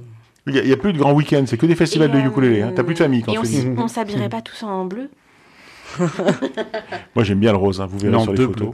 Il 0.47 0.55
y, 0.55 0.71
a- 0.73 0.77
plus 0.77 0.93
de 0.93 0.97
grands 0.97 1.13
week-ends, 1.13 1.43
c'est 1.45 1.57
que 1.57 1.65
des 1.65 1.75
festivals 1.75 2.09
Et, 2.09 2.13
de 2.13 2.17
euh, 2.19 2.29
ukulélé. 2.29 2.61
Hein. 2.61 2.71
T'as 2.75 2.83
plus 2.83 2.93
de 2.93 2.99
famille 2.99 3.21
quand 3.21 3.33
Et 3.33 3.37
on 3.37 3.43
tu 3.43 3.73
on 3.77 3.87
s'habillerait 3.87 4.29
pas 4.29 4.41
tous 4.41 4.63
en 4.63 4.85
bleu 4.85 5.09
Moi, 7.15 7.23
j'aime 7.23 7.39
bien 7.39 7.51
le 7.51 7.57
rose, 7.57 7.81
hein, 7.81 7.85
vous 7.85 7.97
verrez 7.99 8.13
Non, 8.13 8.23
sur 8.23 8.33
les 8.33 8.43
photos. 8.45 8.73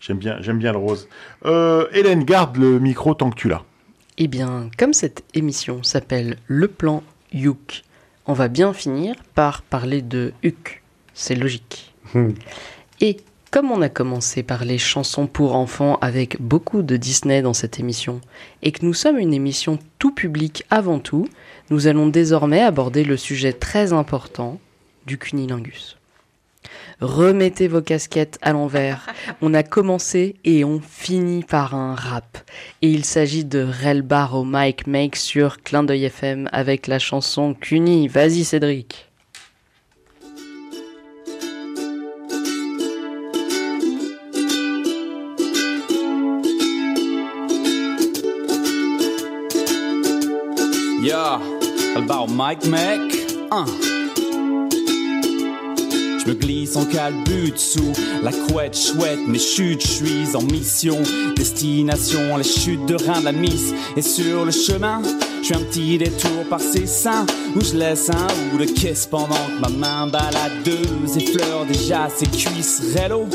J'aime 0.00 0.18
bien, 0.18 0.36
j'aime 0.40 0.58
bien 0.58 0.72
le 0.72 0.78
rose. 0.78 1.08
Euh, 1.44 1.86
Hélène, 1.92 2.24
garde 2.24 2.56
le 2.56 2.78
micro 2.78 3.14
tant 3.14 3.30
que 3.30 3.36
tu 3.36 3.48
l'as. 3.48 3.62
Eh 4.24 4.28
bien, 4.28 4.70
comme 4.78 4.92
cette 4.92 5.24
émission 5.34 5.82
s'appelle 5.82 6.36
Le 6.46 6.68
plan 6.68 7.02
Youk, 7.32 7.82
on 8.26 8.34
va 8.34 8.46
bien 8.46 8.72
finir 8.72 9.16
par 9.34 9.62
parler 9.62 10.00
de 10.00 10.32
Huck. 10.44 10.84
C'est 11.12 11.34
logique. 11.34 11.92
Et 13.00 13.16
comme 13.50 13.72
on 13.72 13.82
a 13.82 13.88
commencé 13.88 14.44
par 14.44 14.64
les 14.64 14.78
chansons 14.78 15.26
pour 15.26 15.56
enfants 15.56 15.98
avec 16.00 16.40
beaucoup 16.40 16.82
de 16.82 16.96
Disney 16.96 17.42
dans 17.42 17.52
cette 17.52 17.80
émission, 17.80 18.20
et 18.62 18.70
que 18.70 18.86
nous 18.86 18.94
sommes 18.94 19.18
une 19.18 19.34
émission 19.34 19.80
tout 19.98 20.12
public 20.14 20.62
avant 20.70 21.00
tout, 21.00 21.26
nous 21.70 21.88
allons 21.88 22.06
désormais 22.06 22.62
aborder 22.62 23.02
le 23.02 23.16
sujet 23.16 23.52
très 23.52 23.92
important 23.92 24.60
du 25.04 25.18
cunilingus. 25.18 25.96
Remettez 27.02 27.66
vos 27.66 27.82
casquettes 27.82 28.38
à 28.42 28.52
l'envers. 28.52 29.08
On 29.42 29.54
a 29.54 29.64
commencé 29.64 30.36
et 30.44 30.62
on 30.62 30.80
finit 30.80 31.42
par 31.42 31.74
un 31.74 31.96
rap. 31.96 32.38
Et 32.80 32.88
il 32.88 33.04
s'agit 33.04 33.44
de 33.44 33.66
Relbar 33.84 34.36
au 34.36 34.44
Mike 34.44 34.86
Make 34.86 35.16
sur 35.16 35.62
Clin 35.64 35.82
d'œil 35.82 36.04
FM 36.04 36.48
avec 36.52 36.86
la 36.86 37.00
chanson 37.00 37.54
Cuny. 37.54 38.06
Vas-y 38.06 38.44
Cédric. 38.44 39.08
Yeah, 51.02 51.40
about 51.96 52.28
Mike 52.28 52.64
Mac. 52.66 53.00
Hein. 53.50 53.91
Je 56.24 56.28
me 56.28 56.34
glisse 56.34 56.76
en 56.76 56.84
calbut 56.84 57.52
sous 57.56 57.92
la 58.22 58.30
couette 58.30 58.76
chouette, 58.76 59.18
mes 59.26 59.40
chutes, 59.40 59.82
je 59.82 59.88
suis 59.88 60.36
en 60.36 60.42
mission. 60.42 60.98
Destination, 61.36 62.36
les 62.36 62.44
chutes 62.44 62.86
de 62.86 62.94
rein 62.94 63.20
de 63.20 63.24
la 63.24 63.32
miss. 63.32 63.74
Et 63.96 64.02
sur 64.02 64.44
le 64.44 64.52
chemin, 64.52 65.02
je 65.42 65.48
fais 65.48 65.56
un 65.56 65.64
petit 65.64 65.98
détour 65.98 66.44
par 66.48 66.60
ses 66.60 66.86
seins 66.86 67.26
où 67.56 67.60
je 67.60 67.76
laisse 67.76 68.08
un 68.10 68.54
ou 68.54 68.58
de 68.58 68.66
caisse 68.66 69.06
pendant 69.06 69.34
que 69.34 69.60
ma 69.60 69.68
main 69.68 70.06
baladeuse 70.06 71.16
effleure 71.16 71.66
déjà 71.66 72.08
ses 72.08 72.26
cuisses. 72.26 72.82
Rello, 72.96 73.26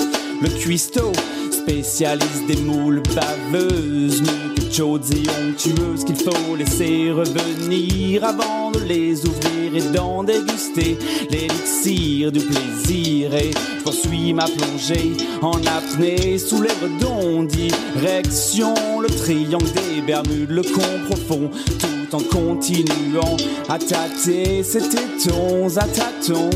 le 0.41 0.49
cuistot, 0.49 1.11
spécialiste 1.51 2.45
des 2.47 2.57
moules 2.57 3.01
baveuses, 3.15 4.22
mieux 4.22 4.53
que 4.55 4.73
chaudes 4.73 5.05
et 5.11 5.27
onctueuses 5.41 6.03
qu'il 6.05 6.15
faut 6.15 6.55
laisser 6.55 7.11
revenir 7.11 8.23
avant 8.23 8.72
de 8.72 8.80
les 8.80 9.26
ouvrir 9.26 9.76
et 9.76 9.93
d'en 9.93 10.23
déguster 10.23 10.97
l'élixir 11.31 12.31
du 12.31 12.39
plaisir. 12.39 13.34
Et 13.34 13.51
je 13.51 13.84
poursuis 13.84 14.34
ma 14.34 14.45
plongée 14.45 15.14
en 15.41 15.59
apnée 15.65 16.38
sous 16.38 16.61
les 16.61 16.73
redons, 16.81 17.43
direction 17.43 18.73
le 19.01 19.09
triangle 19.09 19.72
des 19.72 20.01
Bermudes, 20.01 20.51
le 20.51 20.64
con 20.64 20.81
profond, 21.07 21.49
tout 21.80 22.15
en 22.15 22.22
continuant 22.22 23.38
à 23.69 23.80
tâter 23.80 24.64
ces 24.64 24.81
tétons 24.81 25.76
à 25.77 25.88
tâtons. 25.88 26.49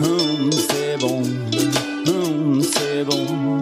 Hum, 0.00 0.50
c'est 0.52 1.00
bon, 1.00 1.22
c'est 2.62 3.04
bon. 3.04 3.60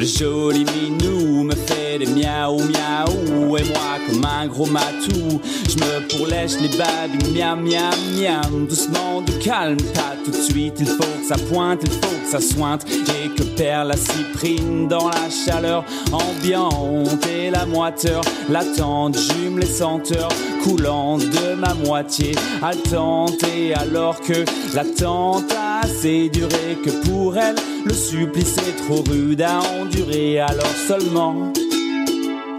Le 0.00 0.06
joli 0.06 0.64
minou 0.64 1.44
me 1.44 1.54
fait 1.54 1.98
des 1.98 2.06
miaou 2.06 2.56
miaou. 2.56 3.58
Et 3.58 3.64
moi 3.64 3.98
comme 4.08 4.24
un 4.24 4.46
gros 4.46 4.64
matou 4.64 5.42
Je 5.68 5.76
me 5.76 6.08
pourlèche 6.08 6.52
les 6.58 6.74
babines 6.78 7.34
miam 7.34 7.60
miam 7.60 7.92
miam. 8.18 8.66
Doucement 8.66 9.20
de 9.20 9.32
calme, 9.44 9.76
pas 9.92 10.16
tout 10.24 10.30
de 10.30 10.36
suite. 10.36 10.76
Il 10.80 10.86
faut 10.86 11.02
que 11.02 11.26
ça 11.28 11.36
pointe, 11.52 11.80
il 11.82 11.90
faut 11.90 12.16
que 12.24 12.30
ça 12.30 12.40
sointe. 12.40 12.86
Et 12.88 13.28
que 13.28 13.42
perd 13.42 13.88
la 13.88 13.96
cyprine 13.98 14.88
dans 14.88 15.08
la 15.08 15.28
chaleur 15.28 15.84
ambiante. 16.12 17.26
Et 17.26 17.50
la 17.50 17.66
moiteur 17.66 18.22
latente 18.48 19.18
Jume 19.18 19.58
les 19.58 19.66
senteurs 19.66 20.30
coulantes 20.64 21.28
de 21.28 21.54
ma 21.56 21.74
moitié. 21.74 22.34
Haletante 22.62 23.42
et 23.54 23.74
alors 23.74 24.18
que 24.22 24.46
l'attente 24.74 25.52
a 25.52 25.69
assez 25.82 26.28
duré 26.28 26.78
Que 26.84 26.90
pour 27.08 27.36
elle 27.36 27.56
le 27.84 27.94
supplice 27.94 28.56
est 28.58 28.84
trop 28.84 29.02
rude 29.10 29.42
à 29.42 29.60
endurer 29.80 30.40
Alors 30.40 30.74
seulement 30.86 31.52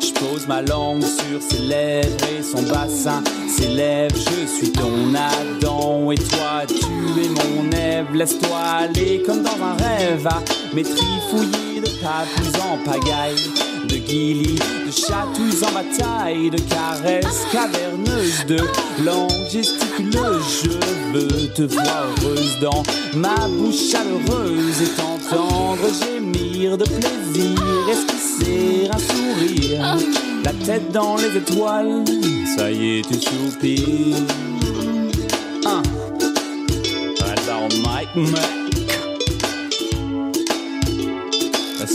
je 0.01 0.11
pose 0.13 0.47
ma 0.47 0.61
langue 0.61 1.03
sur 1.03 1.41
ses 1.41 1.61
lèvres 1.63 2.17
et 2.37 2.41
son 2.41 2.63
bassin 2.63 3.23
s'élève. 3.47 4.11
Je 4.15 4.47
suis 4.47 4.71
ton 4.71 5.13
Adam 5.13 6.11
et 6.11 6.15
toi 6.15 6.63
tu 6.67 7.21
es 7.21 7.29
mon 7.29 7.71
Ève. 7.71 8.07
Laisse-toi 8.13 8.57
aller 8.57 9.21
comme 9.25 9.43
dans 9.43 9.63
un 9.63 9.73
rêve 9.73 10.25
à 10.27 10.41
mes 10.73 10.83
trifouillis 10.83 11.81
de 11.81 11.89
papous 12.01 12.59
en 12.61 12.77
pagaille, 12.83 13.35
de 13.91 13.97
guillis, 13.97 14.59
de 14.85 14.91
chatouilles 14.91 15.63
en 15.63 15.71
bataille, 15.73 16.49
de 16.49 16.59
caresses 16.61 17.45
caverneuses, 17.51 18.45
de 18.47 18.59
langues 19.03 19.47
gesticuleuses. 19.49 20.63
Je 20.63 21.17
veux 21.17 21.47
te 21.53 21.63
voir 21.63 22.05
heureuse 22.23 22.57
dans 22.61 22.83
ma 23.15 23.47
bouche 23.47 23.91
chaleureuse 23.91 24.81
et 24.81 24.89
t'entendre 24.95 25.87
gémir 26.01 26.77
de 26.77 26.85
plaisir, 26.85 27.59
esquisser 27.89 28.89
un 28.93 28.99
sourire. 28.99 29.97
La 30.45 30.53
tête 30.65 30.91
dans 30.91 31.17
les 31.17 31.37
étoiles, 31.37 32.05
ça 32.55 32.71
y 32.71 32.99
est, 32.99 33.01
tu 33.07 33.19
soupires. 33.19 34.15
Alors 37.25 37.69
Mike 37.83 38.29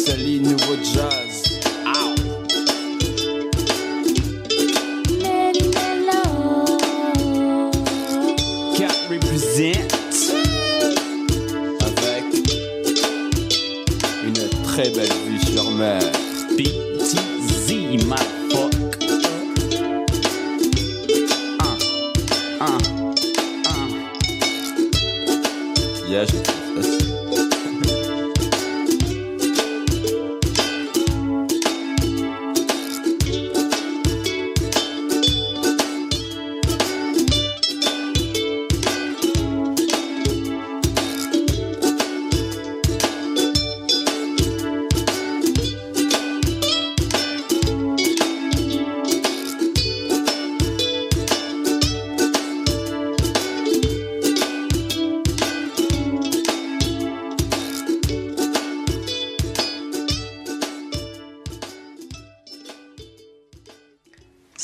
seule 0.07 0.41
nouveau 0.41 0.77
jazz. 0.83 1.26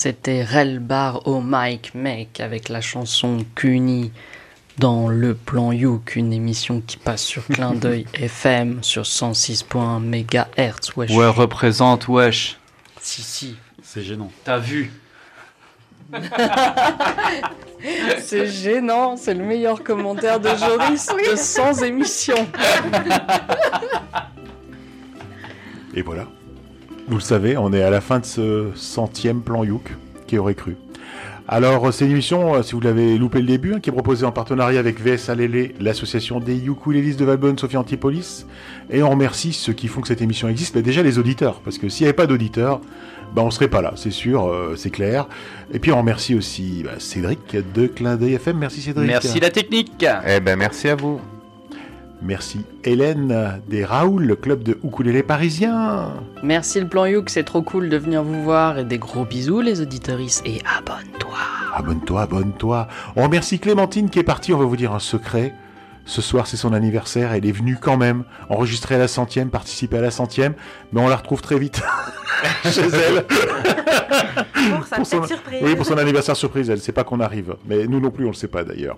C'était 0.03 0.43
Relbar 0.43 1.29
au 1.29 1.41
Mike 1.41 1.95
Make 1.95 2.41
avec 2.41 2.69
la 2.69 2.81
chanson 2.81 3.47
Cuny 3.55 4.11
dans 4.79 5.07
le 5.07 5.33
plan 5.37 5.71
Youk, 5.71 6.17
une 6.17 6.33
émission 6.33 6.83
qui 6.85 6.97
passe 6.97 7.23
sur 7.23 7.47
Clin 7.47 7.73
d'œil 7.77 8.09
FM 8.15 8.83
sur 8.83 9.05
106.1 9.05 10.01
MHz. 10.01 10.97
Wesh. 10.97 11.13
Ouais, 11.13 11.29
représente, 11.29 12.09
wesh. 12.09 12.59
Si, 13.01 13.23
si. 13.23 13.57
C'est 13.81 14.03
gênant. 14.03 14.33
T'as 14.43 14.59
vu 14.59 14.91
C'est 18.19 18.49
gênant, 18.49 19.17
c'est 19.17 19.35
le 19.35 19.45
meilleur 19.45 19.85
commentaire 19.85 20.41
de 20.41 20.49
Joris 20.49 21.07
de 21.31 21.37
100 21.37 21.85
émissions. 21.85 22.49
Et 25.95 26.03
voilà. 26.03 26.27
Vous 27.13 27.19
le 27.19 27.23
savez, 27.23 27.59
on 27.59 27.75
est 27.75 27.83
à 27.83 27.91
la 27.91 28.01
fin 28.01 28.21
de 28.21 28.25
ce 28.25 28.69
centième 28.75 29.43
plan 29.43 29.65
Youk. 29.65 29.83
Qui 30.27 30.39
aurait 30.39 30.55
cru 30.55 30.77
alors, 31.49 31.93
c'est 31.93 32.07
une 32.07 32.13
émission, 32.13 32.55
euh, 32.55 32.63
si 32.63 32.73
vous 32.73 32.81
l'avez 32.81 33.19
loupé 33.19 33.41
le 33.41 33.47
début, 33.47 33.75
hein, 33.75 33.81
qui 33.81 33.91
est 33.91 33.93
proposée 33.93 34.25
en 34.25 34.31
partenariat 34.31 34.79
avec 34.79 35.01
VS 35.01 35.29
Alélé, 35.29 35.75
l'association 35.81 36.39
des 36.39 36.57
ukulélistes 36.57 37.19
de 37.19 37.25
Valbonne, 37.25 37.59
Sophie 37.59 37.77
Antipolis. 37.77 38.47
Et 38.91 39.03
on 39.03 39.11
remercie 39.11 39.53
ceux 39.53 39.73
qui 39.73 39.89
font 39.89 40.01
que 40.01 40.09
cette 40.09 40.23
émission 40.23 40.49
existe. 40.49 40.77
Mais 40.77 40.83
déjà 40.83 41.03
les 41.03 41.19
auditeurs, 41.19 41.61
parce 41.61 41.79
que 41.79 41.89
s'il 41.89 42.05
n'y 42.05 42.09
avait 42.09 42.17
pas 42.17 42.29
d'auditeurs, 42.29 42.81
bah, 43.35 43.43
on 43.43 43.51
serait 43.51 43.69
pas 43.69 43.83
là, 43.83 43.93
c'est 43.97 44.13
sûr, 44.13 44.47
euh, 44.47 44.77
c'est 44.77 44.91
clair. 44.91 45.27
Et 45.75 45.81
puis 45.81 45.93
on 45.93 45.99
remercie 45.99 46.35
aussi 46.37 46.83
bah, 46.85 46.93
Cédric 46.99 47.41
de 47.75 47.89
Clin 47.89 48.17
d'œil 48.17 48.35
FM. 48.35 48.57
Merci 48.57 48.81
Cédric. 48.81 49.09
Merci 49.09 49.41
la 49.41 49.51
technique. 49.51 50.07
Eh 50.27 50.41
ben 50.41 50.57
merci 50.57 50.89
à 50.89 50.95
vous. 50.95 51.21
Merci 52.25 52.61
Hélène 52.85 53.61
des 53.69 53.85
Raoul, 53.85 54.25
le 54.25 54.37
club 54.37 54.63
de 54.63 54.79
ukulélé 54.85 55.23
parisien. 55.25 56.13
Merci 56.43 56.81
le 56.81 56.89
plan 56.89 57.05
Youk, 57.05 57.29
c'est 57.31 57.43
trop 57.43 57.63
cool 57.63 57.89
de 57.89 57.97
venir 57.97 58.23
vous 58.23 58.43
voir 58.43 58.79
et 58.79 58.85
des 58.85 58.99
gros 58.99 59.25
bisous 59.25 59.61
les 59.61 59.81
auditoristes 59.81 60.43
et 60.47 60.61
abonne-toi. 60.79 61.39
Abonne-toi, 61.75 62.23
abonne-toi. 62.23 62.87
On 63.17 63.25
remercie 63.25 63.59
Clémentine 63.59 64.09
qui 64.09 64.21
est 64.21 64.25
partie, 64.25 64.53
on 64.53 64.59
va 64.59 64.65
vous 64.65 64.77
dire 64.77 64.93
un 64.93 65.01
secret. 65.01 65.55
Ce 66.05 66.21
soir, 66.21 66.47
c'est 66.47 66.57
son 66.57 66.73
anniversaire, 66.73 67.33
elle 67.33 67.47
est 67.47 67.53
venue 67.53 67.77
quand 67.81 67.97
même 67.97 68.25
enregistrer 68.49 68.97
à 68.97 68.99
la 68.99 69.09
centième, 69.09 69.51
participer 69.51 69.99
à 69.99 70.01
la 70.01 70.11
centième, 70.11 70.55
mais 70.93 71.01
on 71.01 71.09
la 71.09 71.17
retrouve 71.17 71.41
très 71.43 71.59
vite 71.59 71.81
chez 72.65 72.81
elle. 72.81 73.25
Pour 74.97 75.07
son- 75.07 75.25
surprise. 75.27 75.61
Oui, 75.63 75.77
pour 75.77 75.87
son 75.87 75.97
anniversaire 75.97 76.37
surprise, 76.37 76.69
elle 76.71 76.77
ne 76.77 76.81
sait 76.83 76.93
pas 76.93 77.05
qu'on 77.05 77.21
arrive. 77.21 77.55
Mais 77.67 77.87
nous 77.87 78.01
non 78.01 78.11
plus, 78.11 78.25
on 78.25 78.29
ne 78.29 78.33
le 78.33 78.37
sait 78.37 78.49
pas 78.49 78.65
d'ailleurs. 78.65 78.97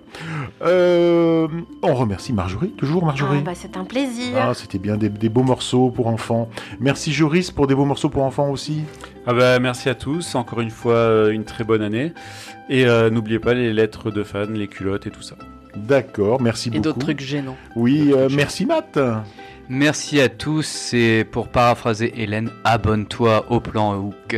Euh, 0.63 1.47
on 1.83 1.93
remercie 1.93 2.33
Marjorie, 2.33 2.71
toujours 2.71 3.05
Marjorie. 3.05 3.37
Ah, 3.41 3.45
bah, 3.45 3.51
c'est 3.55 3.77
un 3.77 3.83
plaisir. 3.85 4.35
Ah, 4.37 4.53
c'était 4.53 4.79
bien 4.79 4.97
des, 4.97 5.09
des 5.09 5.29
beaux 5.29 5.43
morceaux 5.43 5.89
pour 5.91 6.07
enfants. 6.07 6.49
Merci 6.79 7.13
Joris 7.13 7.51
pour 7.51 7.67
des 7.67 7.75
beaux 7.75 7.85
morceaux 7.85 8.09
pour 8.09 8.23
enfants 8.23 8.49
aussi. 8.49 8.81
Ah 9.27 9.33
bah, 9.33 9.59
merci 9.59 9.89
à 9.89 9.95
tous, 9.95 10.35
encore 10.35 10.61
une 10.61 10.71
fois 10.71 10.93
euh, 10.93 11.29
une 11.31 11.45
très 11.45 11.63
bonne 11.63 11.81
année. 11.81 12.13
Et 12.69 12.85
euh, 12.87 13.09
n'oubliez 13.09 13.39
pas 13.39 13.53
les 13.53 13.73
lettres 13.73 14.11
de 14.11 14.23
fans, 14.23 14.45
les 14.49 14.67
culottes 14.67 15.05
et 15.07 15.11
tout 15.11 15.21
ça. 15.21 15.35
D'accord, 15.75 16.41
merci 16.41 16.69
Et 16.69 16.71
beaucoup. 16.71 16.83
d'autres 16.83 16.99
trucs 16.99 17.19
gênants. 17.21 17.57
Oui, 17.75 18.13
euh, 18.15 18.29
merci 18.31 18.65
Matt. 18.65 18.99
Merci 19.67 20.21
à 20.21 20.29
tous 20.29 20.93
et 20.93 21.23
pour 21.23 21.47
paraphraser 21.47 22.13
Hélène, 22.21 22.51
abonne-toi 22.63 23.45
au 23.49 23.59
plan 23.59 23.95
Hook. 23.97 24.37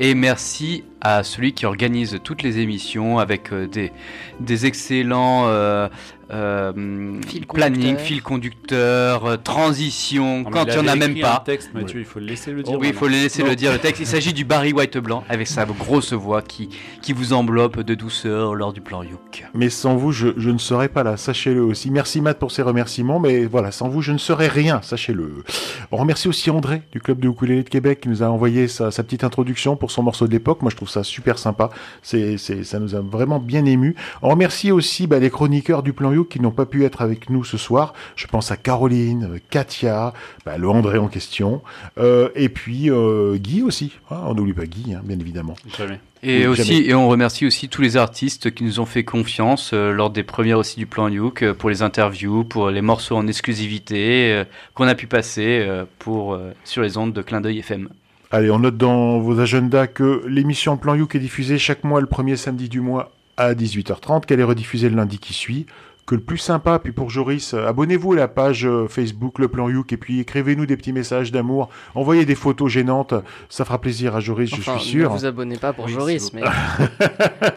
Et 0.00 0.14
merci 0.14 0.84
à 1.00 1.22
celui 1.22 1.52
qui 1.52 1.66
organise 1.66 2.18
toutes 2.24 2.42
les 2.42 2.58
émissions 2.58 3.18
avec 3.18 3.52
euh, 3.52 3.68
des, 3.68 3.92
des 4.40 4.66
excellents 4.66 5.44
euh, 5.46 5.88
euh, 6.34 7.20
planning, 7.52 7.96
fil 7.96 8.22
conducteur, 8.22 9.24
euh, 9.24 9.36
transition, 9.36 10.42
Non, 10.42 10.50
quand 10.50 10.64
il 10.66 10.72
n'y 10.72 10.78
en 10.78 10.88
a 10.88 10.96
même 10.96 11.18
pas. 11.20 11.36
un 11.36 11.44
texte, 11.44 11.72
Mathieu, 11.74 12.00
il 12.00 12.04
faut 12.04 12.18
le 12.18 12.26
laisser 12.26 12.52
le 12.52 12.62
dire 12.62 12.78
Oui, 12.78 12.88
il 12.88 12.94
faut 12.94 13.08
laisser 13.08 13.42
Non. 13.42 13.50
le 13.50 13.56
dire 13.56 13.72
le 13.72 13.78
texte. 13.78 14.00
Il 14.00 14.06
s'agit 14.06 14.32
du 14.32 14.44
Barry 14.44 14.72
White 14.72 14.98
blanc 14.98 15.24
avec 15.28 15.46
sa 15.46 15.64
grosse 15.64 16.12
voix 16.12 16.42
qui, 16.42 16.68
qui 17.02 17.12
vous 17.12 17.32
enveloppe 17.32 17.80
de 17.80 17.94
douceur 17.94 18.54
lors 18.54 18.72
du 18.72 18.80
plan 18.80 19.02
Youk. 19.02 19.44
Mais 19.54 19.70
sans 19.70 19.96
vous, 19.96 20.12
je, 20.12 20.28
je 20.36 20.50
ne 20.50 20.58
serais 20.58 20.88
pas 20.88 21.02
là, 21.02 21.16
sachez-le 21.16 21.62
aussi. 21.62 21.90
Merci 21.90 22.20
Matt 22.20 22.38
pour 22.38 22.50
ces 22.52 22.62
remerciements, 22.62 23.20
mais 23.20 23.44
voilà, 23.44 23.70
sans 23.70 23.88
vous, 23.88 24.02
je 24.02 24.12
ne 24.12 24.18
serais 24.18 24.48
rien, 24.48 24.80
sachez-le. 24.82 25.44
On 25.92 25.96
remercie 25.96 26.28
aussi 26.28 26.50
André 26.50 26.82
du 26.92 27.00
club 27.00 27.20
de 27.20 27.28
ukulélé 27.28 27.62
de 27.62 27.68
Québec 27.68 28.00
qui 28.02 28.08
nous 28.08 28.22
a 28.22 28.26
envoyé 28.26 28.68
sa, 28.68 28.90
sa 28.90 29.02
petite 29.02 29.24
introduction 29.24 29.76
pour 29.76 29.90
son 29.90 30.02
morceau 30.02 30.26
de 30.26 30.32
l'époque. 30.32 30.62
Moi, 30.62 30.70
je 30.70 30.76
trouve 30.76 30.88
ça 30.90 31.04
super 31.04 31.38
sympa. 31.38 31.70
C'est, 32.02 32.38
c'est, 32.38 32.64
ça 32.64 32.78
nous 32.78 32.94
a 32.94 33.00
vraiment 33.00 33.38
bien 33.38 33.64
ému. 33.64 33.94
On 34.22 34.28
remercie 34.30 34.72
aussi 34.72 35.06
bah, 35.06 35.18
les 35.18 35.30
chroniqueurs 35.30 35.82
du 35.82 35.92
plan 35.92 36.12
Youk 36.12 36.23
qui 36.24 36.40
n'ont 36.40 36.50
pas 36.50 36.66
pu 36.66 36.84
être 36.84 37.02
avec 37.02 37.30
nous 37.30 37.44
ce 37.44 37.56
soir. 37.56 37.94
Je 38.16 38.26
pense 38.26 38.50
à 38.50 38.56
Caroline, 38.56 39.28
euh, 39.34 39.38
Katia, 39.50 40.12
bah, 40.44 40.58
le 40.58 40.68
André 40.68 40.98
en 40.98 41.08
question, 41.08 41.62
euh, 41.98 42.28
et 42.34 42.48
puis 42.48 42.90
euh, 42.90 43.36
Guy 43.36 43.62
aussi. 43.62 43.92
Ah, 44.10 44.24
on 44.26 44.34
n'oublie 44.34 44.52
pas 44.52 44.66
Guy, 44.66 44.94
hein, 44.94 45.02
bien 45.04 45.18
évidemment. 45.18 45.54
Jamais. 45.76 46.00
Et 46.22 46.40
Oui, 46.40 46.46
aussi, 46.46 46.74
jamais. 46.76 46.86
et 46.88 46.94
on 46.94 47.06
remercie 47.08 47.44
aussi 47.44 47.68
tous 47.68 47.82
les 47.82 47.96
artistes 47.98 48.52
qui 48.54 48.64
nous 48.64 48.80
ont 48.80 48.86
fait 48.86 49.04
confiance 49.04 49.72
euh, 49.74 49.92
lors 49.92 50.08
des 50.10 50.22
premières 50.22 50.58
aussi 50.58 50.76
du 50.76 50.86
plan 50.86 51.08
Youk 51.08 51.42
euh, 51.42 51.52
pour 51.52 51.68
les 51.68 51.82
interviews, 51.82 52.44
pour 52.44 52.70
les 52.70 52.80
morceaux 52.80 53.16
en 53.16 53.26
exclusivité 53.26 54.32
euh, 54.32 54.44
qu'on 54.74 54.86
a 54.86 54.94
pu 54.94 55.06
passer 55.06 55.60
euh, 55.62 55.84
pour 55.98 56.32
euh, 56.34 56.52
sur 56.64 56.80
les 56.82 56.96
ondes 56.96 57.12
de 57.12 57.20
Clin 57.22 57.40
d'œil 57.42 57.58
FM. 57.58 57.88
Allez, 58.30 58.50
on 58.50 58.58
note 58.58 58.76
dans 58.78 59.18
vos 59.20 59.38
agendas 59.38 59.86
que 59.86 60.24
l'émission 60.26 60.76
Plan 60.76 60.94
Youk 60.94 61.14
est 61.14 61.20
diffusée 61.20 61.58
chaque 61.58 61.84
mois 61.84 62.00
le 62.00 62.06
premier 62.06 62.36
samedi 62.36 62.68
du 62.68 62.80
mois 62.80 63.12
à 63.36 63.52
18h30, 63.54 64.24
qu'elle 64.24 64.40
est 64.40 64.44
rediffusée 64.44 64.88
le 64.88 64.96
lundi 64.96 65.18
qui 65.18 65.34
suit. 65.34 65.66
Que 66.06 66.14
le 66.14 66.20
plus 66.20 66.36
sympa, 66.36 66.78
puis 66.78 66.92
pour 66.92 67.08
Joris, 67.08 67.54
euh, 67.54 67.66
abonnez-vous 67.66 68.12
à 68.12 68.16
la 68.16 68.28
page 68.28 68.66
euh, 68.66 68.86
Facebook 68.88 69.38
Le 69.38 69.48
Plan 69.48 69.70
Youk 69.70 69.90
et 69.92 69.96
puis 69.96 70.20
écrivez-nous 70.20 70.66
des 70.66 70.76
petits 70.76 70.92
messages 70.92 71.32
d'amour, 71.32 71.70
envoyez 71.94 72.26
des 72.26 72.34
photos 72.34 72.70
gênantes, 72.70 73.14
ça 73.48 73.64
fera 73.64 73.80
plaisir 73.80 74.14
à 74.14 74.20
Joris, 74.20 74.52
Enfin, 74.52 74.74
je 74.76 74.82
suis 74.82 74.90
sûr. 74.90 75.10
Ne 75.12 75.16
vous 75.18 75.24
abonnez 75.24 75.56
pas 75.56 75.72
pour 75.72 75.86
Oui, 75.86 75.92
Joris, 75.92 76.32
mais. 76.34 76.42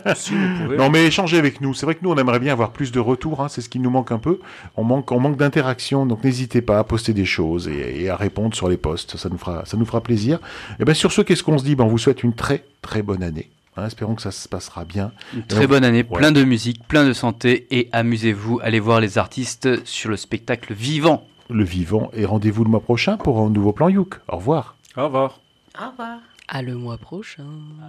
Non 0.77 0.89
mais 0.89 1.05
échangez 1.05 1.37
avec 1.37 1.61
nous. 1.61 1.73
C'est 1.73 1.85
vrai 1.85 1.95
que 1.95 1.99
nous 2.03 2.11
on 2.11 2.15
aimerait 2.17 2.39
bien 2.39 2.53
avoir 2.53 2.71
plus 2.71 2.91
de 2.91 2.99
retours. 2.99 3.41
hein, 3.41 3.49
C'est 3.49 3.61
ce 3.61 3.69
qui 3.69 3.79
nous 3.79 3.89
manque 3.89 4.11
un 4.11 4.19
peu. 4.19 4.39
On 4.75 4.83
manque, 4.83 5.11
on 5.11 5.19
manque 5.19 5.37
d'interaction. 5.37 6.05
Donc 6.05 6.23
n'hésitez 6.23 6.61
pas 6.61 6.79
à 6.79 6.83
poster 6.83 7.13
des 7.13 7.25
choses 7.25 7.67
et, 7.67 8.03
et 8.03 8.09
à 8.09 8.15
répondre 8.15 8.55
sur 8.55 8.69
les 8.69 8.77
posts. 8.77 9.17
Ça 9.17 9.29
nous 9.29 9.37
fera, 9.37 9.65
ça 9.65 9.77
nous 9.77 9.85
fera 9.85 10.01
plaisir. 10.01 10.39
Et 10.79 10.85
ben 10.85 10.93
sur 10.93 11.11
ce, 11.11 11.21
qu'est-ce 11.21 11.43
qu'on 11.43 11.57
se 11.57 11.63
dit? 11.63 11.75
Ben 11.75 11.83
on 11.83 11.87
vous 11.89 11.97
souhaite 11.97 12.23
une 12.23 12.33
très 12.33 12.63
très 12.81 13.01
bonne 13.01 13.23
année. 13.23 13.49
Hein. 13.77 13.85
espérons 13.87 14.15
que 14.15 14.21
ça 14.21 14.31
se 14.31 14.47
passera 14.49 14.85
bien. 14.85 15.11
Une 15.33 15.43
très 15.43 15.65
on- 15.65 15.69
bonne 15.69 15.83
année, 15.83 16.05
Ouais. 16.09 16.17
plein 16.17 16.31
de 16.31 16.43
musique, 16.43 16.87
plein 16.87 17.05
de 17.05 17.13
santé 17.13 17.67
et 17.71 17.89
amusez-vous, 17.91 18.59
allez 18.63 18.79
voir 18.79 18.99
les 18.99 19.17
artistes 19.17 19.85
sur 19.85 20.09
le 20.09 20.17
spectacle 20.17 20.73
vivant. 20.73 21.27
Le 21.49 21.63
vivant 21.63 22.09
et 22.13 22.25
rendez-vous 22.25 22.63
le 22.65 22.69
mois 22.69 22.81
prochain 22.81 23.17
pour 23.17 23.39
un 23.39 23.49
nouveau 23.49 23.71
plan 23.71 23.87
Youk. 23.89 24.15
Au 24.27 24.37
revoir. 24.37 24.75
Au 24.97 25.05
revoir. 25.05 25.39
Au 25.81 25.89
revoir. 25.91 26.19
À 26.49 26.61
le 26.61 26.75
mois 26.75 26.97
prochain. 26.97 27.45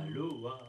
Aloha. 0.07 0.61